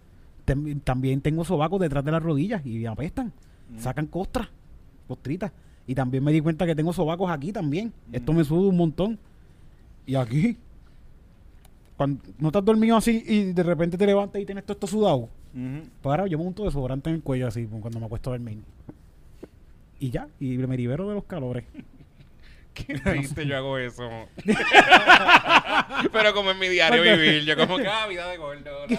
tem- 0.46 0.80
también 0.84 1.22
tengo 1.22 1.44
sobacos 1.44 1.80
detrás 1.82 2.06
de 2.06 2.12
las 2.12 2.22
rodillas 2.22 2.64
y 2.64 2.78
me 2.78 2.88
apestan. 2.88 3.34
Sacan 3.78 4.06
costras, 4.06 4.48
costritas. 5.08 5.52
Y 5.88 5.96
también 5.96 6.24
me 6.24 6.32
di 6.32 6.40
cuenta 6.42 6.68
que 6.68 6.76
tengo 6.76 6.94
sobacos 6.94 7.32
aquí 7.32 7.52
también. 7.52 7.92
Esto 8.12 8.32
me 8.32 8.44
sube 8.44 8.68
un 8.68 8.78
montón. 8.78 9.18
Y 10.06 10.14
aquí. 10.16 10.58
Cuando 12.02 12.20
no 12.40 12.48
estás 12.48 12.66
dormido 12.66 12.98
así 12.98 13.24
y 13.28 13.54
de 13.54 13.62
repente 13.62 13.96
te 13.96 14.08
levantas 14.08 14.42
y 14.42 14.46
tienes 14.48 14.64
todo 14.64 14.74
esto 14.74 14.88
sudado. 14.88 15.18
Ujú. 15.20 15.88
Pues 16.02 16.12
ahora 16.12 16.26
yo 16.26 16.40
me 16.40 16.46
unto 16.46 16.64
desodorante 16.64 17.12
en 17.12 17.18
el 17.18 17.22
cuello 17.22 17.46
así 17.46 17.68
cuando 17.68 18.00
me 18.00 18.08
acuesto 18.08 18.32
a 18.32 18.34
dormir. 18.34 18.58
Y 20.00 20.10
ya, 20.10 20.28
y 20.40 20.58
me 20.58 20.76
libero 20.76 21.08
de 21.08 21.14
los 21.14 21.26
calores. 21.26 21.64
¿Qué 22.74 22.94
triste 23.00 23.46
yo 23.46 23.58
hago 23.58 23.78
eso? 23.78 24.10
Pero 26.12 26.34
como 26.34 26.52
en 26.52 26.60
mi 26.60 26.70
diario 26.70 27.04
vivir, 27.04 27.44
yo 27.44 27.58
como 27.58 27.78
que, 27.78 27.88
ah, 27.88 28.08
vida 28.08 28.28
de 28.30 28.38
gordo. 28.38 28.88
¿Te 28.88 28.96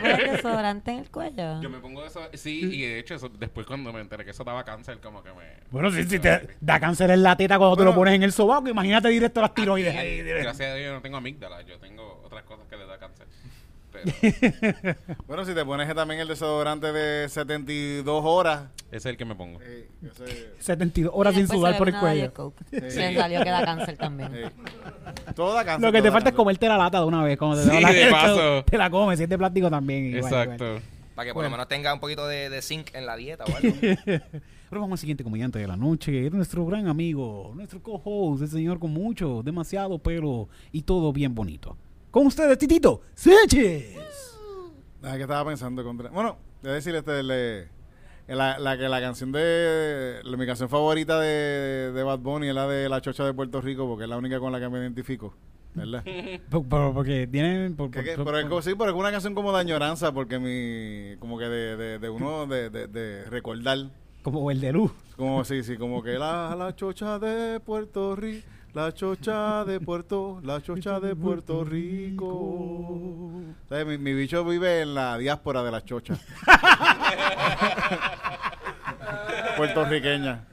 pones 0.00 0.32
desodorante 0.32 0.90
en 0.92 0.98
el 1.00 1.10
cuello? 1.10 1.60
Yo 1.60 1.68
me 1.68 1.78
pongo 1.78 2.04
eso, 2.04 2.28
sí, 2.34 2.60
y 2.72 2.82
de 2.82 2.98
hecho, 2.98 3.14
eso, 3.14 3.28
después 3.28 3.66
cuando 3.66 3.92
me 3.92 4.00
enteré 4.00 4.24
que 4.24 4.30
eso 4.30 4.44
daba 4.44 4.64
cáncer, 4.64 4.98
como 5.00 5.22
que 5.22 5.30
me... 5.30 5.56
Bueno, 5.70 5.90
si, 5.90 6.04
si 6.04 6.18
te 6.18 6.48
da 6.60 6.80
cáncer 6.80 7.10
en 7.10 7.22
la 7.22 7.36
teta 7.36 7.58
cuando 7.58 7.76
te 7.76 7.84
lo 7.84 7.94
pones 7.94 8.14
en 8.14 8.22
el 8.22 8.32
sobaco, 8.32 8.68
imagínate 8.68 9.08
directo 9.08 9.40
las 9.40 9.54
tiroides 9.54 9.94
ahí. 9.94 10.22
Gracias 10.22 10.70
a 10.70 10.74
Dios 10.74 10.86
yo 10.86 10.94
no 10.94 11.02
tengo 11.02 11.16
amígdala, 11.16 11.62
yo 11.62 11.78
tengo 11.78 12.22
otras 12.24 12.44
cosas 12.44 12.66
que 12.68 12.76
le 12.76 12.86
da 12.86 12.98
cáncer. 12.98 13.26
Pero 14.04 14.96
Bueno, 15.26 15.44
si 15.44 15.54
te 15.54 15.64
pones 15.64 15.92
también 15.94 16.20
el 16.20 16.28
desodorante 16.28 16.92
de 16.92 17.28
72 17.28 18.22
horas. 18.24 18.64
ese 18.88 18.96
es 18.96 19.06
el 19.06 19.16
que 19.16 19.24
me 19.24 19.34
pongo. 19.34 19.58
eh, 19.62 19.88
ese- 20.02 20.52
72 20.58 21.12
horas 21.14 21.34
sin 21.34 21.42
después 21.42 21.58
sudar 21.58 21.72
se 21.74 21.78
por 21.78 21.88
el 21.88 21.98
cuello. 21.98 22.54
Le 22.70 22.90
salió 23.14 23.42
que 23.42 23.50
da 23.50 23.64
cáncer 23.64 23.96
también. 23.96 24.30
todo 25.34 25.54
da 25.54 25.64
cáncer. 25.64 25.86
Lo 25.88 25.92
que 25.92 26.02
te 26.02 26.10
falta 26.10 26.30
es 26.30 26.34
comerte 26.36 26.68
la 26.68 26.76
lata 26.76 27.00
de 27.00 27.06
una 27.06 27.22
vez. 27.22 27.38
Cuando 27.38 27.56
te 27.56 27.62
Sí, 27.62 27.68
da 27.70 27.80
la 27.80 27.92
de 27.92 28.06
paso. 28.10 28.64
Te 28.64 28.78
la 28.78 28.90
comes, 28.90 29.18
si 29.18 29.24
es 29.24 29.28
de 29.28 29.38
plástico 29.38 29.70
también. 29.70 30.06
igual, 30.06 30.24
Exacto. 30.32 30.64
igual. 30.66 30.82
Para 31.14 31.28
que 31.28 31.32
por 31.34 31.44
lo 31.44 31.50
menos 31.50 31.66
tenga 31.68 31.94
un 31.94 32.00
poquito 32.00 32.26
de, 32.26 32.50
de 32.50 32.60
zinc 32.60 32.94
en 32.94 33.06
la 33.06 33.16
dieta 33.16 33.44
o 33.44 33.56
algo. 33.56 33.74
Ahora 34.68 34.80
vamos 34.80 34.92
al 34.92 34.98
siguiente 34.98 35.22
comediante 35.22 35.60
de 35.60 35.66
la 35.68 35.76
noche, 35.76 36.26
es 36.26 36.32
nuestro 36.32 36.66
gran 36.66 36.88
amigo, 36.88 37.52
nuestro 37.54 37.80
co-host, 37.80 38.42
el 38.42 38.48
señor 38.48 38.80
con 38.80 38.90
mucho, 38.90 39.42
demasiado 39.44 39.96
pelo 40.00 40.48
y 40.72 40.82
todo 40.82 41.12
bien 41.12 41.34
bonito. 41.36 41.76
Con 42.16 42.28
ustedes, 42.28 42.56
Titito 42.56 43.02
Sánchez. 43.14 43.94
Ah, 45.02 45.16
que 45.16 45.20
estaba 45.20 45.44
pensando 45.50 45.84
contra. 45.84 46.08
Bueno, 46.08 46.38
voy 46.62 46.70
a 46.70 46.74
decirle 46.74 47.00
este 47.00 47.22
le- 47.22 47.68
la, 48.26 48.58
la 48.58 48.78
que 48.78 48.88
la 48.88 49.02
canción 49.02 49.32
de 49.32 50.20
la- 50.24 50.36
mi 50.38 50.46
canción 50.46 50.70
favorita 50.70 51.20
de, 51.20 51.92
de 51.92 52.02
Bad 52.02 52.20
Bunny 52.20 52.48
es 52.48 52.54
la 52.54 52.66
de 52.68 52.88
La 52.88 53.02
Chocha 53.02 53.22
de 53.22 53.34
Puerto 53.34 53.60
Rico 53.60 53.86
porque 53.86 54.04
es 54.04 54.08
la 54.08 54.16
única 54.16 54.40
con 54.40 54.50
la 54.50 54.58
que 54.58 54.66
me 54.70 54.78
identifico, 54.78 55.34
¿verdad? 55.74 56.02
Por- 56.50 56.66
por- 56.66 56.94
porque 56.94 57.26
tienen... 57.26 57.76
por- 57.76 57.90
Que- 57.90 57.98
por- 57.98 58.04
que- 58.06 58.16
por- 58.16 58.24
pero 58.32 58.58
es 58.60 58.64
sí, 58.64 58.74
pero 58.78 58.92
es 58.92 58.96
una 58.96 59.10
canción 59.12 59.34
como 59.34 59.52
de 59.52 59.58
añoranza 59.60 60.14
porque 60.14 60.38
mi 60.38 61.18
como 61.18 61.38
que 61.38 61.44
de, 61.50 61.76
de, 61.76 61.98
de 61.98 62.08
uno 62.08 62.46
de, 62.46 62.70
de, 62.70 62.86
de 62.86 63.24
recordar 63.24 63.90
como 64.32 64.50
el 64.50 64.60
de 64.60 64.72
luz. 64.72 64.90
como 65.16 65.44
sí, 65.44 65.62
sí, 65.62 65.76
como 65.76 66.02
que 66.02 66.18
la, 66.18 66.54
la 66.58 66.74
chocha 66.74 67.18
de 67.18 67.60
Puerto 67.60 68.16
Rico, 68.16 68.46
la 68.74 68.92
chocha 68.92 69.64
de 69.64 69.78
Puerto, 69.80 70.40
la 70.42 70.60
chocha 70.60 70.98
de 70.98 71.14
Puerto 71.14 71.64
Rico. 71.64 73.30
¿Sabes? 73.68 73.86
Mi, 73.86 73.98
mi 73.98 74.14
bicho 74.14 74.44
vive 74.44 74.82
en 74.82 74.94
la 74.94 75.16
diáspora 75.16 75.62
de 75.62 75.70
las 75.70 75.84
chochas. 75.84 76.20
Puertorriqueña. 79.56 80.44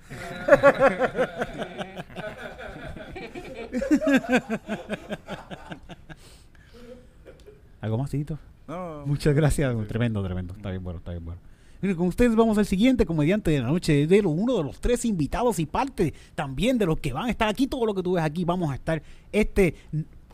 ¿Algo 7.81 7.97
más, 7.97 8.09
Titito? 8.09 8.37
No, 8.67 9.03
Muchas 9.05 9.35
gracias. 9.35 9.75
Tremendo, 9.87 10.23
tremendo. 10.23 10.53
Está 10.55 10.69
bien 10.69 10.83
bueno, 10.83 10.99
está 10.99 11.11
bien 11.11 11.25
bueno. 11.25 11.41
Mire, 11.83 11.97
con 11.97 12.07
ustedes 12.07 12.33
vamos 12.33 12.57
al 12.57 12.65
siguiente 12.65 13.05
comediante 13.05 13.51
de 13.51 13.59
la 13.59 13.67
noche, 13.67 14.07
de 14.07 14.21
uno 14.21 14.55
de 14.55 14.63
los 14.63 14.79
tres 14.79 15.03
invitados 15.03 15.59
y 15.59 15.65
parte 15.65 16.13
también 16.33 16.77
de 16.77 16.85
los 16.85 16.97
que 16.97 17.11
van 17.11 17.25
a 17.25 17.29
estar 17.29 17.49
aquí. 17.49 17.67
Todo 17.67 17.85
lo 17.85 17.93
que 17.93 18.01
tú 18.01 18.13
ves 18.13 18.23
aquí, 18.23 18.45
vamos 18.45 18.71
a 18.71 18.75
estar 18.75 19.03
este, 19.33 19.75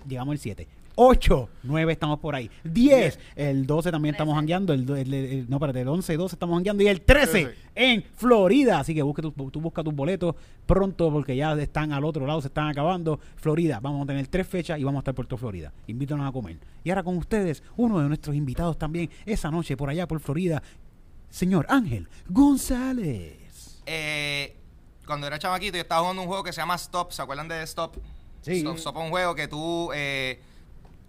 llegamos 0.07 0.33
el 0.33 0.39
7. 0.39 0.67
8, 1.01 1.49
9 1.63 1.91
estamos 1.93 2.19
por 2.19 2.35
ahí. 2.35 2.51
10, 2.65 3.17
el 3.35 3.65
12 3.65 3.89
también 3.89 4.13
estamos 4.13 4.35
jangueando. 4.35 4.73
El, 4.73 4.87
el- 4.91 5.13
el- 5.13 5.49
no, 5.49 5.55
espérate, 5.55 5.81
el 5.81 5.87
11 5.87 6.13
y 6.13 6.17
12 6.17 6.35
estamos 6.35 6.55
jangueando. 6.57 6.83
Y 6.83 6.87
el 6.87 7.01
13 7.01 7.31
13. 7.45 7.55
en 7.73 8.03
Florida. 8.03 8.79
Así 8.81 8.93
que 8.93 9.01
busque 9.01 9.23
tu- 9.23 9.31
tú 9.49 9.59
busca 9.59 9.81
tus 9.83 9.95
boletos 9.95 10.35
pronto 10.67 11.09
porque 11.11 11.35
ya 11.35 11.53
están 11.53 11.93
al 11.93 12.03
otro 12.05 12.27
lado, 12.27 12.41
se 12.41 12.47
están 12.49 12.67
acabando. 12.67 13.19
Florida, 13.37 13.79
vamos 13.79 14.03
a 14.03 14.05
tener 14.05 14.27
tres 14.27 14.45
fechas 14.45 14.77
y 14.77 14.83
vamos 14.83 14.99
a 14.99 15.01
estar 15.01 15.15
por 15.15 15.25
toda 15.25 15.39
Florida. 15.39 15.73
Invítanos 15.87 16.29
a 16.29 16.31
comer. 16.31 16.57
Y 16.83 16.91
ahora 16.91 17.01
con 17.01 17.17
ustedes, 17.17 17.63
uno 17.75 17.99
de 18.01 18.07
nuestros 18.07 18.35
invitados 18.35 18.77
también 18.77 19.09
esa 19.25 19.49
noche 19.49 19.75
por 19.75 19.89
allá 19.89 20.07
por 20.07 20.19
Florida, 20.19 20.61
señor 21.29 21.65
Ángel 21.69 22.07
González. 22.27 23.37
Eh, 23.85 24.55
cuando 25.05 25.27
era 25.27 25.39
chamaquito, 25.39 25.75
yo 25.77 25.81
estaba 25.81 26.01
jugando 26.01 26.21
un 26.21 26.27
juego 26.27 26.43
que 26.43 26.53
se 26.53 26.61
llama 26.61 26.75
Stop. 26.75 27.11
¿Se 27.11 27.21
acuerdan 27.21 27.47
de 27.47 27.63
Stop? 27.63 27.95
Sí. 28.41 28.57
Stop, 28.59 28.77
Stop 28.77 28.97
es 28.97 29.03
un 29.03 29.09
juego 29.09 29.35
que 29.35 29.47
tú 29.47 29.91
eh, 29.93 30.41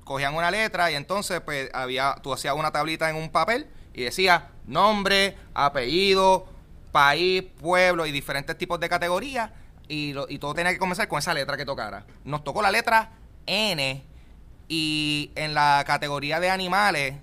cogían 0.05 0.35
una 0.35 0.51
letra 0.51 0.91
y 0.91 0.95
entonces 0.95 1.41
pues 1.41 1.71
había 1.75 2.17
tú 2.23 2.33
hacías 2.33 2.55
una 2.55 2.71
tablita 2.71 3.09
en 3.11 3.17
un 3.17 3.29
papel 3.31 3.67
y 3.95 4.03
decía 4.03 4.49
nombre, 4.67 5.37
apellido, 5.55 6.47
país, 6.93 7.43
pueblo 7.61 8.07
y 8.07 8.13
diferentes 8.13 8.57
tipos 8.57 8.81
de 8.81 8.89
categorías 8.89 9.51
y, 9.89 10.13
lo- 10.13 10.29
y 10.29 10.39
todo 10.39 10.55
tenía 10.55 10.73
que 10.73 10.79
comenzar 10.79 11.07
con 11.09 11.19
esa 11.19 11.35
letra 11.35 11.57
que 11.57 11.65
tocara. 11.65 12.07
Nos 12.25 12.43
tocó 12.45 12.63
la 12.63 12.71
letra 12.71 13.13
N 13.47 14.03
y 14.69 15.31
en 15.35 15.55
la 15.55 15.83
categoría 15.87 16.41
de 16.41 16.49
animales 16.51 17.17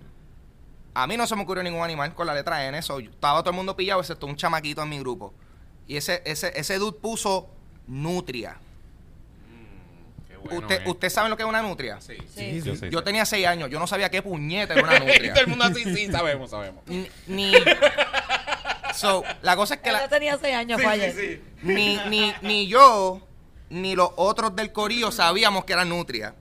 a 1.03 1.07
mí 1.07 1.15
no 1.17 1.27
se 1.27 1.35
me 1.35 1.43
ocurrió 1.43 1.63
ningún 1.63 1.81
animal 1.83 2.13
con 2.15 2.25
la 2.27 2.33
letra 2.33 2.65
N. 2.67 2.81
So, 2.81 2.99
yo- 2.99 3.11
estaba 3.11 3.41
todo 3.41 3.51
el 3.51 3.55
mundo 3.55 3.75
pillado, 3.75 3.99
excepto 4.01 4.25
un 4.25 4.35
chamaquito 4.35 4.81
en 4.81 4.89
mi 4.89 4.99
grupo. 4.99 5.33
Y 5.87 5.95
ese, 5.97 6.21
ese, 6.25 6.51
ese 6.59 6.77
dude 6.79 6.97
puso 6.99 7.49
nutria. 7.87 8.57
Qué 10.27 10.37
bueno, 10.37 10.59
¿Usted, 10.61 10.81
eh. 10.81 10.89
¿Usted 10.89 11.09
sabe 11.09 11.29
lo 11.29 11.37
que 11.37 11.43
es 11.43 11.49
una 11.49 11.61
nutria? 11.61 12.01
Sí, 12.01 12.17
Sí. 12.33 12.61
yo 12.63 12.75
sé. 12.75 12.89
Yo 12.89 13.03
tenía 13.03 13.25
seis 13.25 13.45
años, 13.47 13.69
yo 13.69 13.79
no 13.79 13.87
sabía 13.87 14.09
qué 14.09 14.21
puñeta 14.21 14.73
era 14.73 14.83
una 14.83 14.95
Y 14.97 14.99
nutria. 15.07 15.33
todo 15.33 15.43
el 15.43 15.49
mundo 15.49 15.65
así, 15.65 15.83
sí, 15.95 16.11
sabemos, 16.11 16.49
sabemos. 16.51 16.83
Ni, 16.87 17.07
ni- 17.27 17.53
So, 18.93 19.23
la 19.43 19.55
cosa 19.55 19.75
es 19.75 19.81
que 19.81 19.91
no 19.91 20.09
tenía 20.09 20.37
6 20.41 20.55
años, 20.55 20.81
ayer. 20.83 21.41
ni, 21.61 21.97
ni, 22.09 22.33
ni 22.41 22.67
yo 22.67 23.21
ni 23.69 23.95
los 23.95 24.09
otros 24.15 24.55
del 24.55 24.71
corillo 24.71 25.11
sabíamos 25.11 25.65
que 25.65 25.73
eran 25.73 25.89
nutria. 25.89 26.33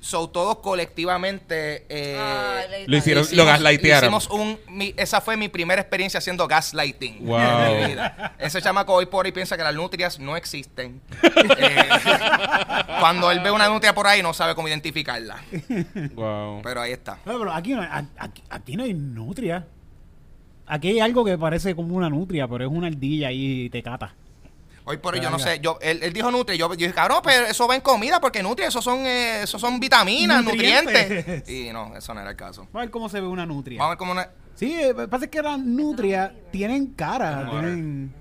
So, 0.00 0.28
todos 0.30 0.58
colectivamente 0.60 1.84
eh, 1.88 2.84
Lo 2.86 2.96
hicieron, 2.96 3.24
hicimos- 3.24 3.36
lo 3.36 3.44
gaslightearon. 3.46 4.04
hicimos 4.14 4.30
un, 4.30 4.56
mi- 4.68 4.94
esa 4.96 5.20
fue 5.20 5.36
mi 5.36 5.48
primera 5.48 5.80
experiencia 5.80 6.18
haciendo 6.18 6.46
gaslighting. 6.46 7.26
Wow. 7.26 7.38
en 7.40 7.80
mi 7.80 7.86
vida. 7.88 8.34
Ese 8.38 8.62
chamaco 8.62 8.94
hoy 8.94 9.06
por 9.06 9.26
hoy 9.26 9.32
piensa 9.32 9.56
que 9.56 9.64
las 9.64 9.74
nutrias 9.74 10.18
no 10.20 10.36
existen. 10.36 11.00
Eh, 11.60 11.88
cuando 13.00 13.30
él 13.30 13.40
ve 13.40 13.50
una 13.50 13.68
nutria 13.68 13.94
por 13.94 14.06
ahí 14.06 14.22
no 14.22 14.32
sabe 14.32 14.54
cómo 14.54 14.68
identificarla. 14.68 15.42
Wow. 16.14 16.60
Pero 16.62 16.80
ahí 16.80 16.92
está. 16.92 17.18
Pero 17.24 17.52
aquí 17.52 17.74
aquí, 18.16 18.42
aquí 18.48 18.76
no 18.76 18.84
hay 18.84 18.94
nutria. 18.94 19.66
Aquí 20.66 20.88
hay 20.88 21.00
algo 21.00 21.24
que 21.24 21.36
parece 21.38 21.74
como 21.74 21.96
una 21.96 22.08
nutria, 22.10 22.46
pero 22.46 22.64
es 22.64 22.70
una 22.70 22.86
ardilla 22.88 23.32
y 23.32 23.68
te 23.70 23.82
cata. 23.82 24.14
Hoy 24.88 24.96
por 24.96 25.14
hoy 25.14 25.20
yo 25.20 25.28
no 25.30 25.38
sé, 25.38 25.60
yo, 25.60 25.78
él, 25.82 26.00
él 26.02 26.12
dijo 26.12 26.30
nutria, 26.30 26.56
yo, 26.56 26.68
yo 26.70 26.74
dije, 26.76 26.92
cabrón, 26.92 27.20
pero 27.22 27.46
eso 27.46 27.68
va 27.68 27.74
en 27.74 27.80
comida 27.82 28.20
porque 28.20 28.42
nutria, 28.42 28.68
eso 28.68 28.80
son, 28.80 29.00
eh, 29.06 29.42
eso 29.42 29.58
son 29.58 29.78
vitaminas, 29.78 30.42
Nutrientes. 30.42 31.08
nutrientes. 31.10 31.48
Y 31.48 31.70
no, 31.72 31.94
eso 31.96 32.14
no 32.14 32.20
era 32.20 32.30
el 32.30 32.36
caso. 32.36 32.62
Vamos 32.62 32.74
a 32.76 32.78
ver 32.80 32.90
cómo 32.90 33.08
se 33.08 33.20
ve 33.20 33.26
una 33.26 33.44
nutria. 33.46 33.78
Vamos 33.78 33.88
a 33.88 33.90
ver 33.92 33.98
cómo 33.98 34.12
una... 34.12 34.30
Sí, 34.54 34.74
eh, 34.74 34.88
lo 34.94 35.02
que 35.02 35.08
pasa 35.08 35.26
es 35.26 35.30
que 35.30 35.42
las 35.42 35.58
nutrias 35.58 36.32
tienen 36.50 36.86
cara, 36.94 37.48
tienen, 37.50 38.14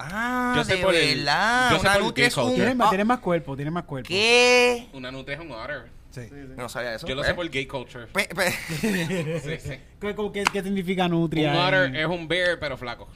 Ah, 0.00 0.54
Yo 0.56 0.62
sé 0.64 0.76
de 0.76 0.82
por 0.84 0.94
el- 0.94 1.18
verdad. 1.18 1.72
yo 1.72 1.80
sé 1.80 1.86
una 1.88 1.98
nutria 1.98 2.26
es 2.28 2.36
un... 2.36 2.54
tienen, 2.54 2.80
ah, 2.80 2.88
tienen 2.88 3.06
más 3.06 3.18
cuerpo, 3.18 3.56
tienen 3.56 3.74
más 3.74 3.82
cuerpo. 3.82 4.06
¿Qué? 4.08 4.86
Una 4.92 5.10
nutria 5.10 5.34
es 5.36 5.40
un 5.42 5.50
otter. 5.50 5.90
Sí. 6.10 6.20
No 6.56 6.68
sabía 6.68 6.94
eso. 6.94 7.06
Yo 7.06 7.16
lo 7.16 7.22
¿eh? 7.22 7.26
sé 7.26 7.34
por 7.34 7.48
gay 7.50 7.66
culture. 7.66 8.06
Pe- 8.06 8.28
pe- 8.34 8.52
Sí, 9.42 9.58
sí. 9.60 9.74
¿Qué, 10.00 10.14
qué- 10.32 10.44
qué 10.52 10.62
significa 10.62 11.08
nutria? 11.08 11.50
Un 11.50 11.56
otter 11.58 11.82
en- 11.86 11.96
es 11.96 12.06
un 12.06 12.28
bear, 12.28 12.58
pero 12.60 12.76
flaco. 12.78 13.08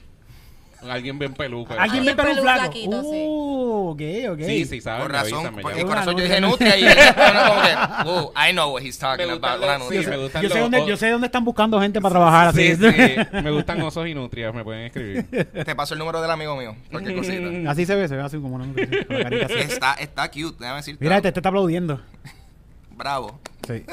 Alguien 0.89 1.17
bien 1.19 1.33
peluco. 1.33 1.73
¿Alguien 1.73 2.03
ve 2.05 2.11
Alguien 2.11 2.15
pero 2.15 2.29
un 2.29 2.35
pelu 2.35 2.41
flaco? 2.43 2.59
flaquito, 2.61 3.01
sí. 3.03 3.23
Uh, 3.27 3.89
ok, 3.89 4.01
ok. 4.33 4.39
Sí, 4.45 4.65
sí, 4.65 4.81
¿sabes? 4.81 5.01
Por 5.03 5.11
razón, 5.11 5.33
avisan, 5.33 5.55
me 5.55 5.61
por- 5.61 5.71
y 5.71 5.75
llaman. 5.75 5.85
por 5.87 5.91
Una 5.91 5.95
razón 6.01 6.17
yo 6.17 6.23
dije 6.23 6.41
nutria 6.41 6.77
y 6.77 6.83
él 6.85 6.97
como 7.15 7.61
que, 7.61 8.09
oh, 8.09 8.33
I 8.35 8.51
know 8.51 8.71
what 8.73 8.81
he's 8.81 9.01
Me 9.01 9.07
talking 9.07 9.29
about, 9.31 9.59
los- 9.61 9.79
nutria. 9.79 10.01
sí, 10.03 10.09
me 10.09 10.17
gustan 10.17 10.43
Yo 10.43 10.49
sé, 10.49 10.59
dónde, 10.59 10.85
yo 10.87 10.97
sé 10.97 11.09
dónde 11.09 11.27
están 11.27 11.45
buscando 11.45 11.79
gente 11.81 12.01
para 12.01 12.13
trabajar 12.13 12.47
así. 12.47 12.75
Sí, 12.75 12.81
sí. 12.91 13.15
Me 13.43 13.51
gustan 13.51 13.81
osos 13.81 14.07
y 14.07 14.13
nutrias, 14.13 14.53
me 14.53 14.63
pueden 14.63 14.83
escribir. 14.85 15.25
Te 15.65 15.75
paso 15.75 15.93
el 15.93 15.99
número 15.99 16.21
del 16.21 16.31
amigo 16.31 16.55
mío, 16.55 16.75
cualquier 16.91 17.15
cosita. 17.15 17.71
Así 17.71 17.85
se 17.85 17.95
ve, 17.95 18.07
se 18.07 18.15
ve 18.15 18.21
así 18.21 18.37
como 18.39 18.55
una 18.55 18.65
nutria. 18.65 18.87
sí, 18.87 19.05
la. 19.09 19.59
Está, 19.61 19.93
está 19.95 20.27
cute, 20.31 20.55
déjame 20.59 20.77
decirte. 20.77 21.03
Mira, 21.03 21.17
este, 21.17 21.27
este 21.29 21.39
está 21.39 21.49
aplaudiendo. 21.49 21.99
Bravo. 22.95 23.39
Sí. 23.67 23.83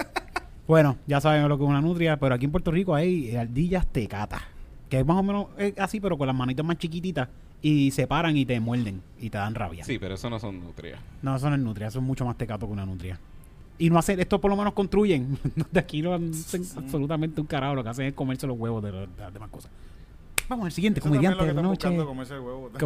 Bueno, 0.66 0.96
ya 1.06 1.20
saben 1.20 1.48
lo 1.48 1.58
que 1.58 1.64
es 1.64 1.68
una 1.70 1.80
nutria, 1.80 2.16
pero 2.18 2.34
aquí 2.34 2.44
en 2.44 2.52
Puerto 2.52 2.70
Rico 2.70 2.94
hay 2.94 3.34
ardillas 3.34 3.86
tecatas. 3.86 4.42
Que 4.90 5.00
es 5.00 5.06
más 5.06 5.16
o 5.16 5.22
menos 5.22 5.46
eh, 5.56 5.72
así, 5.78 6.00
pero 6.00 6.18
con 6.18 6.26
las 6.26 6.36
manitas 6.36 6.66
más 6.66 6.76
chiquititas. 6.76 7.28
Y 7.62 7.90
se 7.90 8.06
paran 8.06 8.36
y 8.36 8.44
te 8.44 8.58
muerden 8.58 9.02
y 9.20 9.30
te 9.30 9.38
dan 9.38 9.54
rabia. 9.54 9.84
Sí, 9.84 9.98
pero 9.98 10.14
eso 10.14 10.28
no 10.28 10.38
son 10.38 10.60
nutrias. 10.60 10.98
No, 11.22 11.36
eso 11.36 11.48
no 11.48 11.56
es 11.56 11.62
nutria, 11.62 11.88
eso 11.88 11.98
es 11.98 12.04
mucho 12.04 12.24
más 12.24 12.36
tecato 12.36 12.66
que 12.66 12.72
una 12.72 12.86
nutria. 12.86 13.20
Y 13.78 13.88
no 13.88 13.98
hacen, 13.98 14.18
esto 14.18 14.40
por 14.40 14.50
lo 14.50 14.56
menos 14.56 14.72
construyen. 14.74 15.38
de 15.70 15.80
aquí 15.80 16.02
no 16.02 16.14
hacen 16.14 16.62
absolutamente 16.76 17.40
un 17.40 17.46
carajo. 17.46 17.74
Lo 17.74 17.82
que 17.82 17.90
hacen 17.90 18.06
es 18.06 18.14
comerse 18.14 18.46
los 18.46 18.58
huevos 18.58 18.82
de, 18.82 19.08
las 19.18 19.32
demás 19.32 19.50
cosas. 19.50 19.70
Vamos 20.48 20.66
al 20.66 20.72
siguiente 20.72 21.00
Eso 21.00 21.08
comediante 21.08 21.44
de 21.46 21.54
la 21.54 21.62
noche. 21.62 21.96
comerse 21.96 22.34
el 22.34 22.40
huevo. 22.40 22.70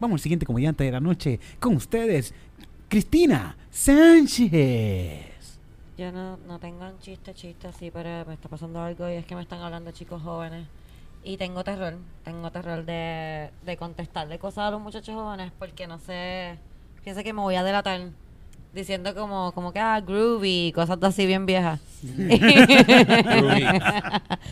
Vamos 0.00 0.14
al 0.14 0.20
siguiente 0.20 0.46
comediante 0.46 0.84
de 0.84 0.92
la 0.92 1.00
noche. 1.00 1.40
Con 1.58 1.76
ustedes, 1.76 2.34
Cristina 2.88 3.56
Sánchez. 3.70 5.27
Yo 5.98 6.12
no, 6.12 6.38
no 6.46 6.58
tengo 6.60 6.84
un 6.86 6.98
chiste, 7.00 7.34
chiste 7.34 7.66
así, 7.68 7.90
pero 7.90 8.24
me 8.26 8.34
está 8.34 8.48
pasando 8.48 8.80
algo 8.80 9.08
y 9.10 9.14
es 9.14 9.26
que 9.26 9.34
me 9.34 9.42
están 9.42 9.60
hablando 9.60 9.90
chicos 9.90 10.22
jóvenes. 10.22 10.66
Y 11.24 11.36
tengo 11.36 11.64
terror, 11.64 11.96
tengo 12.24 12.50
terror 12.52 12.84
de, 12.84 13.50
de 13.66 13.76
contestarle 13.76 14.38
cosas 14.38 14.68
a 14.68 14.70
los 14.70 14.80
muchachos 14.80 15.14
jóvenes 15.16 15.50
porque 15.58 15.88
no 15.88 15.98
sé, 15.98 16.56
pienso 17.02 17.24
que 17.24 17.32
me 17.32 17.40
voy 17.40 17.56
a 17.56 17.64
delatar 17.64 18.00
diciendo 18.72 19.12
como, 19.14 19.50
como 19.52 19.72
que, 19.72 19.80
ah, 19.80 20.00
groovy, 20.00 20.70
cosas 20.72 20.98
así 21.02 21.26
bien 21.26 21.44
viejas. 21.46 21.80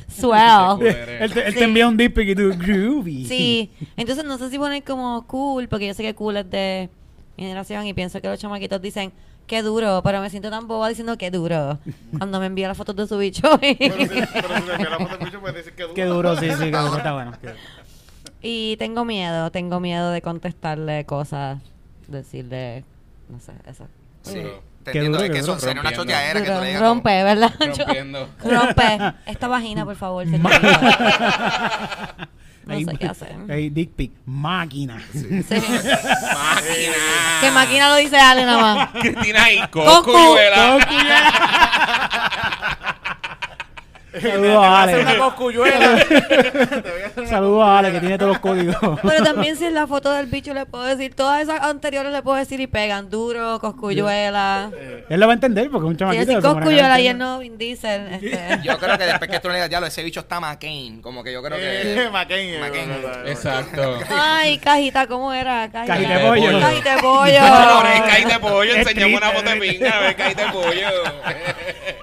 Swell. 0.08 0.82
Él 1.20 1.32
te, 1.32 1.46
él 1.46 1.54
te 1.54 1.58
Sí. 1.58 1.64
envía 1.64 1.86
un 1.86 1.96
dick 1.96 2.16
y 2.18 2.34
tú, 2.34 2.52
groovy. 2.58 3.24
Sí, 3.26 3.70
entonces 3.96 4.24
no 4.24 4.36
sé 4.38 4.50
si 4.50 4.58
poner 4.58 4.82
como 4.82 5.24
cool, 5.28 5.68
porque 5.68 5.86
yo 5.86 5.94
sé 5.94 6.02
que 6.02 6.14
cool 6.14 6.38
es 6.38 6.50
de 6.50 6.90
mi 7.36 7.44
generación 7.44 7.86
y 7.86 7.94
pienso 7.94 8.20
que 8.20 8.26
los 8.28 8.40
chamaquitos 8.40 8.82
dicen 8.82 9.12
qué 9.46 9.62
duro, 9.62 10.00
pero 10.02 10.20
me 10.20 10.30
siento 10.30 10.50
tan 10.50 10.66
boba 10.68 10.88
diciendo 10.88 11.16
qué 11.18 11.30
duro 11.30 11.78
cuando 12.18 12.40
me 12.40 12.46
envía 12.46 12.68
las 12.68 12.76
fotos 12.76 12.96
de 12.96 13.06
su 13.06 13.16
bicho. 13.18 13.42
Pero 13.60 13.74
si, 13.74 13.78
pero 13.78 14.56
si 14.56 14.62
te 14.62 14.72
envía 14.72 14.90
la 14.90 14.98
foto 14.98 15.16
del 15.16 15.26
bicho, 15.26 15.40
puedes 15.40 15.56
decir 15.56 15.72
que 15.74 15.82
duro. 15.82 15.94
Qué 15.94 16.04
duro, 16.04 16.36
sí, 16.36 16.50
sí, 16.50 16.70
qué 16.70 16.76
duro, 16.78 16.96
está 16.96 17.12
bueno. 17.14 17.32
y 18.42 18.76
tengo 18.76 19.04
miedo, 19.04 19.50
tengo 19.50 19.80
miedo 19.80 20.10
de 20.10 20.22
contestarle 20.22 21.04
cosas, 21.06 21.58
decirle, 22.08 22.84
no 23.28 23.40
sé, 23.40 23.52
eso. 23.66 23.86
Sí. 24.22 24.42
Te 24.84 24.92
Qué 24.92 24.98
entiendo, 24.98 25.18
duro, 25.18 25.24
es 25.24 25.30
que 25.30 25.34
qué 25.34 25.40
eso 25.40 25.58
sería 25.58 25.80
una 25.80 25.92
choteadera 25.92 26.40
que 26.42 26.46
tú 26.50 26.60
le 26.60 26.66
digas 26.68 26.80
como- 26.82 26.94
rompe, 26.94 27.22
¿verdad? 27.24 27.52
Rompiendo. 27.58 28.28
rompe 28.44 28.98
esta 29.26 29.48
vagina, 29.48 29.84
por 29.84 29.96
favor. 29.96 30.24
No 32.66 32.74
Ahí- 32.74 32.84
sé 32.84 32.96
qué 32.98 33.06
hacer. 33.06 33.36
ahí, 33.48 33.70
dick 33.70 33.90
pic, 33.94 34.10
máquina. 34.26 35.00
Sí. 35.12 35.24
Máquina. 35.30 36.94
Que 37.40 37.50
máquina 37.52 37.88
lo 37.90 37.94
dice 37.96 38.16
Ale 38.18 38.44
nada 38.44 38.74
más. 38.74 38.90
Cristina 39.00 39.52
y 39.52 39.60
Coco. 39.68 40.02
Cocuyuela. 40.02 40.78
Saludos 44.20 44.64
a 44.64 44.82
Hace 44.82 44.98
una 45.00 45.10
Ale. 45.10 45.16
Saludos 47.28 47.64
a 47.64 47.78
Ale 47.78 47.92
que 47.92 48.00
tiene 48.00 48.18
todos 48.18 48.32
los 48.32 48.38
códigos. 48.40 48.76
Pero 49.02 49.24
también 49.24 49.56
si 49.56 49.64
en 49.66 49.74
la 49.74 49.86
foto 49.86 50.10
del 50.12 50.26
bicho 50.26 50.54
le 50.54 50.66
puedo 50.66 50.84
decir, 50.84 51.14
todas 51.14 51.42
esas 51.42 51.60
anteriores 51.62 52.12
le 52.12 52.22
puedo 52.22 52.36
decir 52.36 52.60
y 52.60 52.66
pegan, 52.66 53.10
duro, 53.10 53.58
coscuyuela. 53.60 54.70
Él 55.08 55.20
lo 55.20 55.26
va 55.26 55.32
a 55.32 55.34
entender 55.34 55.70
porque 55.70 55.86
es 55.86 55.90
un 55.90 55.94
Y 55.94 55.98
chamaquito. 55.98 56.24
su 56.24 56.32
manera 56.32 56.52
coscuyuela 56.54 57.00
y 57.00 57.06
él 57.06 57.12
entender. 57.12 57.26
no 57.26 57.38
Vin 57.40 57.58
Diesel. 57.58 58.06
Este. 58.16 58.60
Yo 58.62 58.78
creo 58.78 58.98
que 58.98 59.04
después 59.04 59.30
que 59.30 59.40
tú 59.40 59.48
le 59.48 59.54
digas, 59.54 59.68
diablo, 59.68 59.86
ese 59.86 60.02
bicho 60.02 60.20
está 60.20 60.40
McCain. 60.40 61.00
Como 61.02 61.22
que 61.22 61.32
yo 61.32 61.42
creo 61.42 61.58
que... 61.58 62.04
Eh, 62.04 62.10
McCain. 62.12 62.60
McCain. 62.60 62.90
Exacto. 63.26 63.98
Ay, 64.10 64.58
cajita, 64.58 65.06
¿cómo 65.06 65.32
era? 65.32 65.68
Cajita, 65.70 65.94
Cajita 65.94 66.18
de 66.18 66.28
pollo. 66.28 66.60
Cajita 66.60 66.96
de 66.96 67.02
pollo. 67.02 67.40
No, 67.40 67.82
no, 67.82 67.88
es 67.88 68.00
caída 68.02 68.34
de 68.34 68.40
pollo, 68.40 68.72
Es 68.72 68.78
enseñamos 68.78 69.20
una 69.20 69.30
foto 69.30 69.50
de 69.50 69.56
pinga, 69.56 69.90
a 69.96 70.00
ver, 70.00 70.16
caída 70.16 70.46
de 70.46 70.52
pollo. 70.52 70.88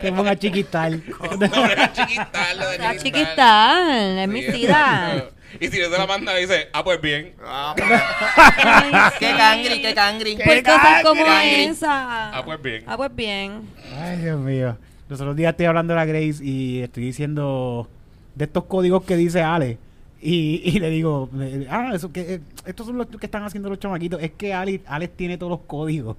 Que 0.02 0.12
ponga 0.12 0.36
chiquital. 0.38 1.02
No, 1.40 1.66
era 1.66 1.92
chiquital, 1.94 2.58
lo 2.58 2.66
cristal. 2.68 2.98
chiquital, 2.98 4.18
es 4.20 4.28
mi 4.28 4.42
Sí, 4.44 4.66
exacto. 4.66 5.13
Y 5.60 5.68
si 5.68 5.78
yo 5.80 5.90
se 5.90 5.98
la 5.98 6.08
manda, 6.08 6.36
dice, 6.36 6.70
ah, 6.74 6.84
pues 6.84 7.00
bien. 7.02 7.34
Ah, 7.46 7.76
Ay, 7.78 8.92
qué 9.20 9.34
cangri, 9.36 9.82
qué 9.82 9.94
cangri. 9.94 10.36
Por 10.36 10.64
cosas 10.64 11.04
como 11.04 11.24
cangri. 11.24 11.64
esa. 11.66 12.38
Ah, 12.38 12.44
pues 12.44 12.62
bien. 12.62 12.84
Ah, 12.88 12.98
pues 12.98 13.16
bien. 13.16 13.62
Ay, 14.00 14.18
Dios 14.18 14.40
mío. 14.40 14.78
Los 15.10 15.22
otros 15.22 15.36
días 15.36 15.52
estoy 15.52 15.66
hablando 15.68 15.94
de 15.94 16.00
la 16.00 16.06
Grace 16.06 16.44
y 16.44 16.82
estoy 16.82 17.04
diciendo 17.06 17.88
de 18.36 18.46
estos 18.46 18.64
códigos 18.66 19.04
que 19.04 19.16
dice 19.16 19.42
Ale. 19.42 19.78
Y, 20.22 20.62
y 20.64 20.80
le 20.80 20.90
digo, 20.90 21.30
ah, 21.70 21.92
eso 21.94 22.12
que 22.12 22.36
eh, 22.36 22.40
estos 22.66 22.88
son 22.88 22.98
los 22.98 23.08
que 23.08 23.26
están 23.26 23.44
haciendo 23.44 23.70
los 23.70 23.80
chamaquitos. 23.80 24.22
Es 24.24 24.32
que 24.32 24.54
Ale, 24.54 24.82
Alex 24.88 25.16
tiene 25.18 25.38
todos 25.38 25.50
los 25.52 25.60
códigos. 25.68 26.16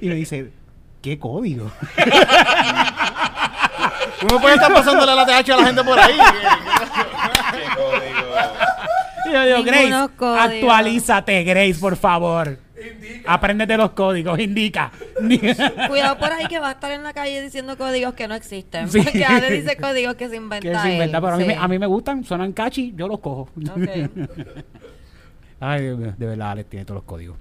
Y 0.00 0.08
me 0.08 0.14
dice, 0.14 0.50
¿qué 1.02 1.18
código? 1.18 1.70
Uno 4.22 4.40
puede 4.40 4.54
estar 4.54 4.72
pasándole 4.72 5.14
la 5.14 5.26
TH 5.26 5.50
a 5.50 5.56
la 5.56 5.64
gente 5.66 5.84
por 5.84 5.98
ahí. 5.98 6.14
Y 9.26 9.32
yo 9.32 9.44
digo, 9.44 9.62
Grace, 9.64 9.92
actualízate, 10.38 11.42
Grace, 11.44 11.76
por 11.80 11.96
favor. 11.96 12.58
Apréndete 13.26 13.76
los 13.76 13.90
códigos, 13.92 14.38
indica. 14.38 14.92
Cuidado 15.88 16.18
por 16.18 16.32
ahí 16.32 16.46
que 16.46 16.60
va 16.60 16.68
a 16.68 16.72
estar 16.72 16.92
en 16.92 17.02
la 17.02 17.12
calle 17.12 17.42
diciendo 17.42 17.76
códigos 17.76 18.14
que 18.14 18.28
no 18.28 18.34
existen. 18.34 18.88
Sí. 18.88 19.00
Porque 19.02 19.24
Ale 19.24 19.50
dice 19.50 19.76
códigos 19.76 20.14
que 20.14 20.28
se 20.28 20.36
inventa. 20.36 20.60
que 20.60 20.88
es 20.88 20.92
inventa, 20.92 21.16
él. 21.18 21.22
pero 21.22 21.34
a 21.34 21.36
mí, 21.38 21.42
Sí. 21.44 21.48
me, 21.48 21.56
a 21.56 21.68
mí 21.68 21.78
me 21.78 21.86
gustan, 21.86 22.22
suenan 22.22 22.52
catchy, 22.52 22.92
yo 22.96 23.08
los 23.08 23.18
cojo. 23.18 23.48
Ok. 23.70 23.88
Ay, 25.60 25.82
Dios 25.82 25.98
mío, 25.98 26.14
de 26.16 26.26
verdad, 26.26 26.50
Alex 26.52 26.68
tiene 26.70 26.84
todos 26.84 26.96
los 26.96 27.04
códigos. 27.04 27.36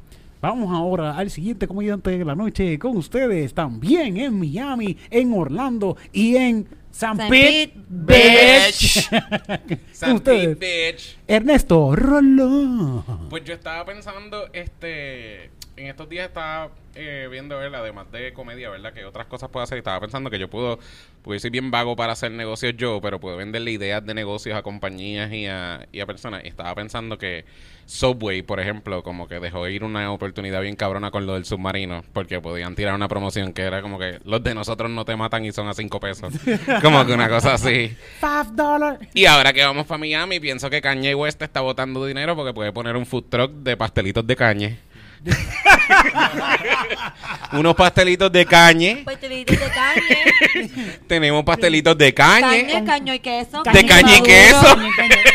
Vamos 0.48 0.72
ahora 0.72 1.18
al 1.18 1.32
siguiente 1.32 1.68
comediante 1.68 2.16
de 2.16 2.24
la 2.24 2.36
noche 2.36 2.78
con 2.78 2.96
ustedes, 2.98 3.56
también 3.56 4.18
en 4.18 4.40
Miami, 4.40 4.96
en 5.10 5.34
Orlando 5.34 5.98
y 6.14 6.36
en 6.36 6.68
San 6.92 7.18
San 7.18 7.30
Pete 7.30 7.74
Pete 7.74 7.84
Beach. 7.90 9.10
con 9.68 9.80
San 9.92 10.16
ustedes, 10.18 10.56
Pete, 10.56 10.92
bitch. 10.92 11.18
Ernesto 11.26 11.96
Rollo. 11.96 13.04
Pues 13.28 13.44
yo 13.44 13.56
estaba 13.56 13.84
pensando, 13.88 14.46
este, 14.54 15.50
en 15.78 15.88
estos 15.88 16.08
días 16.10 16.28
estaba 16.28 16.70
eh, 16.96 17.28
viendo, 17.30 17.58
¿verdad? 17.58 17.82
Además 17.82 18.12
de 18.12 18.32
comedia, 18.34 18.70
¿verdad? 18.70 18.94
Que 18.94 19.06
otras 19.06 19.28
cosas 19.28 19.50
puedo 19.50 19.64
hacer. 19.64 19.78
Y 19.78 19.80
estaba 19.80 20.00
pensando 20.00 20.30
que 20.30 20.40
yo 20.40 20.50
puedo, 20.50 20.80
porque 21.22 21.40
soy 21.40 21.50
bien 21.50 21.72
vago 21.72 21.96
para 21.96 22.14
hacer 22.14 22.32
negocios 22.32 22.74
yo, 22.78 23.02
pero 23.02 23.20
puedo 23.20 23.38
venderle 23.38 23.72
ideas 23.72 24.06
de 24.06 24.14
negocios 24.14 24.58
a 24.58 24.62
compañías 24.62 25.32
y 25.34 25.48
a, 25.48 25.88
y 25.92 26.00
a 26.00 26.06
personas. 26.06 26.44
Y 26.46 26.48
estaba 26.48 26.74
pensando 26.76 27.18
que 27.18 27.44
Subway, 27.86 28.42
por 28.42 28.60
ejemplo, 28.60 29.04
como 29.04 29.28
que 29.28 29.40
dejó 29.40 29.68
ir 29.68 29.84
una 29.84 30.12
oportunidad 30.12 30.62
bien 30.62 30.76
cabrona 30.76 31.12
con 31.12 31.26
lo 31.26 31.34
del 31.34 31.46
submarino, 31.46 32.04
porque 32.14 32.40
podían 32.40 32.76
tirar 32.76 32.96
una 32.96 33.08
promoción 33.08 33.54
que 33.54 33.64
era 33.64 33.82
como 33.82 34.00
que 34.00 34.20
los 34.24 34.42
de 34.42 34.56
nosotros 34.56 34.90
no 34.90 35.04
te 35.04 35.16
matan 35.16 35.46
y 35.46 35.52
son 35.52 35.68
a 35.68 35.74
cinco 35.74 36.00
pesos. 36.00 36.34
como 36.82 37.06
que 37.06 37.14
una 37.14 37.28
cosa 37.28 37.56
así. 37.56 37.96
Five 38.22 38.54
dollars. 38.54 39.00
Y 39.14 39.26
ahora 39.26 39.52
que 39.52 39.64
vamos 39.64 39.86
para 39.86 39.98
Miami, 39.98 40.40
pienso 40.40 40.70
que 40.70 40.82
Kanye 40.82 41.14
West 41.14 41.42
está 41.42 41.60
botando 41.60 42.06
dinero 42.06 42.36
porque 42.36 42.54
puede 42.54 42.72
poner 42.72 42.96
un 42.96 43.06
food 43.06 43.26
truck 43.30 43.52
de 43.52 43.76
pastelitos 43.76 44.26
de 44.26 44.36
caña. 44.36 44.78
Unos 47.54 47.76
pastelitos 47.76 48.32
de 48.32 48.46
cañe. 48.46 49.02
Pastelitos 49.06 49.58
de 49.60 49.70
cañe. 49.70 50.98
Tenemos 51.08 51.44
pastelitos 51.44 51.98
de 51.98 52.14
cañe. 52.14 52.68
Cañe, 52.68 52.86
caño 52.86 53.14
y 53.14 53.20
queso. 53.20 53.64
De 53.64 53.86
cañe 53.86 54.18
y 54.18 54.22
queso. 54.22 54.76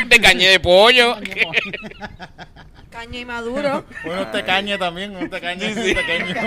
De 0.06 0.20
cañe 0.20 0.48
de 0.48 0.60
pollo. 0.60 1.16
Caña 2.90 3.20
y 3.20 3.24
maduro. 3.24 3.86
Unos 4.04 4.30
tecañes 4.32 4.78
también, 4.78 5.16
unos 5.16 5.30
tecañes. 5.30 5.74
Sí, 5.74 5.94
sí. 5.94 5.96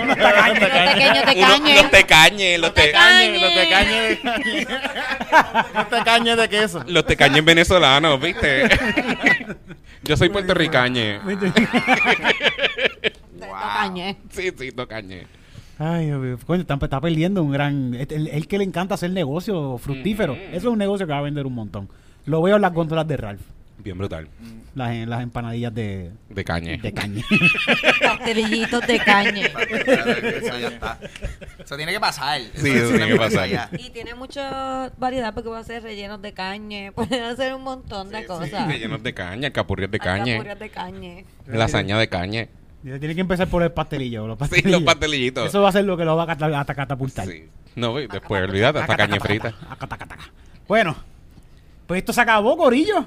Unos 0.00 0.16
tecañes. 0.16 1.10
Unos 1.10 1.22
pequeños. 1.24 1.80
Los 1.80 1.90
tecañes. 1.90 2.60
Los, 2.60 2.74
te- 2.74 2.82
tecañes. 2.82 3.40
Los 3.40 3.54
tecañes. 3.54 4.18
Unos 5.74 5.88
tecañes 5.88 6.36
de 6.36 6.48
queso. 6.48 6.84
los 6.86 7.04
tecañes 7.06 7.44
venezolanos, 7.44 8.20
¿viste? 8.20 8.68
Yo 10.02 10.16
soy 10.18 10.28
puertorricañe. 10.28 11.18
Cañe. 13.60 14.16
Sí, 14.30 14.50
sí, 14.56 14.72
tocañe. 14.72 15.26
Ay. 15.78 16.10
Coño, 16.46 16.60
está, 16.62 16.74
está 16.74 17.00
perdiendo 17.00 17.42
un 17.42 17.50
gran. 17.52 17.94
El, 17.94 18.28
el 18.28 18.46
que 18.48 18.58
le 18.58 18.64
encanta 18.64 18.94
hacer 18.94 19.10
negocio 19.10 19.76
fructífero. 19.78 20.34
Ujú. 20.34 20.42
Eso 20.48 20.56
es 20.56 20.64
un 20.64 20.78
negocio 20.78 21.06
que 21.06 21.12
va 21.12 21.18
a 21.18 21.22
vender 21.22 21.46
un 21.46 21.54
montón. 21.54 21.88
Lo 22.26 22.40
veo 22.42 22.56
en 22.56 22.62
las 22.62 22.72
góndolas 22.72 23.06
de 23.08 23.16
Ralph. 23.16 23.42
Bien 23.78 23.98
brutal. 23.98 24.28
Las, 24.76 24.96
las 25.08 25.20
empanadillas 25.22 25.74
de, 25.74 26.12
De 26.30 26.44
cañe. 26.44 26.78
de 26.78 26.92
caña. 26.94 27.22
Pastelillitos 28.02 28.86
de 28.86 28.98
cañe. 29.00 29.42
Eso 29.46 30.58
ya 30.58 30.68
está. 30.68 30.98
Eso 31.58 31.76
tiene 31.76 31.92
que 31.92 32.00
pasar. 32.00 32.40
Sí, 32.54 32.70
eso 32.70 32.90
tiene 32.90 33.08
que 33.08 33.16
pasar. 33.16 33.48
ya. 33.48 33.68
Y 33.78 33.90
tiene 33.90 34.14
mucha 34.14 34.90
variedad 34.96 35.34
porque 35.34 35.48
va 35.50 35.58
a 35.58 35.64
ser 35.64 35.82
rellenos 35.82 36.22
de 36.22 36.32
cañe. 36.32 36.92
Pueden 36.94 37.24
hacer 37.24 37.52
un 37.54 37.62
montón 37.62 38.10
de 38.10 38.24
cosas. 38.24 38.66
Rellenos 38.68 39.02
de 39.02 39.12
caña, 39.12 39.50
capurrias 39.50 39.90
de 39.90 39.98
cañe. 39.98 40.32
Alcapurrias 40.32 40.58
de 40.60 40.70
cañe. 40.70 41.24
Lasaña 41.46 41.98
de 41.98 42.08
caña. 42.08 42.48
Tiene 42.84 43.14
que 43.14 43.20
empezar 43.22 43.48
por 43.48 43.62
el 43.62 43.72
pastelillo. 43.72 44.26
Los 44.26 44.36
Sí, 44.36 44.40
pastelillos. 44.40 44.72
los 44.72 44.82
pastelillitos. 44.82 45.46
Eso 45.48 45.62
va 45.62 45.70
a 45.70 45.72
ser 45.72 45.86
lo 45.86 45.96
que 45.96 46.04
lo 46.04 46.16
va 46.16 46.24
a 46.30 46.64
catapultar. 46.66 47.26
Sí. 47.26 47.48
No, 47.76 47.98
y 47.98 48.06
después 48.06 48.42
olvídate, 48.44 48.78
hasta 48.80 48.96
caña 48.96 49.18
frita. 49.18 49.54
Bueno, 50.68 50.94
pues 51.86 51.98
esto 51.98 52.12
se 52.12 52.20
acabó, 52.20 52.56
Corillo. 52.56 53.04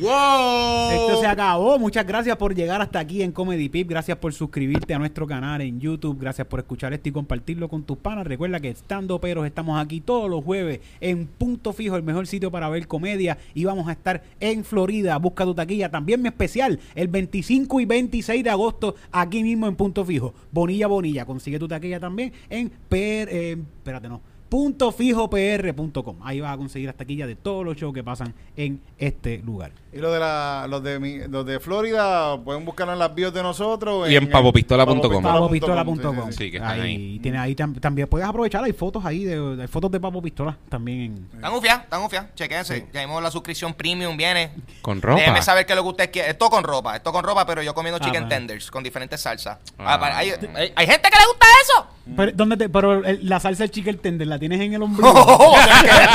¡Wow! 0.00 0.90
Esto 0.90 1.20
se 1.20 1.26
acabó. 1.26 1.78
Muchas 1.78 2.06
gracias 2.06 2.36
por 2.36 2.54
llegar 2.54 2.82
hasta 2.82 2.98
aquí 2.98 3.22
en 3.22 3.32
Comedy 3.32 3.68
Pip. 3.68 3.88
Gracias 3.88 4.18
por 4.18 4.34
suscribirte 4.34 4.92
a 4.92 4.98
nuestro 4.98 5.26
canal 5.26 5.62
en 5.62 5.80
YouTube. 5.80 6.18
Gracias 6.20 6.46
por 6.46 6.60
escuchar 6.60 6.92
esto 6.92 7.08
y 7.08 7.12
compartirlo 7.12 7.68
con 7.68 7.82
tus 7.82 7.96
panas. 7.96 8.26
Recuerda 8.26 8.60
que 8.60 8.68
estando 8.68 9.20
peros 9.20 9.46
estamos 9.46 9.80
aquí 9.80 10.00
todos 10.00 10.28
los 10.28 10.44
jueves 10.44 10.80
en 11.00 11.26
Punto 11.26 11.72
Fijo, 11.72 11.96
el 11.96 12.02
mejor 12.02 12.26
sitio 12.26 12.50
para 12.50 12.68
ver 12.68 12.86
comedia. 12.86 13.38
Y 13.54 13.64
vamos 13.64 13.88
a 13.88 13.92
estar 13.92 14.22
en 14.38 14.64
Florida. 14.64 15.16
Busca 15.16 15.44
tu 15.44 15.54
taquilla. 15.54 15.90
También 15.90 16.20
mi 16.20 16.28
especial 16.28 16.78
el 16.94 17.08
25 17.08 17.80
y 17.80 17.84
26 17.86 18.44
de 18.44 18.50
agosto 18.50 18.96
aquí 19.12 19.42
mismo 19.42 19.66
en 19.66 19.76
Punto 19.76 20.04
Fijo. 20.04 20.34
Bonilla 20.52 20.86
Bonilla. 20.86 21.24
Consigue 21.24 21.58
tu 21.58 21.68
taquilla 21.68 21.98
también 21.98 22.32
en 22.50 22.70
per, 22.88 23.28
eh, 23.30 23.52
espérate, 23.52 24.08
no. 24.08 24.29
puntofijopr.com. 24.50 26.16
Ahí 26.22 26.40
vas 26.40 26.52
a 26.54 26.56
conseguir 26.56 26.88
las 26.88 26.96
taquillas 26.96 27.28
de 27.28 27.36
todos 27.36 27.64
los 27.64 27.76
shows 27.76 27.94
que 27.94 28.02
pasan 28.04 28.34
en 28.56 28.80
este 28.98 29.38
lugar. 29.38 29.72
Y 29.92 29.98
los 29.98 30.12
de, 30.12 30.20
la, 30.20 30.66
los, 30.68 30.82
de 30.84 31.00
mi- 31.00 31.18
los 31.28 31.44
de 31.46 31.58
Florida 31.58 32.38
pueden 32.44 32.64
buscarlo 32.64 32.92
en 32.92 32.98
las 32.98 33.12
bios 33.14 33.32
de 33.34 33.42
nosotros. 33.42 34.08
Y 34.10 34.14
en 34.16 34.28
papopistola.com. 34.30 35.22
Papopistola.com. 35.22 35.96
Sí, 35.96 36.02
sí, 36.02 36.32
sí. 36.32 36.38
Sí, 36.44 36.50
que 36.50 36.56
están 36.58 36.72
ahí. 36.80 36.80
ahí. 36.80 37.18
Tiene, 37.20 37.38
ahí 37.38 37.54
tam- 37.54 37.80
también 37.80 38.06
puedes 38.08 38.26
aprovechar, 38.28 38.62
hay 38.64 38.72
fotos 38.72 39.04
ahí 39.04 39.24
de, 39.24 39.56
de 39.56 39.68
fotos 39.68 39.90
de 39.90 39.98
Papo 40.00 40.20
Pistola 40.22 40.56
también 40.68 41.00
en... 41.00 41.28
Están 41.34 41.52
ufias, 41.54 41.80
están 41.82 42.02
ufias. 42.02 42.26
Chequense. 42.34 42.86
Ya 42.92 43.00
mismo 43.00 43.20
la 43.20 43.30
suscripción 43.30 43.74
premium 43.74 44.16
viene. 44.16 44.50
Con 44.82 45.00
ropa. 45.02 45.18
Déjenme 45.20 45.42
saber 45.42 45.66
qué 45.66 45.72
es 45.72 45.76
lo 45.76 45.82
que 45.82 45.88
ustedes 45.88 46.10
quieren. 46.10 46.30
Esto 46.30 46.48
con 46.50 46.62
ropa, 46.64 46.96
esto 46.96 47.12
con 47.12 47.24
ropa, 47.24 47.44
pero 47.46 47.62
yo 47.62 47.74
comiendo 47.74 47.98
Ah, 48.00 48.04
chicken 48.04 48.28
tenders 48.28 48.70
con 48.70 48.82
diferentes 48.84 49.20
salsas. 49.20 49.58
Ah. 49.78 49.98
Ah, 50.00 50.16
hay- 50.18 50.30
hay 50.30 50.86
gente 50.86 51.08
que 51.10 51.18
le 51.18 51.26
gusta 51.26 51.46
eso. 51.64 51.86
Pero, 52.16 52.32
¿dónde 52.32 52.56
te, 52.56 52.68
pero 52.68 53.04
el- 53.04 53.28
la 53.28 53.38
salsa 53.40 53.62
del 53.64 53.70
chicken 53.70 53.98
tender 53.98 54.26
la 54.26 54.38
tienes 54.40 54.60
en 54.60 54.74
el 54.74 54.82
ombligo. 54.86 55.12
O 55.12 55.56
sea 55.62 55.82
que- 55.82 56.08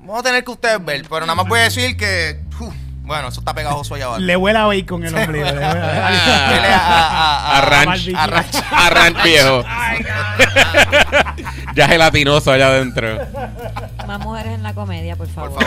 Vamos 0.00 0.20
a 0.20 0.22
tener 0.24 0.42
que 0.44 0.50
ustedes 0.50 0.84
ver, 0.84 1.02
pero 1.08 1.20
nada 1.20 1.34
más 1.36 1.46
voy 1.46 1.60
a 1.60 1.62
decir 1.64 1.96
que. 1.96 2.40
uf, 2.60 2.72
bueno, 3.02 3.28
eso 3.28 3.40
está 3.40 3.52
pegajoso 3.54 3.94
allá 3.94 4.06
abajo. 4.06 4.20
le 4.20 4.36
huele 4.36 4.58
a 4.58 4.66
bacon 4.66 5.04
el 5.04 5.14
ombligo. 5.16 5.44
le 5.44 5.52
huele 5.52 5.64
a- 5.64 6.78
a, 6.78 6.96
a, 6.96 7.36
a, 7.36 7.58
A 7.58 7.60
ranch. 7.62 7.86
barbecue. 7.86 8.16
a 8.16 8.26
ranch. 8.26 8.54
A 8.72 8.90
ranch 8.90 9.22
viejo. 9.22 9.64
ya 11.74 11.88
gelatinoso 11.88 12.52
allá 12.52 12.66
adentro. 12.68 13.18
Más 14.06 14.20
mujeres 14.20 14.52
en 14.54 14.62
la 14.62 14.72
comedia, 14.74 15.16
por 15.16 15.28
favor. 15.28 15.58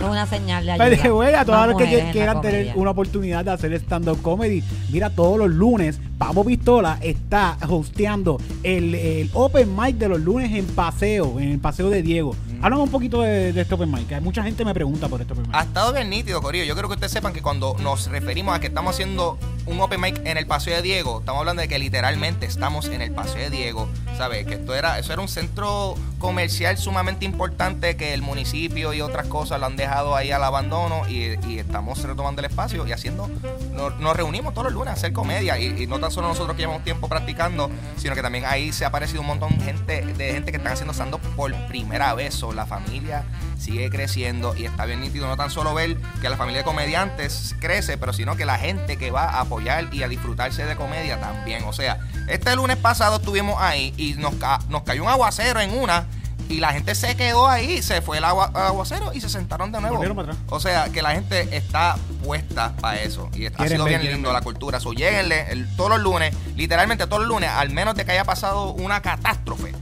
Es 0.00 0.06
una 0.06 0.26
señal 0.26 0.64
de 0.64 0.74
Pero 0.78 0.94
ayuda. 0.94 1.08
güey, 1.10 1.34
a 1.34 1.44
todas 1.44 1.68
las 1.68 1.76
que 1.76 2.08
quieran 2.12 2.40
tener 2.40 2.72
una 2.74 2.90
oportunidad 2.90 3.44
de 3.44 3.50
hacer 3.50 3.72
stand-up 3.74 4.22
comedy, 4.22 4.62
mira, 4.90 5.10
todos 5.10 5.38
los 5.38 5.50
lunes, 5.50 6.00
Papo 6.16 6.44
Pistola 6.44 6.98
está 7.02 7.56
hosteando 7.68 8.38
el, 8.62 8.94
el 8.94 9.30
open 9.34 9.74
mic 9.76 9.96
de 9.96 10.08
los 10.08 10.20
lunes 10.20 10.52
en 10.52 10.64
Paseo, 10.66 11.38
en 11.38 11.50
el 11.50 11.58
Paseo 11.58 11.90
de 11.90 12.02
Diego. 12.02 12.34
Háblame 12.62 12.82
un 12.82 12.90
poquito 12.90 13.22
de, 13.22 13.52
de 13.52 13.60
este 13.60 13.74
open 13.74 13.90
mic, 13.90 14.06
que 14.06 14.20
mucha 14.20 14.42
gente 14.42 14.64
me 14.64 14.72
pregunta 14.74 15.08
por 15.08 15.20
este 15.20 15.32
open 15.34 15.46
mic. 15.46 15.54
Ha 15.54 15.62
estado 15.62 15.92
bien 15.92 16.08
nítido, 16.10 16.40
Corillo. 16.42 16.64
Yo 16.64 16.74
creo 16.74 16.88
que 16.88 16.94
ustedes 16.94 17.12
sepan 17.12 17.32
que 17.32 17.42
cuando 17.42 17.76
nos 17.82 18.08
referimos 18.08 18.54
a 18.54 18.60
que 18.60 18.66
estamos 18.68 18.94
haciendo 18.94 19.38
un 19.70 19.80
open 19.80 20.00
mic 20.00 20.20
en 20.24 20.36
el 20.36 20.46
Paseo 20.46 20.76
de 20.76 20.82
Diego, 20.82 21.20
estamos 21.20 21.40
hablando 21.40 21.62
de 21.62 21.68
que 21.68 21.78
literalmente 21.78 22.46
estamos 22.46 22.88
en 22.88 23.02
el 23.02 23.12
Paseo 23.12 23.42
de 23.42 23.50
Diego. 23.50 23.88
¿Sabes? 24.16 24.44
Que 24.46 24.54
esto 24.54 24.74
era, 24.74 24.98
eso 24.98 25.12
era 25.12 25.22
un 25.22 25.28
centro 25.28 25.94
comercial 26.18 26.76
sumamente 26.76 27.24
importante 27.24 27.96
que 27.96 28.12
el 28.12 28.20
municipio 28.20 28.92
y 28.92 29.00
otras 29.00 29.26
cosas 29.28 29.58
lo 29.60 29.66
han 29.66 29.76
dejado 29.76 30.14
ahí 30.14 30.30
al 30.30 30.44
abandono 30.44 31.08
y, 31.08 31.38
estamos 31.60 32.02
retomando 32.02 32.40
el 32.40 32.46
espacio 32.46 32.86
y 32.86 32.92
haciendo. 32.92 33.30
Nos, 33.72 33.98
nos 33.98 34.16
reunimos 34.16 34.52
todos 34.52 34.64
los 34.64 34.74
lunes 34.74 34.90
a 34.90 34.92
hacer 34.94 35.12
comedia 35.12 35.58
y, 35.58 35.86
no 35.86 36.00
tan 36.00 36.10
solo 36.10 36.28
nosotros 36.28 36.56
que 36.56 36.62
llevamos 36.62 36.84
tiempo 36.84 37.08
practicando, 37.08 37.70
sino 37.96 38.14
que 38.14 38.22
también 38.22 38.44
ahí 38.46 38.72
se 38.72 38.84
ha 38.84 38.88
aparecido 38.88 39.20
un 39.20 39.28
montón 39.28 39.58
de 39.58 39.64
gente, 39.64 40.04
de 40.04 40.32
gente 40.32 40.50
que 40.50 40.58
están 40.58 40.72
haciendo 40.72 40.92
stand 40.92 41.16
por 41.36 41.54
primera 41.68 42.12
vez. 42.14 42.34
So, 42.34 42.52
la 42.52 42.66
familia 42.66 43.24
sigue 43.60 43.90
creciendo 43.90 44.56
y 44.56 44.64
está 44.64 44.86
bien 44.86 45.00
nítido 45.00 45.26
no 45.28 45.36
tan 45.36 45.50
solo 45.50 45.74
ver 45.74 45.96
que 46.20 46.28
la 46.28 46.36
familia 46.36 46.60
de 46.60 46.64
comediantes 46.64 47.54
crece, 47.60 47.98
pero 47.98 48.12
sino 48.12 48.34
que 48.36 48.44
la 48.46 48.58
gente 48.58 48.96
que 48.96 49.10
va 49.10 49.24
a 49.24 49.40
apoyar 49.42 49.92
y 49.92 50.02
a 50.02 50.08
disfrutarse 50.08 50.64
de 50.64 50.76
comedia 50.76 51.20
también. 51.20 51.64
O 51.64 51.72
sea, 51.72 51.98
este 52.28 52.56
lunes 52.56 52.76
pasado 52.78 53.16
estuvimos 53.16 53.56
ahí 53.60 53.92
y 53.96 54.14
nos, 54.14 54.34
ca- 54.36 54.60
nos 54.68 54.82
cayó 54.82 55.02
un 55.02 55.08
aguacero 55.10 55.60
en 55.60 55.76
una 55.76 56.06
y 56.48 56.58
la 56.58 56.72
gente 56.72 56.96
se 56.96 57.14
quedó 57.16 57.46
ahí, 57.48 57.80
se 57.80 58.00
fue 58.02 58.18
el 58.18 58.24
agua- 58.24 58.50
aguacero 58.54 59.12
y 59.14 59.20
se 59.20 59.28
sentaron 59.28 59.70
de 59.70 59.80
nuevo. 59.80 59.96
Atrás. 60.22 60.36
O 60.48 60.58
sea, 60.58 60.88
que 60.88 61.00
la 61.02 61.12
gente 61.12 61.54
está 61.56 61.96
puesta 62.24 62.72
para 62.80 63.00
eso 63.02 63.28
y 63.34 63.46
ha 63.46 63.50
sido 63.68 63.84
bien 63.84 64.00
lindo 64.14 64.32
la 64.32 64.40
cultura. 64.40 64.80
So, 64.80 64.92
lléguenle 64.92 65.46
el- 65.52 65.76
todos 65.76 65.90
los 65.90 66.00
lunes, 66.00 66.34
literalmente 66.56 67.06
todos 67.06 67.20
los 67.20 67.28
lunes, 67.28 67.50
al 67.50 67.70
menos 67.70 67.94
de 67.94 68.04
que 68.04 68.12
haya 68.12 68.24
pasado 68.24 68.72
una 68.72 69.00
catástrofe. 69.00 69.72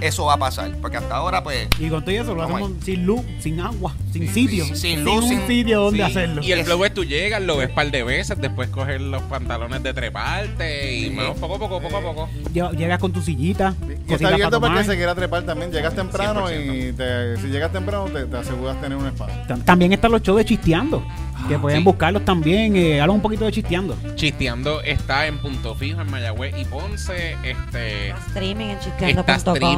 Eso 0.00 0.26
va 0.26 0.34
a 0.34 0.38
pasar, 0.38 0.72
porque 0.82 0.96
hasta 0.98 1.16
ahora 1.16 1.42
pues 1.42 1.68
Y 1.80 1.88
con 1.88 2.02
todo 2.04 2.10
eso 2.14 2.34
lo 2.34 2.42
Vamos 2.42 2.60
hacemos 2.62 2.84
sin 2.84 3.06
luz, 3.06 3.20
sin 3.40 3.60
agua, 3.60 3.94
sin 4.12 4.22
Sí, 4.28 4.28
sitio, 4.46 4.64
sin 4.66 4.76
sin, 4.76 5.04
luz, 5.04 5.24
un 5.24 5.28
sin- 5.30 5.46
sitio 5.46 5.80
donde 5.82 5.96
Sí, 5.98 6.02
hacerlo. 6.02 6.42
Y 6.42 6.52
el 6.52 6.64
flow 6.64 6.84
es 6.84 6.94
tú 6.94 7.04
llegas, 7.04 7.42
lo 7.42 7.56
ves 7.56 7.70
par 7.70 7.90
de 7.90 8.02
veces, 8.02 8.38
después 8.40 8.68
coger 8.68 9.00
los 9.00 9.22
pantalones 9.22 9.82
de 9.82 9.94
treparte 9.94 10.94
y 10.96 11.10
poco 11.40 11.54
a 11.56 11.58
poco, 11.58 11.80
poco 11.80 11.96
a 11.96 12.00
poco. 12.02 12.28
Lle- 12.52 12.76
Llegas 12.76 12.98
con 12.98 13.12
tu 13.12 13.22
sillita, 13.22 13.74
Y 14.08 14.12
está 14.14 14.28
abierto 14.28 14.60
pa' 14.60 14.68
para 14.68 14.80
que 14.82 14.86
se 14.86 14.96
quiera 14.96 15.14
trepar 15.14 15.42
también. 15.44 15.72
Llegas 15.72 15.94
temprano 15.94 16.46
100%. 16.48 16.88
y 16.88 16.92
te- 16.92 17.36
si 17.40 17.48
llegas 17.48 17.72
temprano 17.72 18.04
te, 18.06 18.26
te 18.26 18.36
aseguras 18.36 18.80
tener 18.80 18.96
un 18.98 19.06
espacio. 19.06 19.34
Tam- 19.48 19.64
También 19.64 19.92
están 19.92 20.12
los 20.12 20.22
shows 20.22 20.38
de 20.38 20.44
Chisteando, 20.44 21.02
que 21.48 21.58
pueden 21.58 21.78
sí. 21.78 21.84
buscarlos 21.84 22.24
también. 22.24 22.76
Eh, 22.76 23.00
habla 23.00 23.12
un 23.14 23.20
poquito 23.22 23.44
de 23.44 23.52
Chisteando. 23.52 23.96
Chisteando 24.14 24.82
está 24.82 25.26
en 25.26 25.38
Punto 25.38 25.74
Fijo, 25.74 26.00
en 26.00 26.10
Mayagüez 26.10 26.54
y 26.58 26.64
Ponce. 26.64 27.36
Este, 27.42 28.10
Streaming 28.28 28.66
en 28.66 28.78
chisteando.com. 28.80 29.24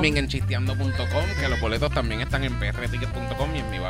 streaming 0.08 0.16
en 0.16 0.28
chisteando.com, 0.28 1.24
que 1.40 1.48
los 1.48 1.60
boletos 1.60 1.92
también 1.92 2.20
están 2.20 2.44
en 2.44 2.58
prticket.com 2.58 3.54
y 3.54 3.58
en 3.58 3.70
mi 3.70 3.78
bio. 3.78 3.88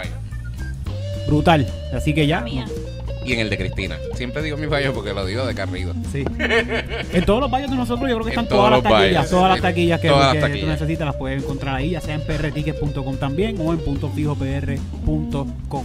Brutal. 1.26 1.66
Así 1.92 2.14
que 2.14 2.26
ya. 2.26 2.40
Mía. 2.40 2.64
Y 3.24 3.34
en 3.34 3.40
el 3.40 3.50
de 3.50 3.58
Cristina. 3.58 3.96
Siempre 4.14 4.42
digo 4.42 4.56
mi 4.56 4.66
bio 4.66 4.94
porque 4.94 5.12
lo 5.12 5.26
digo 5.26 5.46
de 5.46 5.54
carrido. 5.54 5.92
Sí. 6.10 6.24
en 7.12 7.24
todos 7.26 7.40
los 7.40 7.50
valles 7.50 7.70
de 7.70 7.76
nosotros 7.76 8.08
yo 8.08 8.16
creo 8.16 8.24
que 8.24 8.30
están 8.30 8.48
todas 8.48 8.70
las 8.70 8.82
taquillas. 8.82 9.30
todas 9.30 9.52
las 9.52 9.60
taquillas 9.60 10.00
que, 10.00 10.08
Todas 10.08 10.26
las 10.26 10.34
que 10.34 10.40
taquillas. 10.40 10.64
tú 10.64 10.70
necesitas 10.70 11.06
las 11.06 11.16
puedes 11.16 11.42
encontrar 11.42 11.76
ahí, 11.76 11.90
ya 11.90 12.00
sea 12.00 12.14
en 12.14 12.22
prtickets.com 12.22 13.16
también 13.16 13.56
o 13.60 13.72
en 13.72 13.78
puntofijopr.com. 13.80 15.84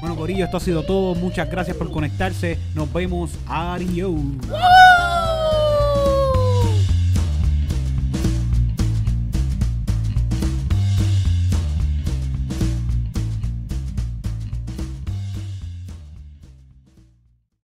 Bueno, 0.00 0.16
Corillo, 0.16 0.44
esto 0.44 0.58
ha 0.58 0.60
sido 0.60 0.84
todo. 0.84 1.14
Muchas 1.14 1.50
gracias 1.50 1.76
por 1.76 1.90
conectarse. 1.90 2.58
Nos 2.74 2.92
vemos. 2.92 3.30
Adiós. 3.48 4.14